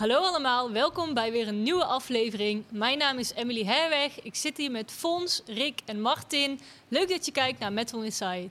Hallo 0.00 0.16
allemaal, 0.16 0.72
welkom 0.72 1.14
bij 1.14 1.32
weer 1.32 1.48
een 1.48 1.62
nieuwe 1.62 1.84
aflevering. 1.84 2.64
Mijn 2.70 2.98
naam 2.98 3.18
is 3.18 3.32
Emily 3.34 3.64
Herweg. 3.64 4.22
Ik 4.22 4.34
zit 4.34 4.56
hier 4.56 4.70
met 4.70 4.90
Fons, 4.90 5.42
Rick 5.46 5.80
en 5.84 6.00
Martin. 6.00 6.60
Leuk 6.88 7.08
dat 7.08 7.26
je 7.26 7.32
kijkt 7.32 7.58
naar 7.58 7.72
Metal 7.72 8.02
Inside. 8.02 8.50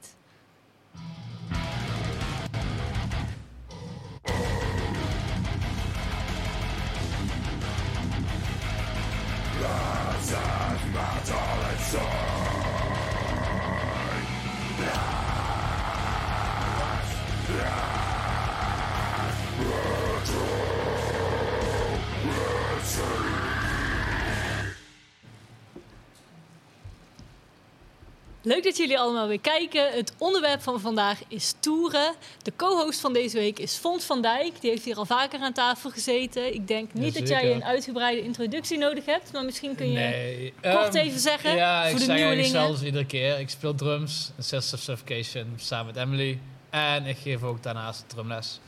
Leuk 28.49 28.63
dat 28.63 28.77
jullie 28.77 28.99
allemaal 28.99 29.27
weer 29.27 29.39
kijken. 29.39 29.91
Het 29.91 30.13
onderwerp 30.17 30.61
van 30.61 30.79
vandaag 30.79 31.19
is 31.27 31.53
toeren. 31.59 32.13
De 32.41 32.51
co-host 32.55 32.99
van 32.99 33.13
deze 33.13 33.37
week 33.37 33.59
is 33.59 33.75
Fons 33.75 34.03
van 34.03 34.21
Dijk. 34.21 34.61
Die 34.61 34.69
heeft 34.69 34.85
hier 34.85 34.95
al 34.95 35.05
vaker 35.05 35.39
aan 35.39 35.53
tafel 35.53 35.89
gezeten. 35.89 36.53
Ik 36.53 36.67
denk 36.67 36.93
niet 36.93 37.13
dat 37.13 37.27
jij 37.27 37.51
een 37.53 37.63
uitgebreide 37.63 38.21
introductie 38.21 38.77
nodig 38.77 39.05
hebt. 39.05 39.33
Maar 39.33 39.43
misschien 39.45 39.75
kun 39.75 39.91
je 39.91 39.97
Nee. 39.99 40.53
kort 40.61 40.95
ehm, 40.95 41.05
even 41.05 41.19
zeggen 41.19 41.55
ja, 41.55 41.81
voor 41.81 41.89
ik 41.91 41.97
de 41.97 41.99
zeg 42.03 42.09
eigenlijk 42.09 42.41
nieuwelingen. 42.41 42.67
zelfs 42.67 42.83
iedere 42.83 43.05
keer. 43.05 43.39
Ik 43.39 43.49
speel 43.49 43.75
drums 43.75 44.31
in 44.37 44.43
Sisters 44.43 44.73
of 44.73 44.79
Suffocation 44.79 45.53
samen 45.57 45.85
met 45.93 46.03
Emily. 46.03 46.39
En 46.69 47.05
ik 47.05 47.17
geef 47.17 47.43
ook 47.43 47.63
daarnaast 47.63 48.03
drumles. 48.07 48.59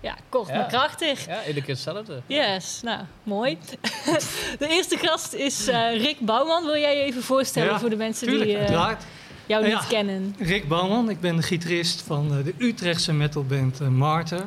Ja, 0.00 0.16
kort 0.28 0.48
Ja. 0.48 0.54
maar 0.54 0.66
krachtig. 0.66 1.26
Ja, 1.26 1.40
iedere 1.40 1.64
keer 1.66 1.74
hetzelfde. 1.74 2.22
Yes, 2.26 2.80
nou, 2.82 3.04
mooi. 3.22 3.58
De 4.58 4.68
eerste 4.68 4.96
gast 4.96 5.32
is 5.32 5.68
eh, 5.68 5.96
Rick 5.96 6.20
Bouwman. 6.20 6.64
Wil 6.64 6.76
jij 6.76 6.96
je 6.96 7.02
even 7.02 7.22
voorstellen 7.22 7.72
Ja, 7.72 7.78
voor 7.78 7.90
de 7.90 7.96
mensen 7.96 8.26
Tuurlijk, 8.28 8.48
die 8.48 8.58
eh, 8.58 8.68
jou 9.48 9.66
Ja. 9.66 9.74
niet 9.78 9.86
kennen? 9.88 10.34
Rick 10.38 10.68
Bouwman, 10.68 11.10
ik 11.10 11.20
ben 11.20 11.36
de 11.36 11.42
gitarist 11.42 12.02
van 12.06 12.38
eh, 12.38 12.44
de 12.44 12.54
Utrechtse 12.58 13.12
metalband 13.12 13.80
uh, 13.82 13.88
Martyr. 13.88 14.44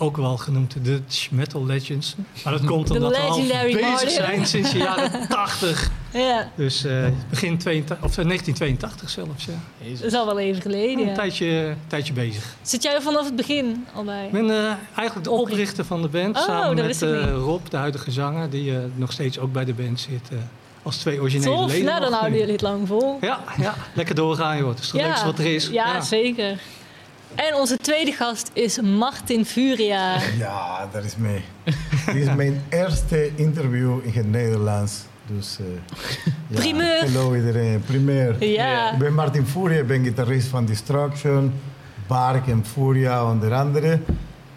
Ook 0.00 0.16
wel 0.16 0.36
genoemd 0.36 0.72
de 0.72 0.82
Dutch 0.82 1.30
Metal 1.30 1.66
Legends. 1.66 2.14
Maar 2.44 2.52
dat 2.52 2.64
komt 2.64 2.90
omdat 2.96 3.16
we 3.16 3.22
al 3.22 3.42
bezig 3.72 4.10
zijn 4.10 4.46
sinds 4.46 4.72
de 4.72 4.78
jaren 4.78 5.28
80. 5.28 5.90
Ja, 6.12 6.50
Dus 6.56 6.84
eh, 6.84 7.06
begin 7.30 7.58
82, 7.58 7.96
of, 8.04 8.18
eh, 8.18 8.24
1982 8.24 9.10
zelfs. 9.10 9.44
Ja. 9.44 9.52
dat 9.94 10.02
is 10.02 10.14
al 10.14 10.26
wel 10.26 10.38
even 10.38 10.62
geleden. 10.62 10.98
Een 11.02 11.08
ja. 11.08 11.14
tijdje, 11.14 11.74
tijdje 11.86 12.12
bezig. 12.12 12.54
Zit 12.62 12.82
jij 12.82 12.94
er 12.94 13.02
vanaf 13.02 13.24
het 13.24 13.36
begin 13.36 13.86
al 13.94 14.04
bij? 14.04 14.26
Ik 14.26 14.32
ben 14.32 14.50
eh, 14.50 14.72
eigenlijk 14.94 15.24
de 15.24 15.30
Oprichter. 15.30 15.84
van 15.84 16.02
de 16.02 16.08
band. 16.08 16.36
Oh, 16.36 16.42
samen 16.42 16.74
met 16.86 17.02
eh. 17.02 17.32
Rob, 17.32 17.66
de 17.70 17.76
huidige 17.76 18.10
zanger. 18.10 18.50
Die 18.50 18.76
eh, 18.76 18.82
nog 18.94 19.12
steeds 19.12 19.38
ook 19.38 19.52
bij 19.52 19.64
de 19.64 19.74
band 19.74 20.00
zit. 20.00 20.28
Als 20.82 20.96
twee 20.96 21.20
originele 21.20 21.54
Tof, 21.56 21.70
leden. 21.70 21.84
nou 21.84 22.00
dan 22.00 22.12
houden 22.12 22.38
jullie 22.38 22.52
het 22.52 22.62
lang 22.62 22.86
vol. 22.86 23.18
Ja, 23.20 23.40
ja, 23.60 23.74
lekker 23.92 24.14
doorgaan 24.14 24.56
joh. 24.58 24.68
Het 24.68 24.78
is 24.78 24.92
het 24.92 25.00
leukste 25.02 25.24
wat 25.24 25.38
er 25.38 25.54
is. 25.54 25.68
Ja, 25.68 26.00
zeker. 26.00 26.60
En 27.34 27.54
onze 27.54 27.76
tweede 27.76 28.12
gast 28.12 28.50
is 28.52 28.80
Martin 28.80 29.44
Furia. 29.46 30.16
Ja, 30.38 30.88
dat 30.92 31.04
is 31.04 31.16
mee. 31.16 31.42
Dit 32.06 32.14
is 32.14 32.34
mijn 32.34 32.62
eerste 32.68 33.30
interview 33.34 33.98
in 34.02 34.12
het 34.12 34.30
Nederlands. 34.30 34.92
Dus, 35.26 35.58
eh, 35.60 35.66
ja, 36.48 36.56
Primeur. 36.60 37.00
Hallo 37.00 37.34
iedereen, 37.34 37.82
primeur. 37.86 38.44
Ja. 38.44 38.92
Ik 38.92 38.98
ben 38.98 39.14
Martin 39.14 39.46
Furia, 39.46 39.78
ik 39.78 39.86
ben 39.86 40.04
gitarist 40.04 40.46
van 40.48 40.64
Destruction, 40.66 41.52
Bark 42.06 42.46
en 42.46 42.64
Furia 42.72 43.30
onder 43.30 43.54
andere. 43.54 44.00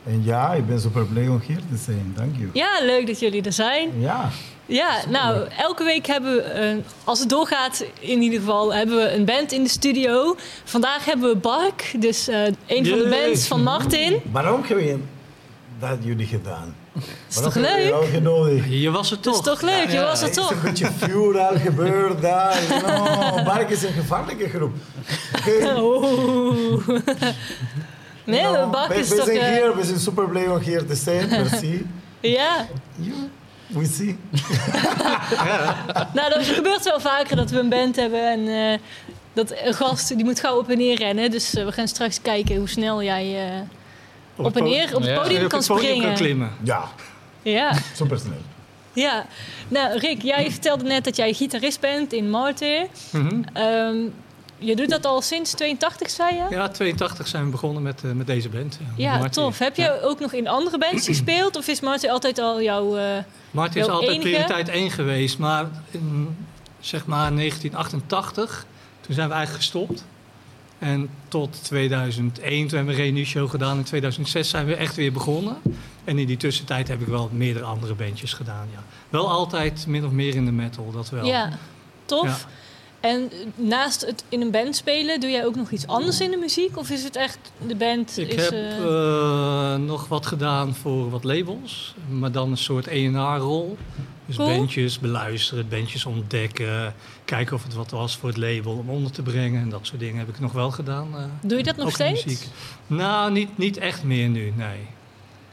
En 0.06 0.24
ja, 0.24 0.54
ik 0.54 0.68
ben 0.68 0.82
super 0.82 1.06
blij 1.06 1.28
om 1.28 1.42
hier 1.46 1.60
te 1.72 1.78
zijn. 1.84 2.14
Dank 2.16 2.36
je. 2.38 2.48
Ja, 2.54 2.80
leuk 2.86 3.08
dat 3.08 3.20
jullie 3.20 3.44
er 3.44 3.54
zijn. 3.54 3.90
Ja, 4.00 4.30
Ja, 4.72 5.00
nou, 5.10 5.48
elke 5.58 5.84
week 5.84 6.06
hebben 6.08 6.36
we, 6.36 6.80
als 7.04 7.20
het 7.20 7.30
doorgaat 7.30 7.84
in 8.00 8.22
ieder 8.22 8.40
geval, 8.40 8.74
hebben 8.74 8.96
we 8.98 9.12
een 9.14 9.26
band 9.26 9.52
in 9.52 9.64
de 9.64 9.70
studio. 9.70 10.36
Vandaag 10.64 11.06
hebben 11.06 11.30
we 11.30 11.36
Bark, 11.36 11.94
dus 12.00 12.28
eh, 12.28 12.44
een 12.68 12.86
van 12.88 12.98
de 12.98 13.08
bands 13.24 13.48
van 13.48 13.64
Martin. 13.64 14.22
waarom 14.32 14.64
hebben 14.64 14.86
je 14.86 14.98
dat 15.80 15.98
jullie 16.02 16.28
gedaan? 16.28 16.76
Is 17.30 17.36
toch 17.36 17.54
hebben 17.54 17.72
leuk? 17.72 17.94
uitgenodigd? 17.94 18.66
Je 18.70 18.90
was 18.92 19.10
het 19.10 19.24
Dat 19.24 19.34
toch? 19.34 19.44
is 19.44 19.50
toch 19.52 19.62
leuk, 19.62 19.86
je 19.88 19.92
Ja, 19.94 20.04
was 20.04 20.22
er 20.22 20.30
is 20.30 20.36
een 20.36 20.44
toch? 20.44 20.62
beetje 20.62 20.90
vuur 20.98 21.40
al 21.40 21.58
gebeurd 21.60 22.22
daar. 22.22 22.60
No, 22.70 23.44
Bark 23.54 23.70
is 23.70 23.84
een 23.84 23.94
gevaarlijke 23.94 24.50
groep. 24.50 24.74
Oeh. 25.78 26.88
Nee, 28.26 28.42
Nou, 28.42 28.72
Bark 28.72 28.88
we, 28.88 28.96
is 28.96 29.10
we 29.10 29.16
toch... 29.16 29.26
zijn 29.26 29.38
eh, 29.38 29.48
hier, 29.48 29.76
we 29.76 29.84
zijn 29.86 30.00
super 30.00 30.30
blij 30.30 30.48
om 30.48 30.60
hier 30.60 30.86
te 30.86 30.96
zijn. 30.96 31.30
Merci. 31.30 31.88
ja, 32.20 32.68
we 33.74 33.86
see. 33.86 34.18
nou 36.14 36.30
dat 36.30 36.46
gebeurt 36.46 36.84
wel 36.84 37.00
vaker 37.00 37.36
dat 37.36 37.50
we 37.50 37.60
een 37.60 37.70
band 37.70 37.96
hebben 37.96 38.32
en 38.32 38.72
eh, 38.72 38.80
dat 39.34 39.54
een 39.64 39.74
gast 39.74 40.16
die 40.16 40.26
moet 40.26 40.40
gauw 40.40 40.58
op 40.58 40.70
en 40.70 40.78
neer 40.78 40.98
rennen. 40.98 41.32
Dus 41.32 41.54
eh, 41.56 41.66
we 41.66 41.72
gaan 41.72 41.88
straks 41.88 42.22
kijken 42.22 42.56
hoe 42.56 42.70
snel 42.70 43.04
jij 43.04 43.48
eh, 43.48 43.60
op 44.36 44.56
en 44.56 44.64
het 44.64 44.72
neer 44.72 44.96
op 44.96 45.02
het 45.02 45.10
Ja. 45.10 45.22
podium 45.22 45.44
op 45.44 45.50
kan 45.50 45.60
het 45.60 45.68
podium 45.68 45.86
springen. 45.88 46.08
kan 46.08 46.16
klimmen. 46.16 46.52
Ja, 46.64 46.84
Ja, 47.42 47.74
super 47.96 48.20
snel. 48.20 48.34
ja. 48.94 49.26
Nou 49.68 49.98
Rick, 50.00 50.22
jij 50.22 50.52
vertelde 50.52 50.84
net 50.84 51.04
dat 51.04 51.16
jij 51.16 51.34
gitarist 51.34 51.80
bent 51.80 52.14
in 52.14 52.30
Martyr. 52.30 52.88
Mhm. 53.12 53.42
Ehm, 53.54 53.96
je 54.62 54.76
doet 54.76 54.90
dat 54.90 55.06
al 55.06 55.22
sinds 55.22 55.52
82, 55.52 56.10
zei 56.10 56.36
je? 56.36 56.46
Ja, 56.50 56.68
82 56.70 57.28
zijn 57.28 57.44
we 57.46 57.50
begonnen 57.52 57.82
met, 57.84 58.04
eh, 58.04 58.12
met 58.12 58.28
deze 58.28 58.50
band. 58.50 58.78
Ja, 58.80 58.86
Ja, 58.96 59.12
Martin. 59.18 59.32
tof. 59.44 59.60
Heb 59.60 59.76
je 59.76 60.02
ook 60.02 60.20
nog 60.20 60.34
in 60.34 60.48
andere 60.48 60.78
bands 60.78 61.06
gespeeld? 61.06 61.56
Of 61.58 61.68
is 61.68 61.80
Martyr 61.80 62.10
altijd 62.10 62.40
al 62.40 62.62
jouw... 62.62 62.98
eh, 62.98 63.18
Martin 63.52 63.82
is 63.82 63.88
altijd 63.88 64.10
enige? 64.12 64.30
prioriteit 64.30 64.70
1 64.70 64.92
geweest, 64.92 65.38
maar 65.38 65.66
in 65.92 66.38
zeg 66.80 67.06
maar 67.06 67.32
1988, 67.36 68.66
toen 69.02 69.16
zijn 69.16 69.28
we 69.28 69.34
eigenlijk 69.34 69.64
gestopt. 69.64 70.04
En 70.80 71.10
tot 71.28 71.64
2001, 71.64 72.68
toen 72.68 72.78
hebben 72.78 72.96
we 72.96 73.00
een 73.02 73.06
reunie-show 73.08 73.50
gedaan. 73.50 73.78
In 73.78 73.84
2006 73.84 74.50
zijn 74.50 74.66
we 74.66 74.76
echt 74.76 74.96
weer 74.96 75.12
begonnen. 75.12 75.58
En 76.04 76.20
in 76.20 76.28
die 76.28 76.38
tussentijd 76.38 76.88
heb 76.88 77.02
ik 77.02 77.08
wel 77.08 77.30
meerdere 77.34 77.66
andere 77.66 77.94
bandjes 77.94 78.34
gedaan, 78.34 78.68
ja. 78.74 78.84
Wel 79.10 79.30
altijd 79.30 79.88
min 79.88 80.06
of 80.06 80.12
meer 80.12 80.36
in 80.36 80.46
de 80.46 80.52
metal, 80.52 80.92
dat 80.92 81.10
wel. 81.10 81.26
Ja, 81.26 81.50
tof. 82.06 82.26
Ja. 82.28 82.38
En 83.02 83.30
naast 83.56 84.02
het 84.06 84.24
in 84.30 84.42
een 84.42 84.52
band 84.52 84.76
spelen, 84.76 85.20
doe 85.20 85.30
jij 85.30 85.46
ook 85.46 85.56
nog 85.56 85.72
iets 85.72 85.88
anders 85.88 86.20
in 86.22 86.32
de 86.32 86.38
muziek? 86.38 86.78
Of 86.78 86.90
is 86.90 87.04
het 87.04 87.16
echt 87.16 87.38
de 87.68 87.76
band? 87.76 88.18
Ik 88.18 88.34
is, 88.34 88.44
heb 88.44 88.52
eh, 88.52 88.78
eh, 89.74 89.80
nog 89.80 90.08
wat 90.08 90.26
gedaan 90.26 90.76
voor 90.76 91.10
wat 91.10 91.24
labels, 91.24 91.96
maar 92.10 92.32
dan 92.32 92.52
een 92.52 92.58
soort 92.58 92.88
ENR-rol. 92.88 93.78
Dus 94.26 94.36
Cool. 94.36 94.58
bandjes 94.58 95.00
beluisteren, 95.00 95.68
bandjes 95.70 96.06
ontdekken, 96.06 96.94
kijken 97.26 97.56
of 97.56 97.64
het 97.64 97.74
wat 97.74 97.92
was 97.92 98.18
voor 98.18 98.30
het 98.30 98.38
label 98.38 98.72
om 98.74 98.90
onder 98.90 99.12
te 99.12 99.22
brengen 99.22 99.62
en 99.62 99.70
dat 99.70 99.80
soort 99.88 100.00
dingen 100.00 100.18
heb 100.18 100.30
ik 100.30 100.40
nog 100.40 100.52
wel 100.52 100.72
gedaan. 100.72 101.08
eh, 101.16 101.24
doe 101.42 101.58
je 101.58 101.64
dat 101.64 101.76
nog 101.76 101.92
steeds? 101.92 102.26
muziek. 102.26 102.48
Nou, 102.88 103.32
niet, 103.32 103.58
niet 103.58 103.78
echt 103.78 104.04
meer 104.04 104.30
nu, 104.30 104.54
nee. 104.56 104.88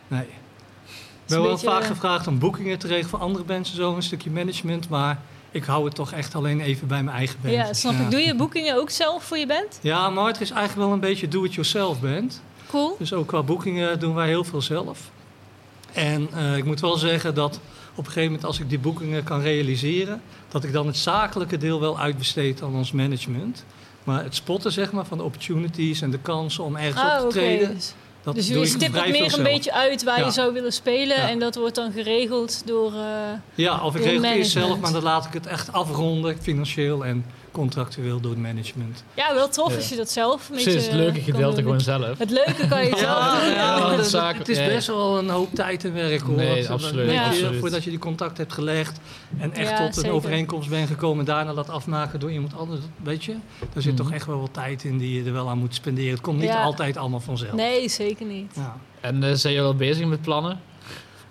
nee. 0.08 0.22
Ik 0.22 1.34
ben 1.34 1.42
wel 1.42 1.50
beetje- 1.50 1.66
vaak 1.66 1.84
gevraagd 1.84 2.26
om 2.26 2.38
boekingen 2.38 2.78
te 2.78 2.86
regelen 2.86 3.10
voor 3.10 3.18
andere 3.18 3.44
bands 3.44 3.70
en 3.70 3.76
zo, 3.76 3.94
een 3.94 4.02
stukje 4.02 4.30
management, 4.30 4.88
maar 4.88 5.20
ik 5.50 5.64
hou 5.64 5.84
het 5.84 5.94
toch 5.94 6.12
echt 6.12 6.34
alleen 6.34 6.60
even 6.60 6.88
bij 6.88 7.02
mijn 7.02 7.16
eigen 7.16 7.38
band. 7.42 7.54
Ja, 7.54 7.72
snap 7.72 7.92
ik. 7.92 8.10
Doe 8.10 8.20
je 8.20 8.34
boekingen 8.34 8.76
ook 8.76 8.90
zelf 8.90 9.24
voor 9.24 9.38
je 9.38 9.46
band? 9.46 9.78
Ja, 9.82 10.10
maar 10.10 10.26
het 10.26 10.40
is 10.40 10.50
eigenlijk 10.50 10.80
wel 10.86 10.92
een 10.92 11.00
beetje 11.00 11.28
do-it-yourself 11.28 12.00
band. 12.00 12.42
Cool. 12.68 12.96
Dus 12.98 13.12
ook 13.12 13.26
qua 13.26 13.42
boekingen 13.42 13.98
doen 14.00 14.14
wij 14.14 14.26
heel 14.28 14.44
veel 14.44 14.62
zelf. 14.62 15.10
En 15.92 16.28
eh, 16.34 16.56
ik 16.56 16.64
moet 16.64 16.80
wel 16.80 16.96
zeggen 16.96 17.34
dat 17.34 17.60
op 17.90 17.98
een 17.98 18.04
gegeven 18.04 18.24
moment 18.24 18.44
als 18.44 18.60
ik 18.60 18.68
die 18.68 18.78
boekingen 18.78 19.24
kan 19.24 19.40
realiseren, 19.40 20.22
dat 20.48 20.64
ik 20.64 20.72
dan 20.72 20.86
het 20.86 20.96
zakelijke 20.96 21.56
deel 21.56 21.80
wel 21.80 21.98
uitbesteed 21.98 22.62
aan 22.62 22.74
ons 22.74 22.92
management. 22.92 23.64
Maar 24.04 24.22
het 24.22 24.34
spotten 24.34 24.72
zeg 24.72 24.92
maar, 24.92 25.04
van 25.04 25.18
de 25.18 25.24
opportunities 25.24 26.00
en 26.00 26.10
de 26.10 26.18
kansen 26.18 26.64
om 26.64 26.76
ergens 26.76 27.02
op 27.02 27.18
te 27.18 27.24
oké. 27.24 27.32
treden, 27.32 27.74
Dus, 27.74 27.94
dat 28.22 28.34
dus 28.34 28.46
je 28.48 28.54
vrij 28.78 29.02
veel 29.02 29.10
meer 29.10 29.22
een 29.24 29.30
zelf. 29.30 29.42
beetje 29.42 29.72
uit 29.72 30.02
waar 30.04 30.24
je 30.24 30.30
zou 30.30 30.52
willen 30.52 30.72
spelen. 30.72 31.16
Ja. 31.16 31.28
En 31.28 31.38
dat 31.38 31.54
wordt 31.56 31.74
dan 31.74 31.92
geregeld 31.92 32.62
door... 32.66 32.92
eh, 32.92 33.00
Ja, 33.54 33.84
of 33.84 33.96
ik 33.96 34.02
regel 34.04 34.22
het 34.22 34.36
eerst 34.36 34.50
zelf, 34.50 34.78
maar 34.80 34.92
dan 34.92 35.02
laat 35.02 35.24
ik 35.26 35.32
het 35.32 35.46
echt 35.46 35.72
afronden, 35.72 36.36
financieel 36.42 37.04
en 37.04 37.24
contractueel 37.62 38.20
door 38.20 38.30
het 38.30 38.40
management. 38.40 39.04
Ja, 39.14 39.34
wel 39.34 39.48
tof 39.48 39.70
Ja. 39.70 39.76
als 39.76 39.88
je 39.88 39.96
dat 39.96 40.10
zelf 40.10 40.48
een 40.48 40.54
Precies, 40.54 40.74
beetje... 40.74 40.88
het 40.90 40.98
leuke 41.00 41.20
gedeelte 41.20 41.54
doen. 41.54 41.64
gewoon 41.64 41.80
zelf. 41.80 42.18
Het 42.18 42.30
leuke 42.30 42.68
kan 42.68 42.84
je 42.84 42.96
zelf 43.06 43.48
Ja, 43.54 43.76
doen. 43.80 43.88
het 43.88 43.96
dat- 43.96 44.06
zaken- 44.08 44.38
het 44.38 44.48
is 44.48 44.58
best 44.66 44.86
wel 44.86 45.18
een 45.18 45.28
hoop 45.28 45.54
tijd 45.54 45.84
en 45.84 45.94
werk 45.94 46.20
hoor. 46.20 46.36
Nee, 46.36 46.60
Dat- 46.62 46.70
absoluut. 46.70 47.10
Voordat 47.60 47.84
je 47.84 47.90
die 47.90 47.98
contact 47.98 48.38
hebt 48.38 48.52
gelegd 48.52 49.00
en 49.38 49.52
echt 49.54 49.68
Ja, 49.70 49.76
tot 49.76 49.86
een 49.86 49.94
zeker. 49.94 50.10
overeenkomst 50.12 50.68
bent 50.68 50.88
gekomen, 50.88 51.24
daarna 51.24 51.52
laat 51.52 51.68
afmaken 51.70 52.20
door 52.20 52.32
iemand 52.32 52.56
anders. 52.56 52.80
Weet 53.02 53.24
je, 53.24 53.32
daar 53.72 53.82
zit 53.82 53.92
Mhm. 53.94 54.02
toch 54.02 54.12
echt 54.12 54.26
wel 54.26 54.40
wat 54.40 54.54
tijd 54.54 54.84
in 54.84 54.98
die 54.98 55.14
je 55.22 55.24
er 55.26 55.32
wel 55.32 55.48
aan 55.48 55.58
moet 55.58 55.74
spenderen. 55.74 56.10
Het 56.10 56.20
komt 56.20 56.38
niet 56.38 56.48
Ja. 56.48 56.62
altijd 56.62 56.96
allemaal 56.96 57.20
vanzelf. 57.20 57.52
Nee, 57.52 57.88
zeker 57.88 58.26
niet. 58.26 58.52
Ja. 58.56 58.76
En 59.00 59.22
eh, 59.22 59.32
zijn 59.34 59.52
jullie 59.54 59.68
al 59.68 59.74
bezig 59.76 60.06
met 60.06 60.22
plannen? 60.22 60.60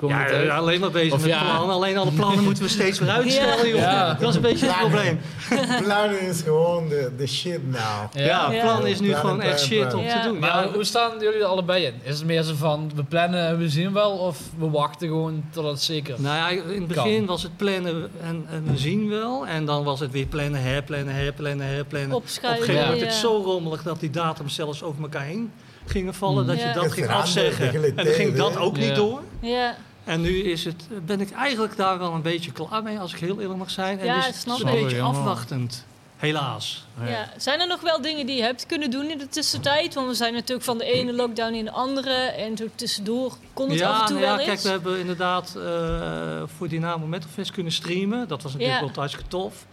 Ja, 0.07 0.55
alleen 0.55 0.79
maar 0.79 0.91
bezig 0.91 1.13
Of 1.13 1.21
met 1.21 1.29
ja. 1.29 1.43
plannen. 1.43 1.75
Alleen 1.75 1.97
alle 1.97 2.11
plannen 2.11 2.43
moeten 2.43 2.63
we 2.63 2.69
steeds 2.69 2.99
weer 2.99 3.09
uitstellen. 3.09 3.67
Ja. 3.67 4.13
Dat 4.13 4.29
is 4.29 4.35
een 4.35 4.41
beetje 4.41 4.67
het 4.67 4.77
probleem. 4.77 5.19
Plannen 5.83 6.21
is 6.21 6.41
gewoon 6.41 6.87
de, 6.89 7.11
de 7.17 7.27
shit 7.27 7.71
now. 7.71 7.79
Ja, 8.13 8.51
Ja. 8.51 8.61
plan 8.63 8.87
is 8.87 8.99
nu 8.99 9.13
gewoon 9.15 9.41
echt 9.41 9.59
shit 9.61 9.83
om 9.83 9.89
plannen. 9.89 10.21
te 10.21 10.27
doen. 10.27 10.39
Maar 10.39 10.49
Ja, 10.65 10.71
hoe 10.73 10.83
staan 10.83 11.11
jullie 11.19 11.39
er 11.39 11.45
allebei 11.45 11.85
in? 11.85 11.93
Is 12.03 12.17
het 12.17 12.25
meer 12.25 12.43
zo 12.43 12.53
van, 12.55 12.91
we 12.95 13.03
plannen 13.03 13.47
en 13.47 13.57
we 13.57 13.69
zien 13.69 13.93
wel, 13.93 14.11
of 14.11 14.39
we 14.57 14.69
wachten 14.69 15.07
gewoon 15.07 15.43
tot 15.51 15.65
het 15.65 15.81
zeker 15.81 16.15
Nou 16.21 16.35
ja, 16.35 16.49
in 16.73 16.79
het 16.79 16.87
begin 16.87 17.25
was 17.25 17.43
het 17.43 17.57
plannen 17.57 18.09
en, 18.21 18.45
en 18.49 18.63
we 18.71 18.77
zien 18.77 19.09
wel. 19.09 19.47
En 19.47 19.65
dan 19.65 19.83
was 19.83 19.99
het 19.99 20.11
weer 20.11 20.25
plannen, 20.25 20.61
herplannen, 20.61 21.13
herplannen, 21.15 21.67
herplannen. 21.67 22.11
Op 22.11 22.15
een 22.21 22.27
Opschuiven. 22.27 22.65
gegeven 22.65 22.81
moment 22.81 22.99
ja. 22.99 23.05
werd 23.05 23.21
het 23.21 23.29
zo 23.31 23.41
rommelig 23.45 23.83
dat 23.83 23.99
die 23.99 24.09
datums 24.09 24.55
zelfs 24.55 24.83
over 24.83 25.01
elkaar 25.01 25.23
heen 25.23 25.51
gingen 25.85 26.13
vallen. 26.13 26.47
Dat 26.47 26.59
Ja. 26.59 26.67
je 26.67 26.73
dat 26.73 26.83
Het 26.83 26.93
ging 26.93 27.07
afzeggen. 27.09 27.73
En 27.73 27.95
dan 27.95 28.05
ging 28.05 28.35
dat 28.35 28.57
ook 28.57 28.77
Ja. 28.77 28.85
niet 28.85 28.95
door. 28.95 29.21
Ja, 29.39 29.75
En 30.07 30.21
nu 30.21 30.39
is 30.43 30.65
het, 30.65 30.83
ben 31.05 31.21
ik 31.21 31.31
eigenlijk 31.31 31.75
daar 31.77 31.99
wel 31.99 32.13
een 32.13 32.21
beetje 32.21 32.51
klaar 32.51 32.83
mee, 32.83 32.99
als 32.99 33.13
ik 33.13 33.19
heel 33.19 33.39
eerlijk 33.41 33.59
mag 33.59 33.69
zijn. 33.69 33.99
En 33.99 34.05
Ja, 34.05 34.17
is 34.19 34.25
het 34.25 34.35
snap 34.35 34.59
een 34.59 34.67
ik. 34.67 34.83
beetje 34.83 35.01
afwachtend. 35.01 35.85
Helaas. 36.17 36.85
ja. 37.05 37.29
Zijn 37.37 37.59
er 37.59 37.67
nog 37.67 37.81
wel 37.81 38.01
dingen 38.01 38.25
die 38.25 38.35
je 38.35 38.41
hebt 38.41 38.65
kunnen 38.65 38.91
doen 38.91 39.09
in 39.09 39.17
de 39.17 39.27
tussentijd? 39.27 39.93
Want 39.93 40.07
we 40.07 40.13
zijn 40.13 40.33
natuurlijk 40.33 40.63
van 40.65 40.77
de 40.77 40.85
ene 40.85 41.13
lockdown 41.13 41.53
in 41.53 41.65
de 41.65 41.71
andere. 41.71 42.13
En 42.13 42.57
zo 42.57 42.65
tussendoor 42.75 43.33
kon 43.53 43.69
het 43.69 43.81
af 43.81 43.99
en 43.99 44.05
toe 44.05 44.15
nou 44.15 44.27
ja, 44.27 44.35
wel 44.35 44.37
kijk, 44.45 44.49
eens. 44.49 44.63
we 44.63 44.69
hebben 44.69 44.99
inderdaad 44.99 45.55
eh, 45.55 46.41
voor 46.57 46.67
Dynamo 46.67 47.05
Metal 47.05 47.29
Fest 47.33 47.51
kunnen 47.51 47.71
streamen. 47.71 48.27
Dat 48.27 48.43
was 48.43 48.51
natuurlijk 48.53 48.79
Ja. 48.79 48.85
wel 48.85 48.95
hartstikke 48.95 49.29
tof. 49.29 49.65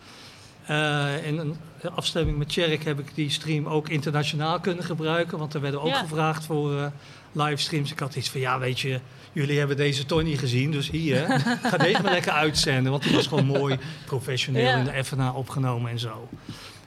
Eh, 0.67 1.27
in 1.27 1.39
een 1.39 1.57
afstemming 1.95 2.39
met 2.39 2.49
Tjerk 2.49 2.85
heb 2.85 2.99
ik 2.99 3.15
die 3.15 3.31
stream 3.31 3.67
ook 3.67 3.89
internationaal 3.89 4.61
kunnen 4.61 4.85
gebruiken. 4.85 5.39
Want 5.39 5.55
er 5.55 5.61
werden 5.61 5.81
ook 5.83 5.89
Ja. 5.89 5.95
gevraagd 5.99 6.45
voor 6.45 6.79
eh, 6.79 6.87
livestreams. 7.35 7.93
Ik 7.93 7.99
had 7.99 8.15
iets 8.17 8.31
van, 8.31 8.41
ja 8.41 8.59
weet 8.59 8.81
je, 8.81 9.01
jullie 9.33 9.59
hebben 9.59 9.77
deze 9.77 10.07
toch 10.07 10.23
niet 10.23 10.39
gezien. 10.39 10.71
Dus 10.71 10.91
hier, 10.91 11.41
ga 11.63 11.77
deze 11.77 12.03
maar 12.03 12.13
lekker 12.13 12.33
uitzenden. 12.33 12.91
Want 12.93 13.03
die 13.03 13.13
was 13.15 13.27
gewoon 13.27 13.47
mooi, 13.47 13.79
professioneel 14.07 14.65
Ja. 14.67 14.77
in 14.77 14.85
de 14.85 15.05
FNA 15.05 15.33
opgenomen 15.33 15.91
en 15.91 15.99
zo. 15.99 16.29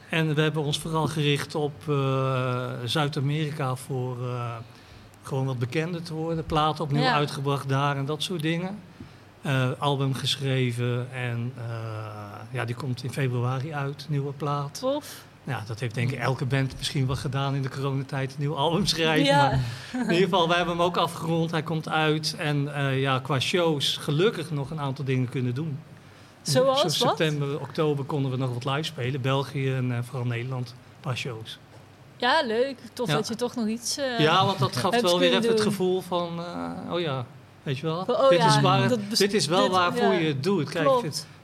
En 0.09 0.35
we 0.35 0.41
hebben 0.41 0.63
ons 0.63 0.79
vooral 0.79 1.07
gericht 1.07 1.55
op 1.55 1.73
eh, 1.89 2.69
Zuid-Amerika 2.85 3.75
voor 3.75 4.27
eh, 4.27 4.55
gewoon 5.23 5.45
wat 5.45 5.59
bekender 5.59 6.03
te 6.03 6.13
worden. 6.13 6.45
Platen 6.45 6.83
opnieuw 6.83 7.01
Ja. 7.01 7.13
uitgebracht 7.13 7.69
daar 7.69 7.97
en 7.97 8.05
dat 8.05 8.23
soort 8.23 8.41
dingen. 8.41 8.79
Eh, 9.41 9.69
album 9.77 10.13
geschreven 10.13 11.07
en 11.13 11.53
ja, 12.51 12.65
die 12.65 12.75
komt 12.75 13.03
in 13.03 13.11
februari 13.11 13.73
uit, 13.73 14.05
nieuwe 14.09 14.31
plaat. 14.31 14.79
Tof. 14.79 15.25
Ja, 15.47 15.63
dat 15.67 15.79
heeft 15.79 15.95
denk 15.95 16.11
ik 16.11 16.19
elke 16.19 16.45
band 16.45 16.73
misschien 16.77 17.07
wel 17.07 17.15
gedaan 17.15 17.55
in 17.55 17.61
de 17.61 17.69
coronatijd, 17.69 18.29
een 18.31 18.39
nieuw 18.39 18.55
album 18.55 18.85
schrijven. 18.85 19.25
Ja. 19.25 19.49
Maar 19.49 19.59
in 20.07 20.11
ieder 20.11 20.17
geval, 20.17 20.47
wij 20.47 20.57
hebben 20.57 20.75
hem 20.75 20.85
ook 20.85 20.97
afgerond, 20.97 21.51
hij 21.51 21.63
komt 21.63 21.89
uit. 21.89 22.35
En 22.37 22.73
eh, 22.75 23.01
ja, 23.01 23.19
qua 23.19 23.39
shows 23.39 23.97
gelukkig 23.97 24.51
nog 24.51 24.69
een 24.69 24.79
aantal 24.79 25.05
dingen 25.05 25.29
kunnen 25.29 25.53
doen. 25.53 25.79
Zoals 26.41 26.79
Zo 26.97 27.05
wat? 27.05 27.17
september, 27.17 27.59
oktober 27.59 28.05
konden 28.05 28.31
we 28.31 28.37
nog 28.37 28.53
wat 28.53 28.65
live 28.65 28.83
spelen. 28.83 29.21
België 29.21 29.73
en 29.73 29.91
eh, 29.91 29.97
vooral 30.03 30.25
Nederland, 30.27 30.69
een 30.69 30.99
paar 31.01 31.17
shows. 31.17 31.59
Ja, 32.17 32.41
leuk. 32.45 32.77
Tof 32.93 33.07
Ja. 33.07 33.13
dat 33.13 33.27
je 33.27 33.35
toch 33.35 33.55
nog 33.55 33.67
iets... 33.67 33.97
eh, 33.97 34.19
ja, 34.19 34.45
want 34.45 34.59
dat 34.59 34.75
gaf 34.75 35.01
wel 35.01 35.19
weer 35.19 35.33
even 35.37 35.49
het 35.49 35.61
gevoel 35.61 36.01
van, 36.01 36.39
oh 36.91 36.99
ja, 36.99 37.25
weet 37.67 37.77
je 37.77 37.85
wel. 37.85 38.03
Oh 38.07 38.29
dit, 38.29 38.37
ja, 38.39 38.47
is 38.55 38.61
waar, 38.61 38.89
dit 39.17 39.33
is 39.33 39.45
wel 39.45 39.61
dit- 39.63 39.71
waarvoor 39.71 40.13
ja. 40.13 40.19
je 40.19 40.27
het 40.27 40.43
doet. 40.43 40.69
Kijk, 40.69 40.87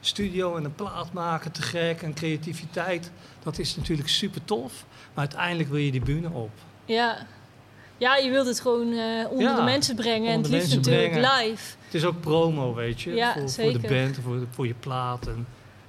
studio 0.00 0.56
en 0.56 0.64
een 0.64 0.74
plaat 0.74 1.12
maken, 1.12 1.52
te 1.52 1.62
gek 1.62 2.02
en 2.02 2.14
creativiteit, 2.14 3.10
dat 3.42 3.58
is 3.58 3.76
natuurlijk 3.76 4.08
super 4.08 4.44
tof. 4.44 4.84
Maar 5.14 5.24
uiteindelijk 5.26 5.68
wil 5.68 5.78
je 5.78 5.90
die 5.90 6.00
bühne 6.02 6.28
op. 6.30 6.50
Ja. 6.84 7.26
ja, 7.98 8.16
je 8.16 8.30
wilt 8.30 8.46
het 8.46 8.60
gewoon 8.60 8.92
eh, 8.92 9.30
onder 9.30 9.48
Ja, 9.48 9.56
de 9.56 9.62
mensen 9.62 9.96
brengen. 9.96 10.30
En 10.32 10.38
het 10.42 10.50
liefst 10.50 10.74
natuurlijk 10.74 11.10
brengen. 11.12 11.30
live. 11.46 11.74
Het 11.84 11.94
is 11.94 12.04
ook 12.04 12.20
promo, 12.20 12.74
weet 12.74 13.00
je, 13.00 13.32
voor, 13.34 13.50
voor 13.50 13.72
de 13.80 13.88
band, 13.88 14.18
voor, 14.24 14.38
de- 14.38 14.46
voor 14.50 14.66
je 14.66 14.74
plaat 14.80 15.26
en, 15.26 15.46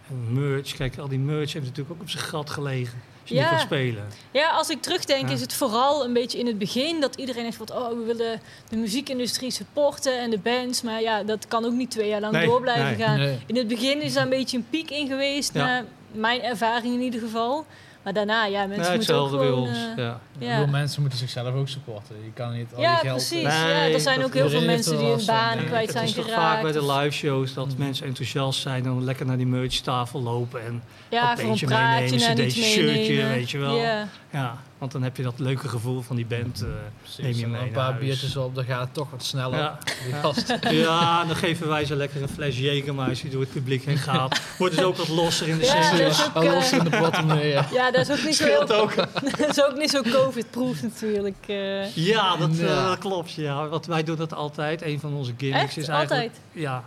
en 0.10 0.34
merch. 0.34 0.74
Kijk, 0.76 0.98
al 0.98 1.08
die 1.08 1.20
merch 1.20 1.54
heeft 1.54 1.66
natuurlijk 1.66 1.96
ook 1.96 2.02
op 2.02 2.10
zijn 2.10 2.24
gat 2.24 2.50
gelegen. 2.50 3.02
Je 3.28 3.36
Ja. 3.36 3.42
niet 3.42 3.50
kan 3.50 3.60
spelen. 3.60 4.04
Ja, 4.32 4.50
als 4.50 4.70
ik 4.70 4.82
terugdenk 4.82 5.28
Ja. 5.28 5.34
is 5.34 5.42
het 5.42 5.54
vooral 5.54 6.04
een 6.06 6.14
beetje 6.14 6.38
in 6.40 6.46
het 6.48 6.58
begin 6.58 7.00
dat 7.02 7.16
iedereen 7.16 7.44
heeft 7.44 7.58
van, 7.58 7.72
oh, 7.72 7.90
we 7.90 8.04
willen 8.04 8.42
de 8.70 8.76
muziekindustrie 8.76 9.52
supporten 9.52 10.20
en 10.20 10.30
de 10.30 10.38
bands. 10.40 10.82
Maar 10.82 11.02
ja, 11.02 11.24
dat 11.24 11.48
kan 11.48 11.66
ook 11.66 11.72
niet 11.74 11.92
twee 11.92 12.08
jaar 12.10 12.22
lang 12.22 12.34
Nee, 12.34 12.46
door 12.46 12.62
blijven 12.62 12.86
nee. 12.86 12.96
gaan. 12.96 13.18
Nee. 13.18 13.38
In 13.46 13.56
het 13.56 13.68
begin 13.68 14.02
is 14.02 14.14
daar 14.14 14.24
een 14.24 14.30
beetje 14.30 14.58
een 14.58 14.68
piek 14.70 14.90
in 14.92 15.08
geweest, 15.08 15.54
Ja. 15.54 15.66
naar 15.66 15.84
mijn 16.12 16.42
ervaring 16.42 16.94
in 16.94 17.02
ieder 17.02 17.20
geval. 17.20 17.66
Maar 18.06 18.14
daarna, 18.14 18.46
ja, 18.46 18.66
mensen 18.66 18.96
moeten 18.96 19.16
ook 19.16 19.30
gewoon... 19.30 19.54
ons. 19.54 19.70
eh, 19.78 19.98
ja. 20.04 20.20
Ik 20.40 20.48
ja. 20.48 20.58
bedoel, 20.58 20.72
mensen 20.72 21.02
moeten 21.02 21.20
zichzelf 21.20 21.54
ook 21.54 21.68
supporten. 21.68 22.16
Je 22.24 22.32
kan 22.34 22.54
niet 22.54 22.68
al 22.76 22.82
ja, 22.82 22.96
geld... 22.96 23.16
precies. 23.16 23.32
Nee, 23.32 23.44
ja, 23.44 23.90
er 23.90 24.00
zijn 24.00 24.24
ook 24.24 24.34
heel 24.34 24.50
veel 24.50 24.66
mensen 24.66 24.98
die 24.98 25.08
hun 25.08 25.60
ik. 25.60 25.66
kwijt 25.66 25.82
het 25.88 25.92
zijn 25.92 26.06
is 26.08 26.14
toch 26.14 26.26
geraakt. 26.26 26.42
vaak 26.42 26.62
bij 26.62 26.72
de 26.72 26.86
live 26.94 27.12
shows 27.16 27.54
dat 27.54 27.68
Mm. 27.68 27.74
mensen 27.78 28.06
enthousiast 28.06 28.62
zijn 28.62 28.86
en 28.86 29.04
lekker 29.04 29.26
naar 29.26 29.38
die 29.38 29.46
merchtafel 29.48 30.22
lopen 30.22 30.66
en 30.66 30.84
ja, 31.10 31.40
een 31.40 31.50
beetje 31.50 31.68
meenemen, 31.68 32.20
naar 32.20 32.32
een 32.32 32.46
iets 32.46 32.56
shirtje, 32.56 33.28
weet 33.28 33.52
je 33.52 33.58
wel. 33.58 33.78
Ja. 33.78 34.08
ja, 34.32 34.58
want 34.78 34.92
dan 34.92 35.04
heb 35.04 35.18
je 35.18 35.24
dat 35.24 35.40
leuke 35.40 35.68
gevoel 35.70 36.02
van 36.02 36.16
die 36.16 36.26
band. 36.26 36.62
eh, 36.62 37.24
neem 37.24 37.34
je 37.34 37.48
mee 37.48 37.62
een 37.62 37.72
paar 37.72 37.92
huis. 37.92 38.00
biertjes 38.06 38.36
op, 38.36 38.56
dan 38.56 38.64
gaat 38.66 38.82
het 38.82 38.94
toch 38.94 39.12
wat 39.12 39.24
sneller. 39.24 39.58
ja. 39.60 39.78
Die 40.06 40.14
gast. 40.14 40.58
ja, 40.70 41.26
dan 41.26 41.36
geven 41.36 41.68
wij 41.68 41.86
ze 41.86 41.96
lekker 41.96 42.22
een 42.22 42.30
fles 42.30 42.56
Jägermeister 42.58 43.22
die 43.22 43.30
door 43.32 43.42
het 43.42 43.52
publiek 43.52 43.84
heen 43.86 43.98
gaat. 43.98 44.42
Worden 44.58 44.78
ze 44.80 44.86
ook 44.86 44.96
wat 44.96 45.08
losser 45.08 45.48
in 45.48 45.58
de 45.58 45.66
Ja, 45.66 46.26
ook, 46.28 46.34
Al 46.34 46.44
los 46.54 46.72
eh, 46.72 46.78
in 46.78 46.84
de 46.84 46.98
portemonnee, 46.98 47.50
ja. 47.52 47.66
Ja, 47.72 47.92
dat 47.92 48.10
is 48.10 48.20
ook 48.20 48.26
niet 48.26 48.36
zo 48.36 48.44
Scheelt 48.44 48.70
heel... 48.70 48.80
ook. 48.80 48.96
dat 49.38 49.50
is 49.50 49.64
ook 49.64 49.78
niet 49.78 49.90
zo 49.90 50.02
covid-proof 50.02 50.82
natuurlijk. 50.82 51.38
eh. 51.48 51.96
Ja, 51.96 52.38
dat, 52.38 52.50
eh, 52.50 52.60
Ja. 52.60 52.88
dat 52.88 52.98
klopt. 52.98 53.32
Ja. 53.32 53.68
Want 53.68 53.86
wij 53.86 54.04
doen 54.04 54.16
dat 54.16 54.34
altijd. 54.34 54.82
Een 54.82 55.00
van 55.00 55.14
onze 55.14 55.34
gimmicks 55.38 55.64
Echt? 55.64 55.78
is 55.78 55.88
eigenlijk... 55.88 56.22
Altijd? 56.24 56.40
Ja. 56.52 56.84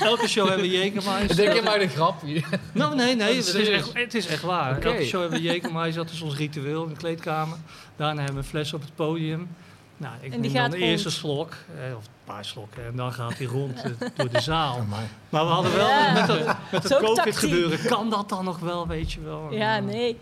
Elke 0.00 0.28
show 0.28 0.48
hebben 0.48 0.68
we 0.70 0.72
Jägermeister. 0.90 1.36
denk 1.36 1.52
je 1.54 1.62
maar 1.62 1.78
de 1.78 1.88
grap 1.88 2.22
hier. 2.22 2.44
Nou, 2.72 2.94
nee, 2.94 3.16
nee, 3.16 3.30
Oh, 3.30 3.36
het 3.46 3.54
is, 3.54 3.68
echt, 3.68 3.90
het 3.92 4.14
is 4.14 4.26
echt 4.26 4.42
waar. 4.42 4.78
Elke 4.82 5.04
show 5.04 5.20
hebben 5.20 5.40
we 5.42 5.60
Jägermeister, 5.60 5.94
dat 6.02 6.10
is 6.10 6.20
ons 6.22 6.36
ritueel 6.36 6.82
in 6.82 6.88
de 6.88 6.96
kleedkamer. 6.96 7.56
Daarna 7.96 8.16
hebben 8.22 8.34
we 8.40 8.42
een 8.46 8.48
fles 8.48 8.72
op 8.72 8.80
het 8.80 8.94
podium. 8.94 9.48
Nou, 9.96 10.14
ik 10.20 10.30
die 10.30 10.40
neem 10.40 10.50
gaat 10.50 10.70
dan 10.70 10.80
de 10.80 10.86
eerste 10.86 11.08
rond. 11.08 11.18
slok, 11.20 11.52
eh, 11.52 11.96
of 11.96 12.04
een 12.04 12.10
paar 12.34 12.44
slokken, 12.44 12.86
en 12.86 12.96
dan 12.96 13.12
gaat 13.12 13.38
hij 13.38 13.46
rond 13.46 13.82
eh, 13.82 13.90
door 14.16 14.30
de 14.30 14.40
zaal. 14.40 14.78
Amai. 14.78 15.02
Maar 15.28 15.44
we 15.46 15.50
hadden 15.50 15.74
wel, 15.76 15.88
Ja. 15.88 16.12
met, 16.12 16.26
dat, 16.26 16.38
met 16.44 16.56
het 16.70 16.82
tactiek. 16.82 17.06
COVID-gebeuren, 17.14 17.84
kan 17.86 18.10
dat 18.10 18.28
dan 18.28 18.44
nog 18.44 18.58
wel, 18.58 18.86
weet 18.86 19.12
je 19.12 19.20
wel? 19.20 19.46
Ja, 19.50 19.76
En, 19.76 19.88
eh, 19.88 19.94
nee. 19.94 20.16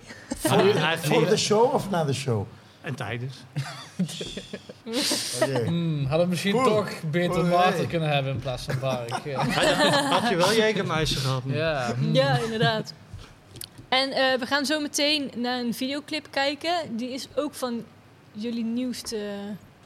Voor 1.02 1.26
de 1.28 1.36
show 1.36 1.74
of 1.74 1.90
na 1.90 2.04
de 2.04 2.12
show? 2.12 2.46
En 2.80 2.94
tijdens. 2.94 3.34
Hadden 6.08 6.20
we 6.20 6.26
misschien 6.28 6.52
Cool. 6.52 6.64
toch 6.64 6.90
beter 7.10 7.48
water 7.48 7.86
kunnen 7.86 8.08
hebben 8.08 8.32
in 8.32 8.38
plaats 8.38 8.64
van 8.64 8.78
bark. 8.78 9.24
Ja. 9.24 9.44
Had 10.20 10.28
je 10.28 10.36
wel 10.36 10.52
Jägermeister 10.52 11.20
gehad? 11.20 11.44
nu? 11.44 11.56
ja. 11.56 11.94
hmm. 11.98 12.14
Ja, 12.14 12.38
inderdaad. 12.38 12.92
En 13.88 14.10
eh, 14.12 14.38
we 14.38 14.46
gaan 14.46 14.66
zo 14.66 14.80
meteen 14.80 15.30
naar 15.36 15.58
een 15.58 15.74
videoclip 15.74 16.26
kijken. 16.30 16.96
Die 16.96 17.10
is 17.10 17.28
ook 17.34 17.54
van 17.54 17.84
jullie 18.32 18.64
nieuwste 18.64 19.16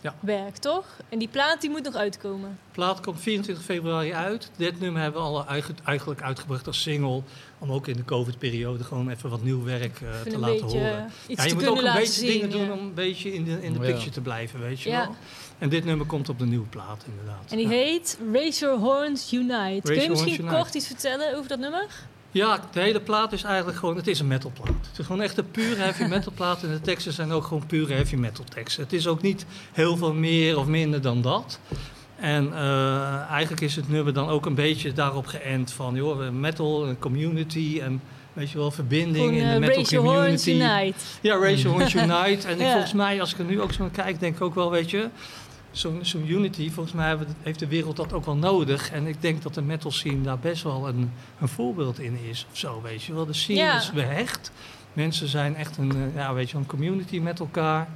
Ja. 0.02 0.14
werk, 0.20 0.56
toch? 0.56 0.84
En 1.08 1.18
die 1.18 1.28
plaat 1.28 1.60
die 1.60 1.70
moet 1.70 1.82
nog 1.82 1.94
uitkomen. 1.94 2.48
De 2.66 2.72
plaat 2.72 3.00
komt 3.00 3.20
24 3.20 3.64
februari 3.64 4.12
uit. 4.12 4.50
Dit 4.56 4.80
nummer 4.80 5.02
hebben 5.02 5.20
we 5.22 5.26
al 5.28 5.46
eigen- 5.46 5.76
eigenlijk 5.84 6.22
uitgebracht 6.22 6.66
als 6.66 6.82
single. 6.82 7.22
Om 7.58 7.72
ook 7.72 7.86
in 7.86 7.96
de 7.96 8.04
COVID-periode 8.04 8.84
gewoon 8.84 9.10
even 9.10 9.30
wat 9.30 9.42
nieuw 9.42 9.64
werk 9.64 10.00
eh, 10.00 10.20
te 10.32 10.38
laten 10.38 10.66
horen. 10.66 11.10
iets 11.26 11.38
Ja, 11.38 11.42
je 11.44 11.48
te 11.48 11.54
moet 11.54 11.66
ook 11.68 11.76
een 11.82 11.94
beetje 11.94 12.12
zien. 12.12 12.26
dingen 12.32 12.50
doen 12.50 12.72
om 12.72 12.78
een 12.78 12.94
beetje 12.94 13.34
in 13.34 13.44
de, 13.44 13.62
in 13.62 13.72
de 13.72 13.78
Ja. 13.78 13.84
picture 13.86 14.10
te 14.10 14.20
blijven, 14.20 14.60
weet 14.60 14.80
je 14.80 14.88
Ja. 14.90 14.98
wel. 15.06 15.14
En 15.58 15.68
dit 15.68 15.84
nummer 15.84 16.06
komt 16.06 16.28
op 16.28 16.38
de 16.38 16.46
nieuwe 16.46 16.66
plaat, 16.66 17.04
inderdaad. 17.08 17.50
En 17.50 17.56
die 17.56 17.66
ja. 17.68 17.72
heet 17.72 18.18
Raise 18.32 18.60
Your 18.64 18.78
Horns 18.80 19.32
Unite. 19.32 19.80
Kun 19.82 19.94
je 20.00 20.08
misschien 20.08 20.10
Horns 20.30 20.38
Unite. 20.38 20.54
kort 20.56 20.74
iets 20.74 20.86
vertellen 20.86 21.36
over 21.36 21.48
dat 21.48 21.58
nummer? 21.58 21.86
Ja, 22.32 22.60
de 22.72 22.80
hele 22.80 23.00
plaat 23.00 23.32
is 23.32 23.42
eigenlijk 23.42 23.78
gewoon, 23.78 23.96
het 23.96 24.06
is 24.06 24.20
een 24.20 24.26
metalplaat. 24.26 24.68
Het 24.68 24.98
is 24.98 25.06
gewoon 25.06 25.22
echt 25.22 25.38
een 25.38 25.50
pure 25.50 25.80
heavy 25.80 26.04
metal 26.04 26.32
plaat 26.34 26.62
en 26.62 26.70
de 26.70 26.80
teksten 26.80 27.12
zijn 27.12 27.32
ook 27.32 27.44
gewoon 27.44 27.66
pure 27.66 27.94
heavy 27.94 28.16
metal 28.16 28.44
teksten. 28.44 28.82
Het 28.82 28.92
is 28.92 29.06
ook 29.06 29.22
niet 29.22 29.46
heel 29.72 29.96
veel 29.96 30.14
meer 30.14 30.58
of 30.58 30.66
minder 30.66 31.00
dan 31.00 31.22
dat. 31.22 31.58
En 32.16 32.52
eh, 32.52 33.30
eigenlijk 33.30 33.62
is 33.62 33.76
het 33.76 33.88
nummer 33.88 34.12
dan 34.12 34.28
ook 34.28 34.46
een 34.46 34.54
beetje 34.54 34.92
daarop 34.92 35.26
geënt 35.26 35.72
van, 35.72 35.94
joh, 35.94 36.30
metal, 36.30 36.88
een 36.88 36.98
community 36.98 37.80
en 37.82 38.00
weet 38.32 38.50
je 38.50 38.58
wel, 38.58 38.70
verbinding 38.70 39.36
in 39.36 39.44
de 39.46 39.52
eh, 39.52 39.58
metal 39.58 39.74
Raise 39.74 39.94
Your 39.94 40.08
Horns 40.08 40.44
community. 40.44 40.80
Unite. 40.80 40.98
Ja, 41.20 41.36
Raise 41.36 41.62
Your 41.62 41.78
Horns 41.78 41.94
Unite. 41.94 42.48
En 42.48 42.58
Ja. 42.66 42.70
volgens 42.70 42.92
mij, 42.92 43.20
als 43.20 43.32
ik 43.32 43.38
er 43.38 43.44
nu 43.44 43.60
ook 43.60 43.72
zo 43.72 43.82
naar 43.82 43.90
kijk, 43.90 44.20
denk 44.20 44.34
ik 44.34 44.40
ook 44.42 44.54
wel, 44.54 44.70
weet 44.70 44.90
je, 44.90 45.08
zo'n 45.72 45.98
zo'n 46.02 46.30
unity, 46.30 46.70
volgens 46.70 46.94
mij 46.94 47.16
heeft 47.42 47.58
de 47.58 47.66
wereld 47.66 47.96
dat 47.96 48.12
ook 48.12 48.24
wel 48.24 48.36
nodig. 48.36 48.90
En 48.90 49.06
ik 49.06 49.20
denk 49.22 49.42
dat 49.42 49.54
de 49.54 49.62
metal 49.62 49.90
scene 49.90 50.22
daar 50.22 50.38
best 50.38 50.62
wel 50.62 50.88
een, 50.88 51.12
een 51.40 51.48
voorbeeld 51.48 51.98
in 52.00 52.18
is 52.28 52.46
of 52.50 52.58
zo, 52.58 52.80
weet 52.82 53.02
je 53.02 53.14
wel. 53.14 53.26
De 53.26 53.32
scene 53.32 53.58
Ja. 53.58 53.76
is 53.76 53.90
behecht. 53.92 54.52
Mensen 54.92 55.28
zijn 55.28 55.56
echt 55.56 55.76
een, 55.76 55.90
eh, 55.90 56.14
ja, 56.14 56.34
weet 56.34 56.50
je, 56.50 56.56
een 56.56 56.66
community 56.66 57.18
met 57.18 57.40
elkaar. 57.40 57.88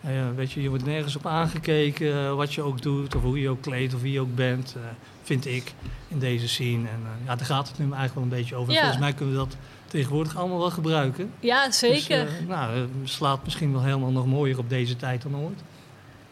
Eh, 0.00 0.10
weet 0.36 0.52
je, 0.52 0.62
je 0.62 0.68
wordt 0.68 0.84
nergens 0.84 1.16
op 1.16 1.26
aangekeken 1.26 2.12
eh, 2.24 2.34
wat 2.34 2.54
je 2.54 2.62
ook 2.62 2.82
doet, 2.82 3.14
of 3.14 3.22
hoe 3.22 3.40
je 3.40 3.48
ook 3.48 3.60
kleedt, 3.62 3.94
of 3.94 4.00
wie 4.00 4.12
je 4.12 4.20
ook 4.20 4.34
bent, 4.34 4.76
vind 5.22 5.46
ik, 5.46 5.72
in 6.08 6.18
deze 6.18 6.48
scene. 6.48 6.88
En 6.88 7.00
ja, 7.26 7.36
daar 7.36 7.46
gaat 7.46 7.68
het 7.68 7.78
nu 7.78 7.84
eigenlijk 7.84 8.14
wel 8.14 8.22
een 8.22 8.28
beetje 8.28 8.54
over. 8.56 8.72
Ja. 8.72 8.78
Volgens 8.78 9.00
mij 9.00 9.12
kunnen 9.12 9.34
we 9.34 9.40
dat 9.40 9.56
tegenwoordig 9.86 10.36
allemaal 10.36 10.58
wel 10.58 10.70
gebruiken. 10.70 11.30
Ja, 11.40 11.70
zeker. 11.70 12.24
Dus, 12.24 12.32
nou, 12.48 12.78
het 12.78 12.88
slaat 13.04 13.44
misschien 13.44 13.72
wel 13.72 13.82
helemaal 13.82 14.10
nog 14.10 14.26
mooier 14.26 14.58
op 14.58 14.68
deze 14.68 14.96
tijd 14.96 15.22
dan 15.22 15.36
ooit. 15.36 15.60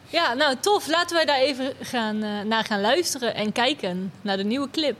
Ja, 0.08 0.34
nou 0.34 0.56
tof. 0.60 0.86
Laten 0.88 1.16
wij 1.16 1.24
daar 1.24 1.38
even 1.38 1.72
gaan, 1.80 2.22
eh, 2.22 2.40
naar 2.40 2.64
gaan 2.64 2.80
luisteren 2.80 3.34
en 3.34 3.52
kijken 3.52 4.12
naar 4.22 4.36
de 4.36 4.44
nieuwe 4.44 4.70
clip. 4.70 4.96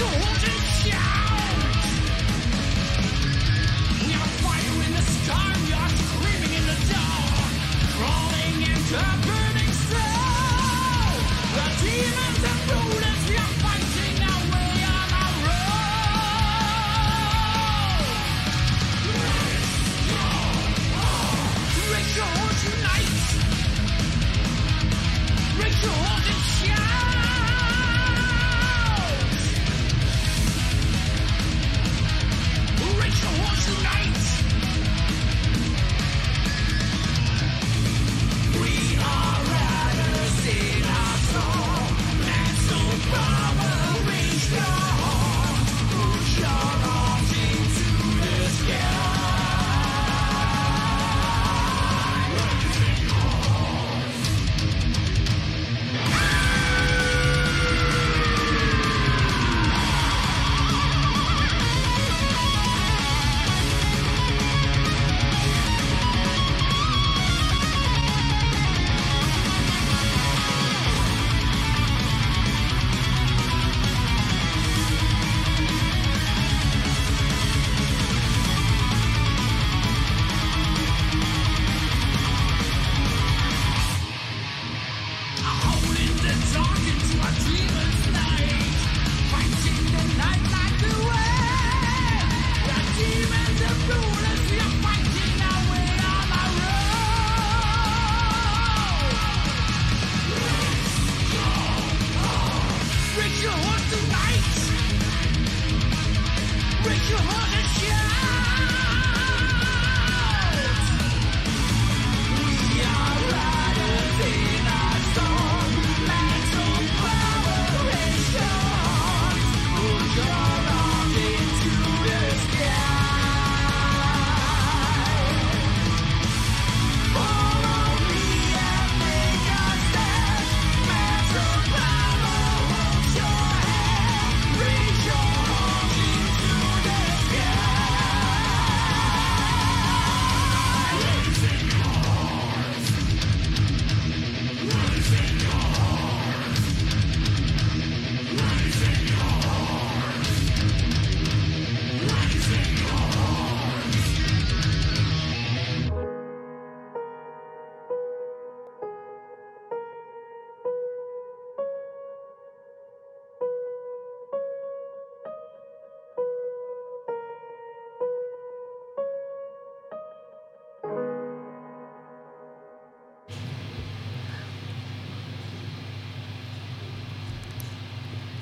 Go! 0.00 0.29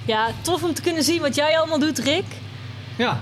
Ja, 0.09 0.29
tof 0.43 0.62
om 0.62 0.75
te 0.75 0.83
kunnen 0.83 1.03
zien 1.03 1.21
wat 1.21 1.35
jij 1.35 1.59
allemaal 1.59 1.79
doet, 1.79 1.99
Rick. 1.99 2.25
Ja, 2.97 3.21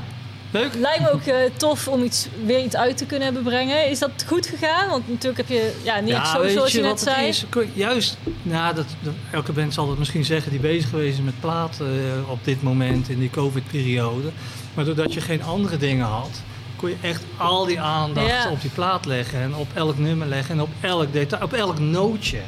leuk. 0.51 0.75
Lijkt 0.75 1.01
me 1.03 1.11
ook 1.11 1.23
eh, 1.23 1.37
tof 1.57 1.89
om 1.89 2.03
iets, 2.03 2.27
weer 2.45 2.65
iets 2.65 2.77
uit 2.77 2.97
te 2.97 3.07
kunnen 3.07 3.25
hebben 3.25 3.43
brengen. 3.43 3.91
Is 3.91 3.99
dat 3.99 4.11
goed 4.27 4.47
gegaan? 4.47 4.89
Want 4.89 5.09
natuurlijk 5.09 5.37
heb 5.37 5.49
je 5.49 5.81
ja, 5.83 6.01
niet 6.01 6.15
zo 6.35 6.49
zoals 6.49 6.73
je, 6.73 6.81
net 6.81 7.01
zei. 7.01 7.27
is? 7.29 7.45
Juist, 7.73 8.17
nou, 8.43 8.75
dat, 8.75 8.87
dat- 9.03 9.15
elke 9.31 9.53
band 9.53 9.75
zal 9.75 9.89
het 9.89 9.99
misschien 9.99 10.25
zeggen 10.25 10.51
die 10.51 10.61
bezig 10.61 10.91
geweest 10.91 11.19
is 11.19 11.25
met 11.25 11.41
platen 11.41 11.87
eh, 11.87 12.31
op 12.31 12.45
dit 12.45 12.63
moment 12.63 13.09
in 13.09 13.19
die 13.19 13.31
COVID-periode. 13.31 14.29
Maar 14.75 14.85
doordat 14.85 15.15
je 15.15 15.21
geen 15.21 15.43
andere 15.43 15.77
dingen 15.77 16.07
had, 16.07 16.43
kon 16.77 16.89
je 16.89 16.97
echt 17.01 17.23
al 17.37 17.65
die 17.67 17.81
aandacht 17.81 18.27
Ja. 18.27 18.51
op 18.51 18.61
die 18.61 18.71
plaat 18.71 19.05
leggen 19.07 19.41
en 19.41 19.55
op 19.55 19.69
elk 19.75 19.99
nummer 19.99 20.27
leggen 20.27 20.55
en 20.55 20.61
op 20.61 20.71
elk 20.81 21.13
detail, 21.13 21.43
op 21.43 21.53
elk 21.53 21.79
nootje. 21.79 22.41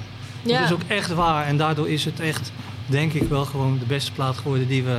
Dat 0.43 0.61
is 0.61 0.73
ook 0.73 0.81
echt 0.89 1.15
waar 1.15 1.47
en 1.47 1.57
daardoor 1.57 1.89
is 1.89 2.05
het 2.05 2.21
echt, 2.21 2.53
denk 2.89 3.13
ik, 3.13 3.29
wel 3.29 3.45
gewoon 3.45 3.79
de 3.79 3.85
beste 3.85 4.13
plaat 4.13 4.37
geworden 4.37 4.69
die 4.69 4.83
we 4.83 4.99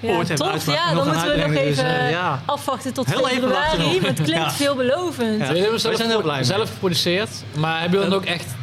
Ja, 0.00 0.16
ooit 0.16 0.28
hebben 0.28 0.46
uitgebracht. 0.50 0.80
Ja, 0.88 0.94
dan 0.94 1.04
moeten 1.04 1.12
we 1.22 1.26
nog 1.28 1.30
uitbrengen. 1.36 1.58
even 1.68 1.84
Dus, 1.84 1.92
eh, 1.92 2.10
ja. 2.10 2.42
afwachten 2.46 2.92
tot 2.92 3.06
Heel 3.06 3.26
februari. 3.26 4.00
Maar 4.00 4.08
het 4.10 4.14
klinkt 4.22 4.32
Ja. 4.44 4.50
veelbelovend. 4.50 5.38
Ja. 5.40 5.46
Jullie 5.46 5.62
hebben 5.62 5.82
Wij 5.82 5.96
zijn 5.96 6.08
heel 6.08 6.22
blij 6.22 6.34
mee. 6.34 6.44
zelf 6.44 6.70
geproduceerd, 6.70 7.30
maar 7.58 7.80
hebben 7.80 7.98
jullie 7.98 8.14
dan 8.14 8.18
ook 8.22 8.24
echt 8.34 8.54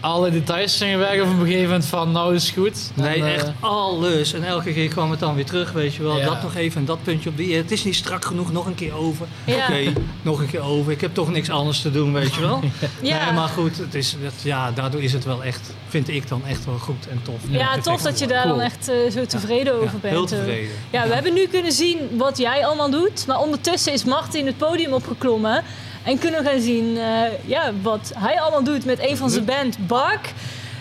alle 0.00 0.30
details 0.30 0.78
zijn 0.78 0.96
of 1.00 1.02
op 1.02 1.40
een 1.40 1.46
gegeven 1.46 1.62
moment 1.62 1.84
van 1.86 2.12
nou 2.12 2.34
is 2.34 2.50
goed? 2.50 2.90
Dan, 2.94 3.04
Nee, 3.04 3.22
eh, 3.22 3.34
echt 3.34 3.50
alles. 3.60 4.32
En 4.32 4.44
elke 4.44 4.72
keer 4.72 4.88
kwam 4.88 5.10
het 5.10 5.20
dan 5.20 5.34
weer 5.34 5.44
terug, 5.44 5.72
weet 5.72 5.94
je 5.94 6.02
wel. 6.02 6.18
Ja. 6.18 6.24
Dat 6.24 6.42
nog 6.42 6.54
even 6.54 6.80
en 6.80 6.86
dat 6.86 7.02
puntje 7.02 7.28
op 7.28 7.36
die. 7.36 7.56
Het 7.56 7.70
is 7.70 7.84
niet 7.84 7.94
strak 7.94 8.24
genoeg, 8.24 8.52
nog 8.52 8.66
een 8.66 8.74
keer 8.74 8.94
over. 8.94 9.26
Ja. 9.44 9.64
Oké, 9.64 9.92
nog 10.22 10.40
een 10.40 10.50
keer 10.50 10.62
over. 10.62 10.92
Ik 10.92 11.00
heb 11.00 11.14
toch 11.14 11.30
niks 11.30 11.50
anders 11.50 11.80
te 11.80 11.90
doen, 11.90 12.12
weet 12.12 12.34
je 12.34 12.40
wel. 12.40 12.60
Ja. 13.02 13.24
Nee, 13.24 13.34
maar 13.34 13.48
goed, 13.48 13.76
het 13.78 13.94
is, 13.94 14.16
het, 14.20 14.34
ja, 14.42 14.70
daardoor 14.70 15.02
is 15.02 15.12
het 15.12 15.24
wel 15.24 15.44
echt, 15.44 15.72
vind 15.88 16.08
ik 16.08 16.28
dan 16.28 16.42
echt 16.46 16.64
wel 16.64 16.78
goed 16.78 17.08
en 17.08 17.20
tof. 17.22 17.40
Ja, 17.48 17.78
tof 17.78 18.02
dat 18.02 18.18
je 18.18 18.26
daar 18.26 18.42
cool. 18.42 18.56
dan 18.56 18.64
echt 18.64 18.88
eh, 18.88 18.96
zo 19.10 19.26
tevreden 19.26 19.74
over 19.74 19.84
Ja, 19.84 19.90
bent. 20.00 20.12
Heel 20.12 20.22
ook. 20.22 20.28
tevreden. 20.28 20.70
Ja, 20.90 21.08
we 21.08 21.14
hebben 21.14 21.34
nu 21.34 21.46
kunnen 21.46 21.72
zien 21.72 21.98
wat 22.16 22.38
jij 22.38 22.66
allemaal 22.66 22.90
doet. 22.90 23.26
Maar 23.26 23.38
ondertussen 23.40 23.92
is 23.92 24.04
Martin 24.04 24.46
het 24.46 24.56
podium 24.56 24.92
opgeklommen. 24.92 25.64
En 26.02 26.18
kunnen 26.18 26.42
we 26.42 26.48
gaan 26.50 26.60
zien 26.60 26.96
eh, 26.96 27.22
ja, 27.44 27.72
wat 27.82 28.12
hij 28.18 28.40
allemaal 28.40 28.64
doet 28.64 28.84
met 28.84 28.98
een 29.08 29.16
van 29.16 29.30
zijn 29.30 29.44
band, 29.44 29.86
Bark. 29.86 30.32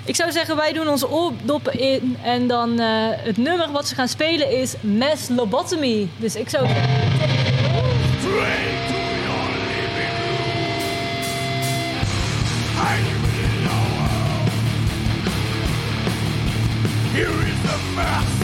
Ik 0.05 0.15
zou 0.15 0.31
zeggen, 0.31 0.55
wij 0.55 0.73
doen 0.73 0.87
onze 0.87 1.09
oordoppen 1.09 1.79
in. 1.79 2.17
En 2.23 2.47
dan 2.47 2.79
eh, 2.79 2.87
het 3.01 3.37
nummer 3.37 3.71
wat 3.71 3.87
ze 3.87 3.95
gaan 3.95 4.07
spelen 4.07 4.51
is 4.51 4.73
Mass 4.81 5.29
Lobotomy. 5.29 6.07
Dus 6.17 6.35
ik 6.35 6.49
zou 6.49 6.67
zeggen... 6.67 6.87
Here 17.11 17.47
is 17.47 17.61
the 17.63 17.77
mass, 17.95 18.39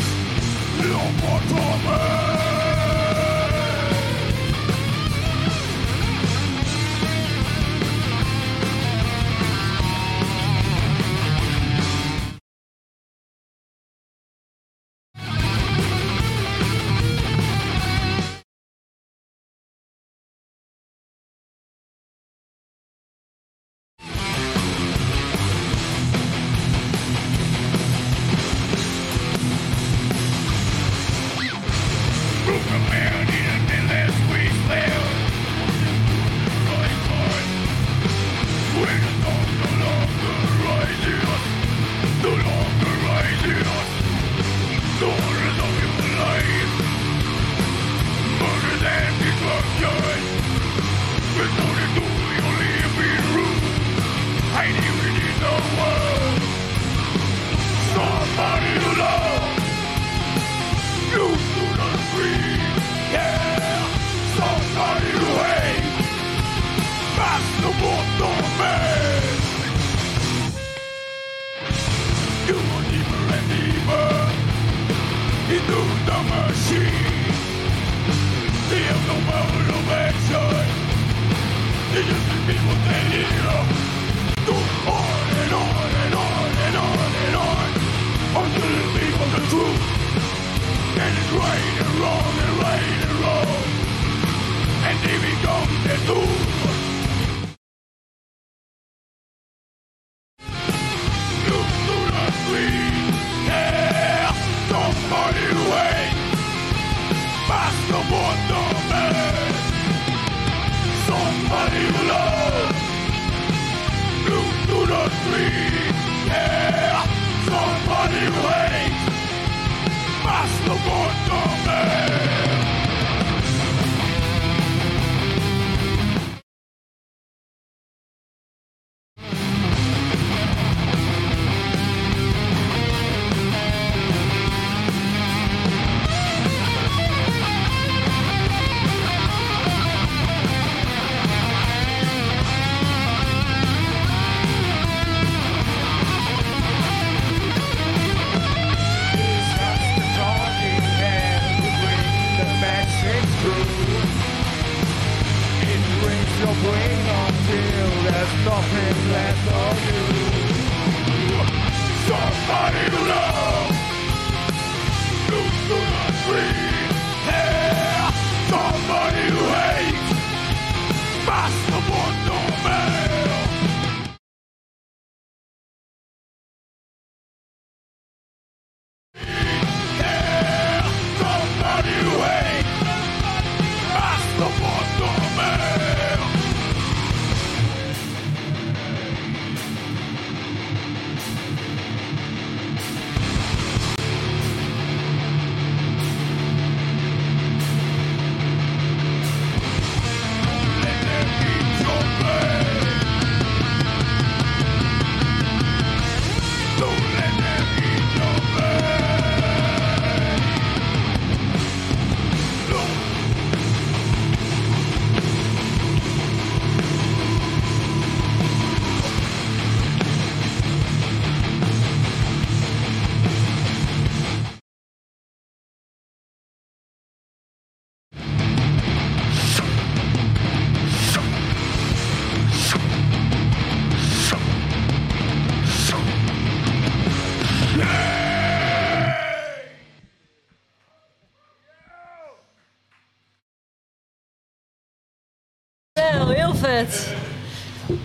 And 94.88 95.00
they 95.00 95.18
become 95.18 95.68
the 95.84 95.96
tools. 96.06 96.85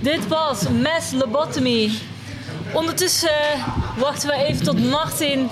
Dit 0.01 0.29
was 0.29 0.69
Mass 0.69 1.13
Lobotomy. 1.13 1.91
Ondertussen 2.73 3.29
eh, 3.29 3.67
wachten 3.99 4.29
we 4.29 4.35
even 4.35 4.65
tot 4.65 4.91
Martin 4.91 5.49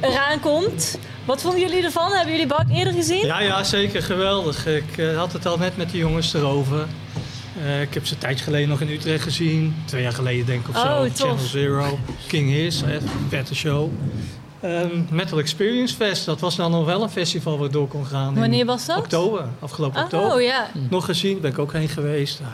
eraan 0.00 0.40
komt. 0.40 0.98
Wat 1.24 1.42
vonden 1.42 1.60
jullie 1.60 1.84
ervan? 1.84 2.12
Hebben 2.12 2.32
jullie 2.32 2.46
Bak 2.46 2.64
eerder 2.70 2.92
gezien? 2.92 3.26
Ja, 3.26 3.40
ja, 3.40 3.64
zeker. 3.64 4.02
Geweldig. 4.02 4.66
Ik 4.66 4.98
eh, 4.98 5.16
had 5.16 5.32
het 5.32 5.46
al 5.46 5.58
net 5.58 5.76
met 5.76 5.90
de 5.90 5.98
jongens 5.98 6.34
erover. 6.34 6.86
Eh, 7.64 7.80
ik 7.80 7.94
heb 7.94 8.06
ze 8.06 8.12
een 8.12 8.20
tijdje 8.20 8.44
geleden 8.44 8.68
nog 8.68 8.80
in 8.80 8.88
Utrecht 8.88 9.22
gezien. 9.22 9.82
Twee 9.84 10.02
jaar 10.02 10.12
geleden 10.12 10.46
denk 10.46 10.60
ik 10.60 10.68
of 10.68 10.80
zo. 10.80 10.86
Oh, 10.86 11.02
tof. 11.02 11.18
Channel 11.18 11.38
Zero. 11.38 11.98
King 12.26 12.50
een 12.50 13.02
vette 13.28 13.54
show. 13.54 13.90
Ehm, 14.60 15.02
Metal 15.10 15.38
Experience 15.38 15.94
Fest, 15.94 16.24
dat 16.24 16.40
was 16.40 16.56
dan 16.56 16.70
nog 16.70 16.84
wel 16.84 17.02
een 17.02 17.10
festival 17.10 17.56
waar 17.56 17.66
ik 17.66 17.72
door 17.72 17.88
kon 17.88 18.06
gaan. 18.06 18.34
Wanneer 18.38 18.64
was 18.66 18.86
dat? 18.86 18.98
Oktober, 18.98 19.44
afgelopen 19.60 20.02
oktober. 20.02 20.34
Oh 20.34 20.40
ja. 20.42 20.66
Nog 20.90 21.04
gezien, 21.04 21.40
ben 21.40 21.50
ik 21.50 21.58
ook 21.58 21.72
heen 21.72 21.88
geweest. 21.88 22.38
Ja, 22.38 22.46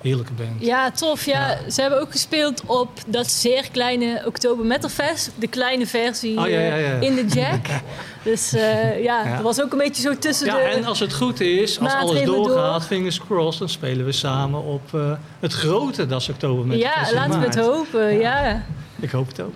heerlijke 0.00 0.32
band. 0.32 0.50
Ja, 0.58 0.90
tof. 0.90 1.24
Ja. 1.24 1.58
Ze 1.70 1.80
hebben 1.80 2.00
ook 2.00 2.10
gespeeld 2.10 2.62
op 2.66 2.88
dat 3.06 3.26
zeer 3.30 3.68
kleine 3.72 4.22
Oktober 4.26 4.64
Metal 4.66 4.88
Fest. 4.90 5.30
De 5.34 5.46
kleine 5.48 5.86
versie 5.86 6.38
Oh, 6.38 6.48
ja, 6.48 6.58
ja, 6.60 6.74
ja. 6.74 6.92
eh, 6.92 7.02
in 7.02 7.14
de 7.14 7.26
Jack. 7.26 7.66
dus 8.24 8.52
eh, 8.52 9.02
ja, 9.04 9.24
Ja. 9.24 9.34
dat 9.34 9.42
was 9.42 9.62
ook 9.62 9.72
een 9.72 9.78
beetje 9.78 10.02
zo 10.02 10.18
tussen 10.18 10.46
Ja, 10.46 10.54
de... 10.56 10.60
en 10.60 10.84
als 10.84 11.00
het 11.00 11.14
goed 11.14 11.40
is, 11.40 11.80
als 11.80 11.92
alles 11.92 12.22
doorgaat, 12.24 12.72
door. 12.80 12.80
fingers 12.88 13.20
crossed, 13.20 13.58
dan 13.58 13.68
spelen 13.68 14.04
we 14.04 14.12
samen 14.12 14.62
op 14.64 14.94
eh, 14.94 15.12
het 15.40 15.52
grote 15.52 16.06
Das 16.06 16.28
Oktober 16.28 16.66
met 16.66 16.78
ja, 16.78 16.92
Fest 16.98 17.10
in 17.10 17.16
laten 17.16 17.40
we 17.40 17.46
het 17.46 17.58
hopen. 17.58 18.18
Ja, 18.18 18.64
Ik 19.00 19.10
hoop 19.10 19.28
het 19.28 19.40
ook. 19.40 19.54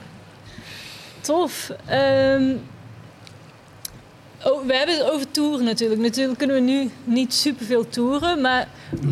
Tof. 1.23 1.71
Ehm, 1.87 2.55
oh, 4.45 4.67
we 4.67 4.77
hebben 4.77 4.97
het 4.99 5.11
over 5.11 5.31
toeren 5.31 5.65
natuurlijk. 5.65 6.01
Natuurlijk 6.01 6.39
kunnen 6.39 6.57
we 6.57 6.63
nu 6.63 6.91
niet 7.05 7.35
superveel 7.35 7.89
toeren. 7.89 8.41
Maar 8.41 8.69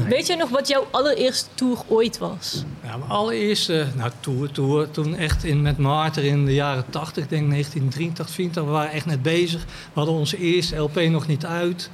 weet 0.09 0.27
jij 0.27 0.37
nog 0.37 0.49
wat 0.49 0.69
jouw 0.69 0.87
allereerste 0.91 1.49
tour 1.55 1.79
ooit 1.87 2.19
was? 2.19 2.65
Ja, 2.83 2.97
mijn 2.97 3.11
allereerste 3.11 3.87
nou, 3.95 4.11
tour, 4.21 4.51
tour, 4.51 4.91
toen 4.91 5.17
echt 5.17 5.45
in, 5.45 5.63
met 5.63 5.79
Maarten 5.79 6.25
in 6.25 6.45
de 6.45 6.55
jaren 6.55 6.85
80, 6.91 7.23
ik 7.23 7.31
denk 7.31 7.51
1983, 7.51 8.35
84, 8.35 8.65
we 8.65 8.71
waren 8.71 8.93
echt 8.93 9.07
net 9.07 9.23
bezig. 9.23 9.65
We 9.65 9.91
hadden 10.01 10.15
onze 10.15 10.39
eerste 10.39 10.77
LP 10.77 11.01
nog 11.01 11.27
niet 11.27 11.47
uit. 11.47 11.91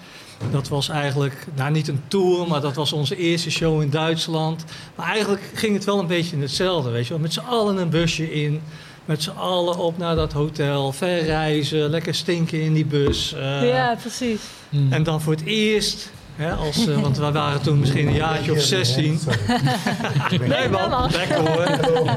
Dat 0.50 0.68
was 0.68 0.88
eigenlijk, 0.88 1.46
nou 1.54 1.70
niet 1.70 1.88
een 1.88 2.02
tour, 2.08 2.48
maar 2.48 2.60
dat 2.60 2.74
was 2.74 2.92
onze 2.92 3.16
eerste 3.16 3.50
show 3.50 3.82
in 3.82 3.90
Duitsland. 3.90 4.64
Maar 4.94 5.06
eigenlijk 5.06 5.42
ging 5.54 5.74
het 5.74 5.84
wel 5.84 5.98
een 5.98 6.06
beetje 6.06 6.36
in 6.36 6.42
hetzelfde, 6.42 6.90
weet 6.90 7.04
je 7.04 7.10
wel. 7.10 7.18
Met 7.18 7.32
z'n 7.32 7.40
allen 7.40 7.76
een 7.76 7.90
busje 7.90 8.32
in, 8.32 8.62
met 9.06 9.22
z'n 9.22 9.30
allen 9.30 9.76
op 9.78 9.98
naar 9.98 10.14
dat 10.16 10.32
hotel, 10.32 10.92
verreizen, 10.92 11.90
lekker 11.90 12.14
stinken 12.14 12.60
in 12.60 12.74
die 12.74 12.84
bus. 12.84 13.32
eh, 13.34 13.68
ja, 13.68 13.96
precies. 14.00 14.40
Hmm. 14.70 14.92
En 14.92 15.02
dan 15.02 15.20
voor 15.20 15.32
het 15.32 15.44
eerst, 15.44 16.10
hè, 16.36 16.52
als, 16.52 16.86
eh, 16.86 17.00
want 17.00 17.18
wij 17.18 17.32
waren 17.32 17.60
toen 17.62 17.78
misschien 17.78 18.06
een 18.06 18.14
jaartje 18.14 18.52
of 18.52 18.60
16. 18.60 19.18
Nee 20.48 20.68
man, 20.68 21.10
lekker 21.10 21.36
hoor. 21.36 21.64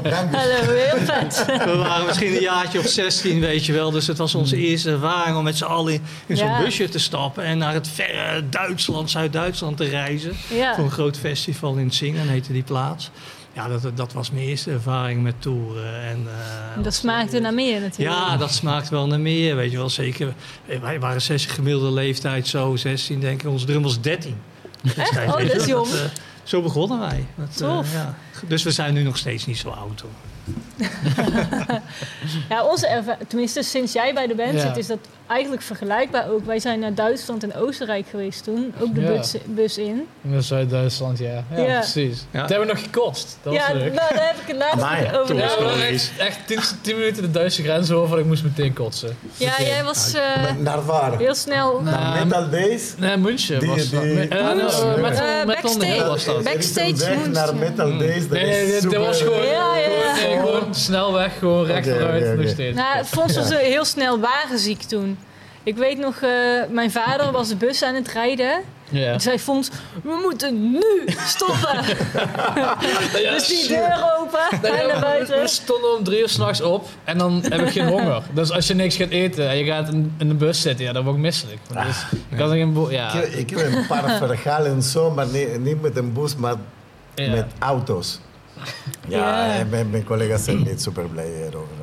Dank 0.02 0.30
je. 0.30 0.36
Hallo, 0.36 0.72
heel 0.74 0.98
vet. 1.04 1.44
We 1.64 1.76
waren 1.76 2.06
misschien 2.06 2.34
een 2.34 2.40
jaartje 2.40 2.78
of 2.78 2.86
16, 2.86 3.40
weet 3.40 3.66
je 3.66 3.72
wel. 3.72 3.90
Dus 3.90 4.06
het 4.06 4.18
was 4.18 4.34
onze 4.34 4.56
eerste 4.56 4.90
ervaring 4.90 5.36
om 5.36 5.44
met 5.44 5.56
z'n 5.56 5.64
allen 5.64 5.92
in, 5.92 6.02
in 6.26 6.36
zo'n 6.36 6.46
Ja. 6.46 6.62
busje 6.62 6.88
te 6.88 6.98
stappen... 6.98 7.44
en 7.44 7.58
naar 7.58 7.74
het 7.74 7.88
verre 7.88 8.48
Duitsland, 8.48 9.10
Zuid-Duitsland 9.10 9.76
te 9.76 9.84
reizen. 9.84 10.32
Ja. 10.54 10.74
Voor 10.74 10.84
een 10.84 10.90
groot 10.90 11.16
festival 11.18 11.74
in 11.76 11.90
Singen, 11.90 12.28
heette 12.28 12.52
die 12.52 12.62
plaats. 12.62 13.10
Ja, 13.52 13.68
dat, 13.68 13.96
dat 13.96 14.12
was 14.12 14.30
mijn 14.30 14.44
eerste 14.44 14.70
ervaring 14.70 15.22
met 15.22 15.34
toeren. 15.42 16.02
En, 16.02 16.26
eh, 16.76 16.82
Dat 16.84 16.94
smaakte 16.94 17.38
naar 17.38 17.54
meer 17.54 17.80
natuurlijk. 17.80 18.18
ja, 18.18 18.36
dat 18.36 18.52
smaakt 18.52 18.88
wel 18.88 19.06
naar 19.06 19.20
meer, 19.20 19.56
weet 19.56 19.70
je 19.70 19.76
wel. 19.76 19.88
Zeker, 19.90 20.34
eh, 20.66 20.80
wij 20.80 21.00
waren 21.00 21.22
16 21.22 21.54
gemiddelde 21.54 21.90
leeftijd, 21.92 22.46
zo 22.46 22.76
16 22.76 23.20
denk 23.20 23.42
ik. 23.42 23.48
Onze 23.48 23.66
drum 23.66 23.82
was 23.82 24.00
13. 24.00 24.36
destijds, 24.82 25.32
Oh, 25.34 25.38
dat 25.38 25.54
is 25.54 25.66
jong. 25.66 25.86
eh, 25.92 26.00
zo 26.42 26.62
begonnen 26.62 26.98
wij. 27.00 27.26
Dat, 27.34 27.60
eh, 27.60 27.92
ja. 27.92 28.14
Dus 28.46 28.62
we 28.62 28.70
zijn 28.70 28.94
nu 28.94 29.02
nog 29.02 29.16
steeds 29.16 29.46
niet 29.46 29.58
zo 29.58 29.68
oud 29.68 30.00
hoor. 30.00 30.10
Ja, 32.48 32.64
onze 32.64 32.86
erva- 32.86 33.18
tenminste 33.28 33.62
sinds 33.62 33.92
jij 33.92 34.14
bij 34.14 34.26
de 34.26 34.34
band 34.34 34.52
Ja. 34.52 34.60
zit, 34.60 34.76
is 34.76 34.86
dat 34.86 34.98
eigenlijk 35.30 35.62
vergelijkbaar 35.62 36.30
ook. 36.30 36.44
Wij 36.44 36.58
zijn 36.58 36.80
naar 36.80 36.94
Duitsland 36.94 37.42
en 37.42 37.54
Oostenrijk 37.54 38.06
geweest 38.10 38.44
toen, 38.44 38.72
ook 38.80 38.94
de 38.94 39.00
Ja. 39.00 39.06
bus, 39.08 39.34
bus 39.46 39.78
in. 39.78 40.06
In 40.22 40.42
Zuid-Duitsland, 40.42 41.18
ja. 41.18 41.44
Ja, 41.56 41.62
Ja. 41.62 41.78
precies. 41.78 42.24
Ja. 42.30 42.40
Dat 42.40 42.48
hebben 42.50 42.66
we 42.68 42.72
nog 42.74 42.82
gekost. 42.82 43.38
Dat 43.42 43.52
ja, 43.52 43.60
was 43.72 43.82
nou, 43.82 43.94
daar 43.94 44.08
heb 44.26 44.36
ik 44.40 44.46
het 44.46 44.56
laatst 44.56 44.74
Amai, 44.82 45.16
over 45.18 45.34
Ja, 45.36 45.42
echt, 45.86 46.10
echt 46.18 46.38
10, 46.46 46.58
10 46.80 46.96
minuten 46.96 47.22
de 47.22 47.30
Duitse 47.30 47.62
grens 47.62 47.90
over 47.90 48.14
en 48.16 48.20
ik 48.22 48.26
moest 48.26 48.42
meteen 48.42 48.72
kotsen. 48.72 49.16
Ja, 49.36 49.52
jij 49.58 49.84
was 49.84 50.14
eh, 50.14 50.22
Naar 50.58 50.84
waar? 50.84 51.18
heel 51.18 51.34
snel... 51.34 51.80
Nou, 51.80 51.96
Naar 51.96 52.26
Metal 52.26 52.50
Days? 52.50 52.94
Nee, 52.98 53.16
München 53.16 53.58
Die- 53.58 53.68
was 53.68 53.90
dat. 53.90 54.02
die- 54.02 54.14
Me- 54.14 54.28
eh, 54.28 54.44
München. 54.54 54.86
nou, 54.86 55.00
met, 55.00 55.18
Eh, 55.20 55.44
met 55.46 55.64
on 55.64 55.78
the 55.78 55.86
Hill 55.86 56.04
was 56.04 56.24
dat. 56.24 56.42
backstage. 56.42 56.90
Backstage 56.90 57.10
weg 57.16 57.26
moest 57.26 57.30
naar. 57.30 57.54
Metal 57.56 57.98
Days. 57.98 58.28
Dat 58.28 58.30
Nee, 58.30 58.80
dat 58.80 58.94
was 58.94 59.22
gewoon, 59.22 59.46
Ja, 59.46 59.76
ja, 59.76 59.88
ja. 60.28 60.40
gewoon, 60.40 60.74
snelweg, 60.74 61.32
recht 61.66 61.88
vooruit, 61.88 62.36
nog 62.36 62.48
steeds. 62.48 62.76
Nou, 62.76 63.04
Fons 63.04 63.36
was 63.36 63.48
heel 63.56 63.84
snel 63.84 64.20
wagenziek 64.20 64.82
toen. 64.82 65.18
Ik 65.62 65.76
weet 65.76 65.98
nog, 65.98 66.16
eh, 66.16 66.30
mijn 66.70 66.90
vader 66.90 67.32
was 67.32 67.48
de 67.48 67.56
bus 67.56 67.82
aan 67.82 67.94
het 67.94 68.08
rijden. 68.08 68.60
Ja. 68.88 69.10
Toen 69.10 69.20
zei 69.20 69.38
Fons, 69.38 69.70
we 70.02 70.18
moeten 70.22 70.70
nu 70.70 70.82
stoppen. 71.26 71.84
dus 73.32 73.46
die 73.48 73.68
deur 73.68 74.14
open, 74.18 74.58
Nee, 74.62 74.72
hij 74.72 74.86
naar 74.86 74.94
we, 74.94 75.00
buiten. 75.00 75.40
we 75.40 75.48
stonden 75.48 75.96
om 75.98 76.04
drie 76.04 76.20
uur 76.20 76.28
s'nachts 76.28 76.60
op 76.60 76.88
en 77.04 77.18
dan 77.18 77.44
heb 77.48 77.60
ik 77.60 77.68
geen 77.72 77.88
honger. 77.96 78.22
Dus 78.32 78.50
als 78.50 78.66
je 78.66 78.74
niks 78.74 78.96
gaat 78.96 79.08
eten 79.10 79.48
en 79.48 79.56
je 79.56 79.64
gaat 79.64 79.88
in, 79.88 80.14
in 80.18 80.28
de 80.28 80.34
bus 80.34 80.60
zitten, 80.60 80.84
ja, 80.84 80.92
dan 80.92 81.04
word 81.04 81.16
ik 81.16 81.22
misselijk. 81.22 81.58
Dus 81.68 82.06
ik 82.28 82.38
had 82.38 82.50
geen 82.50 82.86
ja. 82.90 83.12
Ik, 83.12 83.32
ik 83.32 83.50
heb 83.50 83.72
een 83.72 83.86
paar 83.86 84.16
verhalen 84.16 84.82
zo, 84.82 85.10
maar 85.10 85.26
niet, 85.26 85.60
niet 85.60 85.82
met 85.82 85.96
een 85.96 86.12
bus, 86.12 86.36
maar 86.36 86.54
Ja. 87.14 87.30
met 87.30 87.46
auto's. 87.58 88.20
Ja, 89.08 89.46
mijn, 89.70 89.90
mijn 89.90 90.04
collega's 90.04 90.44
zijn 90.44 90.62
niet 90.62 90.82
super 90.82 91.04
blij 91.08 91.26
hierover. 91.26 91.74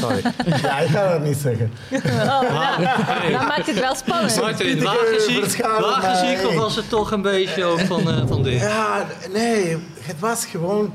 Sorry. 0.00 0.22
Ja, 0.62 0.78
ik 0.78 0.88
ga 0.88 1.08
dat 1.10 1.22
niet 1.24 1.36
zeggen. 1.36 1.72
Oh, 1.92 2.40
nou, 2.40 3.30
dan 3.32 3.46
maakt 3.46 3.66
het 3.66 3.80
wel 3.80 3.94
spannend. 3.94 4.56
Pieter, 4.56 4.84
wagenziek, 4.84 5.42
verschalen, 5.44 5.80
wagenziek 6.00 6.46
of 6.48 6.54
was 6.54 6.76
het 6.76 6.88
toch 6.88 7.10
een 7.12 7.22
beetje 7.22 7.64
ook 7.64 7.80
van, 7.80 8.10
eh, 8.10 8.22
van 8.26 8.42
dit? 8.42 8.60
Ja, 8.60 9.06
nee, 9.32 9.76
het 10.00 10.18
was 10.20 10.46
gewoon... 10.46 10.94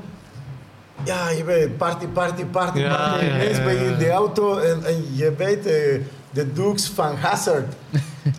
Ja, 1.04 1.30
je 1.30 1.44
weet, 1.44 1.76
party, 1.76 2.06
party, 2.06 2.44
party, 2.44 2.78
Ja, 2.78 2.88
party. 2.96 3.24
ja, 3.24 3.30
ja, 3.30 3.34
Ineens 3.42 3.62
ben 3.64 3.74
je 3.74 3.84
in 3.90 3.98
de 3.98 4.10
auto 4.10 4.58
en, 4.58 4.84
en 4.84 5.06
je 5.14 5.34
weet 5.36 5.66
eh, 5.66 6.00
de 6.30 6.52
doeks 6.52 6.90
van 6.94 7.16
Hazard. 7.16 7.74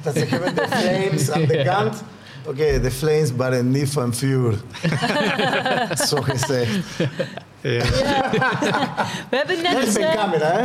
Dat 0.04 0.14
ze 0.18 0.26
hebben 0.26 0.56
de 0.56 0.66
flames 0.78 1.32
aan 1.32 1.46
de 1.46 1.58
Ja. 1.58 1.74
kant. 1.74 2.04
Oké, 2.48 2.80
de 2.82 2.92
flames 2.92 3.32
waren 3.36 3.72
niet 3.72 3.90
van 3.90 4.14
vuur. 4.16 4.54
Zo 6.08 6.22
gezegd. 6.22 6.78
Ja. 6.98 7.08
Ja. 7.62 8.30
We 9.30 9.38
hebben 9.38 9.64
Dat 9.64 9.74
net... 9.74 9.88
is 9.88 9.98
mijn 9.98 10.16
camera, 10.18 10.52
hè? 10.52 10.62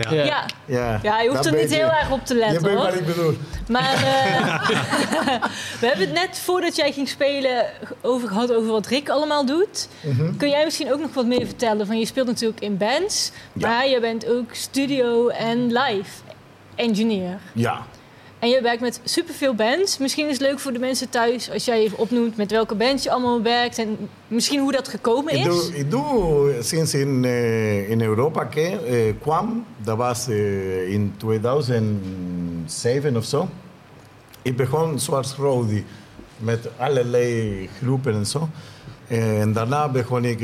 Ja. 0.00 0.10
Ja. 0.24 0.44
ja. 0.64 1.00
Ja, 1.02 1.20
je 1.20 1.28
hoeft 1.28 1.42
dat 1.44 1.52
er 1.52 1.60
niet 1.60 1.74
heel 1.74 1.86
je. 1.86 1.92
erg 1.92 2.10
op 2.10 2.24
te 2.26 2.34
Je 2.34 2.40
letten 2.40 2.62
weet 2.62 2.74
hoor. 2.74 2.84
wat 2.84 2.94
ik 2.94 3.06
bedoel. 3.06 3.34
Maar 3.68 3.92
eh, 3.94 4.68
we 5.80 5.86
hebben 5.86 6.04
het 6.06 6.12
net 6.12 6.38
voordat 6.38 6.76
jij 6.76 6.92
ging 6.92 7.08
spelen 7.08 7.64
over 8.02 8.28
gehad 8.28 8.52
over 8.54 8.70
wat 8.70 8.86
Rick 8.86 9.08
allemaal 9.08 9.46
doet. 9.46 9.88
Mhm. 10.00 10.36
Kun 10.36 10.48
jij 10.48 10.64
misschien 10.64 10.92
ook 10.92 11.00
nog 11.00 11.14
wat 11.14 11.26
meer 11.26 11.46
vertellen? 11.46 11.86
Van 11.86 11.98
je 11.98 12.06
speelt 12.06 12.26
natuurlijk 12.26 12.60
in 12.60 12.76
bands, 12.76 13.30
Ja. 13.52 13.68
maar 13.68 13.88
je 13.88 14.00
bent 14.00 14.26
ook 14.26 14.54
studio 14.54 15.28
en 15.28 15.66
live 15.66 16.10
engineer. 16.74 17.38
Ja. 17.52 17.86
En 18.38 18.48
je 18.48 18.60
werkt 18.62 18.80
met 18.80 19.00
superveel 19.04 19.54
bands. 19.54 19.98
Misschien 19.98 20.26
is 20.26 20.32
het 20.32 20.40
leuk 20.40 20.58
voor 20.58 20.72
de 20.72 20.78
mensen 20.78 21.08
thuis 21.08 21.50
als 21.50 21.64
jij 21.64 21.78
even 21.78 21.98
opnoemt 21.98 22.36
met 22.36 22.50
welke 22.50 22.74
bands 22.74 23.02
je 23.02 23.10
allemaal 23.10 23.42
werkt 23.42 23.78
en 23.78 23.96
misschien 24.28 24.60
hoe 24.60 24.72
dat 24.72 24.88
gekomen 24.88 25.32
Ik 25.34 25.38
is. 25.38 25.44
doe, 25.44 25.76
ik 25.76 25.90
doe 25.90 26.54
sinds 26.60 26.94
in, 26.94 27.24
eh, 27.24 27.90
in 27.90 28.00
Europa 28.02 28.44
ke- 28.44 28.60
eh, 28.86 29.14
kwam, 29.20 29.64
dat 29.82 29.96
was 29.96 30.28
eh, 30.28 30.92
in 30.92 31.14
2007 31.16 33.16
of 33.16 33.24
zo. 33.24 33.48
Ik 34.42 34.56
begon 34.56 34.98
zoals 35.00 35.34
Rodi 35.34 35.84
met 36.38 36.68
allerlei 36.76 37.68
groepen 37.82 38.14
en 38.14 38.26
zo. 38.26 38.48
En 39.06 39.52
daarna 39.52 39.88
begon 39.88 40.24
ik 40.24 40.38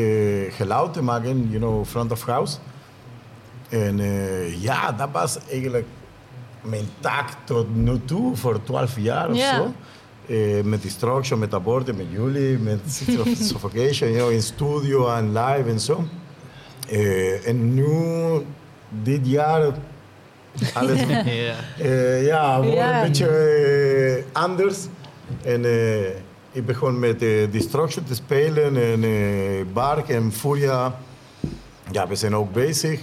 geluid 0.55 0.93
te 0.93 1.03
maken, 1.03 1.47
you 1.51 1.59
know, 1.59 1.85
front 1.87 2.13
of 2.13 2.23
house. 2.25 2.57
En 3.69 3.97
ja, 4.61 4.93
dat 4.93 5.09
was 5.13 5.39
eigenlijk 5.51 5.87
mijn 6.63 6.85
taak 7.01 7.29
tot 7.45 7.77
nu 7.77 8.01
toe, 8.05 8.37
voor 8.37 8.63
12 8.63 8.99
jaar 8.99 9.31
of 9.31 9.39
zo. 9.39 9.73
Eh, 10.27 10.63
met 10.65 10.83
Destruction, 10.83 11.39
met 11.39 11.55
Aborted, 11.55 11.97
met 11.97 12.07
jullie, 12.11 12.59
met 12.59 12.79
Suffocation, 13.41 14.09
you 14.11 14.17
know, 14.21 14.31
in 14.31 14.43
studio 14.43 15.09
en 15.09 15.29
live 15.33 15.69
en 15.69 15.81
zo. 15.81 16.05
Eh, 16.89 17.49
en 17.49 17.75
nu, 17.75 17.87
dit 19.03 19.27
jaar, 19.27 19.73
alles 20.75 21.01
Ja. 21.09 21.25
eh, 21.79 22.27
ja, 22.27 22.63
Ja. 22.63 23.01
een 23.03 23.07
beetje 23.09 23.27
eh, 23.29 24.25
anders. 24.43 24.79
En 25.43 25.65
eh, 25.65 26.07
ik 26.53 26.67
begon 26.67 26.99
met 26.99 27.23
eh, 27.23 27.29
Destruction 27.51 28.05
te 28.05 28.15
spelen 28.15 28.77
en 28.77 29.05
eh 29.05 29.65
Bark 29.73 30.09
en 30.09 30.33
Furia. 30.33 30.99
Ja, 31.91 32.09
we 32.09 32.15
zijn 32.15 32.37
ook 32.37 32.53
bezig. 32.53 33.01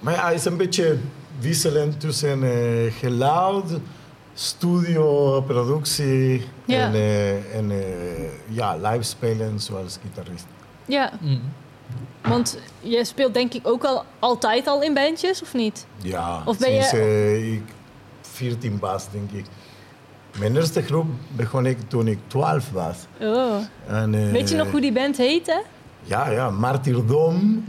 Maar 0.00 0.14
ja, 0.14 0.26
het 0.28 0.34
is 0.38 0.44
een 0.44 0.56
beetje 0.56 0.96
wisselend 1.40 2.00
tussen 2.00 2.42
eh, 2.42 2.92
geluid 2.98 3.64
studio, 4.34 5.40
productie 5.40 6.44
Ja. 6.64 6.78
en, 6.86 6.94
eh, 6.94 7.56
en 7.56 7.70
eh, 7.70 7.76
ja, 8.48 8.76
live 8.76 9.02
spelen 9.02 9.60
zoals 9.60 9.98
gitarist. 10.02 10.44
Ja, 10.86 11.12
Mm. 11.20 11.40
want 12.22 12.58
je 12.80 13.04
speelt 13.04 13.34
denk 13.34 13.54
ik 13.54 13.68
ook 13.68 13.84
al 13.84 14.04
altijd 14.18 14.66
al 14.66 14.82
in 14.82 14.94
bandjes, 14.94 15.42
of 15.42 15.54
niet? 15.54 15.86
Ja, 15.96 16.42
Of 16.44 16.58
ben 16.58 16.72
je- 16.72 16.82
sinds 16.82 16.92
eh, 16.94 17.52
ik 17.52 17.62
14 18.22 18.78
was, 18.80 19.10
denk 19.10 19.30
ik. 19.30 19.44
Mijn 20.38 20.56
eerste 20.56 20.82
groep 20.82 21.06
begon 21.36 21.66
ik 21.66 21.78
toen 21.88 22.08
ik 22.08 22.18
12 22.26 22.70
was. 22.70 22.96
Oh. 23.20 23.54
En, 23.86 24.32
Weet 24.32 24.48
je 24.50 24.56
nog 24.56 24.70
hoe 24.70 24.80
die 24.80 24.92
band 24.92 25.16
heette? 25.16 25.62
Ja, 26.02 26.30
ja, 26.30 26.50
martyrdom. 26.50 27.64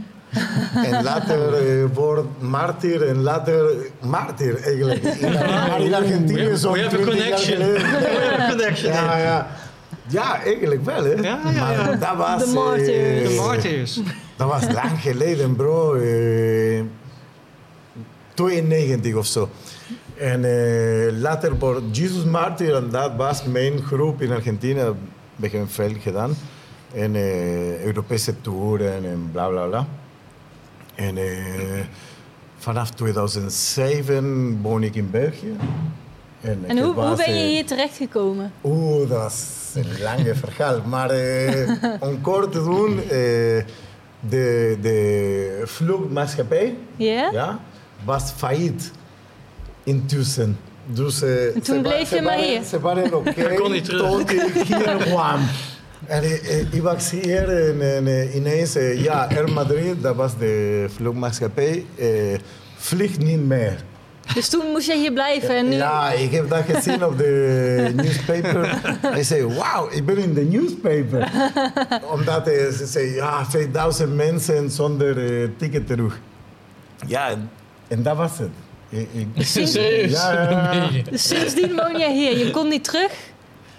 En 0.74 1.02
later 1.02 1.54
eh, 1.54 1.84
wordt 1.94 2.26
martyr 2.38 3.08
en 3.08 3.22
later 3.22 3.74
martyr 4.00 4.62
eigenlijk. 4.62 5.02
In, 5.24 5.32
maar 5.32 5.80
in 5.80 5.94
Argentinië 5.94 6.56
zo'n 6.56 6.72
we 6.72 6.82
have 6.82 6.96
a 6.96 7.02
20 7.02 7.28
jaar 7.28 7.38
connection. 7.38 7.56
geleden. 7.56 8.48
Connection. 8.48 8.92
Ja, 8.92 9.18
ja. 9.18 9.46
Ja, 10.06 10.42
eigenlijk 10.42 10.84
wel, 10.84 11.04
hè. 11.04 11.12
Ja, 11.12 11.40
ja, 11.44 11.70
ja. 11.70 11.84
Maar 11.84 11.98
dat 11.98 12.16
was... 12.16 12.44
De 12.44 12.52
martyrs. 12.52 13.28
De 13.28 13.34
eh, 13.34 13.44
Martyrs. 13.44 14.00
Dat 14.36 14.48
was 14.48 14.72
lang 14.72 15.00
geleden, 15.00 15.56
bro. 15.56 15.94
Eh, 15.94 16.82
92 18.34 19.14
of 19.14 19.26
zo. 19.26 19.48
En 20.18 20.44
eh, 20.44 21.12
later 21.20 21.58
wordt 21.58 21.96
Jesus 21.96 22.24
Martyr, 22.24 22.74
en 22.74 22.90
dat 22.90 23.12
was 23.16 23.44
mijn 23.44 23.82
groep 23.82 24.22
in 24.22 24.32
Argentinië. 24.32 24.92
We 25.36 25.48
hebben 25.48 25.68
veel 25.68 25.94
gedaan. 26.00 26.34
En 26.94 27.14
eh, 27.14 27.84
Europese 27.84 28.40
touren 28.40 29.04
en 29.04 29.28
bla 29.32 29.48
bla 29.48 29.66
bla. 29.66 29.86
En 30.98 31.16
eh, 31.18 31.24
vanaf 32.58 32.90
2007 32.90 34.58
woon 34.62 34.82
ik 34.82 34.94
in 34.94 35.10
België. 35.10 35.56
En 36.40 36.78
hoe, 36.78 36.92
hoe 36.94 37.16
ben 37.16 37.34
je 37.34 37.40
eh, 37.40 37.48
hier 37.48 37.66
terechtgekomen? 37.66 38.52
Oeh, 38.64 39.08
dat 39.08 39.30
is 39.32 39.74
een 39.82 40.02
lange 40.02 40.34
verhaal. 40.34 40.80
Maar 40.86 41.10
eh, 41.10 41.70
om 42.00 42.20
kort 42.20 42.52
te 42.52 42.58
doen, 42.62 42.98
eh, 43.02 43.08
de, 44.28 44.78
de 44.80 45.62
vluchtmaatschappij 45.64 46.76
Ja? 46.96 47.28
ja, 47.32 47.58
was 48.04 48.30
failliet 48.36 48.90
intussen. 49.84 50.58
Dus, 50.86 51.22
eh, 51.22 51.54
En 51.54 51.62
toen 51.62 51.82
bleef 51.82 52.10
je 52.10 52.22
maar 52.22 52.36
waren- 52.36 52.48
hier? 52.50 52.62
Ze 52.62 52.80
waren 52.80 53.14
oké 53.18 53.54
kon 53.54 53.70
niet 53.72 53.84
terug. 53.84 54.10
tot 54.10 54.30
ik 54.30 54.52
hier 54.66 54.96
kwam. 54.96 55.40
En 56.06 56.22
eh, 56.22 56.32
eh, 56.60 56.72
ik 56.72 56.82
was 56.82 57.10
hier 57.10 57.48
en, 57.68 57.80
en 57.96 58.06
eh, 58.06 58.34
ineens, 58.34 58.76
ja, 58.96 59.26
Air 59.30 59.52
Madrid, 59.52 60.02
dat 60.02 60.16
was 60.16 60.38
de 60.38 60.86
vluchtmaatschappij, 60.94 61.84
eh, 61.98 62.08
vliegt 62.76 63.18
niet 63.18 63.46
meer. 63.46 63.76
Dus 64.34 64.48
toen 64.48 64.66
moest 64.70 64.86
je 64.86 64.96
hier 64.96 65.12
blijven 65.12 65.56
en 65.56 65.68
nu... 65.68 65.76
Ja, 65.76 66.10
ik 66.12 66.30
heb 66.32 66.48
dat 66.48 66.62
gezien 66.70 67.04
op 67.04 67.18
de 67.18 67.90
newspaper. 67.96 68.80
Ik 69.16 69.24
zei, 69.24 69.44
wauw, 69.46 69.88
ik 69.90 70.06
ben 70.06 70.16
in 70.18 70.34
de 70.34 70.42
newspaper. 70.44 71.32
Omdat 72.14 72.44
ze 72.46 72.86
zei, 72.86 73.14
ja, 73.14 73.44
5000 73.50 74.16
mensen 74.16 74.70
zonder 74.70 75.16
ticket 75.56 75.86
terug. 75.86 76.20
Ja, 77.06 77.28
en 77.88 78.02
dat 78.02 78.16
was 78.16 78.38
het. 78.38 78.48
Ik, 78.88 79.08
ik- 79.34 79.44
Serieus? 79.46 80.10
Ja, 80.10 80.32
ja, 80.32 80.50
ja. 80.50 80.72
Een 80.74 80.80
beetje. 80.92 81.10
Dus 81.10 81.26
sindsdien 81.28 81.74
woon 81.76 81.98
jij 81.98 82.12
hier. 82.14 82.38
Je 82.38 82.50
kon 82.50 82.68
niet 82.68 82.84
terug? 82.84 83.12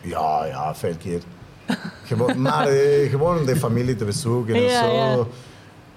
ja, 0.01 0.45
ja, 0.45 0.75
veel 0.75 0.95
keer. 1.03 1.19
Gewoon, 2.09 2.41
maar 2.41 2.67
eh, 2.67 3.09
gewoon 3.09 3.45
de 3.45 3.55
familie 3.55 3.95
te 3.95 4.05
bezoeken 4.05 4.55
en 4.55 4.61
Ja, 4.61 4.79
zo. 4.83 4.93
ja. 4.93 5.17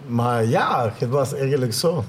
Maar 0.06 0.44
ja, 0.44 0.92
het 0.98 1.08
was 1.08 1.34
eigenlijk 1.34 1.72
zo. 1.72 2.04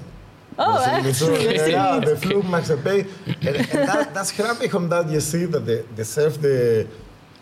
Oh, 0.56 0.74
Dat 0.74 1.04
is 1.04 1.06
echt? 1.08 1.16
zo, 1.16 1.32
ja, 1.70 1.98
de 1.98 2.16
vloegmaatschappij. 2.18 3.06
En, 3.40 3.54
en 3.54 3.86
dat, 3.86 4.06
dat 4.12 4.24
is 4.24 4.30
grappig 4.32 4.74
omdat 4.74 5.10
je 5.10 5.20
ziet 5.20 5.52
dat 5.52 5.66
de, 5.66 5.84
dezelfde 5.94 6.86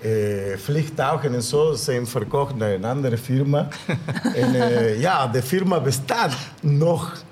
eh, 0.00 0.10
vliegtuigen 0.56 1.34
en 1.34 1.42
zo 1.42 1.72
zijn 1.74 2.06
verkocht 2.06 2.56
naar 2.56 2.70
een 2.72 2.84
andere 2.84 3.18
firma. 3.18 3.68
en 4.34 4.54
eh, 4.54 5.00
ja, 5.00 5.26
de 5.26 5.42
firma 5.42 5.80
bestaat 5.80 6.32
nog. 6.60 7.22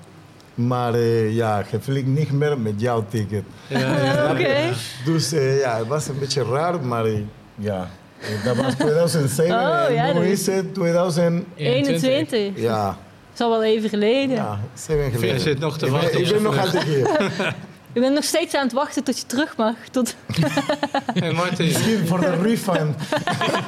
Maar 0.55 0.93
eh, 0.93 1.35
ja, 1.35 1.63
je 1.71 1.79
vliegt 1.79 2.05
niet 2.07 2.31
meer 2.31 2.59
met 2.59 2.73
jouw 2.81 3.05
ticket. 3.09 3.43
Ah, 3.73 4.29
Oké. 4.31 4.69
Dus 5.05 5.31
eh, 5.31 5.59
ja, 5.59 5.77
het 5.77 5.87
was 5.87 6.07
een 6.07 6.19
beetje 6.19 6.43
raar, 6.43 6.81
maar 6.81 7.05
eh, 7.05 7.19
ja. 7.55 7.89
Eh, 8.21 8.45
Dat 8.45 8.55
was 8.55 8.73
2007 8.73 9.55
Oh, 9.55 9.85
en 9.87 9.93
ja, 9.93 10.07
nu 10.07 10.13
dat 10.13 10.23
is 10.23 10.45
het 10.45 10.73
2000... 10.73 11.43
21. 11.55 12.49
Ja, 12.55 12.97
is 13.33 13.39
al 13.39 13.49
wel 13.49 13.63
even 13.63 13.89
geleden. 13.89 14.35
ja, 14.35 14.59
zeven 14.73 15.11
geleden. 15.11 15.33
Je 15.35 15.39
zit 15.41 15.59
nog 15.59 15.77
te 15.77 15.85
Ik 15.85 15.91
ben- 15.91 16.01
wachten 16.01 16.19
Ik 16.21 16.31
ben 16.33 16.41
nog 16.41 16.53
vlucht. 16.53 16.65
altijd 16.75 16.83
hier. 16.83 17.29
Ik 17.93 18.01
ben 18.01 18.13
nog 18.13 18.23
steeds 18.23 18.55
aan 18.55 18.63
het 18.63 18.73
wachten 18.73 19.03
tot 19.03 19.17
je 19.19 19.25
terug 19.25 19.57
mag. 19.57 19.73
Tot... 19.91 20.15
Hey 21.19 21.31
Martin, 21.31 21.65
Misschien 21.65 22.07
voor 22.07 22.19
de 22.19 22.35
refund. 22.41 22.95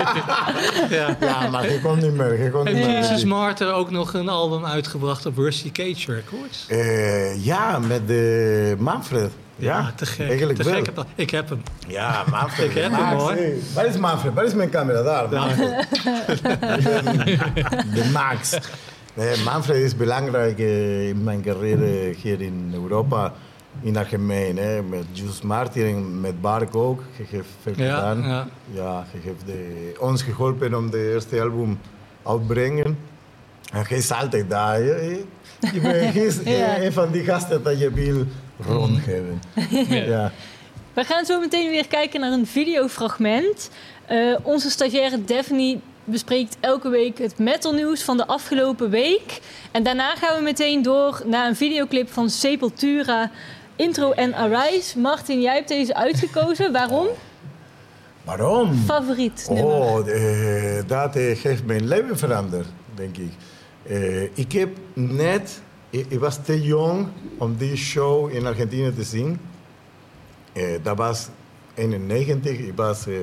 ja. 0.90 1.18
Ja, 1.20 1.50
maar 1.50 1.72
je 1.72 1.80
komt 1.82 2.02
niet 2.02 2.14
meer. 2.14 2.44
Je 2.44 2.50
komt 2.52 2.64
niet 2.74 2.76
Heeft 2.86 3.10
meer. 3.16 3.28
Martyr 3.28 3.74
ook 3.74 3.92
nog 3.92 4.14
een 4.14 4.30
album 4.30 4.66
uitgebracht 4.66 5.26
op 5.26 5.38
Rusty 5.38 5.72
Cage 5.72 6.14
Records? 6.14 6.66
Eh, 6.68 7.46
ja, 7.46 7.80
met 7.80 8.08
de 8.08 8.76
Manfred. 8.80 9.32
Ja, 9.56 9.92
te 9.96 10.06
gek. 10.06 10.28
Eigenlijk 10.28 10.60
te 10.62 10.70
wel. 10.70 10.84
gek. 10.84 10.92
Ik 11.16 11.30
heb 11.30 11.50
hem. 11.50 11.62
Ja, 11.88 12.24
Manfred. 12.30 12.68
Ik 12.70 12.74
heb 12.76 12.92
hem, 12.92 13.02
Max, 13.02 13.22
hoor. 13.22 13.32
hey. 13.32 13.54
Waar 13.74 13.86
is 13.86 13.98
Manfred? 13.98 14.34
Waar 14.34 14.46
is 14.46 14.54
mijn 14.54 14.70
camera? 14.70 15.02
Daar, 15.02 15.30
Manfred. 15.30 15.88
de 17.96 18.10
Max. 18.14 18.58
Nee, 19.14 19.44
Manfred 19.44 19.78
is 19.78 19.96
belangrijk 19.96 20.60
eh, 20.60 21.08
in 21.10 21.24
mijn 21.24 21.42
carrière 21.42 22.14
hier 22.22 22.42
in 22.42 22.72
Europa. 22.74 23.34
In 23.82 23.96
het 23.96 23.98
algemeen, 23.98 24.58
hè. 24.58 24.82
met 24.82 25.04
Juice 25.12 25.46
Martin 25.46 25.86
en 25.86 26.22
met 26.22 26.42
Bark 26.42 26.76
ook. 26.76 27.02
Je 27.18 27.24
heeft 27.30 27.48
veel 27.62 27.74
Ja, 27.76 27.96
gedaan. 27.96 28.22
ja. 28.24 28.48
Ja, 28.72 29.06
je 29.12 29.20
hebt 29.28 29.46
de, 29.46 29.94
ons 30.00 30.22
geholpen 30.24 30.74
om 30.76 30.92
de 30.92 31.12
eerste 31.14 31.42
album 31.42 31.80
uit 32.26 32.40
te 32.40 32.46
brengen. 32.54 32.98
En 33.74 33.84
hij 33.88 33.98
is 33.98 34.12
altijd 34.12 34.50
daar. 34.50 34.76
hè. 34.76 35.18
Je 35.74 35.82
bent- 35.82 35.84
Hij 36.14 36.26
is 36.26 36.38
Ja. 36.44 36.82
een 36.82 36.94
van 36.94 37.12
die 37.12 37.24
gasten 37.24 37.64
dat 37.64 37.80
je 37.80 37.92
wil 37.92 38.26
rondgeven. 38.68 39.42
Ja. 40.08 40.32
We 40.94 41.04
gaan 41.04 41.26
zo 41.26 41.40
meteen 41.40 41.70
weer 41.70 41.88
kijken 41.88 42.20
naar 42.20 42.32
een 42.32 42.48
videofragment. 42.48 43.70
Eh, 44.06 44.36
onze 44.44 44.70
stagiaire 44.70 45.24
Daphne 45.24 45.80
bespreekt 46.04 46.58
elke 46.60 46.90
week 46.90 47.18
het 47.18 47.38
metalnieuws 47.38 48.04
van 48.04 48.18
de 48.18 48.28
afgelopen 48.28 48.90
week. 48.90 49.40
En 49.72 49.84
daarna 49.84 50.16
gaan 50.16 50.38
we 50.38 50.44
meteen 50.44 50.82
door 50.82 51.22
naar 51.26 51.48
een 51.48 51.56
videoclip 51.56 52.12
van 52.12 52.30
Sepultura, 52.30 53.32
Intro 53.76 54.12
en 54.12 54.34
Arise. 54.36 55.00
Martin, 55.00 55.42
jij 55.42 55.56
hebt 55.56 55.68
deze 55.68 55.96
uitgekozen. 55.96 56.72
Waarom? 56.72 57.08
Waarom? 58.24 58.74
Favoriet 58.74 59.48
nummer. 59.50 59.74
Oh, 59.74 60.10
eh, 60.10 60.88
dat 60.88 61.16
eh, 61.16 61.38
heeft 61.38 61.66
mijn 61.66 61.88
leven 61.88 62.18
veranderd, 62.18 62.68
denk 62.96 63.18
ik. 63.18 63.32
Eh, 63.84 64.24
ik 64.24 64.52
heb 64.52 64.70
net, 64.94 65.62
ik, 65.94 66.20
was 66.20 66.44
te 66.44 66.62
jong 66.62 67.08
om 67.38 67.56
die 67.58 67.76
show 67.76 68.32
in 68.32 68.46
Argentinië 68.46 68.94
te 68.94 69.04
zien. 69.04 69.40
Eh, 70.54 70.64
dat 70.84 70.98
was 70.98 71.28
91, 71.74 72.58
ik 72.58 72.76
was 72.76 73.08
eh 73.08 73.16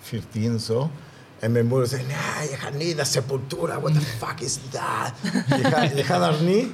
14 0.00 0.60
zo. 0.60 0.90
En 1.38 1.52
mijn 1.52 1.66
moeder 1.66 1.86
zei, 1.88 2.02
nee, 2.02 2.50
je 2.50 2.56
gaat 2.56 2.74
niet 2.74 2.96
naar 2.96 3.06
Sepultura, 3.06 3.80
what 3.80 3.94
the 3.94 4.00
fuck 4.00 4.40
is 4.40 4.58
dat? 4.70 5.12
je, 5.58 5.64
gaat, 5.64 5.96
je 5.96 6.04
gaat 6.04 6.20
daar 6.20 6.42
niet. 6.42 6.66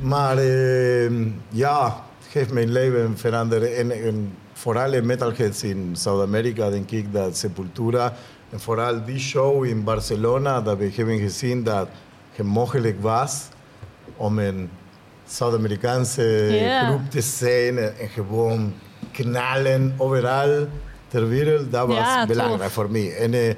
Maar 0.00 0.38
eh, 0.38 1.10
ja, 1.48 2.04
het 2.24 2.32
heeft 2.32 2.52
mijn 2.52 2.72
leven 2.72 3.18
veranderd. 3.18 3.72
En, 3.72 3.90
en 3.90 4.32
vooral 4.52 4.92
in 4.92 5.06
metalheads 5.06 5.62
in 5.62 5.96
Zuid-Amerika 5.96 6.70
denk 6.70 6.90
ik 6.90 7.12
dat 7.12 7.36
Sepultura... 7.36 8.14
En 8.50 8.60
vooral 8.60 9.04
die 9.04 9.18
show 9.18 9.64
in 9.64 9.84
Barcelona, 9.84 10.60
dat 10.60 10.78
we 10.78 10.92
hebben 10.94 11.18
gezien 11.18 11.62
dat 11.62 11.88
het 12.32 12.46
mogelijk 12.46 13.02
was 13.02 13.48
om 14.16 14.38
een 14.38 14.70
Zuid-Amerikaanse 15.26 16.80
groep 16.86 17.10
te 17.10 17.20
zijn 17.20 17.78
en, 17.78 18.08
gewoon 18.08 18.74
knallen 19.12 19.94
overal 19.98 20.66
ter 21.08 21.28
wereld. 21.28 21.72
Dat 21.72 21.86
was 21.86 21.96
Ja, 21.96 22.18
tof. 22.18 22.36
belangrijk 22.36 22.70
voor 22.70 22.90
mij. 22.90 23.16
En 23.16 23.34
eh, 23.34 23.54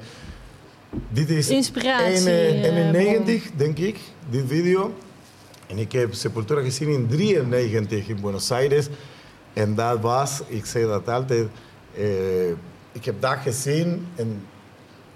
dit 1.09 1.29
is 1.29 1.49
Inspiratie, 1.49 2.17
een, 2.19 2.63
eh, 2.63 2.93
91, 2.93 3.49
denk 3.55 3.77
ik, 3.77 3.97
dit 4.29 4.43
video. 4.47 4.93
En 5.67 5.77
ik 5.77 5.91
heb 5.91 6.13
Sepultura 6.13 6.61
gezien 6.61 6.89
in 6.89 7.07
93 7.07 8.07
in 8.07 8.21
Buenos 8.21 8.51
Aires. 8.51 8.87
En 9.53 9.75
dat 9.75 9.99
was, 9.99 10.41
ik 10.47 10.65
zeg 10.65 10.83
dat 10.83 11.09
altijd, 11.09 11.47
eh, 11.95 12.49
ik 12.91 13.05
heb 13.05 13.15
dat 13.21 13.37
gezien 13.43 14.07
en 14.15 14.41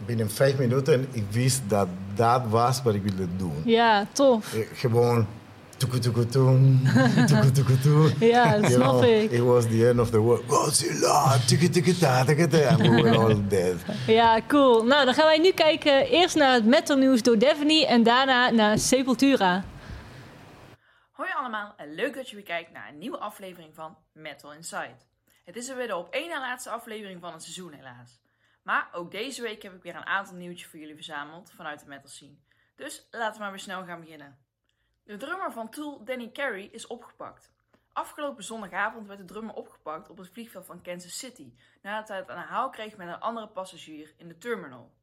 binnen 0.05 0.31
vijf 0.31 0.57
minuten, 0.57 1.07
ik 1.11 1.23
wist 1.29 1.61
dat 1.67 1.87
dat 2.15 2.41
was 2.49 2.81
wat 2.81 2.93
ik 2.93 3.03
wilde 3.03 3.27
doen. 3.35 3.61
Ja, 3.65 4.07
tof. 4.11 4.53
Eh, 4.53 4.67
gewoon, 4.73 5.27
tukutukutum, 5.77 6.81
tukutukutum. 7.27 8.13
Ja, 8.33 8.63
snap 8.69 8.81
know, 8.81 9.03
ik. 9.03 9.31
It 9.31 9.39
was 9.41 9.65
the 9.65 9.87
end 9.87 9.99
of 9.99 10.09
the 10.09 10.17
world. 10.19 10.43
Godzilla, 10.47 11.37
tikkitikita, 11.47 12.23
tikita, 12.23 12.69
and 12.69 12.79
we 12.81 12.89
were 12.89 13.17
all 13.17 13.35
dead. 13.49 13.75
Ja, 14.07 14.39
cool. 14.47 14.83
Nou, 14.85 15.05
dan 15.05 15.13
gaan 15.13 15.25
wij 15.25 15.37
nu 15.37 15.51
kijken 15.51 16.07
eerst 16.07 16.35
naar 16.35 16.53
het 16.53 16.65
metalnieuws 16.65 17.21
door 17.21 17.37
Daphne 17.39 17.87
en 17.87 18.03
daarna 18.03 18.49
naar 18.49 18.79
Sepultura. 18.79 19.63
Hoi 21.11 21.29
allemaal 21.39 21.73
en 21.77 21.95
leuk 21.95 22.15
dat 22.15 22.29
je 22.29 22.35
weer 22.35 22.45
kijkt 22.45 22.71
naar 22.71 22.89
een 22.91 22.97
nieuwe 22.97 23.17
aflevering 23.17 23.75
van 23.75 23.97
Metal 24.13 24.53
Inside. 24.53 24.95
Het 25.45 25.55
is 25.55 25.69
alweer 25.69 25.87
de 25.87 25.95
op 25.95 26.13
één 26.13 26.29
na 26.29 26.39
laatste 26.39 26.69
aflevering 26.69 27.21
van 27.21 27.33
het 27.33 27.41
seizoen 27.41 27.73
helaas. 27.73 28.20
Maar 28.61 28.89
ook 28.91 29.11
deze 29.11 29.41
week 29.41 29.61
heb 29.61 29.73
ik 29.73 29.83
weer 29.83 29.95
een 29.95 30.05
aantal 30.05 30.35
nieuwtjes 30.35 30.67
voor 30.67 30.79
jullie 30.79 30.95
verzameld 30.95 31.51
vanuit 31.51 31.79
de 31.79 31.87
metal 31.87 32.09
scene. 32.09 32.37
Dus 32.75 33.07
laten 33.11 33.33
we 33.33 33.39
maar 33.39 33.51
weer 33.51 33.59
snel 33.59 33.83
gaan 33.83 33.99
beginnen. 33.99 34.39
De 35.03 35.17
drummer 35.17 35.51
van 35.51 35.69
Tool, 35.69 36.03
Danny 36.03 36.31
Carey, 36.31 36.63
is 36.65 36.87
opgepakt. 36.87 37.51
Afgelopen 37.93 38.43
zondagavond 38.43 39.07
werd 39.07 39.19
de 39.19 39.25
drummer 39.25 39.55
opgepakt 39.55 40.09
op 40.09 40.17
het 40.17 40.29
vliegveld 40.29 40.65
van 40.65 40.81
Kansas 40.81 41.17
City 41.17 41.53
nadat 41.81 42.07
hij 42.07 42.17
het 42.17 42.29
aan 42.29 42.41
de 42.41 42.47
haal 42.47 42.69
kreeg 42.69 42.97
met 42.97 43.07
een 43.07 43.19
andere 43.19 43.47
passagier 43.47 44.13
in 44.17 44.27
de 44.27 44.37
terminal. 44.37 44.93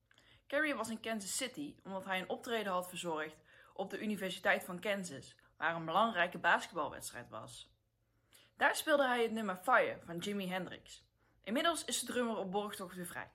Carey 0.46 0.76
was 0.76 0.90
in 0.90 1.00
Kansas 1.00 1.36
City 1.36 1.74
omdat 1.84 2.04
hij 2.04 2.18
een 2.18 2.28
optreden 2.28 2.72
had 2.72 2.88
verzorgd 2.88 3.36
op 3.74 3.90
de 3.90 4.00
Universiteit 4.00 4.64
van 4.64 4.80
Kansas, 4.80 5.36
waar 5.56 5.74
een 5.74 5.84
belangrijke 5.84 6.38
basketbalwedstrijd 6.38 7.28
was. 7.28 7.72
Daar 8.56 8.76
speelde 8.76 9.06
hij 9.06 9.22
het 9.22 9.32
nummer 9.32 9.56
Fire 9.56 9.98
van 10.04 10.18
Jimi 10.18 10.48
Hendrix. 10.48 11.04
Inmiddels 11.42 11.84
is 11.84 12.00
de 12.00 12.06
drummer 12.06 12.36
op 12.36 12.50
borgtocht 12.50 12.94
weer 12.94 13.06
vrij. 13.06 13.30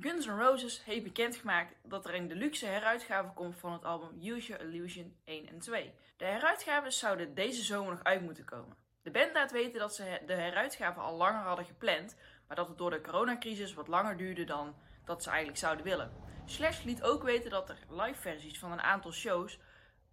Guns 0.00 0.26
N' 0.26 0.38
Roses 0.38 0.84
heeft 0.84 1.02
bekendgemaakt 1.02 1.74
dat 1.82 2.06
er 2.06 2.14
een 2.14 2.28
deluxe 2.28 2.66
heruitgave 2.66 3.32
komt 3.32 3.58
van 3.58 3.72
het 3.72 3.84
album 3.84 4.22
Use 4.22 4.46
Your 4.46 4.64
Illusion 4.64 5.16
1 5.24 5.48
en 5.48 5.58
2. 5.58 5.94
De 6.16 6.24
heruitgaves 6.24 6.98
zouden 6.98 7.34
deze 7.34 7.62
zomer 7.62 7.92
nog 7.92 8.04
uit 8.04 8.22
moeten 8.22 8.44
komen. 8.44 8.76
De 9.02 9.10
band 9.10 9.32
laat 9.32 9.52
weten 9.52 9.78
dat 9.78 9.94
ze 9.94 10.20
de 10.26 10.32
heruitgave 10.32 11.00
al 11.00 11.16
langer 11.16 11.40
hadden 11.40 11.64
gepland, 11.64 12.16
maar 12.46 12.56
dat 12.56 12.68
het 12.68 12.78
door 12.78 12.90
de 12.90 13.00
coronacrisis 13.00 13.74
wat 13.74 13.88
langer 13.88 14.16
duurde 14.16 14.44
dan 14.44 14.76
dat 15.04 15.22
ze 15.22 15.28
eigenlijk 15.28 15.58
zouden 15.58 15.84
willen. 15.84 16.12
Slash 16.44 16.84
liet 16.84 17.02
ook 17.02 17.22
weten 17.22 17.50
dat 17.50 17.68
er 17.68 17.78
live 17.88 18.20
versies 18.20 18.58
van 18.58 18.72
een 18.72 18.82
aantal 18.82 19.12
shows 19.12 19.58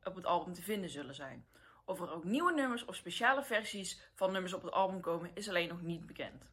op 0.03 0.15
het 0.15 0.25
album 0.25 0.53
te 0.53 0.61
vinden 0.61 0.89
zullen 0.89 1.15
zijn. 1.15 1.45
Of 1.85 1.99
er 1.99 2.11
ook 2.11 2.23
nieuwe 2.23 2.53
nummers 2.53 2.85
of 2.85 2.95
speciale 2.95 3.43
versies 3.43 4.09
van 4.15 4.31
nummers 4.31 4.53
op 4.53 4.63
het 4.63 4.71
album 4.71 5.01
komen 5.01 5.31
is 5.33 5.49
alleen 5.49 5.67
nog 5.67 5.81
niet 5.81 6.05
bekend. 6.05 6.49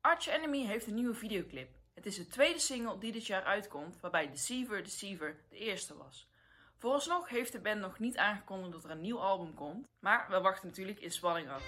Arch 0.00 0.26
Enemy 0.26 0.66
heeft 0.66 0.86
een 0.86 0.94
nieuwe 0.94 1.14
videoclip. 1.14 1.82
Het 2.04 2.12
is 2.12 2.18
de 2.18 2.28
tweede 2.28 2.58
single 2.58 2.98
die 2.98 3.12
dit 3.12 3.26
jaar 3.26 3.44
uitkomt, 3.44 4.00
waarbij 4.00 4.30
Deceiver 4.30 4.82
Deceiver 4.82 5.36
de 5.48 5.56
eerste 5.56 5.96
was. 5.96 6.28
Vooralsnog 6.78 7.28
heeft 7.28 7.52
de 7.52 7.60
band 7.60 7.80
nog 7.80 7.98
niet 7.98 8.16
aangekondigd 8.16 8.72
dat 8.72 8.84
er 8.84 8.90
een 8.90 9.00
nieuw 9.00 9.20
album 9.20 9.54
komt, 9.54 9.86
maar 10.00 10.26
we 10.28 10.40
wachten 10.40 10.68
natuurlijk 10.68 11.00
in 11.00 11.10
spanning 11.10 11.48
af. 11.48 11.62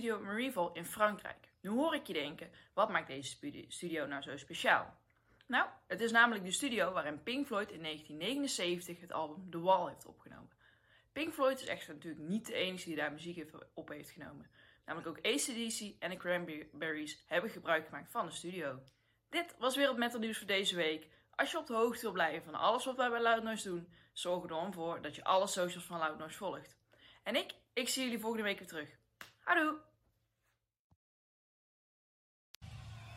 Studio 0.00 0.70
in 0.72 0.84
Frankrijk. 0.84 1.52
Nu 1.60 1.70
hoor 1.70 1.94
ik 1.94 2.06
je 2.06 2.12
denken, 2.12 2.50
wat 2.74 2.90
maakt 2.90 3.06
deze 3.06 3.66
studio 3.68 4.06
nou 4.06 4.22
zo 4.22 4.36
speciaal? 4.36 4.98
Nou, 5.46 5.68
het 5.86 6.00
is 6.00 6.10
namelijk 6.10 6.44
de 6.44 6.50
studio 6.50 6.92
waarin 6.92 7.22
Pink 7.22 7.46
Floyd 7.46 7.70
in 7.70 7.82
1979 7.82 9.00
het 9.00 9.12
album 9.12 9.50
The 9.50 9.60
Wall 9.60 9.88
heeft 9.88 10.06
opgenomen. 10.06 10.50
Pink 11.12 11.32
Floyd 11.32 11.60
is 11.60 11.66
echter 11.66 11.94
natuurlijk 11.94 12.28
niet 12.28 12.46
de 12.46 12.54
enige 12.54 12.84
die 12.84 12.96
daar 12.96 13.12
muziek 13.12 13.36
heeft- 13.36 13.74
op 13.74 13.88
heeft 13.88 14.10
genomen. 14.10 14.50
Namelijk 14.84 15.08
ook 15.08 15.26
ACDC 15.26 15.94
en 15.98 16.10
de 16.10 16.16
Cranberries 16.16 17.24
hebben 17.26 17.50
gebruik 17.50 17.84
gemaakt 17.86 18.10
van 18.10 18.26
de 18.26 18.32
studio. 18.32 18.82
Dit 19.28 19.54
was 19.58 19.76
weer 19.76 19.88
het 19.88 19.96
metal 19.96 20.20
nieuws 20.20 20.38
voor 20.38 20.46
deze 20.46 20.76
week. 20.76 21.08
Als 21.34 21.50
je 21.50 21.58
op 21.58 21.66
de 21.66 21.74
hoogte 21.74 22.00
wil 22.00 22.12
blijven 22.12 22.44
van 22.44 22.54
alles 22.54 22.84
wat 22.84 22.96
wij 22.96 23.10
bij 23.10 23.22
Loud 23.22 23.42
Noise 23.42 23.68
doen, 23.68 23.92
zorg 24.12 24.42
er 24.42 24.48
dan 24.48 24.72
voor 24.72 25.02
dat 25.02 25.14
je 25.14 25.24
alle 25.24 25.46
socials 25.46 25.84
van 25.84 25.98
Loud 25.98 26.18
Noise 26.18 26.36
volgt. 26.36 26.76
En 27.22 27.36
ik, 27.36 27.54
ik 27.72 27.88
zie 27.88 28.02
jullie 28.04 28.20
volgende 28.20 28.44
week 28.44 28.58
weer 28.58 28.68
terug. 28.68 28.88
Houdoe! 29.38 29.88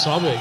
snap 0.00 0.22
ik. 0.22 0.38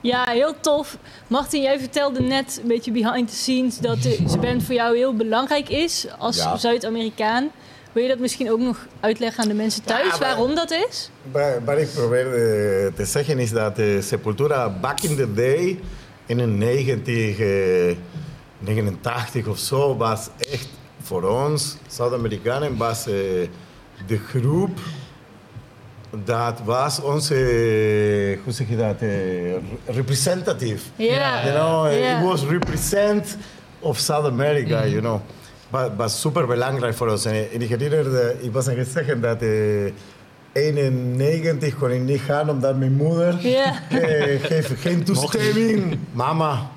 Ja, 0.00 0.24
heel 0.30 0.54
tof. 0.60 0.98
Martin, 1.26 1.62
jij 1.62 1.78
vertelde 1.78 2.20
net 2.20 2.58
een 2.62 2.68
beetje 2.68 2.92
behind 2.92 3.28
the 3.28 3.34
scenes 3.36 3.78
dat 3.78 4.02
de 4.02 4.36
band 4.40 4.62
voor 4.64 4.74
jou 4.74 4.96
heel 4.96 5.14
belangrijk 5.14 5.68
is 5.68 6.06
als 6.18 6.36
Ja. 6.36 6.56
Zuid-Amerikaan. 6.56 7.50
Wil 7.92 8.02
je 8.02 8.08
dat 8.08 8.18
misschien 8.18 8.50
ook 8.50 8.58
nog 8.60 8.86
uitleggen 9.00 9.42
aan 9.42 9.48
de 9.48 9.54
mensen 9.54 9.82
thuis 9.82 10.08
maar- 10.10 10.18
waarom 10.18 10.54
dat 10.54 10.70
is? 10.70 11.10
Wa- 11.32 11.60
Wat 11.64 11.78
ik 11.78 11.88
probeer 11.94 12.26
eh, 12.26 12.32
te 12.94 13.04
zeggen 13.04 13.38
is 13.38 13.50
dat 13.50 13.78
eh, 13.78 14.00
Sepultura 14.02 14.70
back 14.80 15.00
in 15.00 15.16
the 15.16 15.34
day, 15.34 15.80
in 16.26 16.38
een 16.38 16.58
1989 16.58 19.46
of 19.46 19.58
zo, 19.58 19.96
was 19.96 20.28
echt 20.50 20.68
voor 21.02 21.22
ons, 21.22 21.76
Zuid-Amerikanen, 21.88 22.76
was 22.76 23.06
eh, 23.06 23.12
de 24.06 24.18
groep 24.18 24.78
dat 26.24 26.60
was 26.64 27.00
onze, 27.00 27.34
hoe 28.44 28.52
zeg 28.52 28.68
je 28.68 28.76
dat, 28.76 29.00
eh, 29.00 29.94
representative. 29.94 30.82
Ja. 30.96 31.44
You 31.44 31.54
know, 31.54 31.86
eh, 31.86 32.18
it 32.18 32.24
was 32.24 32.44
represent 32.44 33.36
of 33.80 33.98
South 33.98 34.26
America, 34.26 34.86
you 34.86 35.00
know. 35.00 35.20
Maar 35.70 35.96
was 35.96 36.20
super 36.20 36.46
belangrijk 36.46 36.94
voor 36.94 37.10
ons. 37.10 37.24
En, 37.24 37.60
ik 37.60 37.68
herinnerde, 37.68 38.36
ik 38.40 38.52
was 38.52 38.68
aan 38.68 38.76
het 38.76 38.88
zeggen 38.88 39.20
dat 39.20 39.42
eh 39.42 39.92
91 40.52 41.76
kon 41.78 41.90
ik 41.90 42.00
niet 42.00 42.20
gaan 42.20 42.50
omdat 42.50 42.76
mijn 42.76 42.92
moeder 42.92 43.48
Ja. 43.48 43.74
eh, 43.90 44.44
geeft 44.44 44.72
geen 44.80 45.04
toestemming. 45.04 45.98
Mama. 46.12 46.68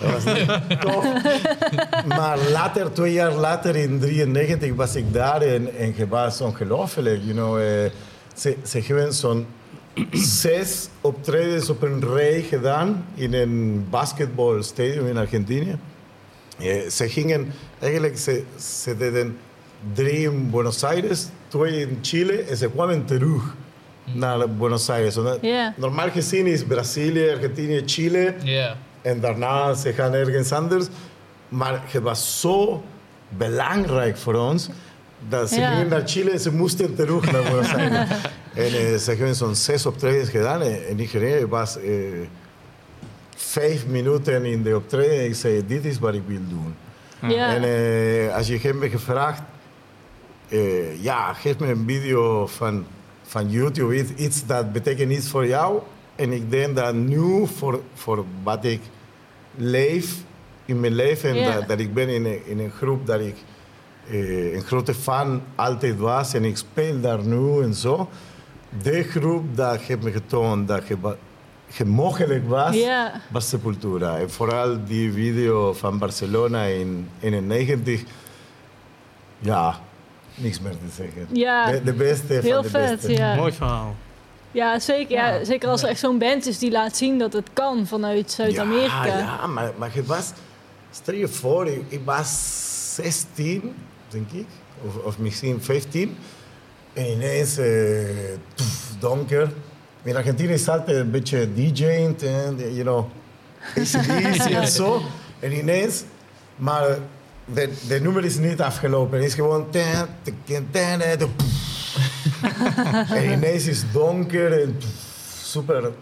Dat 0.00 0.12
was 0.12 0.34
niet 0.34 0.80
tof. 0.80 1.04
Maar 2.06 2.38
later, 2.50 2.92
twee 2.92 3.12
jaar 3.12 3.32
later, 3.32 3.76
in 3.76 4.00
93, 4.00 4.74
was 4.74 4.94
ik 4.94 5.12
daar 5.12 5.40
en, 5.40 5.76
en 5.76 5.94
het 5.96 6.08
was 6.08 6.40
ongelooflijk. 6.40 7.20
You 7.22 7.32
know, 7.32 7.58
eh, 7.58 7.90
ze, 8.36 8.56
ze 8.64 8.78
hebben 8.80 9.12
zo'n 9.14 9.46
zes 10.12 10.88
optredens 11.00 11.70
op 11.70 11.82
een 11.82 12.04
rij 12.14 12.42
gedaan 12.42 13.06
in 13.14 13.34
een 13.34 13.86
basketbalstadion 13.90 15.06
in 15.06 15.16
Argentinië. 15.16 15.76
Eh, 16.58 16.88
ze 16.88 17.08
gingen, 17.08 17.52
eigenlijk, 17.78 18.18
ze, 18.18 18.42
ze 18.82 18.96
deden 18.96 19.38
drie 19.94 20.30
in 20.30 20.50
Buenos 20.50 20.84
Aires, 20.84 21.26
twee 21.48 21.80
in 21.80 21.98
Chile 22.02 22.32
en 22.42 22.56
ze 22.56 22.70
kwamen 22.70 23.04
terug 23.04 23.54
naar 24.12 24.50
Buenos 24.50 24.88
Aires. 24.90 25.16
Omdat 25.16 25.38
Ja. 25.40 25.74
Normaal 25.76 26.10
gezien 26.10 26.46
is 26.46 26.64
Brazilië, 26.64 27.30
Argentinië, 27.30 27.82
Chile 27.86 28.34
Ja. 28.42 28.76
en 29.02 29.20
daarna 29.20 29.74
ze 29.74 29.92
gaan 29.92 30.12
ergens 30.12 30.52
anders. 30.52 30.86
Maar 31.48 31.82
het 31.86 32.02
was 32.02 32.40
zo 32.40 32.82
belangrijk 33.28 34.16
voor 34.16 34.34
ons 34.34 34.68
dat 35.28 35.48
ze 35.48 35.60
Ja. 35.60 35.70
gingen 35.70 35.88
naar 35.88 36.02
Chile 36.08 36.30
en 36.30 36.40
ze 36.40 36.52
moesten 36.52 36.94
terug 36.94 37.32
naar 37.32 37.42
Buenos 37.42 37.72
Aires. 37.74 38.08
en 38.54 38.64
eh, 38.64 38.94
ze 38.96 39.10
hebben 39.10 39.34
zo'n 39.34 39.54
zes 39.54 39.86
optredens 39.86 40.28
gedaan 40.28 40.60
en, 40.62 40.86
en 40.88 41.00
ik 41.00 41.46
was 41.48 41.76
eh, 41.78 41.90
vijf 43.36 43.86
minuten 43.86 44.44
in 44.44 44.62
de 44.62 44.76
optreden 44.76 45.18
en 45.18 45.24
ik 45.24 45.34
zei, 45.34 45.66
dit 45.66 45.84
is 45.84 45.98
wat 45.98 46.14
ik 46.14 46.22
wil 46.26 46.40
doen. 46.48 46.74
Ja. 47.30 47.54
En 47.54 47.62
eh, 47.64 48.34
als 48.36 48.46
je 48.46 48.58
hem 48.58 48.80
gevraagd, 48.82 49.42
eh, 50.48 51.02
ja, 51.02 51.32
geef 51.32 51.58
me 51.58 51.66
een 51.66 51.84
video 51.86 52.46
van, 52.46 52.86
van 53.22 53.50
YouTube, 53.50 53.96
iets, 53.98 54.10
iets 54.16 54.46
dat 54.46 54.72
betekent 54.72 55.12
iets 55.12 55.28
voor 55.28 55.46
jou. 55.46 55.80
En 56.16 56.32
ik 56.32 56.50
denk 56.50 56.76
dat 56.76 56.94
nu, 56.94 57.46
voor, 57.56 57.80
voor 57.94 58.24
wat 58.42 58.64
ik 58.64 58.80
leef 59.56 60.14
in 60.64 60.80
mijn 60.80 60.94
leven, 60.94 61.34
Ja. 61.34 61.52
dat, 61.54 61.68
dat 61.68 61.78
ik 61.78 61.94
ben 61.94 62.08
in 62.08 62.24
een, 62.24 62.46
in 62.46 62.58
een 62.58 62.70
groep 62.70 63.06
dat 63.06 63.20
ik 63.20 63.34
eh, 63.36 63.42
een 64.10 64.62
grote 64.66 64.94
fan 64.94 65.42
altijd 65.54 65.98
was 65.98 66.34
en 66.34 66.44
ik 66.44 66.56
speel 66.56 67.00
daar 67.00 67.22
nu 67.24 67.62
en 67.62 67.74
zo. 67.74 68.08
De 68.82 69.02
groep 69.02 69.56
dat 69.56 69.80
heeft 69.80 70.02
me 70.02 70.10
getoond 70.10 70.68
dat 70.68 70.86
je, 70.88 70.96
je 71.66 71.84
mogelijk 71.84 72.48
was, 72.48 72.74
Ja. 72.74 73.12
was 73.30 73.48
Sepultura. 73.48 74.18
En 74.18 74.30
vooral 74.30 74.84
die 74.84 75.12
video 75.12 75.72
van 75.72 75.98
Barcelona 75.98 76.62
in 76.62 77.08
91. 77.20 78.02
Ja, 79.38 79.80
niks 80.34 80.60
meer 80.60 80.72
te 80.72 80.92
zeggen. 80.94 81.26
Ja. 81.32 81.70
De, 81.70 81.82
de 81.82 81.92
beste 81.92 82.32
Heel 82.32 82.52
van 82.52 82.62
de 82.62 82.68
vet, 82.68 82.90
beste. 82.90 83.12
ja. 83.12 83.34
Mooi 83.34 83.52
verhaal. 83.52 83.94
Ja, 84.50 84.78
zeker, 84.78 85.16
ja, 85.16 85.44
zeker 85.44 85.68
als 85.68 85.82
er 85.82 85.88
echt 85.88 86.00
zo'n 86.00 86.18
band 86.18 86.46
is 86.46 86.58
die 86.58 86.70
laat 86.70 86.96
zien 86.96 87.18
dat 87.18 87.32
het 87.32 87.48
kan 87.52 87.86
vanuit 87.86 88.30
Zuid-Amerika. 88.30 89.06
Ja, 89.06 89.18
ja 89.18 89.46
maar, 89.46 89.72
maar 89.78 89.94
het 89.94 90.06
was... 90.06 90.32
Stel 90.90 91.14
je 91.14 91.28
voor, 91.28 91.66
ik, 91.66 91.82
ik 91.88 92.00
was 92.04 92.94
16, 92.94 93.74
denk 94.16 94.30
ik. 94.30 94.46
Of, 94.86 95.04
of 95.04 95.18
misschien 95.18 95.62
15. 95.62 96.16
En 96.92 97.10
ineens, 97.10 97.58
eh, 97.58 98.04
toef, 98.54 98.94
donker. 98.98 99.52
In 100.02 100.16
Argentinië 100.16 100.52
is 100.52 100.68
altijd 100.68 100.96
een 100.96 101.10
beetje 101.10 101.54
DJ'end 101.54 102.22
en, 102.22 102.56
you 102.56 102.82
know, 102.82 103.08
ACDC 103.76 104.50
en 104.62 104.68
zo. 104.68 105.02
En 105.40 105.52
ineens, 105.52 106.04
maar 106.56 106.98
de, 107.44 107.72
de 107.88 108.00
nummer 108.00 108.24
is 108.24 108.38
niet 108.38 108.60
afgelopen. 108.60 109.18
Het 109.18 109.26
is 109.26 109.34
gewoon... 109.34 109.66
en 113.08 113.32
ineens 113.32 113.66
is 113.66 113.82
donker 113.92 114.62
en 114.62 114.76
super 115.42 115.92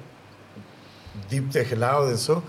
diepte 1.28 1.64
geluid 1.64 2.10
en 2.10 2.18
zo. 2.18 2.42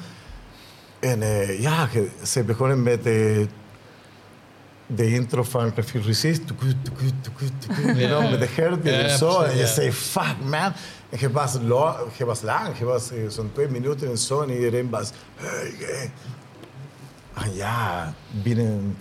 En 1.00 1.22
eh, 1.22 1.62
ja, 1.62 1.90
ze 2.24 2.44
begonnen 2.44 2.84
met 2.84 3.04
de, 3.04 3.48
de 4.88 5.10
intro 5.12 5.44
van 5.44 5.74
Café 5.74 6.00
Resist. 6.00 6.48
tuku, 6.48 6.66
tuku, 6.84 7.04
tuku, 7.22 7.46
tuku, 7.60 7.82
you 8.00 8.08
know, 8.08 8.30
Met 8.32 8.40
de 8.40 8.48
herten 8.62 8.92
Ja, 8.94 9.00
en 9.00 9.18
zo. 9.18 9.42
En 9.42 9.58
je 9.58 9.68
zei, 9.68 9.92
fuck 9.92 10.36
man. 10.44 10.72
En 11.10 11.20
je 11.20 11.32
was, 11.32 11.54
lo- 11.68 12.08
je 12.18 12.26
was 12.26 12.42
lang, 12.42 12.78
je 12.78 12.86
was 12.86 13.12
eh, 13.12 13.18
zo'n 13.30 13.50
twee 13.54 13.68
minuten 13.68 14.10
en 14.10 14.18
zo. 14.18 14.42
En 14.42 14.50
iedereen 14.50 14.90
was, 14.90 15.12
hey, 15.36 15.74
hey. 15.80 16.12
En 17.34 17.54
ja, 17.56 18.14
binnen 18.44 18.98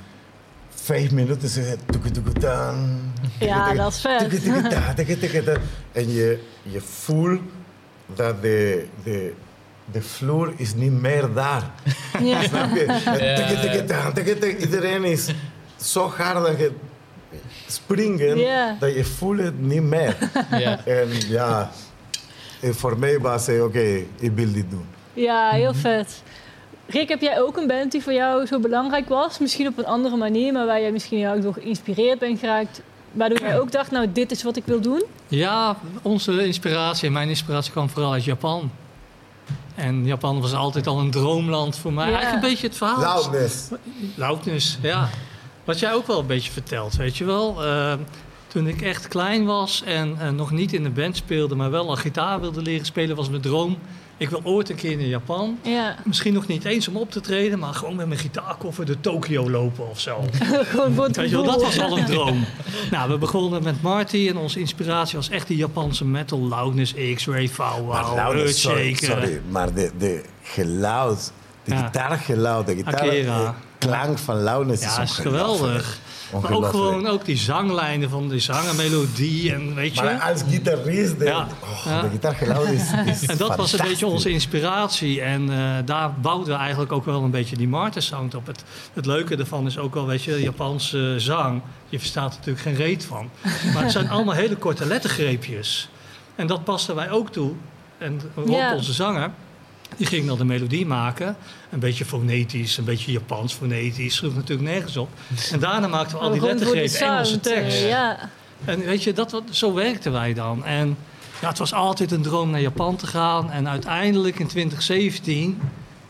vijf 0.74 1.10
minuten 1.10 1.50
tuku, 1.90 2.10
tan, 2.40 3.00
Ja, 3.40 3.64
tuku, 3.64 3.76
dat 3.76 3.92
is 3.92 4.00
vet. 4.00 5.58
En 5.92 6.12
je, 6.12 6.38
je 6.62 6.80
voelt 6.80 7.40
dat 8.14 8.42
de, 8.42 8.86
de, 9.04 9.32
de 9.92 10.02
vloer 10.02 10.52
is 10.56 10.74
niet 10.74 10.92
meer 11.00 11.32
daar. 11.34 11.70
Ja. 12.20 12.42
Snap 12.42 12.74
je? 12.74 12.84
Ja, 13.04 13.34
Tuku, 13.34 13.60
tuku, 13.60 13.76
ja. 13.76 13.84
ta, 13.84 14.12
tuku, 14.12 14.38
tuku. 14.38 14.56
Iedereen 14.56 15.04
is 15.04 15.26
zo 15.84 16.12
hard 16.16 16.46
dat 16.46 16.58
je 16.58 16.72
springen, 17.66 18.36
dat 18.78 18.94
je 18.94 19.04
voelt 19.04 19.38
het 19.38 19.60
niet 19.60 19.82
meer. 19.82 20.16
Ja. 20.50 20.84
En 20.84 21.08
ja, 21.28 21.70
en 22.60 22.74
voor 22.74 22.98
mij 22.98 23.18
was 23.18 23.46
het, 23.46 23.62
oké, 23.62 24.04
ik 24.18 24.32
wil 24.34 24.52
dit 24.52 24.70
doen. 24.70 24.86
Ja, 25.12 25.50
heel 25.50 25.74
vet. 25.74 26.22
Rick, 26.86 27.08
heb 27.08 27.20
jij 27.20 27.40
ook 27.40 27.56
een 27.56 27.66
band 27.66 27.92
die 27.92 28.02
voor 28.02 28.12
jou 28.12 28.46
zo 28.46 28.60
belangrijk 28.60 29.08
was? 29.08 29.38
Misschien 29.38 29.66
op 29.66 29.78
een 29.78 29.86
andere 29.86 30.16
manier, 30.16 30.52
maar 30.52 30.66
waar 30.66 30.80
jij 30.80 30.92
misschien 30.92 31.22
erg 31.22 31.42
door 31.42 31.52
geïnspireerd 31.52 32.18
bent 32.18 32.38
geraakt. 32.38 32.80
Waardoor 33.12 33.40
jij 33.40 33.60
ook 33.60 33.72
dacht, 33.72 33.90
nou, 33.90 34.12
dit 34.12 34.30
is 34.30 34.42
wat 34.42 34.56
ik 34.56 34.62
wil 34.66 34.80
doen? 34.80 35.02
Ja, 35.28 35.76
onze 36.02 36.46
inspiratie 36.46 37.06
en 37.06 37.12
mijn 37.12 37.28
inspiratie 37.28 37.72
kwam 37.72 37.88
vooral 37.88 38.12
uit 38.12 38.24
Japan. 38.24 38.70
En 39.74 40.06
Japan 40.06 40.40
was 40.40 40.54
altijd 40.54 40.86
al 40.86 40.98
een 40.98 41.10
droomland 41.10 41.76
voor 41.76 41.92
mij. 41.92 42.06
Ja. 42.06 42.12
Eigenlijk 42.12 42.44
een 42.44 42.50
beetje 42.50 42.66
het 42.66 42.76
verhaal. 42.76 42.98
Loudness. 42.98 43.68
Loudness, 44.14 44.78
ja. 44.82 45.08
Wat 45.64 45.78
jij 45.78 45.92
ook 45.94 46.06
wel 46.06 46.18
een 46.18 46.26
beetje 46.26 46.50
vertelt, 46.52 46.96
weet 46.96 47.16
je 47.16 47.24
wel. 47.24 47.64
Eh, 47.64 47.92
toen 48.46 48.66
ik 48.68 48.82
echt 48.82 49.08
klein 49.08 49.44
was 49.44 49.82
en 49.86 50.16
nog 50.36 50.50
niet 50.50 50.72
in 50.72 50.82
de 50.82 50.90
band 50.90 51.16
speelde, 51.16 51.54
maar 51.54 51.70
wel 51.70 51.88
al 51.88 51.96
gitaar 51.96 52.40
wilde 52.40 52.62
leren 52.62 52.86
spelen, 52.86 53.16
was 53.16 53.28
mijn 53.30 53.42
droom. 53.42 53.78
Ik 54.16 54.30
wil 54.30 54.40
ooit 54.44 54.70
een 54.70 54.76
keer 54.76 54.96
naar 54.96 55.06
Japan. 55.06 55.58
Ja, 55.62 55.96
Misschien 56.04 56.32
nog 56.32 56.46
niet 56.46 56.64
eens 56.64 56.88
om 56.88 56.96
op 56.96 57.10
te 57.10 57.20
treden, 57.20 57.58
maar 57.58 57.74
gewoon 57.74 57.96
met 57.96 58.06
mijn 58.06 58.18
gitaarkoffer 58.20 58.84
de 58.86 59.00
Tokio 59.00 59.50
lopen 59.50 59.88
of 59.90 60.00
zo. 60.00 60.24
gewoon 60.70 60.94
voor 60.94 61.04
het 61.04 61.16
Weet 61.16 61.28
je 61.30 61.34
wel, 61.36 61.44
dat 61.44 61.62
was 61.62 61.80
al 61.80 61.98
een 61.98 62.04
droom. 62.04 62.44
nou, 62.90 63.10
we 63.10 63.18
begonnen 63.18 63.62
met 63.62 63.82
Marty 63.82 64.28
en 64.28 64.36
onze 64.36 64.60
inspiratie 64.60 65.16
was 65.16 65.28
echt 65.28 65.46
die 65.46 65.56
Japanse 65.56 66.04
metal. 66.04 66.38
Loudness, 66.40 66.94
X-Ray, 67.14 67.50
Maar 67.56 67.80
Wow, 67.82 68.14
loudness, 68.16 68.60
sorry, 68.60 68.86
Earthshaker. 68.88 69.22
sorry, 69.22 69.40
maar 69.48 69.74
de, 69.74 69.90
de 69.98 70.24
geluid, 70.42 71.32
de 71.64 71.74
Ja. 71.74 71.84
gitaargeluid, 71.84 72.66
de 72.66 72.74
gitaar, 72.74 72.94
Akira. 73.00 73.54
Klank 73.86 74.18
van 74.18 74.42
loudness 74.42 74.82
Ja, 74.82 74.88
is 74.88 74.94
dat 74.96 75.04
is 75.08 75.18
ongelooflijk. 75.18 75.58
geweldig. 75.58 75.98
Maar 76.42 76.52
ook 76.52 76.66
gewoon 76.66 77.06
ook 77.06 77.24
die 77.24 77.36
zanglijnen 77.36 78.10
van 78.10 78.28
die 78.28 78.40
zangenmelodie 78.40 79.52
en 79.54 79.74
weet 79.74 79.94
je. 79.94 80.02
Maar 80.02 80.20
als 80.20 80.42
gitarist, 80.48 81.18
de, 81.18 81.24
Ja. 81.24 81.48
oh, 81.62 81.84
Ja. 81.86 82.00
de 82.02 82.08
gitaargeluid 82.10 82.68
is, 82.68 82.82
is 83.06 83.26
En 83.30 83.36
dat 83.36 83.56
was 83.56 83.72
een 83.72 83.86
beetje 83.88 84.06
onze 84.06 84.30
inspiratie. 84.30 85.20
En 85.20 85.50
eh, 85.50 85.58
daar 85.84 86.12
bouwden 86.20 86.54
we 86.54 86.60
eigenlijk 86.60 86.92
ook 86.92 87.04
wel 87.04 87.22
een 87.22 87.30
beetje 87.30 87.56
die 87.56 87.68
Martin 87.68 88.02
sound 88.02 88.34
op. 88.34 88.46
Het, 88.46 88.64
het 88.92 89.06
leuke 89.06 89.36
ervan 89.36 89.66
is 89.66 89.78
ook 89.78 89.94
wel, 89.94 90.06
weet 90.06 90.22
je, 90.22 90.40
Japanse 90.42 91.14
zang. 91.18 91.62
Je 91.88 91.98
verstaat 91.98 92.30
er 92.32 92.36
natuurlijk 92.38 92.64
geen 92.66 92.74
reet 92.86 93.04
van. 93.04 93.30
Maar 93.74 93.82
het 93.82 93.92
zijn 93.92 94.08
allemaal 94.14 94.34
hele 94.34 94.56
korte 94.56 94.86
lettergreepjes. 94.86 95.88
En 96.34 96.46
dat 96.46 96.64
pasten 96.64 96.94
wij 96.94 97.10
ook 97.10 97.30
toe. 97.32 97.52
En 97.98 98.20
Ja. 98.46 98.74
onze 98.74 98.92
zanger, 98.92 99.30
die 99.96 100.06
ging 100.06 100.26
dan 100.26 100.38
de 100.38 100.44
melodie 100.44 100.86
maken. 100.86 101.36
Een 101.70 101.78
beetje 101.78 102.04
fonetisch, 102.04 102.76
een 102.78 102.84
beetje 102.84 103.12
Japans 103.12 103.52
fonetisch. 103.54 104.14
Sloeg 104.14 104.34
natuurlijk 104.34 104.68
nergens 104.68 104.96
op. 104.96 105.08
En 105.52 105.58
daarna 105.60 105.86
maakten 105.86 106.18
we 106.18 106.24
al 106.24 106.30
die 106.30 106.40
lettergrepen, 106.40 107.00
Engelse 107.00 107.24
sound, 107.30 107.42
tekst. 107.42 107.76
eh, 107.82 107.88
Ja. 107.88 108.18
En 108.64 108.84
weet 108.84 109.02
je, 109.02 109.12
dat, 109.12 109.30
wat- 109.30 109.42
zo 109.50 109.74
werkten 109.74 110.12
wij 110.12 110.34
dan. 110.34 110.64
En 110.64 110.96
ja, 111.40 111.48
het 111.48 111.58
was 111.58 111.72
altijd 111.74 112.12
een 112.12 112.22
droom 112.22 112.50
naar 112.50 112.60
Japan 112.60 112.96
te 112.96 113.06
gaan. 113.06 113.50
En 113.50 113.68
uiteindelijk 113.68 114.38
in 114.38 114.46
2017 114.46 115.60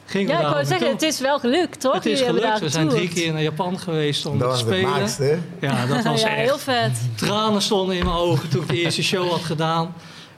gingen 0.07 0.29
ja, 0.29 0.33
we 0.33 0.39
ik 0.39 0.45
daar 0.45 0.53
wou 0.55 0.65
zeggen, 0.67 0.89
het 0.91 1.03
is 1.03 1.21
wel 1.21 1.39
gelukt, 1.39 1.81
toch? 1.81 1.95
Het 1.95 2.07
is 2.07 2.19
Jullie 2.21 2.41
gelukt. 2.41 2.61
We 2.61 2.69
zijn 2.69 2.89
drie 2.89 3.09
keer 3.09 3.33
naar 3.33 3.43
Japan 3.43 3.79
geweest 3.79 4.27
om 4.27 4.39
Dat 4.39 4.53
te 4.53 4.59
spelen. 4.59 4.93
hè? 5.19 5.67
Ja, 5.67 5.87
dat 5.87 6.05
was 6.13 6.21
ja, 6.21 6.29
echt. 6.29 6.37
heel 6.49 6.59
vet. 6.59 6.93
Tranen 7.15 7.63
stonden 7.63 7.97
in 7.97 8.05
mijn 8.05 8.17
ogen 8.17 8.49
toen 8.49 8.63
ik 8.63 8.69
de 8.69 8.81
eerste 8.81 9.03
show 9.03 9.31
had 9.31 9.41
gedaan. 9.45 9.95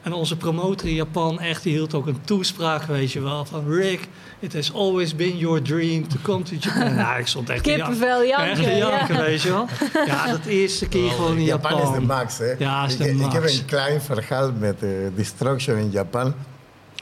En 0.06 0.12
onze 0.12 0.36
promotor 0.36 0.88
in 0.88 0.94
Japan, 0.94 1.40
echt, 1.40 1.62
die 1.62 1.72
hield 1.72 1.94
ook 1.94 2.06
een 2.06 2.20
toespraak, 2.24 2.82
weet 2.82 3.12
je 3.12 3.20
wel. 3.20 3.44
Van 3.44 3.68
Rick, 3.68 4.08
it 4.38 4.52
has 4.52 4.74
always 4.74 5.16
been 5.16 5.36
your 5.36 5.62
dream 5.62 6.08
to 6.08 6.16
come 6.22 6.42
to 6.42 6.54
Japan. 6.60 6.94
Ja, 6.94 7.16
ik 7.22 7.26
stond 7.26 7.50
echt 7.50 7.64
janken. 7.64 7.84
Kippenvel, 7.84 8.20
Echt 8.20 8.58
janken. 8.58 8.76
Ja. 8.76 8.88
janken, 8.88 9.16
weet 9.16 9.42
je 9.42 9.48
wel. 9.48 9.66
Ja, 10.06 10.26
dat 10.26 10.44
eerste 10.44 10.88
keer 10.88 11.10
gewoon 11.10 11.36
in 11.36 11.44
Japan 11.44 11.70
Japan. 11.72 11.92
is 11.92 11.98
de 11.98 12.04
max, 12.06 12.38
hè? 12.38 12.54
Ja, 12.58 12.84
is 12.86 12.92
ik, 12.92 12.98
de 12.98 13.24
ik 13.24 13.32
heb 13.32 13.42
max. 13.42 13.58
een 13.58 13.64
klein 13.64 14.00
verhaal 14.00 14.52
met 14.52 14.82
uh, 14.82 14.90
Destruction 15.14 15.76
in 15.76 15.90
Japan. 15.90 16.34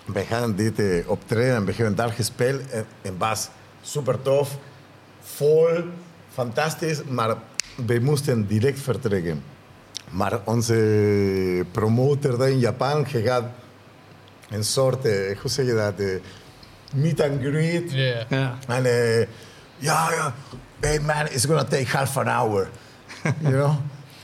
We 0.04 0.20
gaan 0.20 0.54
dit 0.54 0.78
uh, 0.78 1.08
optreden 1.10 1.54
en 1.54 1.64
we 1.64 1.72
hebben 1.72 1.96
daar 1.96 2.12
gespeeld. 2.12 2.70
En, 2.70 2.86
en 3.02 3.14
was 3.18 3.48
super 3.82 4.22
tof, 4.22 4.58
vol, 5.20 5.68
fantastisch, 6.32 7.00
maar 7.08 7.36
we 7.86 7.98
moesten 7.98 8.46
direct 8.46 8.80
vertrekken. 8.80 9.42
Maar 10.10 10.40
onze 10.44 11.64
promotor 11.70 12.38
daar 12.38 12.48
in 12.50 12.58
Japan 12.58 13.06
gaat 13.06 13.44
een 14.50 14.64
soort, 14.64 15.06
uh, 15.06 15.38
hoe 15.40 15.50
zeg 15.50 15.66
je 15.66 15.74
dat, 15.74 15.92
uh, 16.00 16.20
meet 16.94 17.20
and 17.20 17.40
greet. 17.40 17.92
Ja. 17.92 18.24
Ja. 18.28 18.58
En 18.68 18.84
uh, 18.84 19.18
ja, 19.78 20.10
ja, 20.10 20.34
hey 20.80 21.00
man, 21.00 21.26
it's 21.30 21.44
gonna 21.44 21.64
take 21.64 21.86
half 21.96 22.16
an 22.16 22.26
hour. 22.26 22.68
you 23.42 23.52
know? 23.52 23.74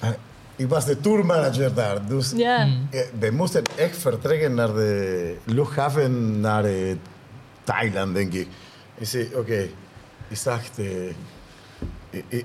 En 0.00 0.16
ik 0.56 0.68
was 0.68 0.84
de 0.84 1.00
tourmanager 1.00 1.74
daar, 1.74 2.06
dus 2.06 2.32
Ja. 2.36 2.68
eh, 2.90 3.00
we 3.18 3.30
moesten 3.30 3.62
echt 3.76 3.96
vertrekken 3.96 4.54
naar 4.54 4.72
de 4.74 5.36
luchthaven, 5.44 6.40
naar 6.40 6.64
eh, 6.64 6.94
Thailand, 7.64 8.14
denk 8.14 8.32
ik. 8.32 8.48
Ik 8.94 9.06
zei, 9.06 9.28
oké, 9.34 9.68
ik 10.28 10.36
zag, 10.36 10.60
eh, 10.76 11.06
ik- 11.06 11.14
ik- 11.14 11.14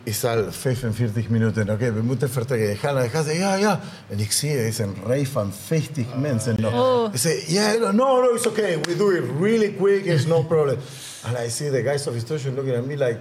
is 0.03 0.23
al 0.25 0.51
45 0.51 1.29
minuten, 1.29 1.69
oké, 1.69 1.93
we 1.93 2.01
moeten 2.01 2.29
vertrekken. 2.29 2.69
Ik 2.71 2.79
ga 2.79 2.91
naar 2.91 3.03
de 3.03 3.09
gast, 3.09 3.31
ja, 3.31 3.55
ja. 3.55 3.79
En 4.09 4.19
ik 4.19 4.31
zie, 4.31 4.57
er 4.57 4.65
is 4.65 4.77
een 4.79 4.95
rij 5.05 5.25
van 5.25 5.53
50 5.65 6.05
mensen 6.19 6.55
nog. 6.61 6.73
Oh. 6.73 7.13
I 7.13 7.17
say, 7.17 7.43
yeah, 7.47 7.79
no, 7.81 7.91
no, 7.91 8.33
it's 8.35 8.47
okay. 8.47 8.77
We 8.81 8.95
do 8.97 9.09
it 9.11 9.23
really 9.39 9.73
quick. 9.77 10.05
It's 10.05 10.25
no 10.25 10.43
problem. 10.43 10.77
And 11.25 11.37
I 11.45 11.49
see 11.49 11.69
the 11.71 11.81
guys 11.83 12.07
of 12.07 12.13
the 12.13 12.19
station 12.19 12.55
looking 12.55 12.75
at 12.75 12.85
me 12.85 12.95
like, 12.97 13.17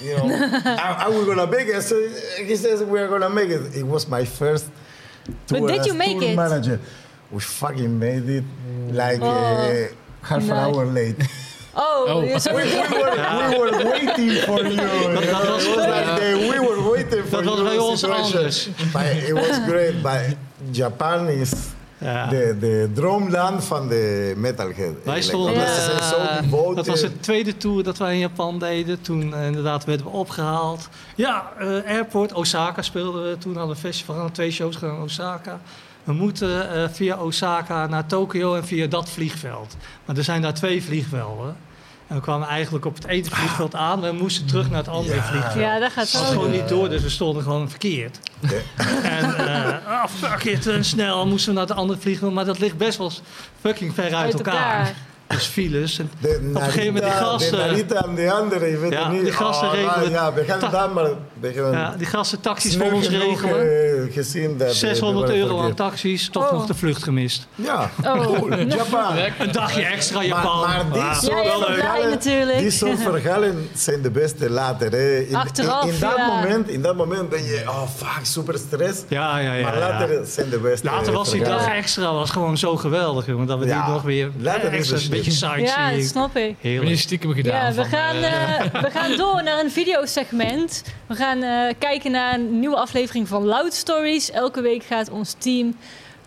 you 0.00 0.16
know, 0.16 0.30
are, 0.64 0.96
are 1.04 1.10
we 1.18 1.24
gonna 1.26 1.46
make 1.46 1.68
it? 1.76 1.82
So 1.82 1.94
he 2.46 2.56
says 2.56 2.82
we're 2.82 3.08
gonna 3.08 3.28
make 3.28 3.50
it. 3.50 3.74
It 3.76 3.84
was 3.86 4.06
my 4.08 4.24
first 4.24 4.64
But 5.48 5.58
tour 5.58 5.68
did 5.68 5.80
as 5.80 5.86
you 5.86 5.94
make 5.94 6.18
tour 6.18 6.30
it? 6.30 6.36
manager. 6.36 6.78
We 7.30 7.40
fucking 7.40 7.98
made 7.98 8.28
it 8.28 8.44
like 8.92 9.20
Oh, 9.22 9.28
uh, 9.28 9.88
half 10.22 10.40
nice. 10.42 10.50
an 10.50 10.56
hour 10.56 10.86
late. 10.86 11.16
Oh, 11.78 12.08
Oh. 12.08 12.20
we, 12.20 12.26
we, 12.26 12.52
were, 12.52 13.48
we 13.50 13.58
were 13.58 13.84
waiting 13.90 14.30
for 14.32 14.62
you. 14.62 14.70
you 14.72 14.76
know, 14.76 15.52
was- 15.54 15.66
like 15.66 16.20
we 16.50 16.58
were 16.60 16.90
waiting 16.90 17.24
for 17.24 17.42
Dat 17.42 17.44
was 17.44 17.62
bij 17.62 17.78
ons 17.78 18.04
anders. 18.04 18.68
But 18.92 19.02
it 19.02 19.32
was 19.32 19.58
great. 19.66 20.02
But 20.02 20.36
Japan 20.70 21.28
is 21.28 21.52
Ja. 21.98 22.26
de, 22.26 22.56
de 22.60 22.90
droomland 22.94 23.64
van 23.64 23.88
de 23.88 24.32
metalhead. 24.36 24.94
Wij 25.04 25.22
stonden, 25.22 25.54
dat 26.74 26.86
was 26.86 27.00
de 27.00 27.20
tweede 27.20 27.56
tour 27.56 27.82
dat 27.82 27.98
wij 27.98 28.12
in 28.12 28.18
Japan 28.18 28.58
deden. 28.58 29.00
Toen 29.00 29.34
eh, 29.34 29.46
inderdaad 29.46 29.84
werden 29.84 30.06
we 30.06 30.12
opgehaald. 30.12 30.88
Ja, 31.14 31.52
eh, 31.58 31.66
airport, 31.86 32.32
Osaka 32.32 32.82
speelden 32.82 33.30
we. 33.30 33.38
Toen 33.38 33.56
hadden 33.56 33.76
we 33.76 33.82
een 33.82 33.88
festival, 33.90 34.14
hadden 34.14 34.32
twee 34.32 34.50
shows 34.50 34.76
gedaan 34.76 34.94
in 34.96 35.02
Osaka. 35.02 35.60
We 36.04 36.12
moeten 36.12 36.70
eh, 36.74 36.88
via 36.92 37.16
Osaka 37.16 37.86
naar 37.86 38.06
Tokio 38.06 38.54
en 38.54 38.64
via 38.64 38.86
dat 38.86 39.08
vliegveld. 39.10 39.76
Maar 40.04 40.16
er 40.16 40.24
zijn 40.24 40.42
daar 40.42 40.54
twee 40.54 40.82
vliegvelden. 40.82 41.56
En 42.08 42.14
we 42.16 42.20
kwamen 42.22 42.48
eigenlijk 42.48 42.84
op 42.84 42.94
het 42.94 43.06
ene 43.06 43.24
vliegveld 43.24 43.74
aan. 43.74 44.00
We 44.00 44.12
moesten 44.12 44.46
terug 44.46 44.68
naar 44.68 44.78
het 44.78 44.88
andere 44.88 45.14
Ja. 45.16 45.22
vliegveld. 45.22 45.54
ja, 45.54 45.78
dat 45.78 45.92
gaat 45.92 46.04
Het 46.04 46.12
was 46.12 46.22
wel. 46.22 46.30
gewoon 46.32 46.50
niet 46.50 46.68
door, 46.68 46.88
dus 46.88 47.02
we 47.02 47.08
stonden 47.10 47.42
gewoon 47.42 47.70
verkeerd. 47.70 48.18
Ja. 48.40 48.48
En 49.02 49.34
eh 49.36 49.86
ah, 49.86 50.08
fuck 50.08 50.44
it, 50.44 50.66
en 50.66 50.84
snel 50.84 51.26
moesten 51.26 51.52
we 51.52 51.58
naar 51.58 51.68
het 51.68 51.76
andere 51.76 51.98
vliegveld. 52.00 52.32
Maar 52.34 52.44
dat 52.44 52.58
ligt 52.58 52.76
best 52.76 52.98
wel 52.98 53.12
fucking 53.60 53.94
ver 53.94 54.04
uit, 54.04 54.14
Uit 54.14 54.34
elkaar. 54.34 54.54
elkaar. 54.78 54.94
Dus 55.26 55.44
files. 55.46 55.98
En 55.98 56.10
De 56.20 56.28
op 56.28 56.54
een 56.54 56.62
gegeven 56.62 56.86
moment 56.94 57.04
die 57.04 57.12
gasten... 57.12 57.50
De 57.50 57.56
Narita 57.56 58.04
en 58.04 58.14
de 58.14 58.32
andere, 58.32 58.70
ik 58.70 58.78
weet 58.78 58.92
Ja, 58.92 59.02
het 59.02 59.12
niet. 59.12 59.22
die 59.22 59.32
gasten 59.32 59.68
Oh, 59.68 59.74
regelen- 59.74 60.10
Ja, 60.10 60.32
we 60.32 60.44
gaan 60.44 60.58
Ta- 60.58 60.68
daar 60.68 60.90
maar... 60.90 61.04
We 61.40 61.52
gaan 61.52 61.72
Ja, 61.72 61.94
die 61.98 62.06
gasten 62.06 62.40
taxis 62.40 62.76
voor 62.76 62.92
ons 62.92 63.08
regelen. 63.08 63.60
eh, 64.06 64.12
gezien 64.14 64.56
dat... 64.58 64.68
eh, 64.68 64.74
600 64.74 65.26
we 65.28 65.32
waren 65.32 65.48
euro 65.50 65.62
aan 65.64 65.74
taxis, 65.74 66.28
toch 66.28 66.44
Oh. 66.46 66.52
nog 66.52 66.66
de 66.66 66.74
vlucht 66.74 67.02
gemist. 67.02 67.46
Ja, 67.54 67.90
Oh. 68.04 68.12
cool. 68.26 68.54
Japan. 68.58 69.16
Een 69.38 69.52
dagje 69.52 69.82
extra 69.84 70.16
Maar, 70.16 70.26
Japan. 70.26 70.60
maar 70.60 70.84
dit 70.92 71.02
Ah, 71.02 71.18
soort 71.22 71.76
Ja, 71.76 72.08
natuurlijk. 72.08 72.58
Die 72.58 72.70
soort 72.70 72.98
verhalen 73.10 73.68
zijn 73.74 74.02
de 74.02 74.10
beste 74.10 74.50
later. 74.50 74.90
Hè. 74.92 75.18
In, 75.18 75.34
Achteraf, 75.34 75.84
in, 75.84 75.92
in 75.94 76.00
dat 76.00 76.16
ja. 76.16 76.26
moment, 76.26 76.68
in 76.68 76.82
dat 76.82 76.96
moment 76.96 77.28
ben 77.28 77.44
je, 77.44 77.62
oh 77.68 77.82
fuck, 77.96 78.24
super 78.26 78.58
stress. 78.58 79.00
Ja, 79.08 79.38
ja, 79.38 79.52
ja. 79.52 79.62
maar 79.64 79.78
ja. 79.78 79.88
later 79.88 80.26
zijn 80.26 80.50
de 80.50 80.58
beste 80.58 80.86
Later 80.86 81.12
was 81.12 81.30
die 81.30 81.40
verhalen. 81.40 81.64
dag 81.66 81.74
extra 81.74 82.12
was 82.12 82.30
gewoon 82.30 82.58
zo 82.58 82.76
geweldig, 82.76 83.26
jongen. 83.26 83.46
Dat 83.46 83.58
we 83.58 83.66
Ja, 83.66 83.84
die 83.84 83.92
nog 83.92 84.02
weer 84.02 84.30
later 84.38 84.72
is 84.72 84.78
extra 84.78 84.96
het 84.96 85.04
een 85.04 85.10
beetje. 85.22 85.64
Ja, 85.64 85.90
dat 85.90 86.04
snap 86.04 86.36
ik. 86.36 86.56
Heerlijk. 86.60 86.98
stiekem 86.98 87.32
gedaan? 87.32 87.54
Ja, 87.54 87.68
we 87.68 87.74
van, 87.74 87.84
gaan, 87.84 88.16
eh, 88.16 88.60
eh, 88.60 88.82
we 88.84 88.90
gaan 88.90 89.16
door 89.16 89.42
naar 89.42 89.60
een 89.60 89.70
videosegment. 89.70 90.82
We 91.06 91.14
gaan 91.14 91.42
eh, 91.42 91.74
kijken 91.78 92.10
naar 92.10 92.34
een 92.34 92.60
nieuwe 92.60 92.76
aflevering 92.76 93.28
van 93.28 93.44
Loud 93.44 93.74
Stories. 93.74 94.30
Elke 94.30 94.60
week 94.60 94.84
gaat 94.84 95.10
ons 95.10 95.34
team 95.38 95.76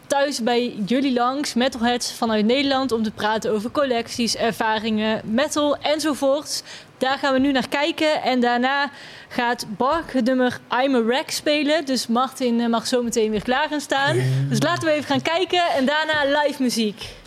thuis 0.08 0.44
bij 0.44 0.74
jullie 0.86 1.14
langs, 1.14 1.54
metalheads 1.54 2.14
vanuit 2.14 2.46
Nederland, 2.46 2.92
om 2.92 3.04
te 3.04 3.12
praten 3.12 3.52
over 3.52 3.72
collecties, 3.72 4.36
ervaringen, 4.36 5.22
metal 5.24 5.78
enzovoorts. 5.78 6.64
Daar 6.98 7.18
gaan 7.18 7.34
we 7.34 7.40
nu 7.40 7.52
naar 7.52 7.70
kijken. 7.70 8.22
En 8.22 8.40
daarna 8.40 8.92
gaat 9.28 9.66
Bark 9.78 10.14
het 10.14 10.26
nummer 10.26 10.60
I'm 10.84 10.96
a 10.96 11.04
Wreck 11.04 11.32
spelen. 11.32 11.86
Dus 11.86 12.08
Martin 12.08 12.70
mag 12.70 12.88
zo 12.88 13.04
meteen 13.04 13.32
weer 13.32 13.44
klaar 13.44 13.68
gaan 13.68 13.82
staan. 13.82 14.22
Dus 14.50 14.62
laten 14.62 14.86
we 14.86 14.92
even 14.92 15.06
gaan 15.06 15.22
kijken. 15.22 15.64
En 15.78 15.86
daarna 15.86 16.42
live 16.42 16.62
muziek. 16.64 17.18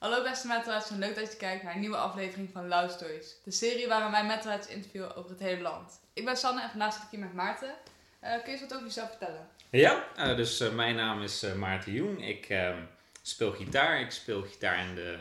Hallo 0.00 0.22
beste 0.22 0.46
metalheads 0.46 0.90
en 0.90 0.98
leuk 0.98 1.14
dat 1.14 1.32
je 1.32 1.36
kijkt 1.36 1.62
naar 1.62 1.74
een 1.74 1.80
nieuwe 1.80 1.96
aflevering 1.96 2.50
van 2.52 2.68
Loud 2.68 2.92
Stories. 2.92 3.36
De 3.44 3.50
serie 3.50 3.88
waarin 3.88 4.10
wij 4.10 4.26
metalheads 4.26 4.66
interviewen 4.66 5.16
over 5.16 5.30
het 5.30 5.40
hele 5.40 5.60
land. 5.60 6.00
Ik 6.12 6.24
ben 6.24 6.36
Sanne 6.36 6.62
en 6.62 6.70
vandaag 6.70 6.92
zit 6.92 7.02
ik 7.02 7.08
hier 7.10 7.20
met 7.20 7.34
Maarten. 7.34 7.74
Eh, 8.20 8.32
kun 8.32 8.42
je 8.44 8.50
eens 8.50 8.60
wat 8.60 8.74
over 8.74 8.86
jezelf 8.86 9.08
vertellen? 9.08 9.48
Ja, 9.70 10.04
eh, 10.16 10.36
dus 10.36 10.60
eh, 10.60 10.72
mijn 10.72 10.94
naam 10.96 11.22
is 11.22 11.44
Maarten 11.56 11.92
Jong. 11.92 12.26
Ik 12.26 12.48
ehm, 12.48 12.82
speel 13.22 13.52
gitaar. 13.52 14.00
Ik 14.00 14.10
speel 14.10 14.42
gitaar 14.42 14.88
in 14.88 14.94
de 14.94 15.18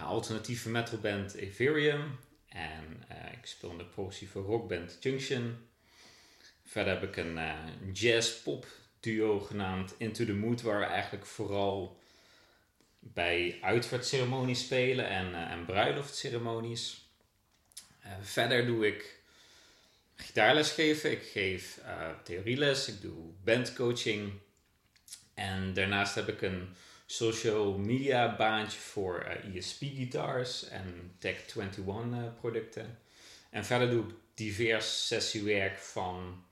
alternatieve 0.00 0.68
metalband 0.68 1.34
Ethereum. 1.34 2.18
En 2.48 3.04
ik 3.32 3.46
speel 3.46 3.70
in 3.70 3.78
de 3.78 3.84
progressieve 3.84 4.38
rockband 4.38 4.96
Junction. 5.00 5.68
Verder 6.64 6.92
heb 6.92 7.02
ik 7.02 7.16
een 7.16 7.38
jazz-pop 7.92 8.66
duo 9.00 9.40
genaamd 9.40 9.94
Into 9.96 10.24
the 10.24 10.34
Mood, 10.34 10.62
waar 10.62 10.78
we 10.78 10.84
eigenlijk 10.84 11.26
vooral 11.26 12.00
bij 13.04 13.58
uitvaartceremonies 13.62 14.60
spelen 14.60 15.08
en, 15.08 15.34
eh, 15.34 15.50
en 15.50 15.64
bruiloftceremonies. 15.64 17.02
Eh, 18.02 18.12
verder 18.20 18.66
doe 18.66 18.86
ik 18.86 19.20
gitaarles 20.16 20.70
geven. 20.70 21.10
Ik 21.10 21.22
geef 21.22 21.78
eh, 21.78 22.10
theorieles, 22.24 22.88
ik 22.88 23.00
doe 23.00 23.32
bandcoaching. 23.44 24.32
En 25.34 25.74
daarnaast 25.74 26.14
heb 26.14 26.28
ik 26.28 26.42
een 26.42 26.68
social 27.06 27.78
media 27.78 28.36
baantje 28.36 28.78
voor 28.78 29.20
ESP 29.54 29.80
guitars 29.80 30.68
en 30.68 31.16
Tech 31.18 31.56
21 31.56 32.18
eh, 32.18 32.34
producten. 32.40 32.98
En 33.50 33.64
verder 33.64 33.90
doe 33.90 34.04
ik 34.04 34.14
divers 34.34 35.06
sessiewerk 35.06 35.78
van 35.78 36.44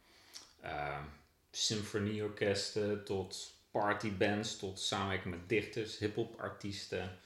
symfonieorkesten 1.51 3.05
tot 3.05 3.55
partybands 3.71 4.57
tot 4.57 4.81
samenwerking 4.81 5.35
met 5.35 5.49
dichters, 5.49 5.99
hip-hop 5.99 6.41
artiesten. 6.41 7.19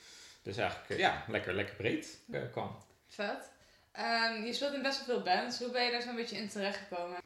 Dus 0.43 0.57
eigenlijk 0.57 0.91
eh, 0.91 0.99
ja, 0.99 1.25
lekker, 1.29 1.55
lekker 1.55 1.75
breed 1.75 2.19
eh, 2.31 2.41
kan. 2.53 2.77
Vet. 3.09 3.51
Ehm, 3.93 4.45
je 4.45 4.53
speelt 4.53 4.75
in 4.75 4.83
best 4.83 5.07
wel 5.07 5.17
veel 5.17 5.25
bands. 5.25 5.59
Hoe 5.59 5.71
ben 5.71 5.85
je 5.85 5.91
daar 5.91 6.03
zo'n 6.03 6.17
beetje 6.17 6.37
in 6.37 6.49
terechtgekomen? 6.49 7.19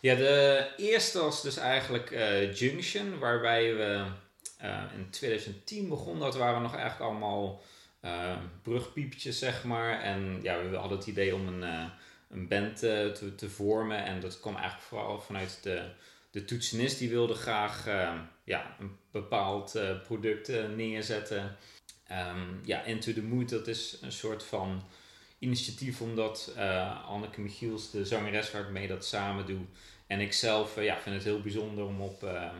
Ja, 0.00 0.14
de 0.14 0.70
eerste 0.76 1.18
was 1.18 1.42
dus 1.42 1.56
eigenlijk 1.56 2.10
eh, 2.10 2.54
Junction, 2.54 3.18
waarbij 3.18 3.74
we 3.74 4.06
in 4.94 5.10
2010 5.10 5.88
begonnen. 5.88 6.24
Dat 6.24 6.36
waren 6.36 6.62
nog 6.62 6.76
eigenlijk 6.76 7.10
allemaal 7.10 7.62
eh 8.00 8.36
brugpiepjes, 8.62 9.38
zeg 9.38 9.64
maar. 9.64 10.00
En 10.00 10.38
ja, 10.42 10.68
we 10.68 10.76
hadden 10.76 10.98
het 10.98 11.06
idee 11.06 11.34
om 11.34 11.46
een, 11.46 11.90
een 12.30 12.48
band 12.48 12.78
te, 12.78 13.32
te 13.36 13.50
vormen. 13.50 14.04
En 14.04 14.20
dat 14.20 14.40
kwam 14.40 14.54
eigenlijk 14.54 14.86
vooral 14.86 15.20
vanuit 15.20 15.58
de, 15.62 15.90
de 16.34 16.44
toetsenist. 16.44 16.98
Die 16.98 17.08
wilde 17.08 17.34
graag 17.34 17.86
eh, 17.86 18.20
ja, 18.44 18.76
een 18.80 18.96
bepaald 19.10 19.74
eh, 19.74 20.02
product 20.02 20.48
eh, 20.48 20.68
neerzetten. 20.68 21.56
Ehm, 22.06 22.64
ja, 22.64 22.82
Into 22.82 23.12
the 23.12 23.22
Mood, 23.22 23.48
dat 23.48 23.66
is 23.66 23.98
een 24.00 24.12
soort 24.12 24.44
van 24.44 24.82
initiatief 25.44 26.00
omdat 26.00 26.52
eh, 26.56 27.08
Anneke 27.08 27.40
Michiels, 27.40 27.90
de 27.90 28.04
zangeres 28.04 28.50
waarmee 28.50 28.88
dat 28.88 29.04
samen 29.04 29.46
doe, 29.46 29.60
en 30.06 30.20
ik 30.20 30.32
zelf 30.32 30.80
ja, 30.80 30.98
vind 30.98 31.14
het 31.14 31.24
heel 31.24 31.40
bijzonder 31.40 31.84
om 31.84 32.00
op 32.00 32.22
eh, 32.22 32.50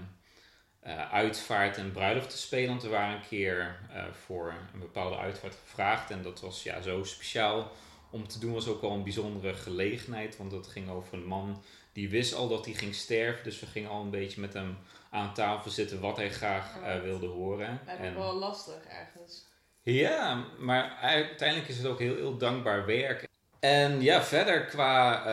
eh, 0.80 1.12
uitvaart 1.12 1.76
en 1.76 1.92
bruiloft 1.92 2.30
te 2.30 2.38
spelen. 2.38 2.68
Want 2.68 2.82
we 2.82 2.88
waren 2.88 3.14
een 3.14 3.28
keer 3.28 3.78
voor 4.26 4.54
een 4.72 4.80
bepaalde 4.80 5.16
uitvaart 5.16 5.56
gevraagd 5.64 6.10
en 6.10 6.22
dat 6.22 6.40
was 6.40 6.62
ja, 6.62 6.80
zo 6.80 7.04
speciaal 7.04 7.72
om 8.10 8.28
te 8.28 8.38
doen. 8.38 8.52
Was 8.52 8.68
ook 8.68 8.80
wel 8.80 8.90
een 8.90 9.02
bijzondere 9.02 9.54
gelegenheid, 9.54 10.36
want 10.36 10.50
dat 10.50 10.66
ging 10.66 10.90
over 10.90 11.14
een 11.14 11.26
man 11.26 11.62
die 11.92 12.08
wist 12.08 12.34
al 12.34 12.48
dat 12.48 12.64
hij 12.64 12.74
ging 12.74 12.94
sterven. 12.94 13.44
Dus 13.44 13.60
we 13.60 13.66
gingen 13.66 13.90
al 13.90 14.02
een 14.02 14.10
beetje 14.10 14.40
met 14.40 14.52
hem 14.52 14.76
aan 15.14 15.34
tafel 15.34 15.70
zitten 15.70 16.00
wat 16.00 16.16
hij 16.16 16.30
graag 16.30 16.80
eh, 16.82 17.00
wilde 17.00 17.26
horen. 17.26 17.80
Dat 17.86 17.94
is 17.98 18.06
En- 18.06 18.14
wel 18.14 18.34
lastig 18.34 18.84
ergens. 18.88 19.44
ja, 19.82 20.44
maar 20.58 20.96
uiteindelijk 21.00 21.68
is 21.68 21.76
het 21.76 21.86
ook 21.86 21.98
heel, 21.98 22.14
heel 22.14 22.36
dankbaar 22.36 22.86
werk. 22.86 23.28
En 23.60 24.02
ja, 24.02 24.22
verder 24.22 24.64
qua 24.64 25.24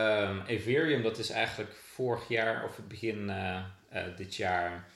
Ethereum, 0.46 1.02
dat 1.02 1.18
is 1.18 1.30
eigenlijk 1.30 1.72
vorig 1.76 2.28
jaar 2.28 2.64
of 2.64 2.76
het 2.76 2.88
begin 2.88 3.30
eh, 3.30 3.56
eh, 3.88 4.16
dit 4.16 4.34
jaar 4.36 4.88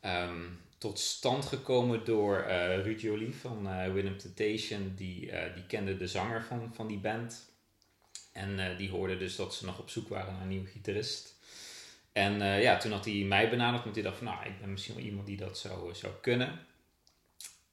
ehm, 0.00 0.42
tot 0.78 0.98
stand 0.98 1.44
gekomen 1.46 2.04
door 2.04 2.44
Ruud 2.82 3.00
Jolie 3.00 3.34
van 3.34 3.68
eh 3.68 3.92
Willem 3.92 4.18
Temptation. 4.18 4.92
Die, 4.96 5.30
die 5.54 5.66
kende 5.66 5.96
de 5.96 6.06
zanger 6.08 6.42
van, 6.42 6.70
van 6.74 6.86
die 6.86 6.98
band. 6.98 7.50
En 8.32 8.76
die 8.76 8.90
hoorde 8.90 9.16
dus 9.16 9.36
dat 9.36 9.54
ze 9.54 9.64
nog 9.64 9.78
op 9.78 9.90
zoek 9.90 10.08
waren 10.08 10.32
naar 10.32 10.42
een 10.42 10.48
nieuwe 10.48 10.68
gitarist. 10.68 11.35
En 12.16 12.42
eh, 12.42 12.62
ja, 12.62 12.76
toen 12.76 12.92
had 12.92 13.04
hij 13.04 13.14
mij 13.14 13.50
benaderd, 13.50 13.82
want 13.82 13.94
hij 13.94 14.04
dacht 14.04 14.16
van, 14.16 14.26
nou, 14.26 14.46
ik 14.46 14.60
ben 14.60 14.70
misschien 14.70 14.94
wel 14.94 15.04
iemand 15.04 15.26
die 15.26 15.36
dat 15.36 15.58
zou, 15.58 15.94
zou 15.94 16.12
kunnen. 16.20 16.60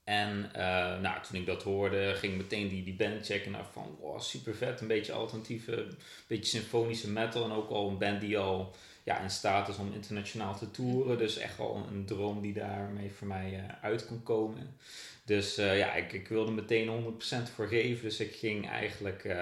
En 0.03 0.49
eh, 0.53 0.99
nou, 0.99 1.23
toen 1.23 1.39
ik 1.39 1.45
dat 1.45 1.63
hoorde, 1.63 2.13
ging 2.15 2.37
meteen 2.37 2.67
die, 2.69 2.83
die 2.83 2.95
band 2.95 3.25
checken. 3.25 3.51
Nou, 3.51 3.65
van, 3.71 3.97
wow, 3.99 4.21
super 4.21 4.55
vet. 4.55 4.81
Een 4.81 4.87
beetje 4.87 5.11
alternatieve, 5.11 5.75
een 5.75 5.97
beetje 6.27 6.57
symfonische 6.57 7.09
metal. 7.09 7.43
En 7.43 7.51
ook 7.51 7.69
al 7.69 7.89
een 7.89 7.97
band 7.97 8.21
die 8.21 8.37
al 8.37 8.75
ja, 9.03 9.19
in 9.19 9.29
staat 9.29 9.67
is 9.67 9.77
om 9.77 9.93
internationaal 9.93 10.57
te 10.57 10.71
toeren. 10.71 11.17
Dus 11.17 11.37
echt 11.37 11.57
wel 11.57 11.87
een, 11.91 12.05
droom 12.05 12.41
die 12.41 12.53
daarmee 12.53 13.11
voor 13.11 13.27
mij 13.27 13.53
eh, 13.53 13.83
uit 13.83 14.05
kon 14.05 14.23
komen. 14.23 14.77
Dus 15.25 15.55
ja, 15.55 15.93
ik, 15.93 16.13
ik 16.13 16.27
wilde 16.27 16.51
meteen 16.51 17.15
100% 17.47 17.53
voor 17.55 17.67
geven. 17.67 18.03
Dus 18.03 18.19
ik 18.19 18.35
ging 18.35 18.69
eigenlijk, 18.69 19.35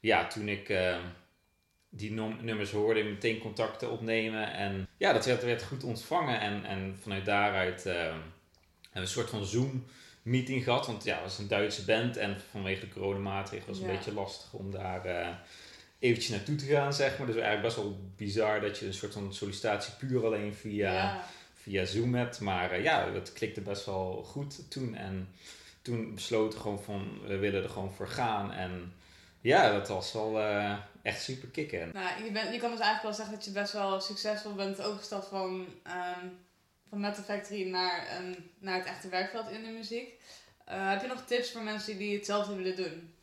ja, 0.00 0.26
toen 0.26 0.48
ik 0.48 0.68
die 1.94 2.12
nummers 2.40 2.70
hoorde, 2.70 3.02
meteen 3.02 3.38
contacten 3.38 3.90
opnemen. 3.90 4.52
En 4.52 4.88
ja, 4.96 5.12
dat 5.12 5.26
werd, 5.26 5.44
werd 5.44 5.62
goed 5.62 5.84
ontvangen. 5.84 6.40
En, 6.40 6.64
en 6.64 6.96
vanuit 7.00 7.24
daaruit 7.24 7.86
eh, 7.86 7.94
hebben 7.94 8.22
we 8.92 9.00
een 9.00 9.06
soort 9.06 9.30
van 9.30 9.44
Zoom 9.44 9.84
meeting 10.22 10.64
gehad. 10.64 10.86
Want 10.86 11.04
ja, 11.04 11.14
het 11.14 11.22
was 11.22 11.38
een 11.38 11.48
Duitse 11.48 11.84
band. 11.84 12.16
En 12.16 12.36
vanwege 12.50 12.80
de 12.80 12.88
coronamaatregelen 12.88 13.68
was 13.68 13.78
het 13.78 13.88
een 13.88 13.94
beetje 13.96 14.12
lastig 14.12 14.52
om 14.52 14.70
daar 14.70 15.04
eh, 15.04 15.28
eventjes 15.98 16.30
naartoe 16.30 16.56
te 16.56 16.64
gaan, 16.64 16.92
zeg 16.92 17.18
maar. 17.18 17.26
Dus 17.26 17.36
eigenlijk 17.36 17.64
best 17.64 17.76
wel 17.76 18.00
bizar 18.16 18.60
dat 18.60 18.78
je 18.78 18.86
een 18.86 18.94
soort 18.94 19.12
van 19.12 19.34
sollicitatie 19.34 19.94
puur 19.94 20.24
alleen 20.24 20.54
via 20.54 20.92
ja. 20.92 21.24
via 21.54 21.84
Zoom 21.84 22.14
hebt. 22.14 22.40
Maar 22.40 22.70
eh, 22.70 22.82
ja, 22.82 23.12
het 23.12 23.32
klikte 23.32 23.60
best 23.60 23.86
wel 23.86 24.22
goed 24.26 24.70
toen. 24.70 24.94
En 24.94 25.28
toen 25.82 26.14
besloten 26.14 26.58
we 26.58 26.62
gewoon 26.62 26.82
van, 26.82 27.20
we 27.26 27.36
willen 27.36 27.62
er 27.62 27.68
gewoon 27.68 27.92
voor 27.92 28.08
gaan. 28.08 28.52
En 28.52 28.92
ja, 29.42 29.72
dat 29.72 29.88
was 29.88 30.12
wel 30.12 30.40
eh, 30.40 30.78
echt 31.02 31.22
super 31.22 31.48
kicken. 31.48 31.90
Nou, 31.92 32.24
je, 32.24 32.30
bent, 32.30 32.54
je 32.54 32.60
kan 32.60 32.70
dus 32.70 32.80
eigenlijk 32.80 33.02
wel 33.02 33.12
zeggen 33.12 33.34
dat 33.34 33.44
je 33.44 33.50
best 33.50 33.72
wel 33.72 34.00
succesvol 34.00 34.54
bent 34.54 34.82
overgestapt 34.82 35.28
van, 35.28 35.66
ehm 35.82 36.26
van 36.92 37.00
Metal 37.00 37.24
Factory 37.24 37.68
naar, 37.68 38.18
een, 38.18 38.36
naar 38.58 38.78
het 38.78 38.86
echte 38.86 39.08
werkveld 39.08 39.50
in 39.50 39.62
de 39.62 39.68
muziek. 39.70 40.08
Eh, 40.64 40.90
heb 40.90 41.00
je 41.00 41.06
nog 41.06 41.24
tips 41.26 41.50
voor 41.50 41.62
mensen 41.62 41.98
die 41.98 42.16
hetzelfde 42.16 42.54
willen 42.54 42.76
doen? 42.76 43.14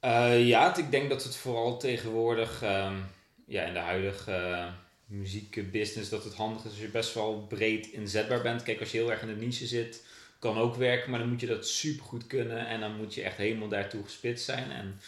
Eh, 0.00 0.46
ja, 0.46 0.76
ik 0.76 0.90
denk 0.90 1.08
dat 1.08 1.24
het 1.24 1.36
vooral 1.36 1.78
tegenwoordig 1.78 2.62
ehm, 2.62 2.96
ja, 3.46 3.62
in 3.62 3.72
de 3.72 3.78
huidige 3.78 4.68
muziekbusiness 5.06 6.08
dat 6.08 6.24
het 6.24 6.34
handig 6.34 6.64
is 6.64 6.70
als 6.70 6.80
je 6.80 6.88
best 6.88 7.14
wel 7.14 7.46
breed 7.48 7.86
inzetbaar 7.86 8.42
bent. 8.42 8.62
Kijk, 8.62 8.80
als 8.80 8.90
je 8.90 8.98
heel 8.98 9.10
erg 9.10 9.22
in 9.22 9.28
de 9.28 9.46
niche 9.46 9.66
zit, 9.66 10.04
kan 10.44 10.58
ook 10.58 10.74
werken, 10.74 11.10
maar 11.10 11.18
dan 11.18 11.28
moet 11.28 11.40
je 11.40 11.46
dat 11.46 11.68
super 11.68 12.04
goed 12.04 12.26
kunnen 12.26 12.66
en 12.66 12.80
dan 12.80 12.96
moet 12.96 13.14
je 13.14 13.22
echt 13.22 13.36
helemaal 13.36 13.68
daartoe 13.68 14.02
gespitst 14.02 14.44
zijn. 14.44 14.70
En 14.70 15.00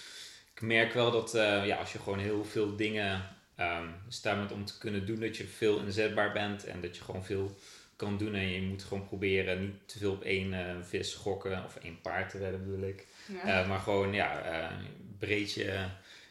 ik 0.55 0.61
merk 0.61 0.93
wel 0.93 1.11
dat 1.11 1.35
eh, 1.35 1.67
ja, 1.67 1.77
als 1.77 1.93
je 1.93 1.99
gewoon 1.99 2.19
heel 2.19 2.45
veel 2.45 2.77
dingen 2.77 3.29
ehm 3.57 3.89
staat 4.09 4.39
met 4.39 4.53
om 4.53 4.65
te 4.65 4.79
kunnen 4.79 5.07
doen, 5.07 5.21
dat 5.21 5.37
je 5.37 5.47
veel 5.47 5.79
inzetbaar 5.79 6.33
bent 6.33 6.65
en 6.65 6.81
dat 6.81 6.97
je 6.97 7.03
gewoon 7.03 7.25
veel 7.25 7.59
kan 7.97 8.19
doen. 8.19 8.35
En 8.35 8.49
je 8.49 8.63
moet 8.63 8.83
gewoon 8.83 9.07
proberen 9.07 9.61
niet 9.61 9.89
te 9.89 9.99
veel 9.99 10.13
op 10.13 10.23
één 10.23 10.53
eh, 10.55 10.83
vis 10.83 11.15
gokken 11.15 11.65
of 11.65 11.77
één 11.77 12.01
paard 12.01 12.31
te 12.31 12.39
redden, 12.39 12.65
bedoel 12.65 12.89
ik. 12.89 13.07
Ja. 13.27 13.61
Eh, 13.63 13.69
maar 13.69 13.81
gewoon, 13.81 14.13
ja, 14.13 14.71
breed 15.19 15.53
je, 15.53 15.85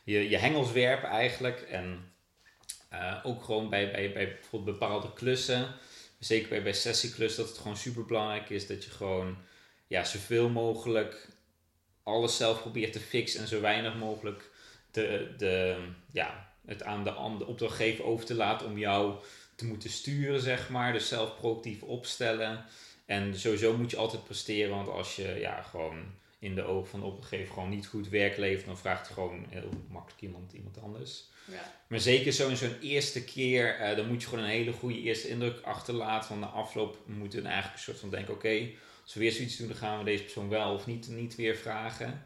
je, 0.04 0.30
je 0.30 0.38
hengels 0.38 0.72
werpen 0.72 1.10
eigenlijk. 1.10 1.62
En 1.62 2.14
ook 3.24 3.44
gewoon 3.44 3.70
bij, 3.70 3.92
bij, 3.92 4.14
bij 4.14 4.34
bijvoorbeeld 4.34 4.80
bepaalde 4.80 5.14
klussen, 5.14 5.68
zeker 6.20 6.50
bij, 6.50 6.64
bij 6.64 6.74
sessieklussen, 6.74 7.42
dat 7.42 7.52
het 7.52 7.62
gewoon 7.62 7.78
super 7.78 8.06
belangrijk 8.06 8.50
is 8.50 8.68
dat 8.68 8.84
je 8.84 8.90
gewoon 8.90 9.38
ja, 9.88 10.04
zoveel 10.04 10.50
mogelijk 10.50 11.28
alles 12.04 12.38
zelf 12.38 12.62
probeert 12.62 12.94
te 12.94 13.00
fixen 13.00 13.42
en 13.42 13.48
zo 13.48 13.62
weinig 13.62 13.96
mogelijk 13.96 14.52
de, 14.92 15.34
de, 15.38 15.78
ja, 16.12 16.54
het 16.66 16.84
aan 16.84 17.04
de, 17.04 17.46
opdrachtgever 17.46 18.06
over 18.06 18.26
te 18.26 18.34
laten 18.34 18.68
om 18.68 18.78
jou 18.78 19.16
te 19.56 19.66
moeten 19.66 19.90
sturen, 19.90 20.42
zeg 20.42 20.70
maar. 20.70 20.94
Dus 20.94 21.08
zelf 21.08 21.38
proactief 21.38 21.84
opstellen. 21.84 22.66
En 23.06 23.40
sowieso 23.40 23.78
moet 23.78 23.92
je 23.92 23.98
altijd 23.98 24.24
presteren, 24.24 24.76
want 24.76 24.88
als 24.88 25.16
je 25.16 25.38
ja, 25.40 25.62
gewoon 25.62 26.04
in 26.40 26.56
de 26.56 26.64
ogen 26.64 26.90
van 26.90 27.00
de 27.00 27.06
opdrachtgever 27.06 27.54
gewoon 27.54 27.70
niet 27.70 27.88
goed 27.88 28.10
werk 28.10 28.38
levert, 28.38 28.66
dan 28.66 28.78
vraagt 28.78 29.08
gewoon 29.08 29.46
heel 29.50 29.70
makkelijk 29.90 30.22
iemand, 30.22 30.54
iemand 30.54 30.82
anders. 30.82 31.30
Ja. 31.46 31.74
Maar 31.88 32.00
zeker 32.00 32.32
zo 32.32 32.50
in 32.50 32.58
zo'n 32.58 32.80
eerste 32.82 33.24
keer, 33.24 33.76
eh, 33.76 33.96
dan 33.96 34.08
moet 34.08 34.22
je 34.22 34.28
gewoon 34.28 34.44
een 34.44 34.50
hele 34.50 34.72
goede 34.72 35.02
eerste 35.02 35.30
indruk 35.30 35.62
achterlaten. 35.62 36.30
Want 36.30 36.42
na 36.42 36.48
afloop 36.48 36.98
moeten 37.06 37.42
we 37.42 37.48
eigenlijk 37.48 37.78
een 37.78 37.84
soort 37.84 38.00
van 38.00 38.10
denken, 38.10 38.34
oké, 38.34 38.70
als 39.04 39.14
we 39.14 39.20
weer 39.20 39.32
zoiets 39.32 39.58
doen, 39.58 39.68
dan 39.68 39.78
gaan 39.78 39.98
we 39.98 40.04
deze 40.04 40.24
persoon 40.24 40.50
wel 40.50 40.74
of 40.74 40.86
niet, 40.86 41.08
niet 41.08 41.36
weer 41.36 41.56
vragen. 41.56 42.26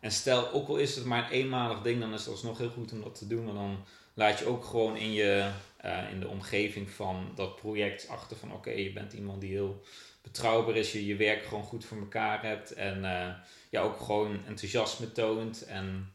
En 0.00 0.10
stel, 0.10 0.52
ook 0.52 0.68
al 0.68 0.76
is 0.76 0.96
het 0.96 1.04
maar 1.04 1.24
een 1.24 1.30
eenmalig 1.30 1.82
ding, 1.82 2.00
dan 2.00 2.12
is 2.12 2.20
het 2.20 2.28
alsnog 2.28 2.58
heel 2.58 2.70
goed 2.70 2.92
om 2.92 3.02
dat 3.02 3.18
te 3.18 3.26
doen. 3.26 3.44
Maar 3.44 3.54
dan 3.54 3.84
laat 4.14 4.38
je 4.38 4.46
ook 4.46 4.64
gewoon 4.64 4.96
in, 4.96 5.12
je, 5.12 5.50
eh, 5.76 6.10
in 6.10 6.20
de 6.20 6.28
omgeving 6.28 6.90
van 6.90 7.32
dat 7.34 7.56
project 7.56 8.08
achter 8.08 8.36
van, 8.36 8.52
oké, 8.52 8.70
je 8.70 8.92
bent 8.92 9.12
iemand 9.12 9.40
die 9.40 9.50
heel 9.50 9.82
betrouwbaar 10.22 10.76
is, 10.76 10.92
je 10.92 11.06
je 11.06 11.16
werk 11.16 11.44
gewoon 11.44 11.64
goed 11.64 11.84
voor 11.84 11.98
elkaar 11.98 12.42
hebt. 12.42 12.72
En 12.72 13.04
eh, 13.04 13.34
ja, 13.70 13.80
ook 13.80 14.00
gewoon 14.00 14.46
enthousiasme 14.46 15.12
toont 15.12 15.62
en 15.64 16.12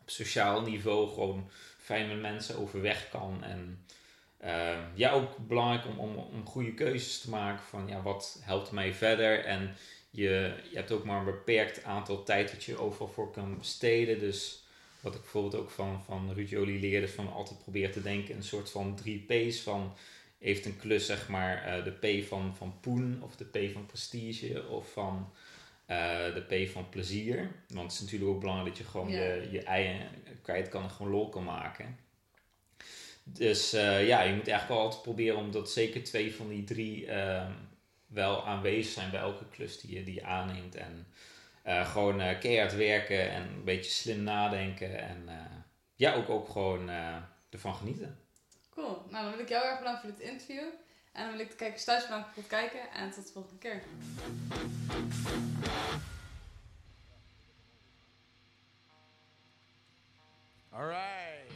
op 0.00 0.10
sociaal 0.10 0.62
niveau 0.62 1.08
gewoon 1.08 1.50
fijn 1.88 2.08
met 2.08 2.20
mensen 2.20 2.58
overweg 2.58 3.08
kan. 3.08 3.44
En 3.44 3.84
eh, 4.36 4.78
ja, 4.94 5.10
ook 5.10 5.36
belangrijk 5.36 5.86
om, 5.86 5.98
om, 5.98 6.16
om 6.16 6.46
goede 6.46 6.74
keuzes 6.74 7.20
te 7.20 7.30
maken 7.30 7.64
van 7.64 7.88
ja, 7.88 8.02
wat 8.02 8.40
helpt 8.42 8.70
mij 8.70 8.94
verder. 8.94 9.44
En 9.44 9.74
je, 10.10 10.54
je 10.70 10.76
hebt 10.76 10.92
ook 10.92 11.04
maar 11.04 11.18
een 11.18 11.24
beperkt 11.24 11.84
aantal 11.84 12.22
tijd 12.22 12.50
dat 12.50 12.64
je 12.64 12.78
overal 12.78 13.08
voor 13.08 13.30
kan 13.30 13.58
besteden. 13.58 14.18
Dus 14.18 14.62
wat 15.00 15.14
ik 15.14 15.20
bijvoorbeeld 15.20 15.62
ook 15.62 15.70
van, 15.70 16.02
van 16.04 16.32
Ruud 16.34 16.48
Jolie 16.48 16.80
leerde, 16.80 17.06
is 17.06 17.12
van 17.12 17.32
altijd 17.32 17.62
proberen 17.62 17.92
te 17.92 18.02
denken 18.02 18.36
een 18.36 18.42
soort 18.42 18.70
van 18.70 18.96
drie 18.96 19.24
P's 19.26 19.60
van 19.60 19.96
heeft 20.38 20.66
een 20.66 20.78
klus 20.78 21.06
zeg 21.06 21.28
maar 21.28 21.64
eh, 21.64 21.84
de 21.84 21.90
P 21.90 22.26
van, 22.26 22.56
van 22.56 22.80
poen 22.80 23.22
of 23.22 23.36
de 23.36 23.44
P 23.44 23.72
van 23.72 23.86
prestige 23.86 24.66
of 24.68 24.92
van 24.92 25.32
eh, 25.86 26.34
de 26.34 26.64
P 26.64 26.70
van 26.70 26.88
plezier. 26.88 27.50
Want 27.68 27.82
het 27.82 27.92
is 27.92 28.00
natuurlijk 28.00 28.30
ook 28.30 28.40
belangrijk 28.40 28.68
dat 28.68 28.78
je 28.78 28.90
gewoon 28.90 29.10
Ja. 29.10 29.34
je, 29.34 29.48
je 29.50 29.62
eigen 29.62 30.08
kwijt 30.48 30.68
kan 30.68 30.90
gewoon 30.90 31.12
lol 31.12 31.28
kan 31.28 31.44
maken. 31.44 31.98
Dus 33.24 33.72
eh, 33.72 34.06
ja, 34.06 34.20
je 34.22 34.34
moet 34.34 34.48
eigenlijk 34.48 34.68
wel 34.68 34.78
altijd 34.78 35.02
proberen 35.02 35.38
om 35.38 35.52
dat 35.52 35.70
zeker 35.70 36.04
twee 36.04 36.34
van 36.34 36.48
die 36.48 36.64
drie 36.64 37.06
ehm, 37.06 37.52
wel 38.06 38.46
aanwezig 38.46 38.92
zijn 38.92 39.10
bij 39.10 39.20
elke 39.20 39.48
klus 39.48 39.80
die 39.80 39.94
je, 39.94 40.04
die 40.04 40.26
aanneemt. 40.26 40.74
En 40.74 41.06
eh, 41.62 41.90
gewoon 41.90 42.20
eh, 42.20 42.40
keihard 42.40 42.74
werken 42.74 43.30
en 43.30 43.42
een 43.42 43.64
beetje 43.64 43.90
slim 43.90 44.22
nadenken. 44.22 44.98
En 44.98 45.28
ja, 45.96 46.14
ook, 46.14 46.28
ook 46.28 46.48
gewoon 46.48 46.88
ervan 47.50 47.74
genieten. 47.74 48.18
Cool. 48.70 49.02
Nou, 49.10 49.24
dan 49.24 49.30
wil 49.30 49.40
ik 49.40 49.48
jou 49.48 49.66
erg 49.66 49.78
bedanken 49.78 50.00
voor 50.00 50.18
dit 50.18 50.28
interview. 50.28 50.64
En 51.12 51.22
dan 51.22 51.30
wil 51.30 51.40
ik 51.40 51.50
de 51.50 51.56
kijkers 51.56 51.84
thuis 51.84 52.02
bedanken 52.02 52.32
voor 52.32 52.42
het 52.42 52.52
kijken. 52.52 52.90
En 52.90 53.10
tot 53.10 53.26
de 53.26 53.32
volgende 53.32 53.58
keer. 53.58 53.82
All 60.72 60.84
right. 60.84 61.47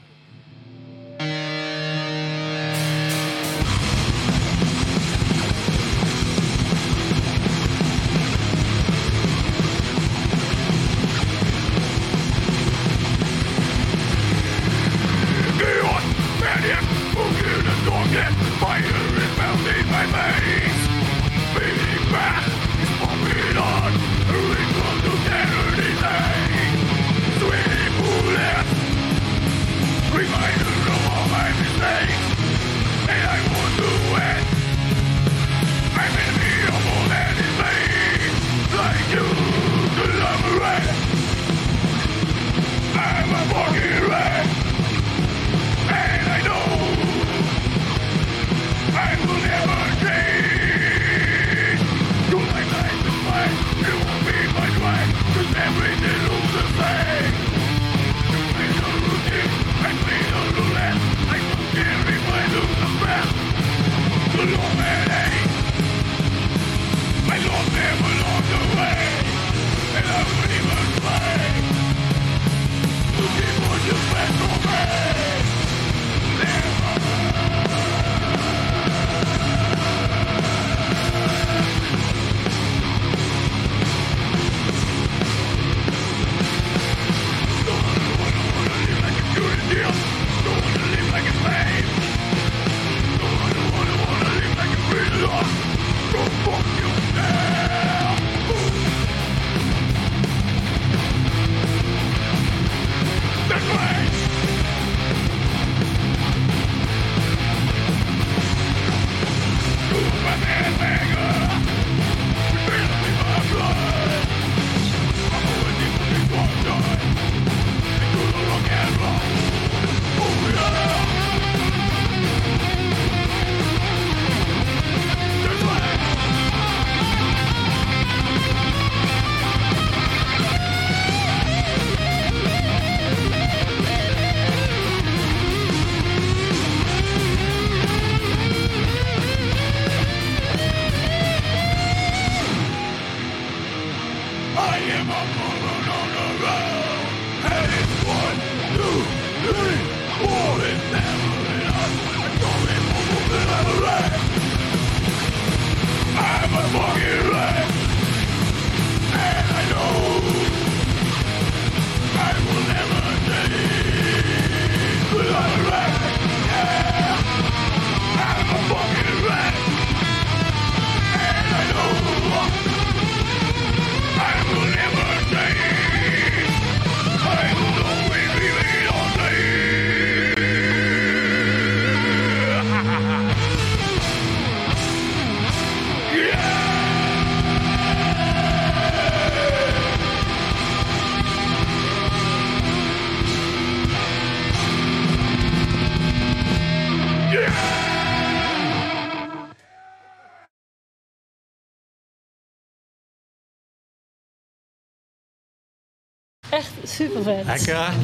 Vet. 207.23 207.47
Lekker. 207.47 207.89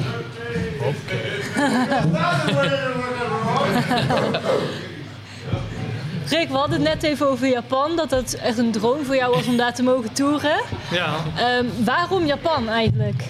Rick, 6.29 6.49
we 6.49 6.57
hadden 6.57 6.81
het 6.81 6.89
net 6.89 7.03
even 7.03 7.29
over 7.29 7.49
Japan. 7.49 7.97
Dat 7.97 8.11
het 8.11 8.37
echt 8.37 8.59
een 8.59 8.73
droom 8.73 9.05
voor 9.05 9.16
jou 9.16 9.35
was 9.35 9.47
om 9.47 9.57
daar 9.57 9.75
te 9.75 9.83
mogen 9.83 10.12
toeren. 10.12 10.61
Ja. 10.91 11.14
Ehm, 11.37 11.64
waarom 11.85 12.27
Japan 12.27 12.69
eigenlijk? 12.69 13.23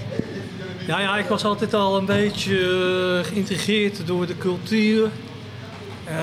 Ja, 0.87 1.01
ja, 1.01 1.17
ik 1.17 1.27
was 1.27 1.45
altijd 1.45 1.75
al 1.75 1.97
een 1.97 2.05
beetje 2.05 2.55
eh, 3.23 3.31
geïntrigeerd 3.31 4.07
door 4.07 4.27
de 4.27 4.39
cultuur. 4.39 5.09
Eh, 6.05 6.17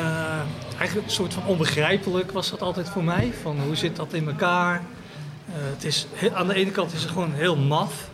eigenlijk 0.77 1.07
een 1.07 1.13
soort 1.13 1.33
van 1.33 1.45
onbegrijpelijk 1.45 2.31
was 2.31 2.49
dat 2.49 2.61
altijd 2.61 2.89
voor 2.89 3.03
mij. 3.03 3.33
Van 3.41 3.57
hoe 3.65 3.75
zit 3.75 3.95
dat 3.95 4.13
in 4.13 4.27
elkaar? 4.27 4.75
Eh, 4.75 5.53
het 5.55 5.83
is, 5.83 6.07
aan 6.33 6.47
de 6.47 6.53
ene 6.53 6.71
kant 6.71 6.93
is 6.93 7.01
het 7.01 7.11
gewoon 7.11 7.33
heel 7.33 7.55
maf. 7.55 8.09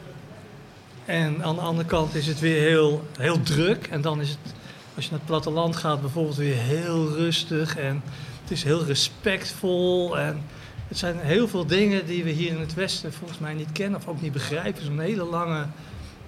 En 1.05 1.43
aan 1.43 1.55
de 1.55 1.61
andere 1.61 1.87
kant 1.87 2.15
is 2.15 2.27
het 2.27 2.39
weer 2.39 2.61
heel, 2.61 3.05
heel 3.17 3.41
druk. 3.41 3.87
En 3.87 4.01
dan 4.01 4.21
is 4.21 4.29
het, 4.29 4.53
als 4.95 5.03
je 5.05 5.11
naar 5.11 5.19
het 5.19 5.27
platteland 5.27 5.75
gaat, 5.75 6.01
bijvoorbeeld 6.01 6.35
weer 6.35 6.55
heel 6.55 7.09
rustig. 7.09 7.77
En 7.77 8.03
het 8.41 8.51
is 8.51 8.63
heel 8.63 8.85
respectvol. 8.85 10.17
En 10.17 10.43
het 10.87 10.97
zijn 10.97 11.19
heel 11.19 11.47
veel 11.47 11.65
dingen 11.65 12.05
die 12.05 12.23
we 12.23 12.29
hier 12.29 12.49
in 12.49 12.59
het 12.59 12.73
Westen 12.73 13.13
volgens 13.13 13.39
mij 13.39 13.53
niet 13.53 13.71
kennen 13.71 13.99
of 13.99 14.07
ook 14.07 14.21
niet 14.21 14.31
begrijpen. 14.31 14.85
Zo'n 14.85 14.99
hele 14.99 15.23
lange 15.23 15.65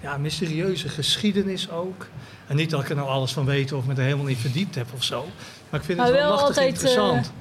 ja, 0.00 0.18
mysterieuze 0.18 0.88
geschiedenis 0.88 1.70
ook. 1.70 2.06
En 2.46 2.56
niet 2.56 2.70
dat 2.70 2.82
ik 2.82 2.88
er 2.88 2.96
nou 2.96 3.08
alles 3.08 3.32
van 3.32 3.44
weet 3.44 3.72
of 3.72 3.86
me 3.86 3.94
er 3.94 4.02
helemaal 4.02 4.24
niet 4.24 4.38
verdiept 4.38 4.74
heb 4.74 4.86
of 4.94 5.04
zo. 5.04 5.26
Maar 5.70 5.80
ik 5.80 5.86
vind 5.86 5.98
het 5.98 6.08
wel 6.08 6.18
wel 6.18 6.28
machtig 6.28 6.48
altijd, 6.48 6.68
interessant. 6.68 7.32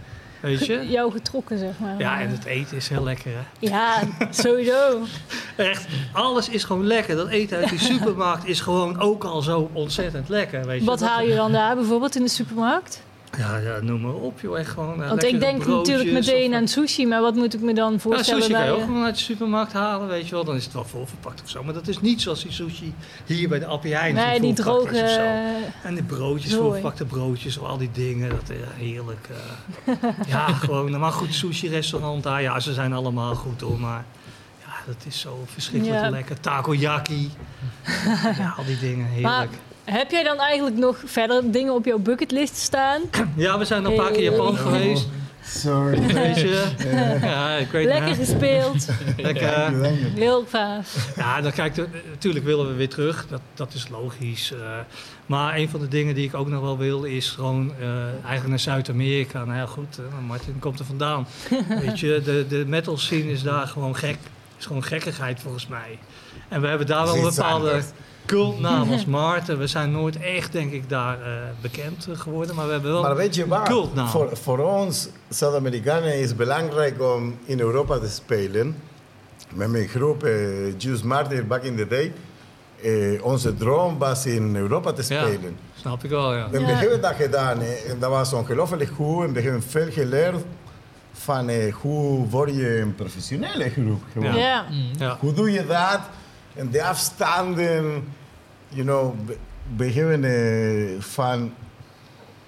Weet 0.50 0.66
je? 0.66 0.88
Jou 0.90 1.12
getrokken, 1.12 1.58
zeg 1.58 1.80
maar. 1.80 1.98
Ja, 1.98 2.20
en 2.22 2.30
het 2.30 2.46
eten 2.46 2.78
is 2.78 2.88
heel 2.88 3.04
lekker 3.04 3.32
hè. 3.32 3.68
Ja, 3.68 4.00
sowieso. 4.30 5.02
Echt, 5.56 5.86
alles 6.12 6.50
is 6.50 6.64
gewoon 6.64 6.88
lekker. 6.88 7.16
Dat 7.16 7.30
eten 7.30 7.58
uit 7.58 7.70
die 7.70 7.80
supermarkt 7.94 8.46
is 8.48 8.60
gewoon 8.62 9.00
ook 9.00 9.24
al 9.24 9.42
zo 9.42 9.70
ontzettend 9.74 10.30
lekker. 10.30 10.66
Weet 10.66 10.80
je? 10.80 10.86
Wat 10.86 11.00
Dat- 11.00 11.10
haal 11.10 11.24
je 11.24 11.36
dan 11.36 11.52
daar 11.52 11.76
bijvoorbeeld 11.76 12.16
in 12.16 12.24
de 12.24 12.30
supermarkt? 12.30 13.02
Ja, 13.38 13.58
ja, 13.58 13.80
noem 13.82 14.02
maar 14.02 14.14
op 14.14 14.40
joh. 14.40 14.60
Echt 14.60 14.70
gewoon, 14.70 15.04
eh, 15.04 15.10
Want 15.10 15.24
ik 15.24 15.40
denk 15.40 15.66
natuurlijk 15.66 16.12
meteen 16.12 16.50
of- 16.52 16.56
aan 16.58 16.68
sushi, 16.68 17.08
maar 17.08 17.22
wat 17.22 17.36
moet 17.36 17.54
ik 17.54 17.62
me 17.62 17.74
dan 17.74 17.92
Ja, 17.94 18.00
voorstellen 18.00 18.42
sushi 18.42 18.56
kan 18.56 18.66
je 18.66 18.72
ook 18.72 18.80
eh, 18.80 18.86
gewoon 18.86 19.04
uit 19.04 19.16
de 19.16 19.22
supermarkt 19.22 19.74
halen, 19.74 20.08
weet 20.08 20.28
je 20.28 20.36
wel. 20.36 20.44
Dan 20.44 20.56
is 20.56 20.64
het 20.64 20.74
wel 20.74 20.86
voorverpakt 20.86 21.42
of 21.44 21.50
zo. 21.50 21.64
Maar 21.64 21.74
dat 21.74 21.88
is 21.88 22.00
niet 22.02 22.22
zoals 22.22 22.42
die 22.44 22.52
sushi 22.52 22.94
hier 23.26 23.50
bij 23.50 23.60
de 23.60 23.66
Appie 23.66 23.96
Heijn 23.96 24.16
Nee, 24.16 24.40
die 24.42 24.54
droge... 24.54 24.98
eh, 25.00 25.86
En 25.88 25.94
die 25.94 26.04
broodjes, 26.04 26.54
voorverpakte 26.56 27.06
broodjes, 27.06 27.58
of 27.58 27.68
al 27.68 27.78
die 27.78 27.90
dingen, 27.94 28.30
dat 28.30 28.50
is 28.50 28.58
heerlijk. 28.76 29.30
eh. 29.86 29.96
ja, 30.28 30.48
gewoon, 30.64 31.00
maar 31.00 31.12
goed, 31.12 31.34
sushi-restaurant 31.34 32.24
daar, 32.24 32.42
ja, 32.42 32.60
ze 32.60 32.74
zijn 32.74 32.94
allemaal 32.94 33.36
goed 33.36 33.62
hoor, 33.62 33.80
maar 33.80 34.06
ja, 34.66 34.74
dat 34.86 34.96
is 35.08 35.20
zo 35.20 35.44
verschrikkelijk 35.54 36.02
Ja. 36.02 36.10
lekker. 36.10 36.40
Takoyaki, 36.40 37.32
ja, 38.38 38.54
al 38.58 38.66
die 38.66 38.80
dingen, 38.80 39.22
Maar 39.22 39.32
heerlijk. 39.32 39.52
Heb 39.84 40.12
jij 40.12 40.24
dan 40.24 40.40
eigenlijk 40.40 40.78
nog 40.78 41.02
verder 41.06 41.52
dingen 41.52 41.74
op 41.74 41.86
jouw 41.86 41.98
bucketlist 42.00 42.56
staan? 42.56 43.02
Ja, 43.36 43.58
we 43.58 43.66
zijn 43.66 43.86
al 43.86 43.92
een 43.92 43.98
paar 43.98 44.12
keer 44.12 44.30
Hey. 44.32 44.38
Japan 44.40 44.58
geweest, 44.58 45.08
Sorry. 45.46 46.00
weet 46.14 46.40
je. 46.40 46.66
Ja, 47.22 47.56
ik 47.56 47.72
weet 47.72 47.86
Lekker 47.86 48.16
gespeeld. 48.16 48.88
Lekker. 49.18 49.72
Heel 50.16 50.46
gaaf. 50.50 51.14
Ja, 51.16 51.42
dan 51.42 51.52
kijk, 51.52 51.78
eh, 51.78 51.84
natuurlijk 52.10 52.46
willen 52.46 52.68
we 52.68 52.74
weer 52.74 52.90
terug. 52.90 53.26
Dat, 53.30 53.42
dat 53.54 53.74
is 53.74 53.88
logisch. 53.90 54.52
eh. 54.54 54.60
maar 55.26 55.56
een 55.56 55.70
van 55.70 55.80
de 55.80 55.88
dingen 55.88 56.16
die 56.16 56.28
ik 56.28 56.34
ook 56.36 56.48
nog 56.48 56.62
wel 56.62 56.78
wil 56.78 57.04
is 57.04 57.30
gewoon 57.30 57.74
eh, 57.80 57.88
eigenlijk 58.06 58.48
naar 58.48 58.60
Zuid-Amerika. 58.60 59.44
Nou 59.44 59.58
ja, 59.58 59.66
goed, 59.66 59.98
eh, 59.98 60.28
Martin 60.28 60.60
komt 60.60 60.80
er 60.80 60.86
vandaan. 60.86 61.28
Weet 61.86 62.00
je, 62.00 62.22
de, 62.24 62.46
de 62.50 62.64
metal 62.68 62.98
scene 62.98 63.32
is 63.32 63.44
daar 63.44 63.68
gewoon 63.68 63.96
gek. 63.96 64.18
is 64.60 64.66
gewoon 64.66 64.84
gekkigheid 64.84 65.40
volgens 65.40 65.68
mij. 65.68 66.00
En 66.50 66.62
we 66.62 66.68
hebben 66.68 66.88
daar 66.88 67.06
wel 67.06 67.16
een 67.16 67.22
bepaalde 67.22 67.70
anders. 67.70 67.86
Cultnaam 68.26 68.92
als 68.92 69.06
Maarten. 69.20 69.58
We 69.60 69.68
zijn 69.68 69.92
nooit 69.92 70.18
echt, 70.20 70.52
denk 70.52 70.72
ik, 70.72 70.90
daar 70.90 71.22
eh, 71.22 71.28
bekend 71.62 72.08
geworden. 72.14 72.56
Maar 72.56 72.66
we 72.66 72.72
hebben 72.72 72.92
wel 72.92 73.02
Maar 73.02 73.16
weet 73.16 73.36
je 73.36 73.48
waar? 73.48 73.64
cultnaam. 73.68 74.08
Voor, 74.08 74.38
voor 74.38 74.60
ons, 74.60 75.10
Zuid-Amerikanen, 75.30 76.20
is 76.20 76.28
het 76.28 76.38
belangrijk 76.38 77.02
om 77.02 77.38
in 77.46 77.60
Europa 77.60 78.00
te 78.00 78.10
spelen. 78.10 78.76
Met 79.54 79.70
mijn 79.70 79.88
groep, 79.88 80.24
eh 80.24 80.78
Juice 80.80 81.08
Martyr, 81.08 81.48
back 81.48 81.64
in 81.64 81.76
the 81.76 81.88
day. 81.88 82.14
eh, 82.82 83.24
onze 83.26 83.56
droom 83.56 83.98
was 83.98 84.26
in 84.26 84.56
Europa 84.56 84.92
te 84.94 85.14
Ja. 85.14 85.22
spelen. 85.26 85.58
Snap 85.76 86.04
ik 86.04 86.10
wel, 86.10 86.34
ja. 86.36 86.48
En 86.52 86.60
Ja. 86.60 86.66
we 86.66 86.72
hebben 86.72 87.02
dat 87.02 87.16
gedaan. 87.16 87.62
eh, 87.62 87.90
En 87.90 88.00
dat 88.00 88.10
was 88.10 88.34
ongelooflijk 88.34 88.90
goed. 88.96 89.24
En 89.26 89.34
we 89.34 89.42
hebben 89.42 89.64
veel 89.64 89.92
geleerd 89.92 90.36
van 91.14 91.50
eh, 91.50 91.74
hoe 91.74 92.30
word 92.30 92.56
je 92.56 92.80
een 92.80 92.96
professionele 92.96 93.70
groep. 93.70 94.02
Ja. 94.20 94.66
ja. 94.98 95.18
Hoe 95.20 95.34
doe 95.34 95.52
je 95.52 95.66
dat? 95.66 96.00
En 96.56 96.70
de 96.72 96.84
afstanden, 96.84 98.04
you 98.70 98.84
know, 98.86 99.14
we, 99.78 99.92
hebben 99.92 100.24
eh, 100.24 101.02
van 101.02 101.54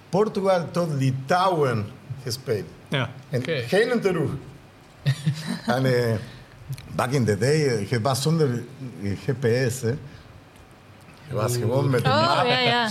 Portugal 0.09 0.67
tot 0.71 0.89
Litouwen 0.93 1.85
gespeeld. 2.23 2.65
ja. 2.87 3.09
En 3.29 3.39
Oké. 3.39 3.51
geen 3.67 4.01
terug. 4.01 4.29
en 5.75 5.85
eh, 5.85 6.15
back 6.95 7.11
in 7.11 7.25
the 7.25 7.37
day, 7.37 7.67
eh, 7.67 7.89
het 7.89 8.01
was 8.01 8.21
zonder 8.21 8.63
GPS. 9.25 9.81
Hè. 9.81 9.87
Het 9.87 9.97
was 11.31 11.53
gewoon 11.57 11.89
met 11.89 12.03
de 12.03 12.09
Oh, 12.09 12.41
ja, 12.45 12.59
ja. 12.59 12.87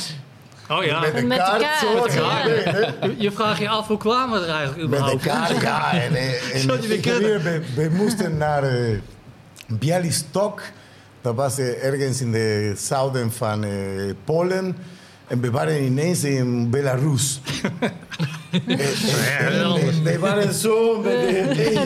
Oh 0.69 0.85
ja. 0.85 1.01
Met 1.01 1.15
de 1.17 1.23
Met 1.23 1.39
de 1.39 1.45
kaart, 1.45 2.13
je. 2.13 2.93
Je- 3.01 3.15
Je 3.19 3.31
vraagt 3.33 3.59
je 3.59 3.69
af, 3.69 3.87
hoe 3.87 3.99
kwamen 3.99 4.41
we 4.41 4.47
er 4.47 4.55
eigenlijk 4.55 4.89
Met 4.91 4.99
de 5.05 5.13
überhaupt? 5.15 5.23
kaart, 5.23 5.61
ja. 5.61 5.93
En, 5.93 6.15
en, 6.15 6.61
je 6.83 7.41
we, 7.43 7.63
we 7.75 7.89
moesten 7.93 8.37
naar 8.37 8.63
eh, 8.63 8.99
Bialystok. 9.69 10.63
Dat 11.25 11.35
was 11.35 11.59
eh, 11.59 11.85
ergens 11.85 12.21
in 12.21 12.33
de 12.33 12.73
zuiden 12.77 13.33
van 13.33 13.65
eh, 13.65 13.71
Polen. 14.25 14.77
En 15.27 15.41
we 15.41 15.51
waren 15.51 15.83
ineens 15.85 16.25
in 16.25 16.71
Belarus. 16.71 17.41
Eh, 18.69 19.47
en 19.47 20.03
we- 20.03 20.19
waren 20.19 20.55
zo 20.55 21.01
met 21.01 21.13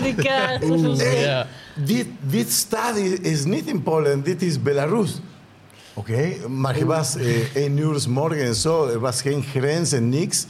de... 0.02 0.14
Kaart. 0.16 0.62
Dit, 1.86 2.06
dit 2.20 2.52
stad 2.52 2.96
is, 3.20 3.44
niet 3.44 3.66
in 3.66 3.82
Polen, 3.82 4.22
dit 4.22 4.42
is 4.42 4.62
Belarus. 4.62 5.20
Oké, 5.94 6.34
maar 6.48 6.74
het 6.74 6.82
was 6.84 7.16
eh, 7.16 7.54
één 7.56 7.76
uur 7.78 8.00
's 8.00 8.06
morgens 8.06 8.60
zo, 8.60 8.86
er 8.86 8.98
was 9.00 9.22
geen 9.22 9.42
grens 9.42 9.92
en 9.92 10.08
niks. 10.08 10.46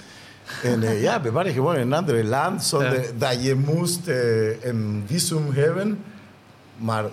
En 0.62 0.82
eh, 0.82 1.03
ja, 1.03 1.20
we 1.22 1.30
waren 1.30 1.53
gewoon 1.53 1.74
in 1.74 1.80
een 1.80 1.93
ander 1.93 2.24
land 2.24 2.64
zonder 2.64 3.03
Ja. 3.03 3.09
dat 3.18 3.43
je 3.45 3.55
moest 3.55 4.07
eh, 4.09 4.64
een 4.64 5.03
visum 5.07 5.51
hebben. 5.53 5.99
Maar 6.76 7.05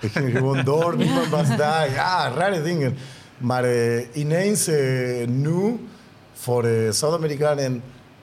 we 0.00 0.08
gingen 0.08 0.30
gewoon 0.30 0.64
door, 0.64 0.96
niemand 0.96 1.28
was 1.28 1.56
daar. 1.56 1.90
Ja, 1.90 2.32
rare 2.36 2.62
dingen. 2.62 2.96
Maar 3.38 3.64
eh, 3.64 4.06
ineens 4.12 4.66
eh, 4.66 5.26
nu, 5.26 5.88
voor 6.32 6.62
de 6.62 6.88
Zuid-Amerikanen, 6.92 7.82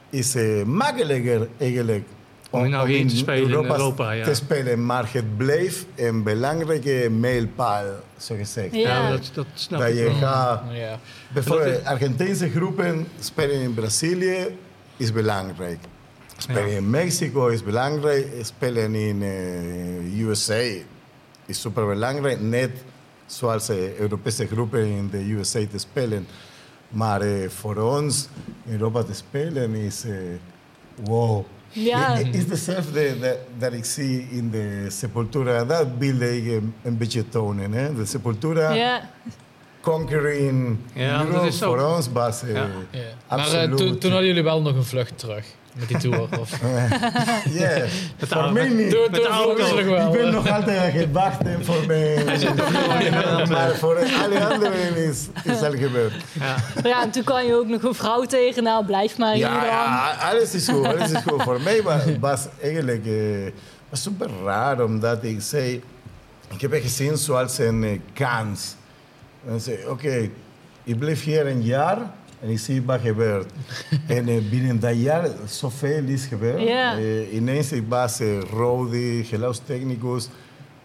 is 0.10 0.34
het 0.34 0.66
makkelijker 0.66 1.48
eigenlijk 1.58 2.06
Om 2.50 2.70
nou 2.70 2.90
hier 2.90 3.08
te 3.08 3.16
spelen 3.16 3.44
in 3.50 3.52
Europa, 3.52 4.12
ja. 4.12 4.26
te 4.26 4.34
spelen. 4.34 4.86
Maar 4.86 5.10
het 5.12 5.38
bleef 5.38 5.86
een 5.96 6.24
belangrijke 6.24 7.10
mijlpaal, 7.12 7.86
zo 8.18 8.36
gezegd. 8.36 8.76
Ja. 8.76 8.80
Ja, 8.82 9.10
dat, 9.10 9.32
dat 9.34 9.46
snap 9.54 9.80
Dat 9.80 9.90
ik 9.90 9.96
je 9.96 10.04
wel. 10.04 10.14
gaat... 10.14 10.64
Ja. 10.72 11.00
Bijvoorbeeld, 11.34 11.86
Argentijnse 11.86 12.50
groepen 12.50 13.08
spelen 13.20 13.62
in 13.62 13.74
Brazilië 13.74 14.48
is 14.98 15.12
belangrijk. 15.14 15.80
Spelen 16.38 16.70
Ja. 16.70 16.78
in 16.78 16.90
Mexico 16.90 17.48
is 17.48 17.64
belangrijk. 17.64 18.28
Spelen 18.42 18.96
in 18.96 19.22
eh, 19.22 20.28
USA 20.28 20.64
is 21.48 21.60
super 21.62 21.86
belangrijk. 21.86 22.42
Net 22.42 22.72
zoals 23.26 23.70
eh, 23.70 23.98
Europese 24.00 24.48
groepen 24.48 24.86
in 24.86 25.10
de 25.12 25.32
USA 25.34 25.60
te 25.72 25.78
spelen. 25.78 26.28
Maar 26.90 27.22
eh, 27.22 27.50
voor 27.50 27.76
ons 27.76 28.28
in 28.66 28.72
Europa 28.72 29.04
te 29.04 29.14
spelen 29.14 29.74
is 29.74 30.04
eh, 30.06 30.14
wow. 31.04 31.46
Ja. 31.70 32.16
Het 32.16 32.36
is 32.36 32.46
hetzelfde 32.50 33.20
dat, 33.20 33.38
dat 33.58 33.74
ik 33.74 33.86
zie 33.86 34.28
in 34.32 34.50
de 34.52 34.86
Sepultura. 34.90 35.66
Dat 35.66 35.88
wil 35.98 36.20
ik 36.20 36.46
een, 36.46 36.74
een 36.84 36.98
beetje 36.98 37.30
tonen. 37.30 37.72
Hè? 37.72 37.96
De 37.96 38.06
Sepultura 38.06 38.74
Ja. 38.74 39.10
conquering 39.82 40.78
Ja, 40.94 41.24
dat 41.24 41.44
is 41.44 41.58
voor 41.58 41.82
ons 41.82 42.12
was 42.12 42.42
Ja. 42.42 42.68
Ja. 42.92 43.02
Maar 43.30 43.52
eh, 43.52 43.74
toen 43.74 44.12
hadden 44.12 44.26
jullie 44.28 44.44
wel 44.44 44.62
nog 44.62 44.76
een 44.76 44.84
vlucht 44.86 45.18
terug 45.18 45.46
met 45.80 45.88
die 45.88 45.98
tour. 45.98 46.40
Of? 46.40 46.60
yeah. 47.50 47.84
Met 48.20 48.30
voor 48.30 48.52
mij 48.52 48.70
niet. 48.70 49.10
Met 49.12 49.22
de 49.22 49.28
auto. 49.28 49.86
wel. 49.86 50.14
Ik 50.14 50.22
ben 50.22 50.32
nog 50.32 50.50
altijd 50.50 50.78
aan 50.78 51.00
het 51.00 51.12
wachten 51.12 51.66
voor 51.66 51.86
mij. 51.88 52.24
maar 53.50 53.76
voor 53.76 53.98
alle 54.24 54.46
anderen 54.46 54.96
is, 54.96 55.28
is 55.44 55.62
al 55.62 55.72
gebeurd. 55.72 56.14
Ja. 56.34 56.56
ja, 56.84 57.02
en 57.04 57.12
toen 57.12 57.24
kan 57.24 57.46
je 57.46 57.56
ook 57.56 57.68
nog 57.68 57.84
een 57.84 57.94
vrouw 57.94 58.24
tegen. 58.24 58.64
Nou, 58.64 58.86
blijf 58.86 59.18
maar 59.18 59.34
hier 59.34 59.46
Ja, 59.46 59.60
dan. 59.60 59.66
ja, 59.66 60.16
alles 60.32 60.54
is 60.54 60.68
goed. 60.70 60.86
Alles 60.86 61.12
is 61.12 61.22
goed. 61.28 61.42
Voor 61.42 61.62
mij 61.62 61.82
was, 61.82 62.02
was 62.20 62.46
eigenlijk 62.62 63.06
eh, 63.06 63.52
was 63.90 64.02
super 64.02 64.30
raar, 64.44 64.84
omdat 64.84 65.24
ik 65.24 65.42
zei... 65.42 65.84
Ik 66.54 66.62
heb 66.62 66.72
het 66.72 66.82
gezien 66.82 67.18
zoals 67.18 67.58
een 67.58 67.84
eh, 67.84 68.00
kans. 68.14 68.76
En 69.48 69.62
zei, 69.62 69.78
oké, 69.88 70.30
ik 70.84 71.00
blijf 71.00 71.24
hier 71.24 71.48
een 71.48 71.64
jaar 71.64 71.98
en 72.42 72.50
ik 72.50 72.60
zie 72.60 72.82
wat 72.82 73.00
gebeurt. 73.02 73.52
en 74.08 74.28
eh, 74.28 74.50
binnen 74.50 74.80
dat 74.80 75.02
jaar 75.02 75.28
zoveel 75.46 76.04
is 76.04 76.26
gebeurd. 76.26 76.62
Ja. 76.62 76.98
Eh, 76.98 77.34
ineens 77.34 77.72
ik 77.72 77.84
was 77.88 78.20
eh, 78.20 78.40
Rodi, 78.40 79.24
geluidstechnicus. 79.24 80.30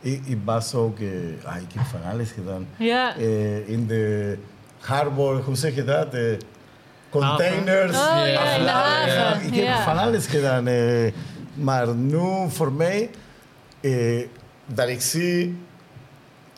ik, 0.00 0.20
ik 0.26 0.38
was 0.44 0.74
ook, 0.74 0.98
eh, 0.98 1.06
ah, 1.44 1.56
ik 1.56 1.72
heb 1.74 1.84
van 1.84 2.10
alles 2.12 2.30
gedaan. 2.30 2.66
Ja. 2.76 3.16
Eh, 3.16 3.68
in 3.68 3.86
de 3.86 4.36
harbor, 4.78 5.42
hoe 5.42 5.56
zeg 5.56 5.74
je 5.74 5.84
dat? 5.84 6.16
Containers. 7.10 7.96
Oh 7.96 8.38
afladen. 8.38 8.68
haven. 8.68 9.46
Ik 9.46 9.54
heb 9.54 9.76
van 9.76 9.98
alles 9.98 10.26
gedaan. 10.26 10.68
maar 11.54 11.94
nu 11.94 12.48
voor 12.48 12.72
mij, 12.72 13.10
dat 14.66 14.88
ik 14.88 15.00
zie 15.00 15.56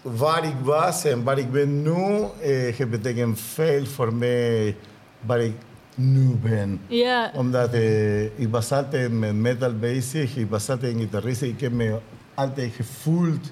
waar 0.05 0.45
ik 0.45 0.57
was 0.63 1.05
en 1.05 1.23
waar 1.23 1.39
ik 1.39 1.51
ben 1.51 1.83
nu, 1.83 2.25
eh, 2.41 2.77
het 2.79 2.91
betekent 2.91 3.41
veel 3.41 3.87
voor 3.87 4.15
mij 4.15 4.77
waar 5.21 5.41
ik 5.41 5.57
nu 5.95 6.35
ben. 6.43 6.81
Ja. 6.87 7.31
Omdat 7.35 7.73
eh, 7.73 8.25
ik 8.25 8.49
was 8.51 8.73
altijd 8.73 9.13
met 9.13 9.35
metal 9.35 9.73
bezig, 9.79 10.37
ik 10.37 10.51
was 10.51 10.71
altijd 10.71 10.93
een 10.93 11.01
gitarist. 11.01 11.43
Ik 11.43 11.61
heb 11.61 11.73
me 11.73 11.99
altijd 12.35 12.73
gevoeld 12.75 13.51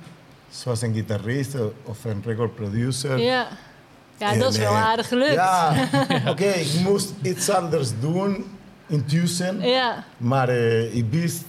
zoals 0.51 0.83
een 0.83 0.95
gitarist 0.95 1.55
of 1.85 2.05
een 2.05 2.23
record 2.25 2.55
producer. 2.55 3.19
Ja. 3.19 3.49
Ja, 4.23 4.35
dat 4.35 4.53
is 4.53 4.59
wel 4.59 4.73
eh, 4.73 4.87
aardig 4.87 5.09
gelukt. 5.09 5.33
Ja, 5.33 5.89
oké, 6.31 6.45
ik 6.45 6.81
moest 6.83 7.13
iets 7.23 7.51
anders 7.51 7.91
doen 8.01 8.45
intussen. 8.87 9.61
Ja. 9.61 10.05
Maar 10.17 10.49
eh, 10.49 10.95
ik 10.95 11.05
wist 11.11 11.43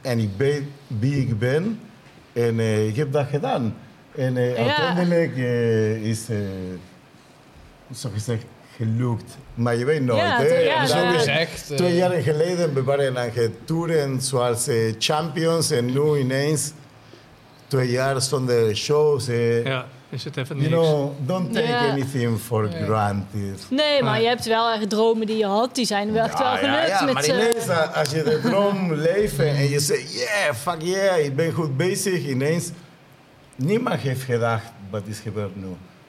en 0.00 0.18
ik 0.18 0.30
weet 0.36 0.62
wie 0.86 1.16
ik 1.16 1.38
ben. 1.38 1.80
En 2.32 2.60
eh, 2.60 2.86
ik 2.86 2.96
heb 2.96 3.12
dat 3.12 3.26
gedaan. 3.30 3.74
En 4.26 4.36
eh, 4.36 4.56
Ja. 4.56 4.76
uiteindelijk 4.76 5.36
eh, 5.36 6.04
is, 6.04 6.28
eh 6.28 6.36
zo 7.94 8.08
gezegd, 8.12 8.44
gelukt. 8.76 9.36
Maar 9.54 9.76
je 9.76 9.84
weet 9.84 10.02
nooit. 10.02 10.20
Ja, 10.20 10.36
hè. 10.38 10.58
ja, 10.58 10.86
Zo 10.86 10.96
ja. 10.98 11.12
gezegd. 11.12 11.70
eh, 11.70 11.76
Twee 11.76 11.94
jaar 11.94 12.10
geleden 12.10 12.74
we 12.74 12.82
waren 12.82 13.18
aan 13.18 13.30
het 13.32 13.50
toeren 13.66 14.20
zoals 14.20 14.68
champions 14.98 15.70
en 15.70 15.84
nu 15.84 16.16
ineens 16.18 16.72
twee 17.66 17.90
jaar 17.90 18.20
zonder 18.22 18.76
shows. 18.76 19.26
Ja, 19.64 19.86
is 20.08 20.24
het 20.24 20.36
even 20.36 20.56
You 20.56 20.70
niks. 20.70 20.82
know, 20.86 21.10
don't 21.26 21.52
take 21.52 21.66
Ja. 21.66 21.88
anything 21.90 22.38
for 22.40 22.70
Ja. 22.70 22.84
granted. 22.84 23.66
Nee, 23.70 24.02
maar 24.02 24.20
je 24.20 24.26
hebt 24.28 24.46
wel 24.46 24.72
echt 24.72 24.90
dromen 24.90 25.26
die 25.26 25.36
je 25.36 25.46
had. 25.46 25.74
Die 25.74 25.86
zijn 25.86 26.12
wel 26.12 26.24
echt 26.24 26.38
wel 26.38 26.46
Ja, 26.46 26.60
ja, 26.60 26.66
gelukt. 26.72 26.88
ja, 26.88 27.04
met, 27.04 27.14
maar 27.14 27.22
eh, 27.24 27.28
ineens, 27.28 27.68
als 27.94 28.10
je 28.10 28.22
de 28.22 28.40
droom 28.42 28.92
leeft 29.08 29.38
en 29.38 29.68
je 29.68 29.80
zegt, 29.80 30.12
yeah, 30.14 30.54
fuck 30.54 30.82
yeah, 30.82 31.24
ik 31.24 31.36
ben 31.36 31.52
goed 31.52 31.76
bezig, 31.76 32.26
ineens, 32.26 32.70
niemand 33.60 34.00
heeft 34.00 34.22
gedacht 34.22 34.64
wat 34.90 35.02
is 35.06 35.18
gebeurd 35.18 35.56
nu 35.56 35.66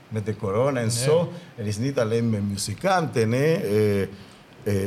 met 0.10 0.26
de 0.26 0.36
corona 0.36 0.80
en 0.80 0.92
zo. 0.92 1.32
Het 1.56 1.66
is 1.66 1.78
niet 1.78 2.00
alleen 2.00 2.30
met 2.30 2.50
muzikanten, 2.50 3.32
hè, 3.32 3.54
eh, 3.54 4.02
eh, 4.02 4.08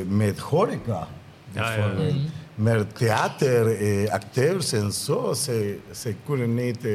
met 0.08 0.38
horeca, 0.38 1.08
Ja, 1.52 1.70
ja. 1.70 1.76
bijvoorbeeld. 1.76 2.14
Met 2.54 2.96
theater, 2.96 3.76
eh, 3.80 4.10
acteurs 4.12 4.72
en 4.72 4.92
zo, 4.92 5.32
ze, 5.32 5.78
ze 5.94 6.14
kunnen 6.24 6.54
niet 6.54 6.84
eh, 6.84 6.92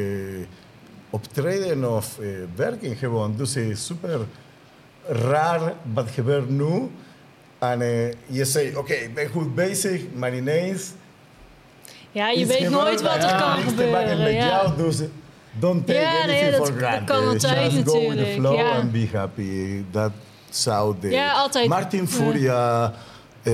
optreden 1.09 1.95
of 1.95 2.19
eh, 2.19 2.27
werken 2.55 2.95
gewoon. 2.95 3.33
Dus 3.37 3.55
het 3.55 3.65
is 3.65 3.85
super 3.85 4.19
raar 5.07 5.73
wat 5.93 6.09
gebeurt 6.11 6.49
nu. 6.49 6.89
En 7.59 7.79
je 8.25 8.45
zegt, 8.45 8.75
oké, 8.75 8.93
ik 8.93 9.13
ben 9.13 9.29
goed 9.29 9.55
bezig, 9.55 10.01
maar 10.15 10.35
ineens... 10.35 10.91
ja, 12.11 12.29
je 12.29 12.45
weet 12.45 12.69
nooit 12.69 13.01
wat 13.01 13.15
er 13.15 13.19
kan 13.21 13.29
te 13.29 13.35
maken 13.45 13.69
gebeuren. 13.69 14.17
met 14.23 14.31
Ja. 14.33 14.47
jou, 14.47 14.77
dus 14.77 15.01
don't 15.59 15.87
take 15.87 15.99
Ja, 15.99 16.11
nee, 16.11 16.21
anything 16.23 16.57
dat- 16.57 16.67
for 16.67 16.79
dat 16.79 16.83
granted. 16.89 17.03
kan 17.15 17.27
altijd 17.27 17.71
Just 17.73 17.87
go 17.89 17.99
with 18.09 18.17
the 18.17 18.31
flow 18.35 18.55
ja. 18.55 18.71
and 18.71 18.91
be 18.91 19.07
happy. 19.13 19.83
Dat 19.91 20.11
zou 20.49 20.95
de 21.01 21.09
Ja, 21.09 21.31
altijd. 21.31 21.67
Martin 21.67 22.07
Furia 22.07 22.93
eh, 23.43 23.53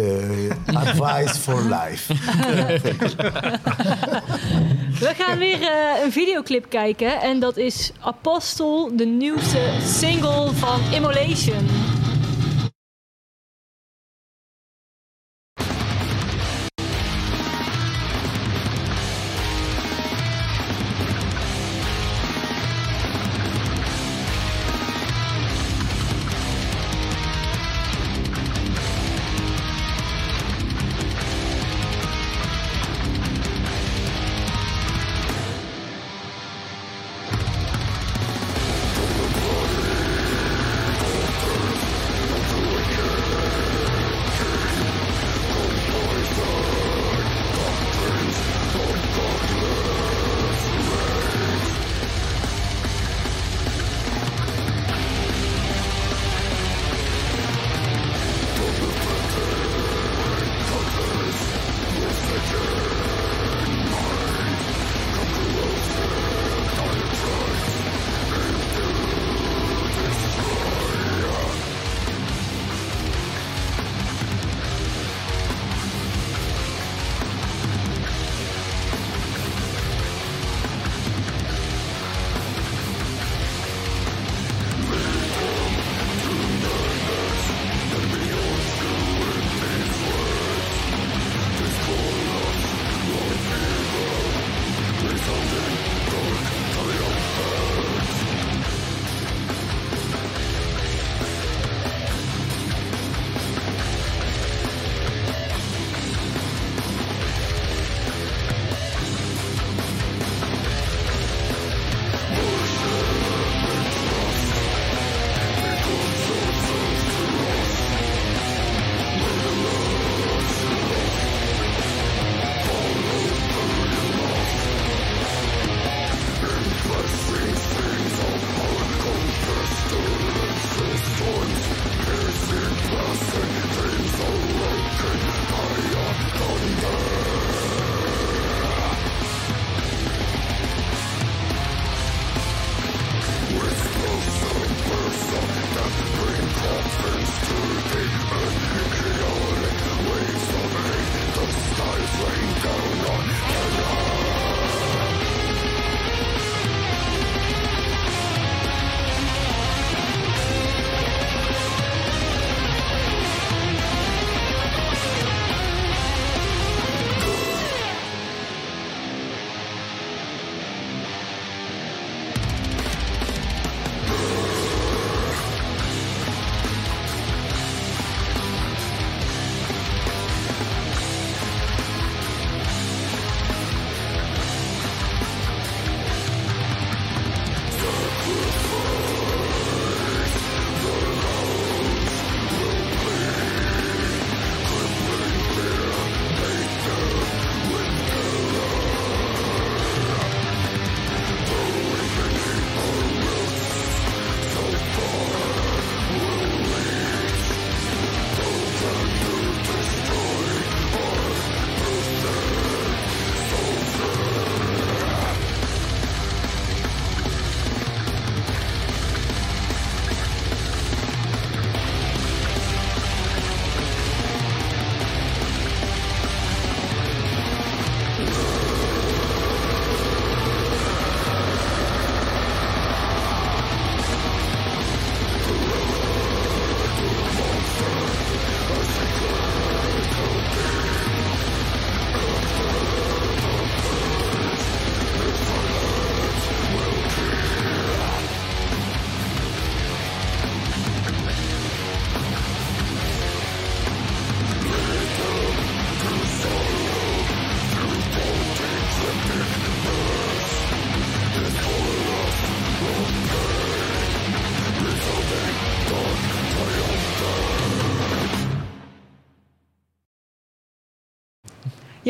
advice 0.73 1.39
for 1.39 1.61
life. 1.61 2.13
We 4.99 5.11
gaan 5.17 5.37
weer 5.37 5.61
eh, 5.61 6.03
een 6.03 6.11
videoclip 6.11 6.65
kijken. 6.69 7.21
En 7.21 7.39
dat 7.39 7.57
is 7.57 7.91
Apostel, 7.99 8.91
de 8.95 9.05
nieuwste 9.05 9.59
single 9.83 10.49
van 10.53 10.79
Immolation. 10.93 11.67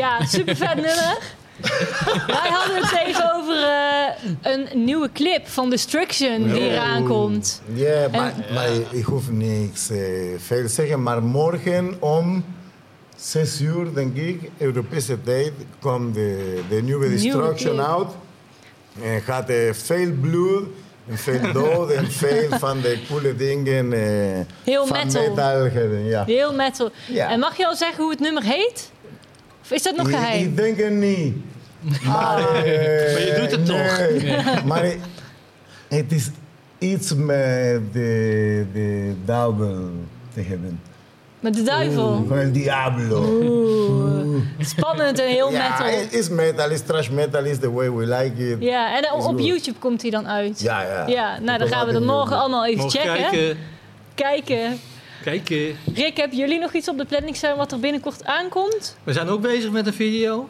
Ja, 0.06 0.26
super 0.26 0.56
vet 0.56 0.76
nummer. 0.76 1.18
Wij 2.28 2.49
hadden 2.49 2.76
het 2.76 2.99
even 3.06 3.36
over 3.36 3.56
eh, 3.64 4.51
een 4.53 4.86
nieuwe 4.86 5.10
clip 5.14 5.47
van 5.47 5.70
Destruction 5.70 6.43
die 6.43 6.62
eraan 6.70 7.08
komt. 7.08 7.62
Ja, 7.74 8.08
maar, 8.12 8.34
maar 8.53 8.70
ik 8.91 9.03
hoef 9.06 9.32
niks 9.32 9.89
eh, 9.89 9.97
veel 10.38 10.62
te 10.62 10.68
zeggen. 10.68 11.03
Maar 11.03 11.24
morgen 11.24 11.97
om 11.99 12.45
6 13.16 13.62
uur, 13.62 13.93
denk 13.93 14.16
ik, 14.16 14.49
Europese 14.58 15.22
tijd, 15.22 15.51
komt 15.80 16.14
de, 16.14 16.62
de 16.70 16.82
nieuwe 16.82 17.10
Destruction 17.10 17.80
out. 17.80 18.14
En 19.01 19.22
gaat 19.22 19.49
eh, 19.49 19.74
veel 19.74 20.12
bloed 20.22 20.64
en 21.10 21.18
veel 21.18 21.51
dood 21.62 21.91
en 21.91 22.12
veel 22.12 22.49
van 22.60 22.82
de 22.82 22.99
coole 23.10 23.36
dingen 23.36 23.93
eh, 23.93 24.45
Heel 24.64 24.86
van 24.86 24.97
metal. 25.06 25.66
ja. 26.06 26.26
Heel 26.26 26.53
metal. 26.53 26.89
Ja. 27.08 27.30
En 27.30 27.39
mag 27.39 27.58
je 27.58 27.68
al 27.68 27.76
zeggen 27.76 28.03
hoe 28.03 28.12
het 28.12 28.20
nummer 28.20 28.43
heet? 28.43 28.93
Of 29.66 29.72
is 29.72 29.84
dat 29.84 29.95
nog 29.95 30.09
geheim? 30.09 30.43
Ik 30.43 30.57
denk 30.57 30.78
het 30.78 30.91
niet. 30.93 31.36
Maar, 32.03 32.38
eh, 32.38 32.43
Maar 33.13 33.22
je 33.22 33.36
doet 33.39 33.51
het 33.51 33.68
nee. 33.68 34.38
Maar 34.72 34.84
het 35.88 36.11
is 36.11 36.30
iets 36.78 37.13
met 37.16 37.93
de, 37.93 38.66
de 38.74 39.13
duivel 39.26 39.89
te 40.34 40.41
hebben. 40.41 40.80
Met 41.39 41.53
de 41.55 41.61
duivel. 41.63 42.26
El 42.32 42.51
diablo. 42.51 43.39
Oeh. 43.41 44.43
Spannend 44.59 45.20
en 45.20 45.28
heel 45.28 45.51
Ja, 45.51 45.70
metal. 45.70 45.99
het 45.99 46.13
is 46.13 46.30
metal, 46.30 46.70
is 46.70 46.82
trash 46.82 47.09
metal, 47.09 47.43
is 47.43 47.59
the 47.59 47.72
way 47.72 47.91
we 47.91 48.05
like 48.05 48.49
it. 48.49 48.57
Ja, 48.59 48.97
en 48.97 49.11
op. 49.11 49.39
YouTube 49.39 49.80
komt 49.80 50.01
hij 50.01 50.11
dan 50.11 50.28
uit. 50.28 50.61
Ja, 50.61 50.82
ja. 50.82 51.07
Ja, 51.07 51.39
nou 51.39 51.57
dan 51.59 51.68
gaan 51.68 51.88
we 51.88 51.93
dat 51.93 52.03
morgen 52.03 52.38
allemaal 52.38 52.66
even 52.66 52.78
Mogen 52.84 52.99
checken. 52.99 53.16
kijken. 53.30 53.57
Kijken. 54.16 54.80
Kijken. 55.26 55.76
Rick, 55.95 56.17
hebben 56.17 56.38
jullie 56.38 56.59
nog 56.59 56.73
iets 56.73 56.89
op 56.89 56.97
de 56.97 57.05
planning 57.05 57.36
staan 57.36 57.57
wat 57.57 57.71
er 57.71 57.80
binnenkort 57.80 58.26
aankomt? 58.26 58.97
We 59.03 59.13
zijn 59.13 59.28
ook 59.30 59.41
bezig 59.41 59.71
met 59.71 59.88
een 59.88 59.93
video. 59.93 60.49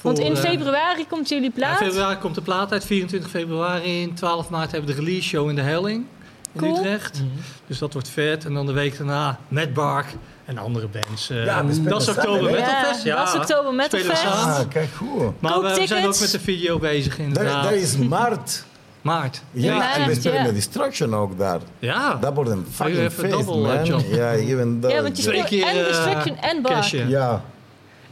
Want 0.00 0.18
in 0.18 0.32
eh, 0.32 0.38
februari 0.38 1.06
komt 1.06 1.28
jullie 1.28 1.44
Ja, 1.44 1.50
plaat. 1.54 1.76
februari 1.76 2.16
komt 2.18 2.34
de 2.34 2.40
plaat 2.40 2.72
uit, 2.72 2.84
24 2.84 3.30
februari. 3.30 4.00
In 4.00 4.14
12 4.14 4.48
maart 4.50 4.70
hebben 4.70 4.90
we 4.90 4.96
de 4.96 5.04
release 5.04 5.28
show 5.28 5.48
in 5.48 5.54
de 5.54 5.60
Helling 5.62 6.04
in 6.52 6.60
Cool. 6.60 6.76
Utrecht. 6.78 7.22
Dus 7.66 7.78
dat 7.78 7.92
wordt 7.92 8.08
vet. 8.08 8.44
En 8.44 8.54
dan 8.54 8.66
de 8.66 8.72
week 8.72 8.96
daarna 8.96 9.38
Matt 9.48 9.72
Bark 9.74 10.06
en 10.44 10.58
andere 10.58 10.86
bands. 10.88 11.30
eh, 11.30 11.44
Ja, 11.44 11.62
dat 11.62 12.02
is 12.02 12.08
oktober 12.08 12.50
hè? 12.50 12.56
Metal 12.60 12.84
Fest. 12.84 13.02
Ja, 13.04 13.16
dat 13.24 13.34
is 13.34 13.40
oktober 13.40 13.74
Metal 13.74 14.00
Fest. 14.00 14.24
Ah, 14.24 14.60
kijk 14.68 14.88
goed. 14.96 15.40
Maar 15.40 15.60
we, 15.62 15.74
we 15.74 15.86
zijn 15.86 16.06
ook 16.06 16.20
met 16.20 16.30
de 16.30 16.40
video 16.40 16.78
bezig 16.78 17.18
inderdaad. 17.18 17.62
daar 17.62 17.74
is 17.74 17.96
maart. 17.96 18.64
Maart. 19.02 19.42
Ja, 19.50 19.76
maart, 19.76 19.96
en 19.96 20.06
we 20.06 20.14
spelen 20.14 20.38
ja. 20.38 20.42
met 20.44 20.54
Destruction 20.54 21.14
ook 21.14 21.38
daar. 21.38 21.60
Ja. 21.78 22.14
Dat 22.14 22.34
wordt 22.34 22.50
een 22.50 22.66
fucking 22.70 22.98
even 22.98 23.10
feest, 23.10 23.46
double, 23.46 23.74
man. 23.74 23.84
job. 23.84 24.02
Ja, 24.10 24.32
even 24.32 24.80
dat. 24.80 24.90
Ja, 24.90 25.02
want 25.02 25.16
je 25.16 25.22
Twee 25.22 25.34
speelt 25.44 25.62
keer, 25.62 25.66
en 25.74 25.78
eh, 25.80 25.86
Destruction 25.86 26.36
en. 26.36 26.62
Cashen. 26.62 27.08
Ja, 27.08 27.42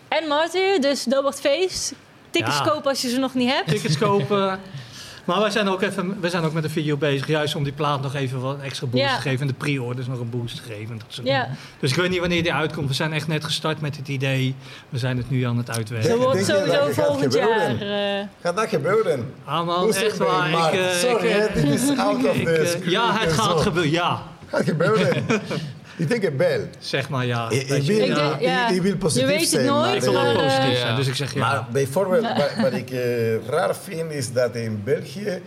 En 0.09 0.29
Martyr, 0.29 0.81
dus 0.81 1.05
dat 1.05 1.23
wordt 1.23 1.41
feest. 1.41 1.93
Tickets 2.31 2.59
Ja. 2.59 2.65
kopen 2.65 2.91
als 2.91 3.03
je 3.03 3.09
ze 3.09 3.19
nog 3.19 3.35
niet 3.35 3.51
hebt. 3.51 3.69
Tickets 3.69 3.99
kopen. 3.99 4.59
Maar 5.27 5.41
wij 5.41 5.51
zijn, 5.51 5.69
ook 5.69 5.83
even, 5.83 6.21
wij 6.21 6.31
zijn 6.31 6.45
ook 6.45 6.53
met 6.53 6.63
de 6.63 6.69
video 6.69 6.97
bezig, 6.97 7.27
juist 7.27 7.55
om 7.55 7.65
die 7.65 7.73
plaat 7.73 8.03
nog 8.03 8.15
even 8.15 8.41
wat 8.41 8.61
extra 8.61 8.87
boost 8.87 9.03
Ja. 9.05 9.15
te 9.15 9.21
geven. 9.21 9.41
En 9.41 9.47
de 9.47 9.53
pre-orders 9.53 10.07
nog 10.07 10.21
een 10.21 10.31
boost 10.31 10.57
te 10.57 10.63
geven. 10.63 10.91
en 10.93 10.99
Dat 10.99 11.07
soort. 11.09 11.29
Dus 11.81 11.91
ik 11.91 11.97
weet 11.97 12.11
niet 12.11 12.19
wanneer 12.21 12.43
die 12.43 12.53
uitkomt. 12.53 12.89
We 12.89 12.95
zijn 12.95 13.13
echt 13.13 13.27
net 13.29 13.45
gestart 13.45 13.81
met 13.81 13.97
het 13.97 14.09
idee. 14.09 14.55
We 14.89 14.99
zijn 14.99 15.17
het 15.17 15.31
nu 15.31 15.43
aan 15.43 15.57
het 15.57 15.71
uitwerken. 15.71 16.09
Dat 16.09 16.19
wordt 16.19 16.45
sowieso 16.45 16.67
dat 16.73 16.87
het 16.87 16.95
gaat 16.95 17.07
volgend 17.07 17.35
jaar. 17.35 17.81
eh, 17.81 18.27
gaat 18.43 18.57
dat 18.57 18.69
gebeuren? 18.69 19.33
Ah 19.45 19.67
man, 19.67 19.83
Hoe 19.83 19.93
zeg 19.93 20.03
echt 20.03 20.17
waar. 20.19 20.49
Ik, 20.75 20.81
eh, 20.81 20.91
Sorry, 20.91 21.29
eh, 21.31 21.55
dit 21.55 21.65
is 21.65 21.99
out 21.99 22.25
of 22.25 22.35
ik, 22.37 22.45
the 22.45 22.51
eh, 22.53 22.67
script 22.67 22.91
Ja, 22.91 23.19
het 23.19 23.33
gaat 23.33 23.51
zo. 23.51 23.57
gebeuren. 23.57 23.91
Ja, 23.91 24.23
Gaat 24.51 24.65
gebeuren. 24.65 25.25
ik 25.97 26.09
denk 26.09 26.23
het 26.23 26.37
wel. 26.37 26.61
zeg 26.79 27.09
maar 27.09 27.27
ja. 27.27 27.51
Ik, 27.51 27.69
Weet 27.69 27.79
ik 27.79 27.87
je, 27.87 27.93
wil, 27.97 28.07
Ik 28.09 28.15
denk- 28.15 28.41
ja. 28.41 28.69
ik, 28.69 28.75
ik 28.77 28.83
wil 28.83 28.97
positief 28.97 29.23
Je 29.27 29.33
weet 29.33 29.41
het 29.41 29.49
zijn. 29.51 29.67
nooit, 29.67 29.85
maar, 29.85 29.95
ik 29.97 30.03
wil 30.03 30.43
positief 30.45 30.79
zijn, 30.79 30.97
dus 30.97 31.07
ik 31.07 31.15
zeg 31.15 31.35
ja. 31.35 31.41
Maar 31.41 31.67
bijvoorbeeld, 31.73 32.23
wat, 32.23 32.51
wat 32.65 32.73
ik 32.73 32.91
eh, 32.91 33.47
raar 33.47 33.77
vind, 33.77 34.13
is 34.13 34.33
dat 34.33 34.55
in 34.55 34.81
België 34.85 35.41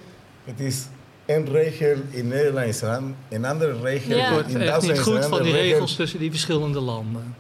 het 0.46 0.60
is 0.60 0.86
een 1.26 1.46
regel, 1.52 1.96
in 2.10 2.28
Nederland 2.28 2.68
is 2.68 2.82
een, 2.82 3.16
een 3.30 3.46
andere 3.46 3.82
regel. 3.82 4.16
Ja. 4.18 4.24
Het 4.24 4.34
wordt 4.34 4.50
in 4.50 4.56
echt 4.58 4.66
Duitsland 4.68 4.98
niet 4.98 5.08
is 5.08 5.14
goed 5.14 5.16
een 5.16 5.22
van 5.22 5.32
andere 5.32 5.44
die 5.50 5.54
regel. 5.62 5.72
regels 5.74 5.96
tussen 5.96 6.20
die 6.20 6.30
verschillende 6.30 6.80
landen. 6.80 7.36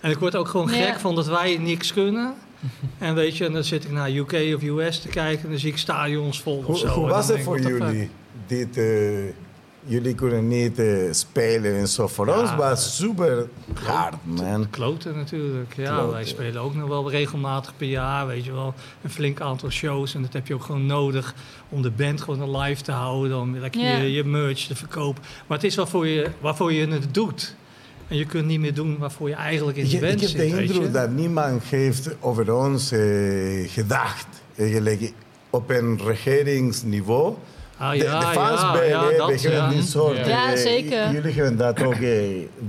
En 0.00 0.10
ik 0.10 0.18
word 0.18 0.36
ook 0.36 0.48
gewoon 0.48 0.70
Ja. 0.74 0.84
gek 0.86 1.00
van 1.00 1.14
dat 1.14 1.26
wij 1.26 1.56
niks 1.60 1.92
kunnen. 1.92 2.34
En 2.98 3.14
weet 3.14 3.36
je, 3.36 3.44
en 3.44 3.52
dan 3.52 3.64
zit 3.64 3.84
ik 3.84 3.90
naar 3.90 4.10
UK 4.10 4.32
of 4.54 4.62
US 4.62 5.00
te 5.00 5.08
kijken 5.08 5.44
en 5.44 5.50
dan 5.50 5.58
zie 5.58 5.70
ik 5.70 5.78
stadions 5.78 6.40
vol 6.42 6.56
of 6.56 6.64
Hoe, 6.64 6.78
zo. 6.78 6.86
hoe 6.88 7.08
was 7.08 7.28
het 7.28 7.42
voor 7.42 7.60
jullie? 7.60 8.10
Dit, 8.46 8.76
eh, 8.76 8.84
jullie 9.84 10.14
kunnen 10.14 10.48
niet 10.48 10.78
eh, 10.78 10.86
spelen 11.10 11.74
en 11.74 11.88
zo. 11.88 12.06
Voor 12.08 12.26
Ja. 12.26 12.40
ons 12.40 12.54
was 12.54 12.84
het 12.84 12.92
super 12.94 13.48
hard, 13.84 14.14
man. 14.22 14.70
Kloten 14.70 15.16
natuurlijk. 15.16 15.74
Ja, 15.76 15.92
Kloten. 15.94 16.10
wij 16.12 16.24
spelen 16.24 16.60
ook 16.62 16.74
nog 16.74 16.88
wel 16.88 17.10
regelmatig 17.10 17.72
per 17.76 17.88
jaar, 17.88 18.26
weet 18.26 18.44
je 18.44 18.52
wel. 18.52 18.74
Een 19.02 19.10
flink 19.10 19.40
aantal 19.40 19.70
shows. 19.70 20.14
En 20.14 20.22
dat 20.22 20.32
heb 20.32 20.46
je 20.46 20.54
ook 20.54 20.62
gewoon 20.64 20.86
nodig 20.86 21.34
om 21.68 21.82
de 21.82 21.90
band 21.90 22.20
gewoon 22.20 22.56
live 22.58 22.82
te 22.82 22.92
houden. 22.92 23.40
Om 23.40 23.56
Ja. 23.56 23.96
je, 23.96 24.12
je 24.12 24.24
merch 24.24 24.60
te 24.66 24.74
verkopen. 24.76 25.22
Maar 25.46 25.58
het 25.58 25.66
is 25.66 25.76
waarvoor 25.76 26.06
je, 26.06 26.26
waarvoor 26.40 26.72
je 26.72 26.86
het 26.88 27.14
doet. 27.14 27.54
En 28.08 28.16
je 28.16 28.26
kunt 28.26 28.46
niet 28.46 28.60
meer 28.60 28.74
doen 28.74 28.98
waarvoor 28.98 29.28
je 29.28 29.34
eigenlijk 29.34 29.76
in 29.76 29.84
de 29.88 29.94
Ik, 29.94 30.00
band 30.00 30.12
ik 30.14 30.20
heb 30.20 30.28
zit, 30.28 30.38
de 30.50 30.56
weet 30.56 30.68
je. 30.68 30.74
indruk 30.74 30.92
dat 30.92 31.10
niemand 31.10 31.62
heeft 31.62 32.10
over 32.20 32.54
ons 32.54 32.92
eh, 32.92 33.70
gedacht. 33.70 34.26
Eigenlijk 34.56 35.12
op 35.50 35.70
een 35.70 36.00
regeringsniveau. 36.04 37.34
Ah, 37.82 37.90
De, 37.90 37.96
ja, 37.96 38.18
de 38.20 38.26
fans 38.26 38.60
ja, 38.60 38.72
bij 38.72 38.88
ja, 38.88 39.10
dat, 39.16 39.70
die 39.70 39.82
soort... 39.82 40.16
Ja. 40.26 40.52
Eh, 40.52 40.58
zeker. 40.58 41.12
Jullie 41.12 41.32
hebben 41.32 41.56
dat 41.56 41.82
ook, 41.82 41.94
eh, 41.94 42.18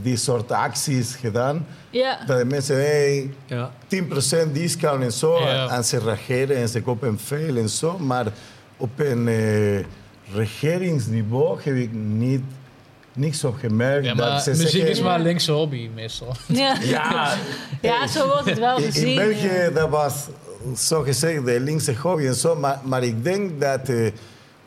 die 0.02 0.18
soort 0.18 0.52
acties 0.52 1.16
gedaan. 1.16 1.66
ja. 1.90 2.20
Dat 2.26 2.38
de 2.38 2.46
mensen, 2.46 2.76
hey, 2.76 3.34
Ja. 3.46 3.72
10% 3.88 4.52
discount 4.52 5.04
en 5.04 5.12
zo. 5.12 5.40
Ja. 5.40 5.70
En 5.70 5.84
ze 5.84 6.00
reageren 6.00 6.56
en 6.56 6.68
ze 6.70 6.82
kopen 6.82 7.20
veel 7.20 7.56
en 7.56 7.70
zo. 7.70 7.98
Maar 8.00 8.26
op 8.78 9.00
een 9.00 9.28
eh, 9.28 9.80
regeringsniveau 10.36 11.60
heb 11.64 11.76
ik 11.76 11.90
niet, 11.94 12.42
niks 13.14 13.44
op 13.44 13.56
gemerkt. 13.60 14.06
Ja, 14.06 14.14
dat 14.14 14.30
maar 14.30 14.42
ze 14.42 14.50
muziek 14.50 14.68
zeggen, 14.70 14.90
is 14.90 15.02
maar 15.02 15.16
een 15.16 15.22
linkse 15.26 15.52
hobby 15.52 15.90
meestal. 15.96 16.36
Ja. 16.48 16.76
Ja, 16.96 17.34
ja, 17.82 18.08
zo 18.08 18.28
wordt 18.28 18.50
het 18.50 18.60
wel 18.60 18.78
in, 18.78 18.84
in 18.84 18.92
gezien. 18.92 19.16
België 19.16 19.70
dat 19.74 19.90
was 19.90 20.14
zo 20.78 21.02
gezegd 21.02 21.46
de 21.46 21.60
linkse 21.60 21.96
hobby 22.02 22.26
en 22.26 22.36
zo. 22.36 22.56
Maar, 22.56 22.80
maar 22.84 23.04
ik 23.04 23.24
denk 23.24 23.62
dat 23.62 23.90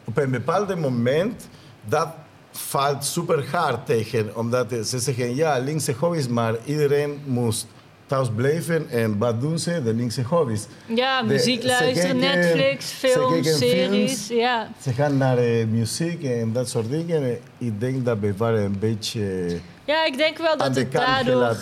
op 0.07 0.17
een 0.17 0.31
bepaald 0.31 0.75
moment 0.81 1.49
dat 1.85 2.09
valt 2.51 3.05
super 3.05 3.47
hard 3.51 3.87
tegen. 3.87 4.37
Omdat 4.37 4.67
ze 4.85 4.99
zeggen 4.99 5.35
ja, 5.35 5.59
linkse 5.59 5.93
hobby's, 5.99 6.29
maar 6.29 6.55
iedereen 6.65 7.21
moest 7.25 7.67
thuis 8.07 8.29
blijven. 8.37 8.89
En 8.91 9.19
wat 9.19 9.41
doen 9.41 9.59
ze? 9.59 9.83
De 9.83 9.95
linkse 9.95 10.23
hobby's. 10.23 10.67
Ja, 10.87 11.21
De- 11.21 11.27
muziek 11.27 11.65
luisteren, 11.65 12.19
kijken- 12.21 12.41
Netflix, 12.41 12.91
films, 12.91 13.59
series. 13.59 14.13
films. 14.17 14.29
Ja. 14.29 14.69
Ze 14.81 14.93
gaan 14.93 15.17
naar 15.17 15.39
eh, 15.39 15.67
muziek 15.67 16.23
en 16.25 16.53
dat 16.53 16.69
soort 16.69 16.91
dingen. 16.91 17.39
Ik 17.59 17.81
denk 17.81 18.05
dat 18.05 18.19
we 18.21 18.35
waren 18.37 18.63
een 18.63 18.79
beetje 18.79 19.47
ja, 19.85 20.05
ik 20.05 20.17
denk 20.17 20.39
wel 20.39 20.57
dat 20.57 20.77
het 20.77 20.93
daardoor 20.93 21.57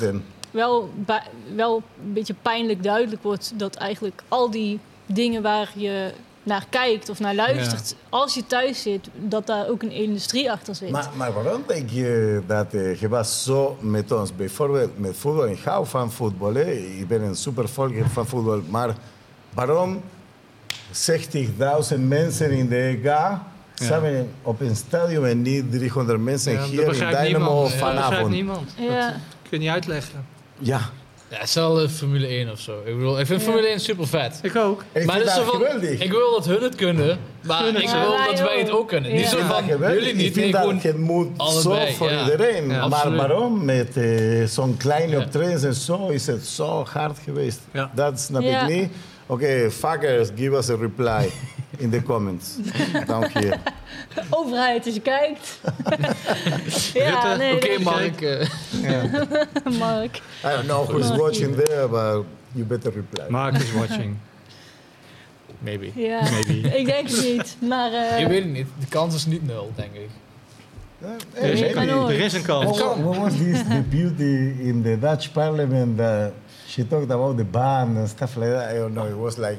wel, 0.50 0.90
wel 1.54 1.82
een 2.04 2.12
beetje 2.12 2.34
pijnlijk 2.42 2.82
duidelijk 2.82 3.22
wordt 3.22 3.52
dat 3.56 3.74
eigenlijk 3.74 4.22
al 4.28 4.50
die 4.50 4.78
dingen 5.06 5.42
waar 5.42 5.70
je 5.74 6.12
naar 6.44 6.66
kijkt 6.68 7.08
of 7.08 7.18
naar 7.20 7.34
luistert, 7.34 7.94
als 8.08 8.34
je 8.34 8.46
thuis 8.46 8.82
zit, 8.82 9.08
dat 9.14 9.46
daar 9.46 9.68
ook 9.68 9.82
een 9.82 9.90
industrie 9.90 10.50
achter 10.50 10.74
zit. 10.74 10.90
Maar, 10.90 11.08
maar 11.16 11.32
waarom 11.32 11.62
denk 11.66 11.90
je 11.90 12.42
dat 12.46 12.74
eh, 12.74 13.00
je 13.00 13.08
was 13.08 13.42
zo 13.44 13.76
met 13.80 14.12
ons? 14.12 14.36
Bijvoorbeeld 14.36 14.98
met 14.98 15.16
voetbal. 15.16 15.48
Ik 15.48 15.62
hou 15.64 15.86
van 15.86 16.12
voetbal. 16.12 16.54
Hè. 16.54 16.70
Ik 16.72 17.08
ben 17.08 17.22
een 17.22 17.36
supervolger 17.36 18.08
van 18.10 18.26
voetbal. 18.26 18.62
Maar 18.68 18.94
waarom 19.54 20.02
60.000 20.92 21.98
mensen 21.98 22.50
in 22.50 22.68
de 22.68 22.76
EK 22.76 23.38
samen 23.74 24.30
op 24.42 24.60
een 24.60 24.76
stadion 24.76 25.26
en 25.26 25.42
niet 25.42 25.70
300 25.70 26.20
mensen 26.20 26.52
Ja, 26.52 26.62
hier 26.62 26.82
in 26.82 26.92
Dynamo 26.92 27.22
niemand. 27.22 27.72
Ja, 27.72 27.78
dat 27.78 27.78
begrijpt 27.78 27.78
vanavond? 27.78 28.30
niemand. 28.30 28.74
Ja. 28.78 29.08
Dat 29.08 29.18
kun 29.48 29.50
je 29.50 29.58
niet 29.58 29.68
uitleggen. 29.68 30.26
Ja, 30.58 30.80
Ja, 31.34 31.40
het 31.40 31.48
is 31.48 31.54
wel 31.54 31.88
Formule 31.88 32.26
1 32.26 32.50
of 32.50 32.60
zo. 32.60 32.78
Ik 32.84 32.94
bedoel, 32.96 33.20
ik 33.20 33.26
vind 33.26 33.40
Ja. 33.40 33.46
Formule 33.46 33.66
1 33.68 33.80
super 33.80 34.06
vet. 34.08 34.38
Ik 34.42 34.56
ook. 34.56 34.84
ik 34.92 35.04
maar 35.04 35.14
vind 35.16 35.26
is 35.28 35.34
dat 35.34 35.44
zo 35.44 35.50
van, 35.50 35.60
geweldig. 35.60 36.00
ik 36.00 36.10
wil 36.10 36.30
dat 36.30 36.46
hun 36.46 36.62
het 36.62 36.74
kunnen, 36.74 37.18
maar 37.46 37.66
ik 37.66 37.72
wil 37.72 37.82
Ja, 37.82 38.26
dat 38.26 38.38
wij 38.38 38.48
wij 38.48 38.58
het 38.58 38.70
ook. 38.70 38.88
kunnen. 38.88 39.10
Ja. 39.10 39.16
Niet 39.16 39.26
zo 39.26 39.36
Ik 39.38 39.42
vind 39.44 39.54
van, 39.80 39.92
jullie 39.94 40.08
Ik 40.08 40.14
niet, 40.16 40.32
vind 40.32 40.52
nee, 40.52 40.52
dat 40.52 40.82
het 40.82 40.98
moet 40.98 41.28
allebei, 41.36 41.90
zo 41.90 41.96
voor 41.96 42.10
ja. 42.10 42.22
iedereen. 42.24 42.62
Ja, 42.68 42.86
maar 42.88 42.98
absoluut. 42.98 43.18
waarom 43.18 43.64
met 43.64 43.96
eh, 43.96 44.44
zo'n 44.46 44.76
kleine 44.76 45.12
Ja. 45.16 45.18
optredens 45.24 45.62
en 45.62 45.74
zo 45.74 46.08
is 46.08 46.26
het 46.26 46.46
zo 46.46 46.84
hard 46.92 47.18
geweest? 47.24 47.60
Ja. 47.72 47.90
Dat 47.94 48.20
snap 48.20 48.42
Ja. 48.42 48.66
ik 48.66 48.74
niet. 48.74 48.88
Oké, 49.26 49.70
fuckers, 49.70 50.28
give 50.36 50.56
us 50.56 50.70
a 50.70 50.76
reply 50.80 51.30
in 51.76 51.90
the 51.90 52.02
comments. 52.02 52.46
Dank 53.06 53.38
je. 53.38 53.52
Overheid, 54.30 54.86
als 54.86 54.94
je 54.94 55.00
kijkt. 55.00 55.60
ja, 56.94 57.36
nee, 57.36 57.54
Oké, 57.54 57.68
dat- 57.68 57.80
Mark. 57.82 58.20
eh, 58.20 58.46
Mark. 59.78 60.16
I 60.16 60.20
don't 60.42 60.64
know 60.64 60.86
who's 60.88 61.08
Mark. 61.08 61.20
watching 61.20 61.56
there, 61.56 61.88
but 61.88 62.24
you 62.52 62.64
better 62.66 62.92
reply. 62.92 63.24
Mark 63.28 63.54
is 63.56 63.72
watching. 63.72 64.16
maybe. 65.58 65.90
Ja, 65.94 66.20
Maybe. 66.30 66.76
ik 66.76 66.86
denk 66.86 67.08
het 67.10 67.22
niet. 67.22 67.56
Maar 67.60 67.92
eh, 67.92 68.20
Je 68.20 68.28
weet 68.28 68.42
het 68.42 68.52
niet. 68.52 68.66
De 68.80 68.86
kans 68.86 69.14
is 69.14 69.26
niet 69.26 69.46
nul, 69.46 69.72
denk 69.74 69.94
ik. 69.94 70.08
Weet 70.98 71.24
Er 71.32 71.50
is, 71.52 71.60
er 71.60 72.20
is 72.20 72.32
een 72.32 72.42
What, 72.42 72.76
kans. 72.78 73.00
what 73.00 73.16
was 73.16 73.32
this 73.36 73.62
deputy 73.68 74.52
in 74.60 74.82
the 74.82 74.98
Dutch 75.00 75.32
parliament 75.32 75.96
that 75.98 76.32
she 76.66 76.86
talked 76.86 77.10
about 77.10 77.36
the 77.36 77.44
ban 77.44 77.96
and 77.96 78.08
stuff 78.08 78.34
like 78.36 78.50
that? 78.52 78.70
I 78.72 78.76
don't 78.76 78.92
know. 78.94 79.06
It 79.06 79.16
was 79.16 79.36
like 79.36 79.58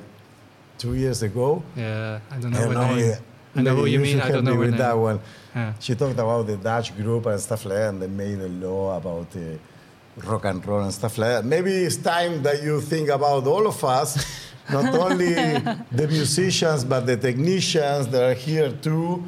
two 0.75 0.93
years 0.95 1.21
ago. 1.21 1.63
Yeah, 1.73 2.15
I 2.31 2.39
don't 2.41 2.55
I 2.55 2.57
know 2.59 2.71
don't 2.73 2.87
her 2.87 2.95
know. 2.95 3.15
I 3.55 3.61
know 3.61 3.75
who 3.75 3.85
you 3.85 3.99
mean, 3.99 4.19
I 4.19 4.29
don't 4.31 4.43
know 4.43 4.55
with 4.55 4.77
that 4.77 4.93
one. 4.97 5.19
Yeah. 5.55 5.73
She 5.79 5.95
talked 5.95 6.19
about 6.19 6.47
the 6.47 6.57
Dutch 6.57 6.95
group 6.95 7.25
and 7.27 7.39
stuff 7.39 7.65
like 7.65 7.75
that, 7.77 7.89
and 7.89 8.01
they 8.01 8.07
made 8.07 8.39
a 8.39 8.49
law 8.49 8.97
about 8.97 9.27
uh, 9.35 10.29
rock 10.29 10.45
and 10.45 10.65
roll 10.65 10.81
and 10.81 10.93
stuff 10.93 11.17
like 11.17 11.29
that. 11.29 11.45
Maybe 11.45 11.71
it's 11.71 11.95
time 11.97 12.43
that 12.43 12.61
you 12.61 12.81
think 12.81 13.09
about 13.09 13.47
all 13.47 13.65
of 13.65 13.81
us, 13.83 14.25
not 14.69 14.93
only 14.93 15.33
the 15.33 16.07
musicians, 16.09 16.83
but 16.83 17.01
the 17.01 17.15
technicians 17.15 18.07
that 18.07 18.23
are 18.31 18.33
here 18.33 18.71
too, 18.71 19.23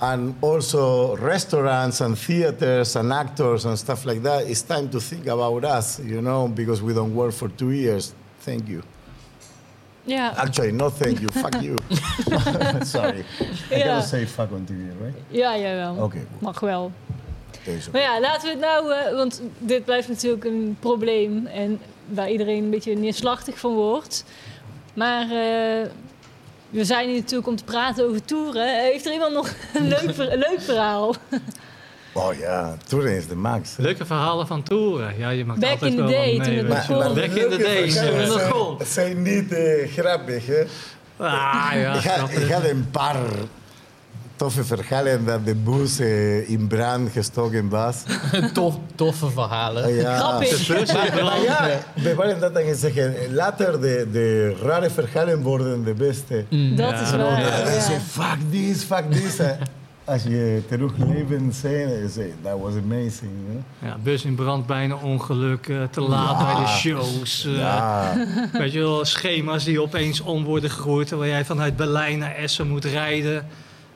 and 0.00 0.34
also 0.40 1.16
restaurants 1.16 2.00
and 2.00 2.16
theaters 2.18 2.96
and 2.96 3.12
actors 3.12 3.64
and 3.64 3.78
stuff 3.78 4.04
like 4.04 4.22
that. 4.22 4.48
It's 4.48 4.62
time 4.62 4.88
to 4.90 5.00
think 5.00 5.26
about 5.26 5.64
us, 5.64 6.00
you 6.00 6.22
know, 6.22 6.48
because 6.48 6.82
we 6.82 6.94
don't 6.94 7.14
work 7.14 7.32
for 7.32 7.48
two 7.48 7.70
years. 7.70 8.14
Thank 8.40 8.68
you. 8.68 8.82
Ja, 10.04 10.28
Actually, 10.36 10.70
no 10.72 10.90
thank 10.98 11.18
you. 11.18 11.30
Fuck 11.32 11.54
you. 11.60 11.76
Sorry. 12.84 13.24
I 13.70 13.80
cannot 13.80 14.04
say 14.04 14.26
fuck 14.26 14.52
on 14.52 14.64
TV, 14.64 14.76
right? 15.00 15.16
ja 15.28 15.56
jawel. 15.56 16.04
Oké. 16.04 16.18
Mag 16.38 16.60
wel. 16.60 16.92
Deze. 17.64 17.90
Maar 17.90 18.00
ja, 18.00 18.20
laten 18.20 18.42
we 18.42 18.48
het 18.48 18.60
nou... 18.60 18.92
eh, 18.92 19.14
want 19.16 19.42
dit 19.58 19.84
blijft 19.84 20.08
natuurlijk 20.08 20.44
een 20.44 20.76
probleem. 20.80 21.46
En 21.46 21.80
waar 22.06 22.30
iedereen 22.30 22.62
een 22.64 22.70
beetje 22.70 22.94
neerslachtig 22.96 23.58
van 23.58 23.74
wordt. 23.74 24.24
Maar 24.94 25.22
eh, 25.22 25.88
we 26.70 26.84
zijn 26.84 27.08
hier 27.08 27.16
natuurlijk 27.18 27.48
om 27.48 27.56
te 27.56 27.64
praten 27.64 28.04
over 28.08 28.24
toeren. 28.24 28.80
Heeft 28.82 29.06
er 29.06 29.12
iemand 29.12 29.32
nog 29.32 29.50
een 29.74 29.88
leuk, 29.88 30.14
ver- 30.14 30.36
leuk 30.38 30.60
verhaal? 30.60 31.14
Oh 32.12 32.34
ja, 32.34 32.76
touring 32.86 33.16
is 33.16 33.26
de 33.28 33.34
max. 33.36 33.70
Leuke 33.76 34.06
verhalen 34.06 34.46
van 34.46 34.62
toeren. 34.62 35.14
Ja, 35.18 35.28
je 35.30 35.44
maakt 35.44 35.60
Back 35.60 35.70
altijd 35.70 35.90
in 35.90 35.96
the 35.96 36.02
wel 36.02 36.10
day, 36.10 36.36
wat 36.36 36.44
toen 36.46 36.54
mee. 36.54 36.64
het 36.64 36.86
je. 36.86 36.94
begon. 36.94 37.14
Back 37.14 37.24
in 37.30 37.50
the 37.50 37.56
days, 37.62 37.94
toen 37.94 38.04
het 38.04 38.28
nog 38.28 38.38
zijn, 38.40 38.50
kon. 38.52 38.76
zijn 38.86 39.22
niet 39.22 39.52
eh, 39.52 39.90
grappig, 39.92 40.46
hè? 40.46 40.62
Ah, 41.16 41.70
ja, 41.74 41.94
ik, 41.94 42.02
had, 42.04 42.30
ik 42.30 42.50
had 42.50 42.64
een 42.64 42.88
paar 42.90 43.16
toffe 44.36 44.64
verhalen 44.64 45.24
dat 45.24 45.46
de 45.46 45.54
bus 45.54 45.98
eh, 45.98 46.50
in 46.50 46.66
brand 46.66 47.10
gestoken 47.12 47.68
was. 47.68 47.96
Tof, 48.52 48.74
toffe 48.94 49.30
verhalen. 49.30 49.94
Ja. 49.94 50.16
Grappig. 50.18 50.66
Ja, 51.46 51.78
we 51.94 52.14
waren 52.14 52.40
dat 52.40 52.56
aan 52.56 52.74
zeggen. 52.74 53.14
Later 53.34 53.80
de, 53.80 54.08
de 54.12 54.56
rare 54.62 54.90
verhalen 54.90 55.42
worden 55.42 55.84
de 55.84 55.94
beste. 55.94 56.44
Dat 56.76 56.90
Ja, 56.90 57.00
is 57.00 57.10
waar. 57.10 57.42
En 57.42 57.72
ja. 57.92 58.00
fuck 58.00 58.36
this, 58.50 58.82
fuck 58.82 59.12
this. 59.12 59.36
Als 60.04 60.22
je 60.22 60.62
terugleven 60.68 61.52
zijn, 61.52 61.88
je 61.88 62.08
zegt, 62.08 62.30
that 62.42 62.58
was 62.60 62.72
amazing. 62.74 63.30
you 63.46 63.50
know? 63.50 63.90
Ja, 63.90 63.96
bus 64.02 64.24
in 64.24 64.34
brand, 64.34 64.66
bijna 64.66 64.94
ongeluk, 64.94 65.68
eh, 65.68 65.76
te 65.90 66.00
laat 66.00 66.38
Ja. 66.40 66.54
bij 66.54 66.62
de 66.64 66.68
shows. 66.70 67.44
eh, 67.46 67.56
Ja. 67.56 68.14
Weet 68.52 68.72
je 68.72 68.78
wel, 68.78 69.04
schema's 69.04 69.64
die 69.64 69.82
opeens 69.82 70.20
om 70.20 70.44
worden 70.44 70.70
gegooid... 70.70 71.08
terwijl 71.08 71.30
jij 71.30 71.44
vanuit 71.44 71.76
Berlijn 71.76 72.18
naar 72.18 72.34
Essen 72.34 72.68
moet 72.68 72.84
rijden. 72.84 73.46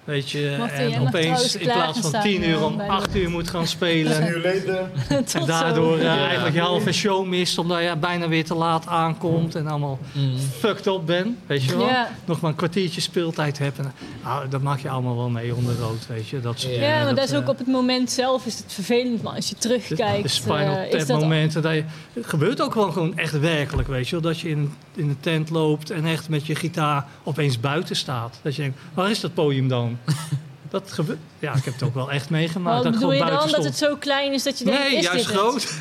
Weet 0.07 0.31
je, 0.31 0.49
en 0.51 0.69
trouwens 0.69 0.97
opeens 1.09 1.57
in 1.57 1.69
plaats 1.69 1.99
van 2.01 2.21
10 2.23 2.49
uur 2.49 2.65
om 2.65 2.81
eh, 2.81 2.87
de- 2.87 2.93
8 2.93 3.17
uur 3.17 3.31
moet 3.31 3.51
gaan 3.51 3.67
spelen. 3.67 4.41
later. 4.43 4.91
En 5.41 5.47
daardoor 5.47 5.99
eh, 5.99 6.07
eigenlijk 6.07 6.55
je 6.55 6.61
halve 6.61 6.93
show 6.93 7.27
mist, 7.27 7.59
omdat 7.59 7.83
je 7.83 7.97
bijna 8.01 8.29
weer 8.29 8.45
te 8.45 8.55
laat 8.55 8.87
aankomt 8.87 9.55
en 9.55 9.67
allemaal 9.67 9.99
Mm. 10.13 10.39
fucked 10.59 10.87
up 10.87 11.01
bent, 11.05 11.37
weet 11.47 11.65
je 11.65 11.77
wel. 11.77 11.89
Nog 12.25 12.41
maar 12.41 12.51
een 12.51 12.57
kwartiertje 12.57 13.01
speeltijd 13.01 13.59
hebben. 13.59 13.93
Nou, 14.25 14.49
dat 14.49 14.63
maak 14.63 14.79
je 14.81 14.89
allemaal 14.89 15.17
wel 15.17 15.29
mee 15.31 15.55
onder 15.55 15.75
rood, 15.77 16.07
weet 16.07 16.29
je. 16.29 16.41
Dat 16.41 16.61
soort 16.61 16.75
Ja, 16.75 16.81
dingen, 16.81 17.05
maar 17.05 17.15
dat 17.15 17.25
is 17.25 17.31
eh, 17.33 17.39
ook 17.39 17.49
op 17.49 17.59
het 17.59 17.67
moment 17.67 18.11
zelf 18.11 18.47
is 18.47 18.59
het 18.59 18.73
vervelend. 18.73 19.23
Maar 19.23 19.35
als 19.35 19.49
je 19.49 19.55
de, 19.55 19.61
terugkijkt, 19.61 20.23
de 20.23 20.29
spinal 20.29 20.77
eh, 20.77 20.85
is 20.93 20.99
tap 20.99 21.07
dat... 21.09 21.21
momenten. 21.21 21.63
Dat 21.63 21.75
je, 21.75 21.85
het 22.13 22.27
gebeurt 22.27 22.61
ook 22.61 22.75
wel 22.75 22.93
gewoon 22.93 23.19
echt 23.19 23.39
werkelijk, 23.41 23.89
weet 23.89 24.09
je 24.09 24.13
wel. 24.21 24.21
Dat 24.31 24.41
je 24.41 24.49
in, 24.49 24.73
in 24.95 25.09
een 25.09 25.21
tent 25.21 25.51
loopt 25.51 25.91
en 25.91 26.07
echt 26.07 26.29
met 26.29 26.47
je 26.47 26.55
gitaar 26.55 27.07
opeens 27.25 27.61
buiten 27.61 27.97
staat. 27.97 28.39
Dat 28.43 28.55
je 28.57 28.63
denkt, 28.63 28.79
waar 28.95 29.11
is 29.11 29.21
dat 29.21 29.35
podium 29.35 29.69
dan? 29.69 29.96
dat 30.71 30.93
gebeurt. 30.93 31.19
Ja, 31.39 31.55
ik 31.55 31.65
heb 31.65 31.75
het 31.75 31.83
ook 31.83 31.95
wel 31.95 32.11
echt 32.11 32.31
meegemaakt. 32.31 32.75
Wat 32.75 32.85
dat 32.85 32.93
ik 32.95 32.99
bedoel 32.99 33.13
je 33.15 33.25
dan? 33.25 33.51
Dat 33.51 33.65
het 33.65 33.77
zo 33.77 33.97
klein 33.97 34.33
is 34.33 34.43
dat 34.43 34.59
je 34.59 34.65
denkt, 34.65 34.81
Nee, 34.81 34.97
is 34.97 35.05
juist 35.05 35.19
dit 35.19 35.27
het? 35.27 35.37
groot. 35.37 35.67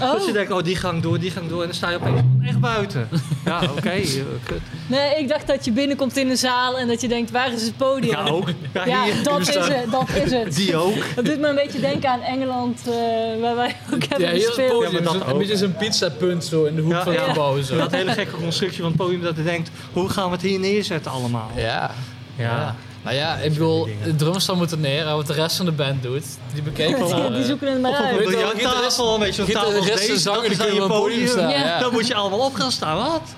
Oh. 0.00 0.12
Dat 0.12 0.26
je 0.26 0.32
denkt, 0.32 0.52
oh, 0.52 0.62
die 0.62 0.76
gang 0.76 1.02
door, 1.02 1.18
die 1.18 1.30
gang 1.30 1.48
door. 1.48 1.60
En 1.60 1.66
dan 1.66 1.76
sta 1.76 1.90
je 1.90 1.96
opeens 1.96 2.20
echt 2.42 2.60
buiten. 2.60 3.08
Ja, 3.44 3.62
oké. 3.76 3.88
eh, 3.88 4.02
kut. 4.44 4.60
Nee, 4.86 5.14
ik 5.18 5.28
dacht 5.28 5.46
dat 5.46 5.64
je 5.64 5.72
binnenkomt 5.72 6.16
in 6.16 6.30
een 6.30 6.36
zaal 6.36 6.78
en 6.78 6.88
dat 6.88 7.00
je 7.00 7.08
denkt, 7.08 7.30
waar 7.30 7.52
is 7.52 7.62
het 7.62 7.76
podium? 7.76 8.10
Ja, 8.12 8.24
ook. 8.28 8.48
Ja, 8.72 8.86
Ja, 8.86 9.04
hier. 9.04 9.22
dat 9.22 9.40
is 9.40 9.54
het. 9.54 9.90
Dat 9.90 10.08
is 10.24 10.30
het. 10.32 10.54
Die 10.56 10.76
ook. 10.76 10.94
Dat 11.14 11.24
doet 11.24 11.38
me 11.40 11.48
een 11.48 11.54
beetje 11.54 11.80
denken 11.80 12.10
aan 12.10 12.20
Engeland, 12.20 12.80
eh, 12.88 12.94
waar 13.40 13.56
wij 13.56 13.76
ook 13.94 14.02
hebben 14.08 14.36
Ja, 14.38 14.46
gespeeld. 14.46 14.72
podium. 14.72 14.92
Ja, 14.92 15.00
maar 15.02 15.12
dat 15.12 15.14
een 15.26 15.32
ook. 15.32 15.38
beetje 15.38 15.56
zo'n 15.56 15.76
pizzapunt 15.76 16.44
zo 16.44 16.64
in 16.64 16.74
de 16.76 16.82
hoek 16.82 16.92
Ja, 16.92 17.02
van 17.02 17.12
het 17.12 17.20
ja. 17.20 17.28
gebouw. 17.28 17.62
Zo. 17.62 17.76
Dat 17.76 17.90
hele 17.92 18.12
gekke 18.12 18.36
constructie 18.36 18.80
van 18.80 18.88
het 18.88 18.96
podium 18.96 19.22
dat 19.22 19.36
je 19.36 19.42
denkt, 19.42 19.70
hoe 19.92 20.08
gaan 20.08 20.24
we 20.26 20.30
het 20.32 20.42
hier 20.42 20.58
neerzetten 20.60 21.10
allemaal? 21.12 21.50
Ja. 21.56 21.90
Ja. 22.36 22.74
Nou 23.04 23.16
ja, 23.16 23.36
ik 23.36 23.52
bedoel, 23.52 23.88
de 24.04 24.16
drumstel 24.16 24.56
moet 24.56 24.70
er 24.70 24.78
neer. 24.78 25.06
En 25.06 25.14
wat 25.16 25.26
de 25.26 25.32
rest 25.32 25.56
van 25.56 25.64
de 25.66 25.72
band 25.72 26.02
doet, 26.02 26.24
die 26.52 26.62
bekijken 26.62 27.06
we. 27.06 27.30
Die 27.32 27.44
zoeken 27.44 27.72
het 27.72 27.80
maar 27.80 27.90
Of 27.90 27.98
op 27.98 28.04
uit. 28.04 28.26
een 28.26 28.30
je 28.30 28.36
weet 28.36 28.62
tafel 28.62 29.18
als 29.18 29.24
gitaristen, 29.34 29.96
deze, 29.96 30.18
zanger, 30.18 30.48
die 30.48 30.56
dan 30.56 30.66
je 30.66 30.72
kunnen 30.72 30.90
op 30.90 30.90
het 30.90 31.00
podium 31.00 31.26
staan. 31.28 31.50
Ja. 31.50 31.64
Ja. 31.64 31.78
Dan 31.78 31.92
moet 31.92 32.06
je 32.06 32.14
allemaal 32.14 32.38
op 32.38 32.54
gaan 32.54 32.72
staan, 32.72 32.96
wat? 32.96 33.34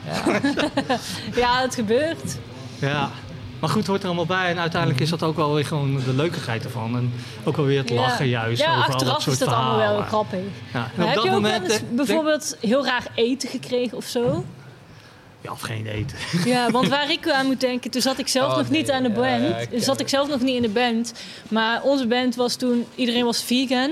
Ja, 1.34 1.60
het 1.66 1.74
gebeurt. 1.74 2.36
Ja. 2.78 3.10
Maar 3.60 3.70
goed, 3.70 3.86
hoort 3.86 4.01
er 4.01 4.06
allemaal 4.06 4.26
bij. 4.26 4.51
En 4.51 4.59
uiteindelijk 4.59 5.01
is 5.01 5.10
dat 5.10 5.22
ook 5.22 5.36
wel 5.36 5.55
weer 5.55 5.66
gewoon 5.66 6.01
de 6.05 6.14
leukigheid 6.14 6.64
ervan. 6.64 6.97
En 6.97 7.12
ook 7.44 7.56
wel 7.56 7.64
weer 7.66 7.78
het 7.78 7.90
lachen 7.90 8.28
ja. 8.28 8.40
juist 8.44 8.60
Ja, 8.62 8.66
over 8.70 8.80
al 8.80 8.86
dat 8.86 8.94
achteraf 8.94 9.22
soort 9.22 9.40
is 9.40 9.47
dat 9.47 9.55
allemaal 9.55 9.78
wel 9.78 10.02
grappig. 10.02 10.38
Ja. 10.72 10.90
En 10.97 11.02
op 11.02 11.06
heb 11.06 11.14
dat 11.14 11.24
je 11.24 11.30
ook 11.30 11.34
moment... 11.34 11.62
wel 11.62 11.70
eens 11.70 11.80
denk- 11.80 11.97
bijvoorbeeld 11.97 12.56
heel 12.60 12.82
graag 12.82 13.05
eten 13.14 13.48
gekregen 13.48 13.97
of 13.97 14.05
zo? 14.05 14.44
Ja, 15.47 15.52
of 15.52 15.60
geen 15.60 15.86
eten. 15.86 16.18
Ja, 16.52 16.70
want 16.70 16.89
waar 16.89 17.10
ik 17.10 17.28
aan 17.31 17.47
moet 17.47 17.60
denken, 17.60 17.90
toen 17.90 18.02
zat 18.02 18.18
ik 18.18 18.28
zelf 18.28 18.51
Oh, 18.52 18.56
nog 18.59 18.70
niet 18.70 18.90
aan 18.90 19.02
de 19.02 19.10
band. 19.10 19.48
ja, 19.48 19.56
ik 19.70 19.82
zat 19.82 20.01
ik 20.01 20.09
zelf 20.09 20.28
nog 20.28 20.40
niet 20.40 20.56
in 20.56 20.62
de 20.62 20.68
band. 20.68 21.12
Maar 21.48 21.82
onze 21.82 22.06
band 22.06 22.35
was 22.35 22.55
toen, 22.56 22.86
iedereen 22.94 23.24
was 23.24 23.43
vegan. 23.43 23.90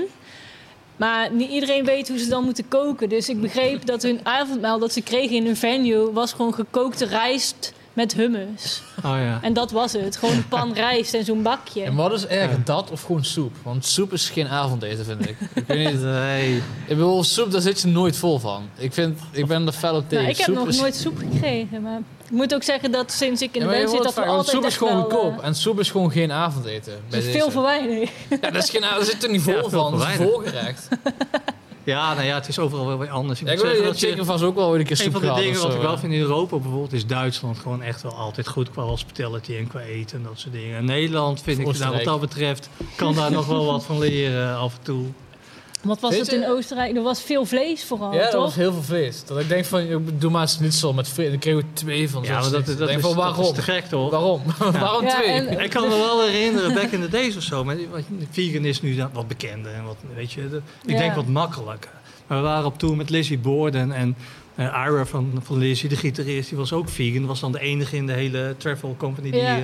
Maar 0.95 1.31
niet 1.31 1.49
iedereen 1.49 1.85
weet 1.85 2.07
hoe 2.07 2.17
ze 2.19 2.27
dan 2.29 2.43
moeten 2.43 2.67
koken. 2.67 3.09
Dus 3.09 3.29
ik 3.29 3.41
begreep 3.41 3.85
dat 3.85 4.01
hun 4.01 4.19
avondmaal 4.23 4.79
dat 4.79 4.93
ze 4.93 5.01
kregen 5.01 5.35
in 5.35 5.45
hun 5.45 5.55
venue... 5.57 6.11
was 6.11 6.33
gewoon 6.33 6.53
gekookte 6.53 7.05
rijst 7.05 7.73
met 7.95 8.13
hummus. 8.13 8.81
Oh 8.97 9.03
ja. 9.03 9.39
En 9.41 9.53
dat 9.53 9.71
was 9.71 9.91
het. 9.93 10.17
Gewoon 10.17 10.35
een 10.35 10.47
pan 10.57 10.73
rijst 10.73 11.13
en 11.13 11.25
zo'n 11.25 11.41
bakje. 11.41 11.83
En 11.83 11.95
wat 11.95 12.11
is 12.11 12.25
erger, 12.27 12.63
dat 12.63 12.91
of 12.91 13.01
gewoon 13.01 13.23
soep? 13.25 13.55
Want 13.63 13.85
soep 13.85 14.13
is 14.13 14.29
geen 14.29 14.47
avondeten, 14.47 15.05
vind 15.05 15.29
ik. 15.29 15.35
Ik 15.53 15.63
weet 15.67 15.91
niet. 15.91 16.01
Nee. 16.01 16.55
Ik 16.55 16.63
bedoel, 16.87 17.23
soep, 17.23 17.51
daar 17.51 17.61
zit 17.61 17.81
je 17.81 17.87
nooit 17.87 18.17
vol 18.17 18.39
van. 18.39 18.69
Ik, 18.77 18.93
vind, 18.93 19.19
ik 19.31 19.45
ben 19.45 19.67
er 19.67 19.73
fel 19.73 19.95
op 19.95 20.03
tegen. 20.09 20.17
Nou, 20.17 20.29
ik 20.29 20.37
heb 20.37 20.45
Soep 20.45 20.55
nog 20.55 20.67
is- 20.67 20.79
nooit 20.79 20.95
soep 20.95 21.17
gekregen. 21.17 21.81
Maar 21.81 21.99
ik 22.25 22.31
moet 22.31 22.53
ook 22.53 22.63
zeggen 22.63 22.91
dat 22.91 23.11
sinds 23.11 23.41
ik 23.41 23.55
in 23.55 23.61
Ja, 23.61 23.67
de 23.67 23.73
band 23.77 23.89
zit... 23.89 24.03
dat 24.03 24.13
we 24.13 24.19
want 24.21 24.31
altijd 24.31 24.55
soep 24.55 24.65
is 24.65 24.77
gewoon 24.77 25.01
goedkoop. 25.01 25.39
eh, 25.39 25.45
En 25.47 25.55
soep 25.55 25.79
is 25.79 25.91
gewoon 25.91 26.11
geen 26.11 26.31
avondeten. 26.31 26.93
Bij 27.09 27.19
dat 27.19 27.27
is 27.29 27.35
veel 27.35 27.51
voor 27.51 27.63
weinig. 27.63 28.09
Ja, 28.29 28.37
dat 28.51 28.55
is 28.63 28.69
geen, 28.69 28.81
daar 28.81 29.03
zit 29.03 29.23
er 29.23 29.29
niet 29.31 29.41
vol 29.41 29.69
van. 29.69 29.97
Dat 29.99 30.07
is 30.07 30.15
volgerecht. 30.15 30.87
Ja, 31.85 32.13
nou 32.13 32.25
ja, 32.25 32.35
het 32.35 32.47
is 32.47 32.59
overal 32.59 32.87
wel 32.87 32.99
weer 32.99 33.09
anders. 33.09 33.41
Ik 33.41 33.47
Ja, 33.47 33.53
ik 33.53 33.57
moet 33.57 33.67
wil 33.67 33.75
zeggen 33.75 33.91
dat 33.91 34.01
zeker 34.01 34.25
vast 34.25 34.43
ook 34.43 34.55
wel 34.55 34.71
weer 34.71 34.79
een 34.79 34.85
keer 34.85 35.05
Een 35.05 35.11
van 35.11 35.21
de 35.21 35.33
dingen 35.33 35.61
wat 35.61 35.71
zo, 35.71 35.77
ik 35.77 35.83
wel 35.83 35.97
vind 35.97 36.13
in 36.13 36.19
Europa 36.19 36.57
bijvoorbeeld 36.57 36.93
is 36.93 37.05
Duitsland 37.05 37.59
gewoon 37.59 37.81
echt 37.81 38.01
wel 38.01 38.13
altijd 38.13 38.47
goed 38.47 38.71
qua 38.71 38.83
hospitality 38.83 39.55
en 39.55 39.67
qua 39.67 39.79
eten 39.79 40.17
en 40.17 40.23
dat 40.23 40.39
soort 40.39 40.53
dingen. 40.53 40.77
En 40.77 40.85
Nederland 40.85 41.41
vind 41.41 41.59
ik 41.59 41.77
daar 41.77 41.91
wat 41.91 42.03
dat 42.03 42.19
betreft 42.19 42.69
kan 42.95 43.15
daar 43.15 43.31
nog 43.31 43.45
wel 43.47 43.65
wat 43.65 43.85
van 43.85 43.99
leren 43.99 44.57
af 44.57 44.73
en 44.77 44.83
toe. 44.83 45.05
Wat 45.85 45.99
was 45.99 46.15
je- 46.15 46.35
in 46.35 46.47
Oostenrijk? 46.47 46.95
Er 46.95 47.01
was 47.01 47.21
veel 47.21 47.45
vlees 47.45 47.83
vooral, 47.85 48.13
Ja, 48.13 48.29
toch? 48.29 48.41
was 48.43 48.55
heel 48.55 48.73
veel 48.73 48.83
vlees. 48.83 49.23
Dat 49.25 49.39
ik 49.39 49.47
denk 49.49 49.65
van, 49.65 50.03
doe 50.17 50.31
maar 50.31 50.41
eens 50.41 50.59
niet 50.59 50.73
zo 50.73 50.93
met 50.93 51.07
vlees. 51.07 51.29
Dan 51.29 51.39
kregen 51.39 51.59
we 51.59 51.65
twee 51.73 52.09
van 52.09 52.23
Ja, 52.23 52.27
zo'n 52.27 52.51
maar 52.51 52.51
dat, 52.51 52.65
dat, 52.65 52.75
Ik 52.75 52.81
is, 52.81 52.87
denk 52.87 53.01
van, 53.15 53.15
dat 53.35 53.39
is 53.39 53.51
te 53.51 53.61
gek 53.61 53.85
toch? 53.85 54.11
Waarom? 54.11 54.41
waarom 54.71 55.03
Ja, 55.05 55.15
twee? 55.19 55.27
en- 55.27 55.59
Ik 55.63 55.69
kan 55.69 55.83
me 55.87 55.89
wel 55.97 56.21
herinneren, 56.27 56.73
back 56.73 56.91
in 56.91 57.01
the 57.01 57.09
days 57.09 57.35
of 57.35 57.43
zo. 57.43 57.63
Maar 57.63 57.77
wat- 57.91 58.01
vegan 58.31 58.65
is 58.65 58.81
nu 58.81 58.95
dan 58.95 59.09
wat 59.13 59.27
bekender 59.27 59.73
en 59.73 59.83
wat, 59.83 59.97
weet 60.15 60.31
je, 60.31 60.49
de- 60.49 60.61
ik 60.85 60.91
Ja. 60.91 60.97
denk 60.97 61.15
wat 61.15 61.27
makkelijker. 61.27 61.91
Maar 62.27 62.37
we 62.37 62.43
waren 62.43 62.65
op 62.65 62.79
tour 62.79 62.95
met 62.95 63.09
Lizzie 63.09 63.37
Borden 63.37 63.91
en 63.91 64.15
eh 64.55 64.65
Ira 64.87 65.05
van, 65.05 65.39
van 65.43 65.57
Lizzie, 65.57 65.89
de 65.89 65.95
gitarist, 65.95 66.49
die 66.49 66.57
was 66.57 66.73
ook 66.73 66.89
vegan. 66.89 67.25
Was 67.25 67.39
dan 67.39 67.51
de 67.51 67.59
enige 67.59 67.95
in 67.95 68.05
de 68.05 68.13
hele 68.13 68.55
travel 68.57 68.95
company 68.97 69.31
die, 69.31 69.41
Ja. 69.41 69.57
eh, 69.57 69.63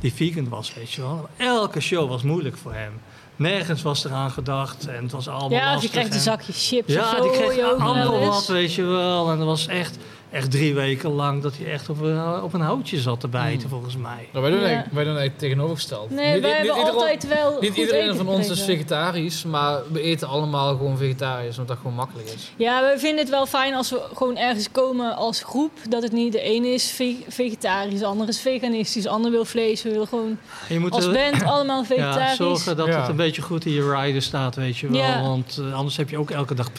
die 0.00 0.12
vegan 0.14 0.48
was, 0.48 0.74
weet 0.74 0.92
je 0.92 1.00
wel. 1.00 1.28
Elke 1.36 1.80
show 1.80 2.08
was 2.08 2.22
moeilijk 2.22 2.56
voor 2.56 2.72
hem. 2.74 2.92
Nergens 3.38 3.82
was 3.82 4.04
eraan 4.04 4.30
gedacht 4.30 4.86
en 4.86 5.02
het 5.02 5.12
was 5.12 5.28
allemaal 5.28 5.50
Ja, 5.50 5.56
of 5.58 5.64
je 5.66 5.70
lastig 5.72 5.90
krijgt 5.90 6.08
een 6.10 6.16
en- 6.16 6.22
zakje 6.22 6.52
chips 6.52 6.88
of 6.88 6.94
Ja, 6.94 7.16
zo. 7.16 7.22
die 7.22 7.30
kreeg 7.30 7.60
allemaal 7.64 8.18
wat, 8.20 8.46
weet 8.46 8.74
je 8.74 8.82
wel. 8.82 9.30
En 9.30 9.38
dat 9.38 9.46
was 9.46 9.66
echt 9.66 9.96
echt 10.30 10.50
drie 10.50 10.74
weken 10.74 11.10
lang 11.10 11.42
dat 11.42 11.52
hij 11.56 11.72
echt 11.72 11.88
op 11.88 12.00
een, 12.00 12.42
op 12.42 12.54
een 12.54 12.60
houtje 12.60 12.98
zat 13.00 13.20
te 13.20 13.28
bijten, 13.28 13.60
Hmm. 13.60 13.70
volgens 13.70 13.96
mij. 13.96 14.28
Maar 14.32 14.42
wij 14.42 14.50
doen, 14.50 14.60
Ja. 14.60 14.66
eigenlijk, 14.66 14.94
wij 14.94 15.04
doen 15.04 15.16
eigenlijk 15.16 15.40
tegenovergesteld. 15.40 16.10
Nee, 16.10 16.32
Niet- 16.32 16.42
wij 16.42 16.50
niet- 16.62 16.68
hebben 16.70 16.84
niet 16.84 16.94
altijd 17.02 17.28
wel 17.28 17.50
Niet 17.60 17.70
goed 17.70 17.78
iedereen 17.78 18.02
eten 18.02 18.16
van 18.16 18.28
ons 18.28 18.48
is 18.48 18.62
vegetarisch, 18.62 19.44
maar 19.44 19.78
we 19.92 20.00
eten 20.02 20.28
allemaal 20.28 20.76
gewoon 20.76 20.96
vegetarisch, 20.98 21.50
omdat 21.50 21.66
dat 21.68 21.76
gewoon 21.76 21.94
makkelijk 21.94 22.28
is. 22.28 22.52
Ja, 22.56 22.80
we 22.92 22.98
vinden 22.98 23.18
het 23.20 23.28
wel 23.30 23.46
fijn 23.46 23.74
als 23.74 23.90
we 23.90 24.00
gewoon 24.14 24.36
ergens 24.36 24.70
komen 24.72 25.16
als 25.16 25.42
groep. 25.42 25.70
Dat 25.88 26.02
het 26.02 26.12
niet 26.12 26.32
de 26.32 26.40
ene 26.40 26.68
is 26.68 26.90
ve- 26.90 27.24
vegetarisch, 27.28 27.98
de 27.98 28.06
andere 28.06 28.30
is 28.30 28.40
veganistisch, 28.40 29.02
de 29.02 29.08
ander 29.08 29.30
wil 29.30 29.44
vlees. 29.44 29.82
We 29.82 29.90
willen 29.90 30.06
gewoon 30.06 30.38
Je 30.68 30.78
moet 30.80 30.92
als 30.92 31.04
er- 31.06 31.12
band 31.12 31.42
allemaal 31.52 31.78
ja, 31.80 31.84
vegetarisch. 31.86 32.36
zorgen 32.36 32.76
dat 32.76 32.86
Ja. 32.86 33.00
het 33.00 33.08
een 33.08 33.16
beetje 33.16 33.42
goed 33.42 33.64
in 33.64 33.72
je 33.72 33.96
rider 34.00 34.22
staat, 34.22 34.54
weet 34.54 34.78
je 34.78 34.88
wel. 34.88 35.00
Ja. 35.00 35.22
Want 35.22 35.58
eh, 35.68 35.74
anders 35.74 35.96
heb 35.96 36.10
je 36.10 36.18
ook 36.18 36.30
elke 36.30 36.54
dag 36.54 36.70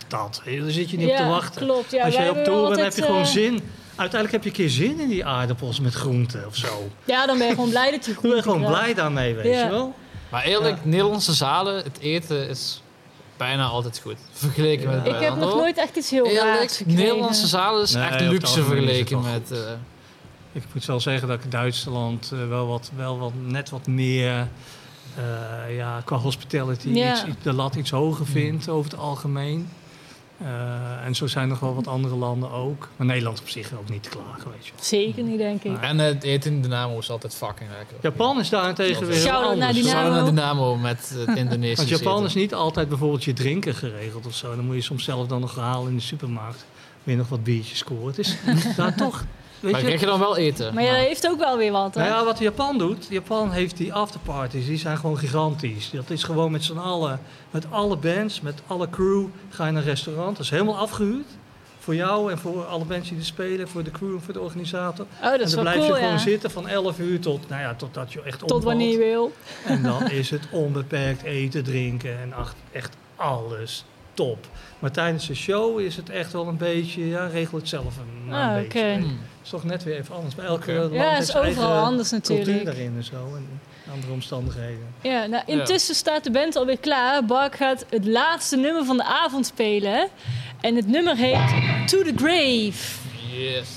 je, 0.45 0.61
Daar 0.61 0.71
zit 0.71 0.89
je 0.89 0.97
niet 0.97 1.05
op 1.09 1.11
Ja, 1.11 1.17
te 1.23 1.29
wachten. 1.29 1.61
klopt. 1.65 1.91
Ja, 1.91 2.05
Als 2.05 2.15
wij 2.15 2.23
je 2.23 2.29
op 2.29 2.35
hebben 2.35 2.53
tour 2.53 2.69
bent, 2.69 2.81
heb 2.81 2.93
je 2.95 3.01
gewoon 3.01 3.21
eh, 3.21 3.25
zin. 3.43 3.61
Uiteindelijk 3.95 4.31
heb 4.31 4.43
je 4.43 4.49
een 4.49 4.55
keer 4.65 4.75
zin 4.75 4.99
in 4.99 5.07
die 5.09 5.25
aardappels 5.25 5.79
met 5.79 5.93
groenten 5.93 6.47
of 6.47 6.55
zo. 6.55 6.89
Ja, 7.05 7.25
dan 7.25 7.37
ben 7.37 7.47
je 7.47 7.53
gewoon 7.53 7.69
blij 7.69 7.91
dat 7.91 8.05
je 8.05 8.11
Ik 8.21 8.21
ben 8.21 8.41
gewoon 8.43 8.57
krijgt. 8.61 8.79
blij 8.79 8.93
daarmee, 8.93 9.33
weet 9.35 9.53
Ja. 9.53 9.63
je 9.63 9.69
wel. 9.69 9.93
Maar 10.31 10.43
eerlijk, 10.43 10.85
Nederlandse 10.85 11.33
zalen, 11.33 11.75
het 11.75 11.99
eten 11.99 12.49
is 12.49 12.81
bijna 13.37 13.65
altijd 13.65 13.99
goed. 14.03 14.15
Vergeleken 14.31 14.89
Ja. 14.89 14.95
met 14.95 15.05
Ik 15.07 15.19
heb 15.19 15.35
nog 15.35 15.55
nooit 15.55 15.77
echt 15.77 15.95
iets 15.95 16.09
heel 16.09 16.25
raars 16.25 16.37
Eerlijk, 16.37 16.71
gekregen. 16.71 17.01
Nederlandse 17.03 17.47
zalen 17.47 17.81
is 17.83 17.93
Nee, 17.93 18.03
echt 18.03 18.21
luxe 18.21 18.63
vergeleken 18.63 19.21
met... 19.21 19.51
eh, 19.51 19.57
Ik 20.51 20.63
moet 20.73 20.85
wel 20.85 20.99
zeggen 20.99 21.27
dat 21.27 21.43
ik 21.43 21.51
Duitsland 21.51 22.31
eh, 22.33 22.47
wel, 22.47 22.67
wat, 22.67 22.91
wel 22.95 23.17
wat, 23.19 23.31
net 23.45 23.69
wat 23.69 23.87
meer 23.87 24.47
eh, 25.17 25.75
ja, 25.75 26.01
qua 26.05 26.17
hospitality 26.17 26.89
Ja. 26.89 27.11
iets, 27.11 27.23
iets- 27.25 27.43
de 27.43 27.53
lat 27.53 27.75
iets 27.75 27.89
hoger 27.91 28.25
vind 28.25 28.69
over 28.69 28.91
het 28.91 28.99
algemeen. 28.99 29.69
Eh, 30.41 31.05
en 31.05 31.15
zo 31.15 31.27
zijn 31.27 31.47
nog 31.47 31.59
wel 31.59 31.75
wat 31.75 31.87
andere 31.87 32.15
landen 32.15 32.51
ook. 32.51 32.87
Maar 32.95 33.07
Nederland 33.07 33.39
op 33.39 33.49
zich 33.49 33.73
ook 33.73 33.89
niet 33.89 34.03
te 34.03 34.09
klagen, 34.09 34.51
weet 34.51 34.65
je 34.65 34.71
wel. 34.75 34.83
Zeker 34.83 35.23
niet, 35.23 35.37
denk 35.37 35.63
ik. 35.63 35.77
en 35.81 35.97
het 35.97 36.23
eten 36.23 36.51
in 36.51 36.61
Dynamo 36.61 36.97
is 36.99 37.09
altijd 37.09 37.35
fucking 37.35 37.69
lekker. 37.77 37.97
Japan 38.01 38.39
is 38.39 38.49
daarentegen 38.49 39.07
weer 39.07 39.15
heel 39.15 39.31
naar 39.31 39.43
anders. 39.43 39.73
Dynamo. 39.73 39.89
Shout-out 39.89 40.15
naar 40.15 40.25
Dynamo 40.25 40.75
met 40.75 41.13
het 41.15 41.75
Want 41.77 41.89
Japan 41.89 42.13
eten. 42.13 42.25
is 42.25 42.33
niet 42.33 42.53
altijd 42.53 42.89
bijvoorbeeld 42.89 43.23
je 43.23 43.33
drinken 43.33 43.75
geregeld 43.75 44.25
of 44.25 44.35
zo. 44.35 44.55
Dan 44.55 44.65
moet 44.65 44.75
je 44.75 44.81
soms 44.81 45.03
zelf 45.03 45.27
dan 45.27 45.41
nog 45.41 45.55
halen 45.55 45.89
in 45.89 45.95
de 45.95 46.01
supermarkt. 46.01 46.65
Weer 47.03 47.15
nog 47.17 47.29
wat 47.29 47.43
biertjes 47.43 47.77
scoren. 47.77 48.07
Het 48.07 48.17
is 48.17 48.35
daar 48.75 48.95
toch, 48.95 49.23
weet 49.59 49.71
Maar 49.71 49.81
je... 49.81 49.85
krijg 49.85 49.99
je 49.99 50.05
dan 50.05 50.19
wel 50.19 50.37
eten? 50.37 50.73
Maar 50.73 50.83
ja, 50.83 50.95
dat 50.95 51.05
heeft 51.05 51.27
ook 51.27 51.39
wel 51.39 51.57
weer 51.57 51.71
wat, 51.71 51.95
hè? 51.95 52.01
Nou 52.01 52.13
ja, 52.13 52.25
wat 52.25 52.39
Japan 52.39 52.77
doet, 52.77 53.07
Japan 53.09 53.51
heeft 53.51 53.77
die 53.77 53.93
afterparties, 53.93 54.65
die 54.65 54.77
zijn 54.77 54.97
gewoon 54.97 55.17
gigantisch. 55.17 55.89
Dat 55.89 56.09
is 56.09 56.23
gewoon 56.23 56.51
met 56.51 56.63
z'n 56.63 56.77
allen, 56.77 57.19
met 57.51 57.65
alle 57.69 57.97
bands, 57.97 58.41
met 58.41 58.61
alle 58.67 58.89
crew, 58.89 59.25
ga 59.49 59.65
je 59.65 59.71
naar 59.71 59.81
een 59.81 59.87
restaurant. 59.87 60.35
Dat 60.35 60.45
is 60.45 60.51
helemaal 60.51 60.77
afgehuurd. 60.77 61.27
Voor 61.79 61.95
jou 61.95 62.31
en 62.31 62.37
voor 62.37 62.65
alle 62.65 62.85
bands 62.85 63.09
die 63.09 63.17
er 63.17 63.25
spelen, 63.25 63.67
voor 63.67 63.83
de 63.83 63.91
crew 63.91 64.13
en 64.13 64.21
voor 64.21 64.33
de 64.33 64.39
organisator. 64.39 65.05
Oh, 65.17 65.23
dat 65.23 65.33
en 65.33 65.41
is 65.41 65.51
dan 65.51 65.63
wel 65.63 65.73
blijf 65.73 65.87
cool, 65.87 65.95
je 65.95 66.01
gewoon 66.01 66.17
ja. 66.17 66.23
zitten 66.23 66.51
van 66.51 66.67
11 66.67 66.99
uur 66.99 67.19
tot, 67.19 67.49
nou 67.49 67.61
ja, 67.61 67.75
totdat 67.75 68.13
je 68.13 68.21
echt 68.21 68.47
Tot 68.47 68.63
wanneer 68.63 68.91
je 68.91 68.97
wil. 68.97 69.31
En 69.65 69.83
dan 69.83 70.09
is 70.09 70.29
het 70.29 70.47
onbeperkt 70.51 71.23
eten, 71.23 71.63
drinken 71.63 72.19
en 72.19 72.33
echt 72.71 72.95
alles 73.15 73.85
top. 74.25 74.47
Maar 74.79 74.91
tijdens 74.91 75.27
de 75.27 75.35
show 75.35 75.79
is 75.79 75.95
het 75.95 76.09
echt 76.09 76.31
wel 76.31 76.47
een 76.47 76.57
beetje, 76.57 77.07
ja, 77.07 77.27
regel 77.27 77.57
het 77.57 77.67
zelf 77.69 77.97
een, 77.97 78.33
Ah, 78.33 78.41
een 78.41 78.49
oké. 78.49 78.61
beetje. 78.61 78.93
Hmm. 78.93 79.03
Het 79.03 79.43
is 79.43 79.49
toch 79.49 79.63
net 79.63 79.83
weer 79.83 79.97
even 79.97 80.15
anders. 80.15 80.35
Bij 80.35 80.45
elke 80.45 80.71
land 80.73 80.93
Ja, 80.93 81.17
is 81.17 81.35
overal 81.35 81.43
eigen 81.43 81.65
anders 81.83 82.09
cultuur 82.09 82.35
natuurlijk. 82.37 82.65
daarin 82.65 82.93
en 82.97 83.03
zo. 83.03 83.15
En 83.35 83.59
andere 83.91 84.13
omstandigheden. 84.13 84.85
Ja, 85.01 85.25
nou, 85.25 85.43
intussen 85.45 85.95
staat 85.95 86.23
de 86.23 86.31
band 86.31 86.55
alweer 86.55 86.79
klaar. 86.79 87.25
Bart 87.25 87.55
gaat 87.55 87.85
het 87.89 88.05
laatste 88.05 88.57
nummer 88.57 88.85
van 88.85 88.97
de 88.97 89.03
avond 89.03 89.45
spelen. 89.45 90.07
En 90.61 90.75
het 90.75 90.87
nummer 90.87 91.15
heet 91.15 91.47
To 91.87 92.01
The 92.03 92.13
Grave. 92.15 92.97
Yes. 93.37 93.69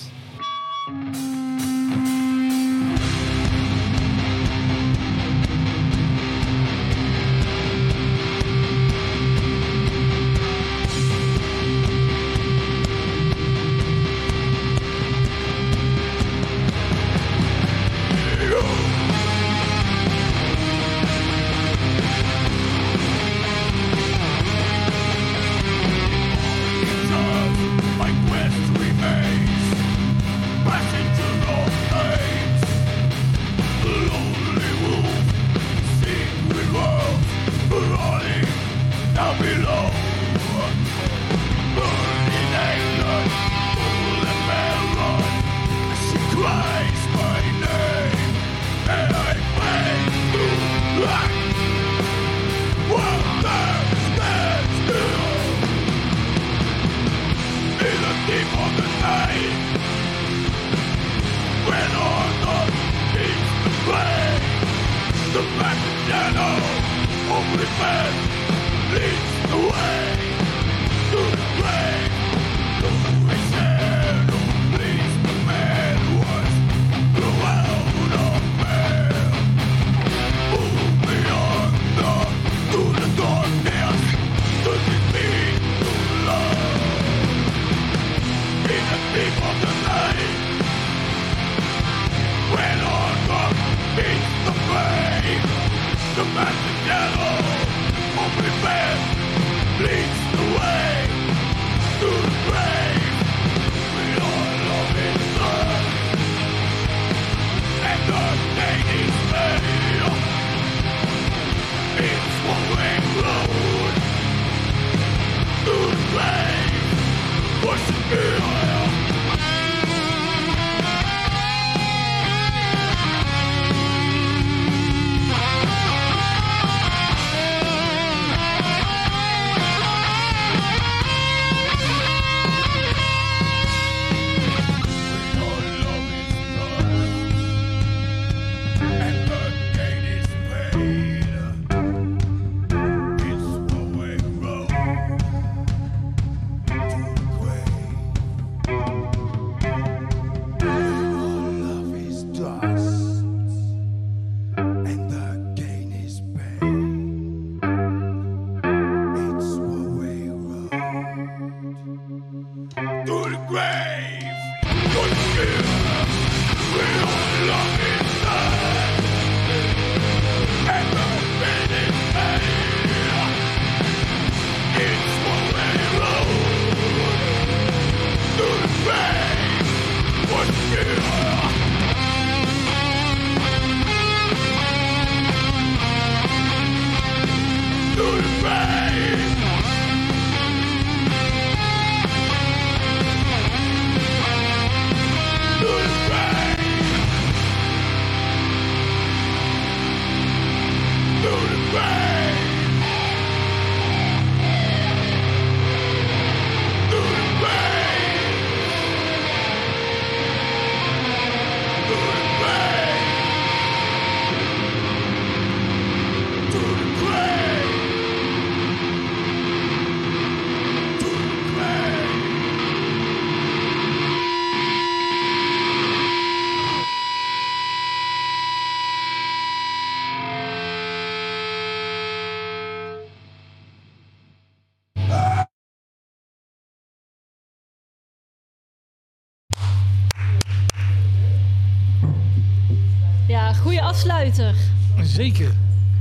Afsluiter. 243.93 244.55
Zeker. 245.03 245.53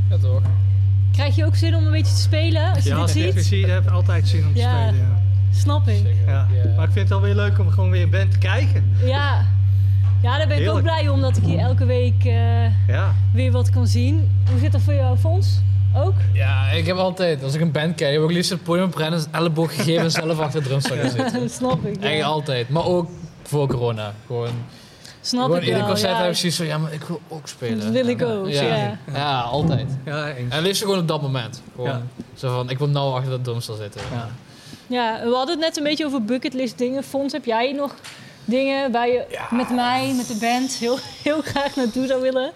Ja, 0.09 0.17
toch? 0.17 0.41
Krijg 1.11 1.35
je 1.35 1.45
ook 1.45 1.55
zin 1.55 1.75
om 1.75 1.85
een 1.85 1.91
beetje 1.91 2.13
te 2.13 2.19
spelen 2.21 2.73
als 2.73 2.83
je 2.83 2.89
Ja, 2.89 2.95
dit 2.95 3.03
als 3.03 3.15
ik 3.15 3.23
ziet? 3.23 3.33
dit 3.33 3.45
zie, 3.45 3.65
heb 3.65 3.83
ik 3.83 3.89
altijd 3.89 4.27
zin 4.27 4.45
om 4.47 4.53
te 4.53 4.59
Ja. 4.59 4.71
spelen. 4.87 5.01
Ja. 5.01 5.21
Snap 5.59 5.87
ik. 5.87 6.03
Ja. 6.27 6.47
Maar 6.75 6.85
ik 6.87 6.91
vind 6.91 6.95
het 6.95 7.09
wel 7.09 7.21
weer 7.21 7.35
leuk 7.35 7.59
om 7.59 7.69
gewoon 7.69 7.89
weer 7.91 8.01
een 8.03 8.09
band 8.09 8.31
te 8.31 8.37
kijken. 8.37 8.95
Ja. 9.05 9.45
Ja, 10.21 10.37
daar 10.37 10.47
ben 10.47 10.61
ik 10.61 10.69
ook 10.69 10.81
blij 10.81 11.09
om 11.09 11.21
dat 11.21 11.37
ik 11.37 11.43
hier 11.43 11.59
elke 11.59 11.85
week 11.85 12.25
eh, 12.25 12.87
Ja. 12.87 13.13
weer 13.33 13.51
wat 13.51 13.69
kan 13.69 13.87
zien. 13.87 14.29
Hoe 14.49 14.59
zit 14.59 14.71
dat 14.71 14.81
voor 14.81 14.93
jou, 14.93 15.17
Fons? 15.17 15.59
Ook? 15.95 16.13
Ja, 16.33 16.69
ik 16.69 16.85
heb 16.85 16.95
altijd, 16.97 17.43
als 17.43 17.53
ik 17.53 17.61
een 17.61 17.71
band 17.71 17.95
kijk, 17.95 18.09
heb 18.11 18.19
ik 18.19 18.25
ook 18.25 18.31
liefst 18.31 18.49
het 18.49 18.63
podium 18.63 18.85
op 18.85 18.95
rennen, 18.95 19.23
elleboog 19.31 19.75
gegeven 19.75 20.03
en 20.03 20.11
zelf 20.11 20.39
achter 20.39 20.61
de 20.61 20.67
drumstel 20.67 20.95
gaan 20.97 21.09
zitten. 21.19 21.49
Snap 21.49 21.77
ik. 21.79 21.85
Eigenlijk 21.85 22.15
Ja. 22.17 22.25
altijd. 22.25 22.69
Maar 22.69 22.85
ook 22.85 23.09
voor 23.43 23.67
corona. 23.67 24.13
Gewoon, 24.25 24.49
Snap 25.21 25.43
gewoon 25.43 25.57
ik 25.57 25.63
ieder 25.63 25.79
wel. 25.79 25.87
concert 25.87 26.11
ja. 26.11 26.21
heb 26.21 26.29
ik 26.31 26.37
zoiets 26.37 26.57
van, 26.57 26.65
ja, 26.65 26.77
maar 26.77 26.93
ik 26.93 27.01
wil 27.03 27.21
ook 27.27 27.47
spelen. 27.47 27.79
Dat 27.79 27.89
wil 27.91 28.07
ik 28.07 28.21
ook, 28.21 28.47
ja. 28.49 28.97
Ja, 29.13 29.39
altijd. 29.41 29.87
Ja, 30.05 30.27
eens. 30.33 30.53
En 30.53 30.61
liefst 30.61 30.81
gewoon 30.81 30.99
op 30.99 31.07
dat 31.07 31.21
moment. 31.21 31.61
Gewoon 31.75 31.89
Ja. 31.89 32.01
zo 32.33 32.53
van, 32.55 32.69
ik 32.69 32.77
wil 32.77 32.87
nou 32.87 33.13
achter 33.15 33.31
de 33.31 33.41
drumstel 33.41 33.75
zitten. 33.75 34.01
Ja. 34.11 34.29
Ja, 34.87 35.19
we 35.23 35.35
hadden 35.35 35.55
het 35.55 35.65
net 35.65 35.77
een 35.77 35.83
beetje 35.83 36.05
over 36.05 36.23
bucketlist 36.25 36.77
dingen. 36.77 37.03
Fons, 37.03 37.31
heb 37.33 37.45
jij 37.45 37.71
nog 37.71 37.95
dingen 38.45 38.91
waar 38.91 39.07
je 39.07 39.25
met 39.49 39.69
mij, 39.69 40.13
met 40.17 40.27
de 40.27 40.37
band, 40.39 40.73
heel, 40.73 40.97
heel 41.23 41.41
graag 41.41 41.75
naartoe 41.75 42.07
zou 42.07 42.21
willen? 42.21 42.51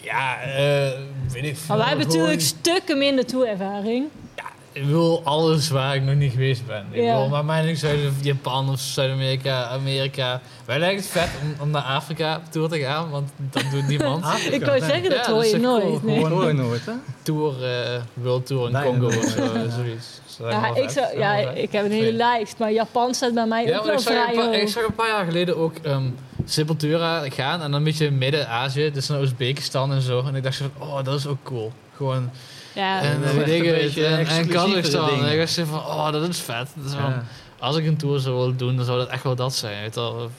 Ja, 0.00 0.40
eh, 0.40 0.56
weet 1.32 1.44
ik 1.44 1.56
veel. 1.56 1.64
Maar 1.68 1.76
wij 1.78 1.86
hebben 1.86 2.04
Gewoon- 2.06 2.18
natuurlijk 2.26 2.40
stukken 2.40 2.98
minder 2.98 3.26
toerervaring. 3.26 4.06
Ik 4.74 4.84
wil 4.84 5.20
alles 5.24 5.68
waar 5.68 5.94
ik 5.94 6.02
nog 6.02 6.14
niet 6.14 6.32
geweest 6.32 6.66
ben. 6.66 6.86
Ik 6.90 7.02
Ja. 7.02 7.16
wil 7.16 7.28
maar 7.28 7.44
mij 7.44 7.62
niks 7.62 7.84
uit 7.84 7.98
Japan 8.20 8.70
of 8.70 8.80
Zuid-Amerika, 8.80 9.64
Amerika. 9.64 10.40
Wij 10.64 10.78
lijken 10.78 10.96
het 10.98 11.06
vet 11.06 11.28
om, 11.42 11.54
om 11.60 11.70
naar 11.70 11.82
Afrika 11.82 12.40
tour 12.50 12.68
te 12.68 12.78
gaan, 12.78 13.10
want 13.10 13.30
dat 13.36 13.62
doet 13.70 13.88
niemand. 13.88 14.24
Afrika, 14.34 14.54
Ik 14.54 14.64
wou 14.64 14.80
nee. 14.80 14.88
zeggen, 14.90 15.10
dat 15.10 15.26
Ja, 15.26 15.32
hoor 15.32 15.42
dat 15.42 15.50
je 15.50 15.58
nooit. 15.58 15.82
cool. 15.82 16.00
nee. 16.02 16.20
Dat 16.20 16.30
hoor 16.30 16.46
je 16.46 16.52
nooit, 16.52 16.86
hè? 16.86 16.92
Tour, 17.22 17.64
eh 17.64 18.00
World 18.14 18.46
Tour 18.46 18.68
in 18.70 18.82
Congo 18.82 19.06
of 19.06 19.12
zo, 19.14 19.46
zoiets. 19.76 20.20
Dus 20.26 20.38
lijkt 20.38 20.60
me 20.60 20.66
Ja, 20.66 20.82
ik, 20.82 20.90
zou, 20.90 21.18
ja, 21.18 21.34
ik 21.50 21.72
heb 21.72 21.84
een 21.84 21.90
hele 21.92 22.12
lijst, 22.12 22.58
maar 22.58 22.72
Japan 22.72 23.14
staat 23.14 23.34
bij 23.34 23.46
mij 23.46 23.64
Ja, 23.66 23.78
ook 23.78 23.84
wel 23.84 23.94
ik 23.94 24.00
zag, 24.00 24.14
een 24.14 24.32
vrij 24.32 24.44
paar, 24.44 24.54
ik 24.54 24.68
zag 24.68 24.84
een 24.86 24.94
paar 24.94 25.08
jaar 25.08 25.24
geleden 25.24 25.56
ook 25.56 25.74
ehm 25.82 26.02
Sepultura 26.44 27.28
gaan 27.30 27.54
en 27.54 27.70
dan 27.70 27.72
een 27.72 27.84
beetje 27.84 28.10
Midden-Azië, 28.10 28.90
dus 28.90 29.08
naar 29.08 29.20
Oezbekistan 29.20 29.92
en 29.92 30.00
zo. 30.00 30.22
En 30.26 30.34
ik 30.34 30.42
dacht 30.42 30.56
zo 30.56 30.64
van, 30.78 30.88
oh, 30.88 31.04
dat 31.04 31.18
is 31.18 31.26
ook 31.26 31.38
cool. 31.42 31.72
Gewoon, 31.96 32.30
Ja, 32.74 33.00
en 33.02 33.20
uh, 33.22 33.44
dingen, 33.44 33.74
beetje 33.74 34.06
en, 34.06 34.48
Kazachstan. 34.48 35.28
ik 35.28 35.48
zo 35.48 35.64
van, 35.64 35.78
oh, 35.78 36.12
dat 36.12 36.28
is 36.28 36.38
vet. 36.38 36.68
Dat 36.74 36.84
is 36.86 36.92
Ja. 36.92 37.24
Als 37.58 37.76
ik 37.76 37.86
een 37.86 37.96
tour 37.96 38.20
zou 38.20 38.36
willen 38.36 38.56
doen, 38.56 38.76
dan 38.76 38.84
zou 38.84 38.98
dat 38.98 39.08
echt 39.08 39.22
wel 39.22 39.34
dat 39.34 39.54
zijn. 39.54 39.80
Weet 39.82 39.94
je 39.94 40.00
wel, 40.00 40.30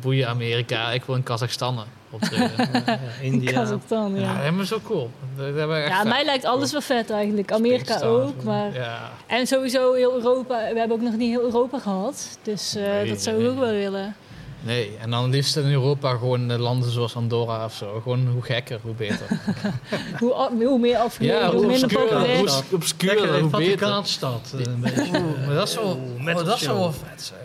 boeien 0.00 0.28
Amerika, 0.28 0.90
ik 0.90 1.04
wil 1.04 1.14
in 1.14 1.22
Kazachstan 1.22 1.84
optreden. 2.10 2.50
Ja, 2.86 2.98
in 3.20 3.32
India. 3.32 3.52
Kazachstan, 3.52 4.14
ja, 4.14 4.20
ja. 4.20 4.50
dat 4.50 4.60
is 4.60 4.68
zo 4.68 4.80
cool. 4.84 5.10
Dat, 5.36 5.46
echt 5.46 5.88
Ja, 5.88 5.98
vet. 5.98 6.08
mij 6.08 6.24
lijkt 6.24 6.44
alles 6.44 6.72
wel 6.72 6.80
vet 6.80 7.10
eigenlijk. 7.10 7.52
Amerika 7.52 8.00
ook, 8.00 8.42
maar... 8.42 8.74
Ja, 8.74 9.10
En 9.26 9.46
sowieso 9.46 9.92
heel 9.92 10.14
Europa. 10.14 10.58
We 10.72 10.78
hebben 10.78 10.96
ook 10.96 11.02
nog 11.02 11.16
niet 11.16 11.30
heel 11.30 11.42
Europa 11.42 11.78
gehad. 11.78 12.38
Dus 12.42 12.74
eh, 12.74 12.82
Nee, 12.82 13.08
dat 13.08 13.20
zou 13.22 13.36
nee, 13.36 13.46
ik 13.46 13.52
ook 13.52 13.58
wel 13.58 13.72
willen. 13.72 14.16
Nee. 14.64 14.96
En 15.00 15.10
dan 15.10 15.30
liefst 15.30 15.56
in 15.56 15.64
Europa 15.72 16.10
gewoon 16.16 16.56
landen 16.56 16.90
zoals 16.90 17.16
Andorra 17.16 17.64
of 17.64 17.74
zo. 17.74 18.00
Gewoon 18.02 18.26
hoe 18.32 18.42
gekker, 18.42 18.78
hoe 18.82 18.94
beter. 18.94 19.26
Hoe, 20.20 20.48
hoe 20.64 20.78
meer 20.78 20.96
afgelegen, 20.96 21.46
hoe, 21.50 21.66
minder 21.66 21.82
obscuur. 21.84 21.98
populair. 22.06 22.38
Hoe- 22.38 22.48
Hoe 22.48 22.62
obscuur, 22.70 23.08
Lekker 23.14 23.40
hoe 23.40 23.50
beter. 23.50 23.78
Vaticaanstad. 23.78 24.54
eh, 24.58 24.64
Een 24.66 24.80
beetje. 24.80 25.00
Oeh, 25.20 25.46
maar 25.46 25.54
dat 25.54 25.70
zou, 25.70 25.86
Oeh, 25.86 25.94
oh, 25.94 26.20
metal 26.22 26.44
dat 26.44 26.58
zou 26.58 26.78
wel 26.78 26.92
vet 26.92 27.22
zijn. 27.22 27.40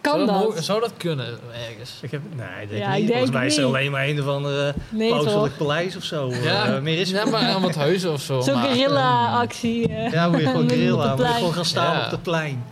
Kan 0.00 0.14
zou 0.14 0.26
dat? 0.26 0.44
mogen- 0.44 0.62
zou 0.62 0.80
dat 0.80 0.92
kunnen 0.96 1.26
ergens? 1.70 1.98
Ik 2.02 2.10
heb, 2.10 2.20
nee, 2.36 2.46
ik 2.62 2.68
denk 2.68 2.82
Ja, 2.82 2.88
ik 2.88 2.98
niet. 2.98 3.00
denk 3.06 3.10
Volgens 3.12 3.30
mij 3.30 3.46
is 3.46 3.56
er 3.56 3.64
alleen 3.64 3.90
maar 3.90 4.06
een 4.08 4.20
of 4.20 4.26
andere 4.26 4.74
Nee, 4.88 5.10
pauselijk 5.10 5.56
paleis 5.56 5.96
of 5.96 6.02
zo. 6.04 6.32
Ja, 6.42 6.64
Eh, 6.74 6.80
meer 6.80 6.98
is 6.98 7.10
ja, 7.10 7.24
maar 7.24 7.40
aan 7.40 7.62
wat 7.62 7.74
huizen 7.74 8.12
of 8.12 8.20
zo. 8.22 8.40
Zo'n 8.40 8.54
maar- 8.54 8.64
guerrilla-actie. 8.66 9.88
eh. 9.88 10.12
Ja, 10.12 10.28
moet 10.28 10.40
je 10.40 10.46
gewoon 10.46 10.68
grillen. 10.76 11.16
Moet 11.16 11.26
je 11.26 11.32
gewoon 11.32 11.52
gaan 11.52 11.64
staan 11.64 11.96
Ja. 11.98 12.04
op 12.04 12.10
het 12.10 12.22
plein. 12.22 12.64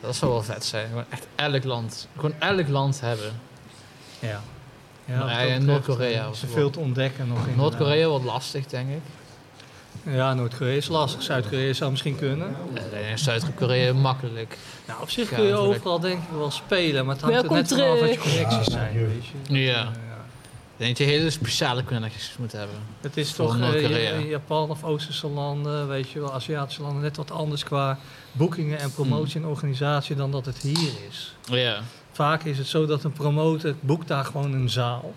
Dat 0.00 0.16
zou 0.16 0.30
wel 0.30 0.42
vet 0.42 0.64
zijn. 0.64 0.88
Gewoon 0.88 1.04
echt 1.08 1.26
elk 1.34 1.64
land. 1.64 2.08
Gewoon 2.14 2.34
elk 2.38 2.68
land 2.68 3.00
hebben. 3.00 3.40
Ja. 4.18 4.40
Ja, 5.04 5.40
in 5.40 5.64
Noord-Korea 5.64 6.24
eh, 6.24 6.30
is 6.32 6.40
zo. 6.40 6.46
veel 6.46 6.70
te 6.70 6.78
ontdekken 6.78 7.28
nog. 7.28 7.38
inderdaad. 7.38 7.56
Noord-Korea 7.56 8.08
wordt 8.08 8.24
lastig, 8.24 8.66
denk 8.66 8.90
ik. 8.90 9.02
Ja, 10.12 10.34
Noord-Korea 10.34 10.76
is 10.76 10.88
lastig. 10.88 11.22
Zuid-Korea 11.22 11.72
zou 11.72 11.90
misschien 11.90 12.16
kunnen. 12.16 12.56
Eh, 12.74 13.16
Zuid-Korea 13.16 13.92
makkelijk. 13.92 14.58
Nou, 14.86 15.02
op 15.02 15.10
zich 15.10 15.28
kun 15.28 15.44
je 15.44 15.54
overal 15.54 16.00
denk 16.00 16.22
ik 16.22 16.28
wel 16.36 16.50
spelen. 16.50 17.04
Maar 17.06 17.14
het 17.14 17.24
hangt 17.24 17.44
er 17.44 17.50
net 17.50 17.68
vanaf 17.68 18.00
wat 18.00 18.12
je 18.12 18.18
connecties 18.18 18.66
zijn. 18.66 18.92
Weet 18.92 19.26
je. 19.48 19.58
Ja. 19.58 19.92
Denk 20.80 20.96
dat 20.96 21.06
je 21.06 21.12
hele 21.12 21.30
speciale 21.30 21.84
connecties 21.84 22.36
moet 22.38 22.52
hebben. 22.52 22.76
Het 23.00 23.16
is 23.16 23.32
toch 23.32 23.56
in 23.56 24.26
Japan 24.26 24.70
of 24.70 24.84
Oosterse 24.84 25.26
landen, 25.28 25.88
weet 25.88 26.10
je 26.10 26.20
wel, 26.20 26.32
Aziatische 26.32 26.82
landen, 26.82 27.02
net 27.02 27.16
wat 27.16 27.30
anders 27.30 27.64
qua 27.64 27.98
boekingen 28.32 28.78
en 28.78 28.92
promotie 28.92 29.40
en 29.40 29.46
organisatie 29.46 30.16
dan 30.16 30.30
dat 30.30 30.46
het 30.46 30.58
hier 30.58 30.92
is. 31.08 31.34
Vaak 32.12 32.44
is 32.44 32.58
het 32.58 32.66
zo 32.66 32.86
dat 32.86 33.04
een 33.04 33.12
promotor 33.12 33.74
boekt 33.80 34.08
daar 34.08 34.24
gewoon 34.24 34.52
een 34.52 34.68
zaal. 34.70 35.14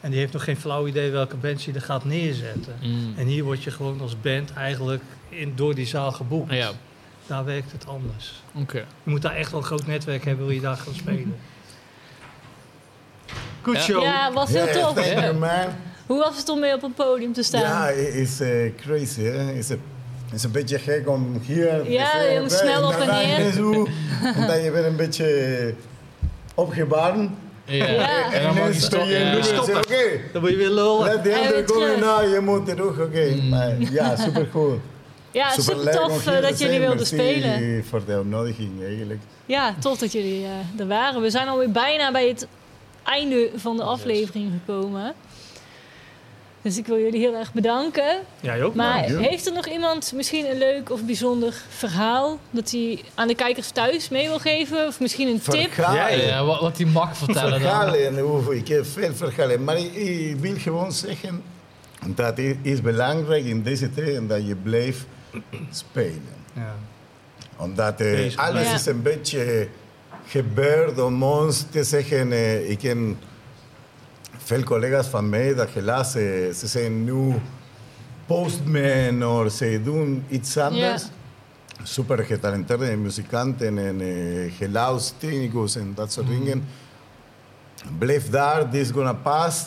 En 0.00 0.10
die 0.10 0.18
heeft 0.18 0.32
nog 0.32 0.44
geen 0.44 0.56
flauw 0.56 0.86
idee 0.86 1.10
welke 1.10 1.36
band 1.36 1.62
je 1.62 1.72
er 1.72 1.80
gaat 1.80 2.04
neerzetten. 2.04 2.76
Mm. 2.82 3.14
En 3.16 3.26
hier 3.26 3.44
word 3.44 3.62
je 3.62 3.70
gewoon 3.70 4.00
als 4.00 4.20
band 4.20 4.52
eigenlijk 4.52 5.02
in, 5.28 5.52
door 5.54 5.74
die 5.74 5.86
zaal 5.86 6.12
geboekt. 6.12 6.52
Ja, 6.52 6.70
Daar 7.26 7.44
werkt 7.44 7.72
het 7.72 7.86
anders. 7.86 8.32
oké. 8.54 8.78
Je 8.78 9.10
moet 9.10 9.22
daar 9.22 9.34
echt 9.34 9.50
wel 9.50 9.60
een 9.60 9.66
groot 9.66 9.86
netwerk 9.86 10.24
hebben, 10.24 10.46
wil 10.46 10.54
je 10.54 10.60
daar 10.60 10.76
gaan 10.76 10.94
spelen. 10.94 11.36
Good 13.66 13.76
Ja. 13.76 13.82
show. 13.82 14.02
Ja, 14.02 14.32
was 14.32 14.48
heel 14.50 14.64
Yeah, 14.64 14.76
tof. 14.76 14.94
thank 14.94 15.06
Ja. 15.06 15.20
you, 15.22 15.34
man. 15.34 15.66
Hoe 16.06 16.18
was 16.18 16.36
het 16.36 16.48
om 16.48 16.60
mee 16.60 16.74
op 16.74 16.82
een 16.82 16.92
podium 16.94 17.32
te 17.32 17.42
staan? 17.42 17.60
Ja, 17.60 17.88
is 17.88 18.40
uh, 18.40 18.72
crazy. 18.76 19.22
Hè? 19.22 19.52
It's 19.52 19.70
a, 19.70 19.74
it's 20.32 20.42
een 20.44 20.50
beetje 20.50 20.78
gek 20.78 21.08
om 21.08 21.40
hier 21.46 21.90
Ja, 21.90 22.10
te 22.10 22.30
je 22.32 22.40
moet 22.40 22.52
snel 22.52 22.86
op 22.86 22.92
en 23.00 23.06
neer. 23.08 23.52
zo, 23.52 23.68
omdat 24.36 24.62
je 24.64 24.70
bent 24.72 24.84
een 24.86 24.96
beetje 24.96 25.74
opgebaren. 26.54 27.34
Ja. 27.64 27.86
Ja. 27.90 28.32
En 28.32 28.42
dan 28.42 28.54
mag 28.54 28.66
je 28.74 28.80
stoppen. 28.80 29.10
Dan 30.32 30.40
moet 30.42 30.50
je 30.50 30.56
weer 30.56 30.68
lullen. 30.70 31.04
let 31.04 31.22
the 31.22 31.30
En 31.30 31.36
ender 31.38 31.52
weer 31.54 31.66
go 31.68 31.74
terug. 31.80 32.00
nou, 32.00 32.28
je 32.28 32.40
moet 32.40 32.66
terug. 32.66 32.98
Oké, 33.00 33.34
Mm. 33.34 33.48
maar 33.48 33.74
ja, 33.78 34.16
super 34.16 34.48
cool. 34.50 34.80
Ja, 35.30 35.50
super 35.50 35.90
tof 35.90 36.26
eh, 36.26 36.42
dat 36.42 36.58
jullie 36.58 36.80
wilden 36.80 37.06
spelen. 37.06 37.84
voor 37.88 38.02
de 38.06 38.12
uitnodiging 38.14 38.70
eigenlijk. 38.86 39.20
Ja, 39.46 39.74
tof 39.78 39.98
dat 39.98 40.12
jullie 40.12 40.44
eh, 40.44 40.80
er 40.80 40.86
waren. 40.86 41.20
We 41.22 41.30
zijn 41.30 41.48
alweer 41.48 41.70
bijna 41.70 42.12
bij 42.12 42.28
het 42.28 42.46
einde 43.06 43.50
van 43.56 43.76
de 43.76 43.82
aflevering 43.82 44.52
gekomen. 44.52 45.14
Dus 46.66 46.78
ik 46.78 46.86
wil 46.86 46.98
jullie 46.98 47.20
heel 47.20 47.34
erg 47.34 47.52
bedanken. 47.52 48.16
Jij 48.40 48.64
ook, 48.64 48.74
Maar 48.74 49.04
heeft 49.04 49.46
er 49.46 49.52
nog 49.52 49.66
iemand 49.66 50.12
misschien 50.14 50.50
een 50.50 50.58
leuk 50.58 50.90
of 50.90 51.04
bijzonder 51.04 51.54
verhaal 51.68 52.38
dat 52.50 52.70
hij 52.70 53.00
aan 53.14 53.28
de 53.28 53.34
kijkers 53.34 53.70
thuis 53.70 54.08
mee 54.08 54.28
wil 54.28 54.38
geven? 54.38 54.86
Of 54.86 55.00
misschien 55.00 55.28
een 55.28 55.40
tip? 55.40 55.72
Verhalen. 55.72 56.26
Ja, 56.26 56.44
wat, 56.44 56.60
wat 56.60 56.76
hij 56.76 56.86
mag 56.86 57.16
vertellen 57.16 57.50
dan. 57.50 57.60
Verhalen, 57.60 58.24
oef, 58.24 58.50
ik 58.50 58.68
heb 58.68 58.86
veel 58.86 59.14
verhalen. 59.14 59.64
Maar 59.64 59.78
ik, 59.78 59.94
ik 59.94 60.36
wil 60.36 60.56
gewoon 60.56 60.92
zeggen 60.92 61.42
dat 62.06 62.36
het 62.36 62.56
is 62.62 62.80
belangrijk 62.80 63.44
in 63.44 63.62
deze 63.62 63.94
tijd 63.94 64.28
dat 64.28 64.46
je 64.46 64.54
blijft 64.54 65.06
spelen. 65.70 66.34
Ja. 66.52 66.74
Omdat 67.56 68.00
eh, 68.00 68.36
alles 68.36 68.72
is 68.72 68.86
een 68.86 69.02
beetje 69.02 69.68
gebeurd 70.26 71.00
om 71.02 71.22
ons 71.22 71.64
te 71.70 71.84
zeggen. 71.84 72.32
eh, 72.32 72.70
ik 72.70 72.78
ken 72.78 73.18
veel 74.36 74.62
collega's 74.62 75.06
van 75.06 75.28
mij 75.28 75.54
dat 75.54 75.68
helaas 75.68 76.14
eh, 76.14 76.22
ze 76.54 76.66
zijn 76.66 77.04
nu 77.04 77.34
postman 78.26 79.24
of 79.26 79.52
ze 79.52 79.80
doen 79.84 80.24
iets 80.28 80.56
anders. 80.58 81.04
Super 81.82 82.18
getalenteerde 82.24 82.96
muzikanten 82.96 83.78
en 83.78 84.00
uh, 84.00 84.52
geluidstechnicus 84.58 85.76
en 85.76 85.92
dat 85.94 86.12
soort 86.12 86.26
dingen. 86.26 86.64
Blijf 87.98 88.30
daar, 88.30 88.70
this 88.70 88.80
is 88.80 88.90
gonna 88.90 89.12
pass. 89.12 89.66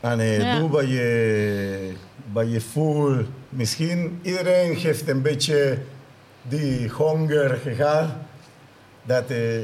En 0.00 0.20
eh, 0.20 0.38
Ja. 0.40 0.58
doe 0.58 0.68
wat 0.70 0.88
je, 0.88 1.92
wat 2.32 2.52
je 2.52 2.60
voelt. 2.60 3.26
Misschien 3.48 4.18
iedereen 4.22 4.74
heeft 4.76 5.08
een 5.08 5.22
beetje 5.22 5.78
die 6.42 6.88
honger 6.88 7.58
gehad. 7.64 8.08
Dat, 9.08 9.30
eh, 9.30 9.60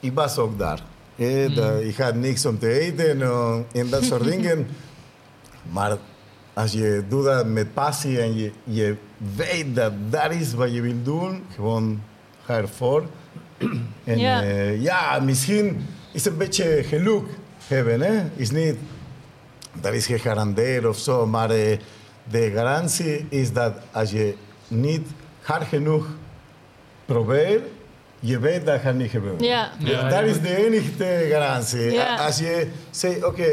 ik 0.00 0.12
was 0.14 0.38
ook 0.38 0.58
daar. 0.58 0.80
Eh, 1.16 1.54
dat, 1.54 1.80
ik 1.80 1.96
had 1.96 2.14
niks 2.14 2.46
om 2.46 2.58
te 2.58 2.80
eten 2.80 3.22
eh, 3.22 3.58
en 3.72 3.90
dat 3.90 4.04
soort 4.04 4.24
dingen. 4.34 4.66
Maar 5.70 5.96
als 6.52 6.72
je 6.72 7.04
doet 7.08 7.24
dat 7.24 7.46
met 7.46 7.74
passie 7.74 8.20
en 8.20 8.36
je, 8.36 8.52
je 8.64 8.96
weet 9.36 9.74
dat 9.74 9.92
dat 10.10 10.32
is 10.32 10.54
wat 10.54 10.72
je 10.74 10.80
wil 10.80 11.02
doen, 11.02 11.42
gewoon 11.54 12.02
ga 12.44 12.56
ervoor. 12.56 13.04
En 14.04 14.18
Ja. 14.18 14.40
ja, 14.40 14.70
ja 14.70 15.20
misschien 15.20 15.86
is 16.12 16.24
een 16.24 16.36
beetje 16.36 16.82
geluk 16.82 17.24
hebben. 17.66 18.00
Hè? 18.00 18.22
Is 18.36 18.50
niet, 18.50 18.76
dat 19.80 19.92
is 19.92 20.06
gegarandeerd 20.06 20.86
of 20.86 20.98
zo, 20.98 21.26
maar 21.26 21.50
eh, 21.50 21.78
de 22.30 22.50
garantie 22.54 23.26
is 23.28 23.52
dat 23.52 23.72
als 23.92 24.10
je 24.10 24.34
niet 24.68 25.06
hard 25.42 25.66
genoeg 25.68 26.06
probeert, 27.04 27.62
je 28.20 28.38
weet 28.38 28.66
dat 28.66 28.80
gaat 28.80 28.94
niet 28.94 29.10
gebeuren. 29.10 29.44
Ja, 29.44 29.70
Ja, 29.78 30.08
dat 30.08 30.22
is 30.22 30.40
de 30.40 30.66
enige 30.66 31.28
garantie. 31.30 31.90
Ja. 31.92 32.16
Als 32.16 32.38
je 32.38 32.66
zegt, 32.90 33.24
oké, 33.24 33.50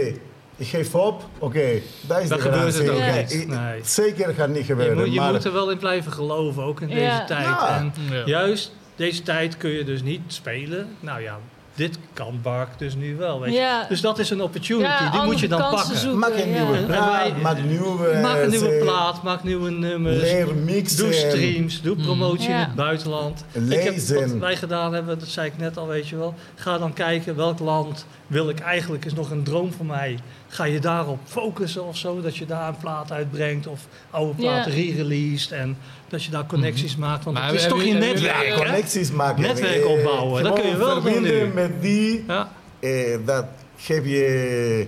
ik 0.55 0.67
geef 0.67 0.95
op, 0.95 1.23
oké, 1.39 1.67
dat 2.07 2.21
is 2.21 2.29
Dan 2.29 2.37
de 2.37 2.43
gebeurt 2.43 2.55
garantie. 2.75 2.81
het 2.81 2.89
ook 2.89 2.97
Oké, 2.97 3.17
niet. 3.19 3.33
ik- 3.33 3.47
Nee. 3.47 3.79
Zeker 3.83 4.33
gaat 4.33 4.47
niet 4.49 4.57
Je, 4.57 4.63
gebeuren. 4.63 4.97
moet, 4.97 5.13
je 5.13 5.19
maar 5.19 5.31
moet 5.33 5.45
er 5.45 5.53
wel 5.53 5.71
in 5.71 5.77
blijven 5.77 6.11
geloven, 6.11 6.63
ook 6.63 6.81
in 6.81 6.89
Ja. 6.89 6.95
deze 6.95 7.23
tijd. 7.27 7.45
Ja. 7.45 7.77
En 7.77 7.93
Ja. 8.11 8.25
juist 8.25 8.71
deze 8.95 9.23
tijd 9.23 9.57
kun 9.57 9.69
je 9.69 9.83
dus 9.83 10.01
niet 10.01 10.21
spelen. 10.27 10.87
Nou 10.99 11.21
ja, 11.21 11.39
dit 11.77 11.97
kan 12.13 12.39
Bark 12.41 12.69
dus 12.77 12.95
nu 12.95 13.15
wel. 13.15 13.39
Weet 13.39 13.53
je. 13.53 13.59
Ja. 13.59 13.85
Dus 13.89 14.01
dat 14.01 14.19
is 14.19 14.29
een 14.29 14.41
opportunity, 14.41 14.85
Ja, 15.03 15.11
die 15.11 15.21
moet 15.21 15.39
je 15.39 15.47
dan 15.47 15.59
pakken. 15.59 15.97
zoeken. 15.97 16.19
maak 16.19 16.33
een 16.33 16.49
ja. 16.49 16.63
nieuwe 16.63 16.83
plaat, 16.85 17.41
maak 17.41 17.63
nieuwe... 17.63 18.19
Maak 18.21 18.41
een 18.41 18.49
nieuwe 18.49 18.69
eh, 18.69 18.81
plaat, 18.81 19.23
maak 19.23 19.43
nieuwe 19.43 19.69
nummers. 19.69 20.21
Leer 20.21 20.55
mixen. 20.55 20.97
Doe 20.97 21.13
streams, 21.13 21.81
doe 21.81 21.95
promotie 21.95 22.49
in 22.49 22.55
het 22.55 22.75
buitenland. 22.75 23.45
Ik 23.51 23.61
heb, 23.83 23.93
Lezen. 23.93 24.29
wat 24.29 24.39
wij 24.39 24.55
gedaan 24.55 24.93
hebben, 24.93 25.19
dat 25.19 25.27
zei 25.27 25.47
ik 25.47 25.57
net 25.57 25.77
al, 25.77 25.87
weet 25.87 26.07
je 26.07 26.15
wel. 26.15 26.33
Ga 26.55 26.77
dan 26.77 26.93
kijken 26.93 27.35
welk 27.35 27.59
land 27.59 28.05
wil 28.27 28.49
ik 28.49 28.59
eigenlijk, 28.59 29.05
is 29.05 29.13
nog 29.13 29.31
een 29.31 29.43
droom 29.43 29.71
van 29.71 29.85
mij. 29.85 30.19
Ga 30.47 30.63
je 30.63 30.79
daarop 30.79 31.19
focussen 31.23 31.85
of 31.85 31.97
zo, 31.97 32.21
dat 32.21 32.37
je 32.37 32.45
daar 32.45 32.67
een 32.67 32.77
plaat 32.77 33.11
uitbrengt 33.11 33.67
of 33.67 33.87
oude 34.09 34.33
platen 34.33 34.71
Ja. 34.71 34.77
re-released 34.77 35.51
en 35.51 35.77
dat 36.09 36.23
je 36.23 36.31
daar 36.31 36.45
connecties 36.45 36.95
maakt. 36.95 37.23
Want 37.23 37.37
Maar 37.37 37.45
het 37.47 37.55
is 37.55 37.67
toch 37.67 37.83
je 37.83 37.93
netwerk, 37.93 38.47
hè? 38.47 38.55
Connecties 38.55 39.11
maken. 39.11 39.41
Netwerk 39.41 39.81
Eh, 39.83 39.89
opbouwen, 39.89 40.43
dat 40.43 40.59
kun 40.59 40.69
je 40.69 40.77
wel 40.77 40.93
doen 40.93 41.01
verbinden 41.03 41.47
nu. 41.47 41.53
met 41.53 41.81
die, 41.81 42.23
Ja, 42.27 42.49
eh, 42.79 43.17
dat 43.25 43.45
geef 43.77 44.05
je... 44.05 44.87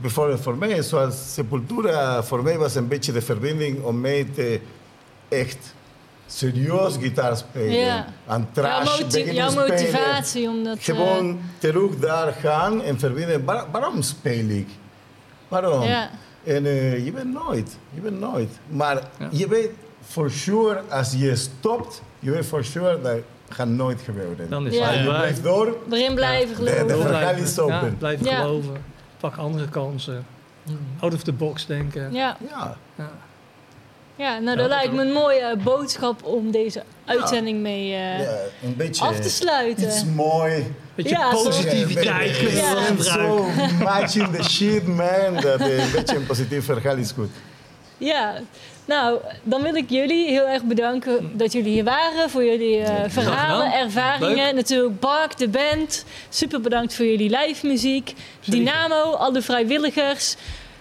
Bijvoorbeeld 0.00 0.40
voor 0.40 0.56
mij, 0.56 0.82
zoals 0.82 1.32
Sepultura, 1.34 2.22
voor 2.22 2.42
mij 2.42 2.58
was 2.58 2.74
een 2.74 2.88
beetje 2.88 3.12
de 3.12 3.22
verbinding 3.22 3.82
om 3.82 4.00
mee 4.00 4.30
te 4.30 4.60
echt 5.28 5.74
serieus 6.26 6.96
gitaar 7.00 7.36
spelen. 7.36 7.70
Ja. 7.72 8.06
En 8.26 8.48
Jouw, 8.54 8.62
trash 8.62 9.00
moti- 9.00 9.32
jouw 9.32 9.50
spelen. 9.50 9.68
motivatie 9.68 10.48
om 10.48 10.64
dat... 10.64 10.76
eh, 10.76 10.84
Gewoon 10.84 11.40
terug 11.58 11.96
daar 11.96 12.32
gaan 12.32 12.82
en 12.82 12.98
verbinden. 12.98 13.44
Waar- 13.44 13.64
waarom 13.72 14.02
speel 14.02 14.48
ik? 14.48 14.68
Waarom? 15.48 15.82
ja. 15.82 16.10
En 16.44 16.64
je 17.04 17.12
bent 17.14 17.32
nooit. 17.32 17.76
Je 17.94 18.00
bent 18.00 18.20
nooit. 18.20 18.50
Maar 18.68 18.94
Ja. 19.18 19.28
je 19.30 19.48
weet 19.48 19.70
for 20.10 20.30
sure, 20.30 20.80
als 20.90 21.12
je 21.16 21.36
stopt, 21.36 22.02
je 22.18 22.30
weet 22.30 22.46
for 22.46 22.64
sure 22.64 23.00
dat 23.00 23.16
gaat 23.48 23.66
nooit 23.68 24.00
gebeuren. 24.04 24.50
dan 24.50 24.66
is 24.66 24.74
Ja. 24.74 24.86
het 24.90 24.98
je 24.98 25.04
blijft 25.04 25.42
door. 25.42 25.76
Erin 25.90 26.14
blijven 26.14 26.56
De- 26.56 26.64
de 26.64 26.70
geloven. 26.70 27.00
verhaal 27.06 27.34
is 27.34 27.58
open. 27.58 27.74
Ja, 27.74 27.94
blijf 27.98 28.24
Ja. 28.24 28.36
geloven. 28.40 28.82
Pak 29.20 29.36
andere 29.36 29.68
kansen. 29.68 30.26
Out 31.00 31.14
of 31.14 31.22
the 31.22 31.32
box 31.32 31.66
denken. 31.66 32.12
Ja. 32.12 32.36
Ja. 32.50 32.76
Ja. 32.96 33.10
ja, 34.16 34.38
nou 34.38 34.56
dat 34.56 34.68
lijkt 34.68 34.92
me 34.92 35.02
een 35.02 35.12
mooie 35.12 35.56
boodschap 35.64 36.24
om 36.24 36.50
deze 36.50 36.82
uitzending 37.04 37.60
mee 37.60 37.92
eh, 37.94 38.18
ja, 38.20 38.30
een 38.62 38.76
beetje 38.76 39.04
af 39.04 39.16
te 39.20 39.30
sluiten. 39.30 39.84
iets 39.84 40.04
mooi. 40.04 40.74
Beetje 40.94 41.28
positiviteit 41.30 42.36
zo 43.00 43.46
matching 43.82 44.28
the 44.36 44.42
shit, 44.50 44.86
man. 44.86 45.34
Dat 45.40 45.60
eh, 45.60 45.84
een 45.84 45.90
beetje 45.92 46.16
een 46.16 46.26
positief 46.26 46.64
verhaal 46.64 46.96
is 46.96 47.10
goed. 47.12 47.30
Ja, 47.98 48.34
nou, 48.90 49.18
dan 49.42 49.62
wil 49.62 49.74
ik 49.74 49.90
jullie 49.90 50.28
heel 50.28 50.46
erg 50.46 50.62
bedanken 50.62 51.30
dat 51.32 51.52
jullie 51.52 51.72
hier 51.72 51.84
waren. 51.84 52.30
Voor 52.30 52.44
jullie 52.44 52.78
eh, 52.78 53.04
verhalen, 53.08 53.72
ervaringen. 53.72 54.44
Leuk. 54.44 54.54
Natuurlijk 54.54 55.00
Bark, 55.00 55.38
de 55.38 55.48
band. 55.48 56.04
Super 56.28 56.60
bedankt 56.60 56.94
voor 56.94 57.04
jullie 57.06 57.36
live 57.38 57.66
muziek. 57.66 58.14
Dynamo, 58.44 59.02
alle 59.12 59.42
vrijwilligers. 59.42 60.36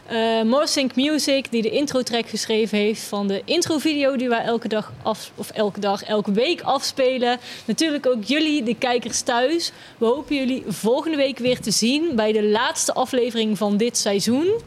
eh 0.07 0.41
Morsync 0.41 0.95
Music, 0.95 1.51
die 1.51 1.61
de 1.61 1.69
intro-track 1.69 2.29
geschreven 2.29 2.77
heeft 2.77 3.01
van 3.01 3.27
de 3.27 3.41
intro-video 3.45 4.15
die 4.15 4.29
wij 4.29 4.43
elke 4.43 4.67
dag 4.67 4.91
af, 5.03 5.31
of 5.35 5.49
elke 5.49 5.79
dag, 5.79 6.03
elke 6.03 6.31
week 6.31 6.61
afspelen. 6.61 7.37
Natuurlijk 7.65 8.07
ook 8.07 8.23
jullie, 8.23 8.63
de 8.63 8.75
kijkers 8.75 9.21
thuis. 9.21 9.71
We 9.97 10.05
hopen 10.05 10.35
jullie 10.35 10.63
volgende 10.67 11.17
week 11.17 11.37
weer 11.37 11.59
te 11.59 11.71
zien 11.71 12.15
bij 12.15 12.31
de 12.31 12.43
laatste 12.43 12.93
aflevering 12.93 13.57
van 13.57 13.77
dit 13.77 13.97
seizoen. 13.97 14.61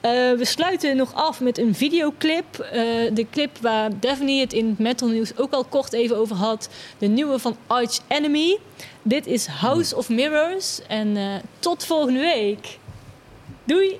Eh, 0.00 0.10
we 0.32 0.44
sluiten 0.44 0.96
nog 0.96 1.14
af 1.14 1.40
met 1.40 1.58
een 1.58 1.74
videoclip. 1.74 2.58
Eh, 2.58 2.80
de 3.12 3.26
clip 3.30 3.58
waar 3.60 4.00
Daphne 4.00 4.32
het 4.32 4.52
in 4.52 4.74
Metal 4.78 5.08
News 5.08 5.36
ook 5.36 5.52
al 5.52 5.64
kort 5.64 5.92
even 5.92 6.16
over 6.16 6.36
had. 6.36 6.68
De 6.98 7.06
nieuwe 7.06 7.38
van 7.38 7.56
Arch 7.66 7.98
Enemy. 8.08 8.58
Dit 9.02 9.26
is 9.26 9.46
House 9.46 9.96
of 9.96 10.08
Mirrors. 10.08 10.80
En 10.86 11.16
eh, 11.16 11.34
tot 11.58 11.84
volgende 11.84 12.20
week. 12.20 12.78
Doei! 13.64 13.98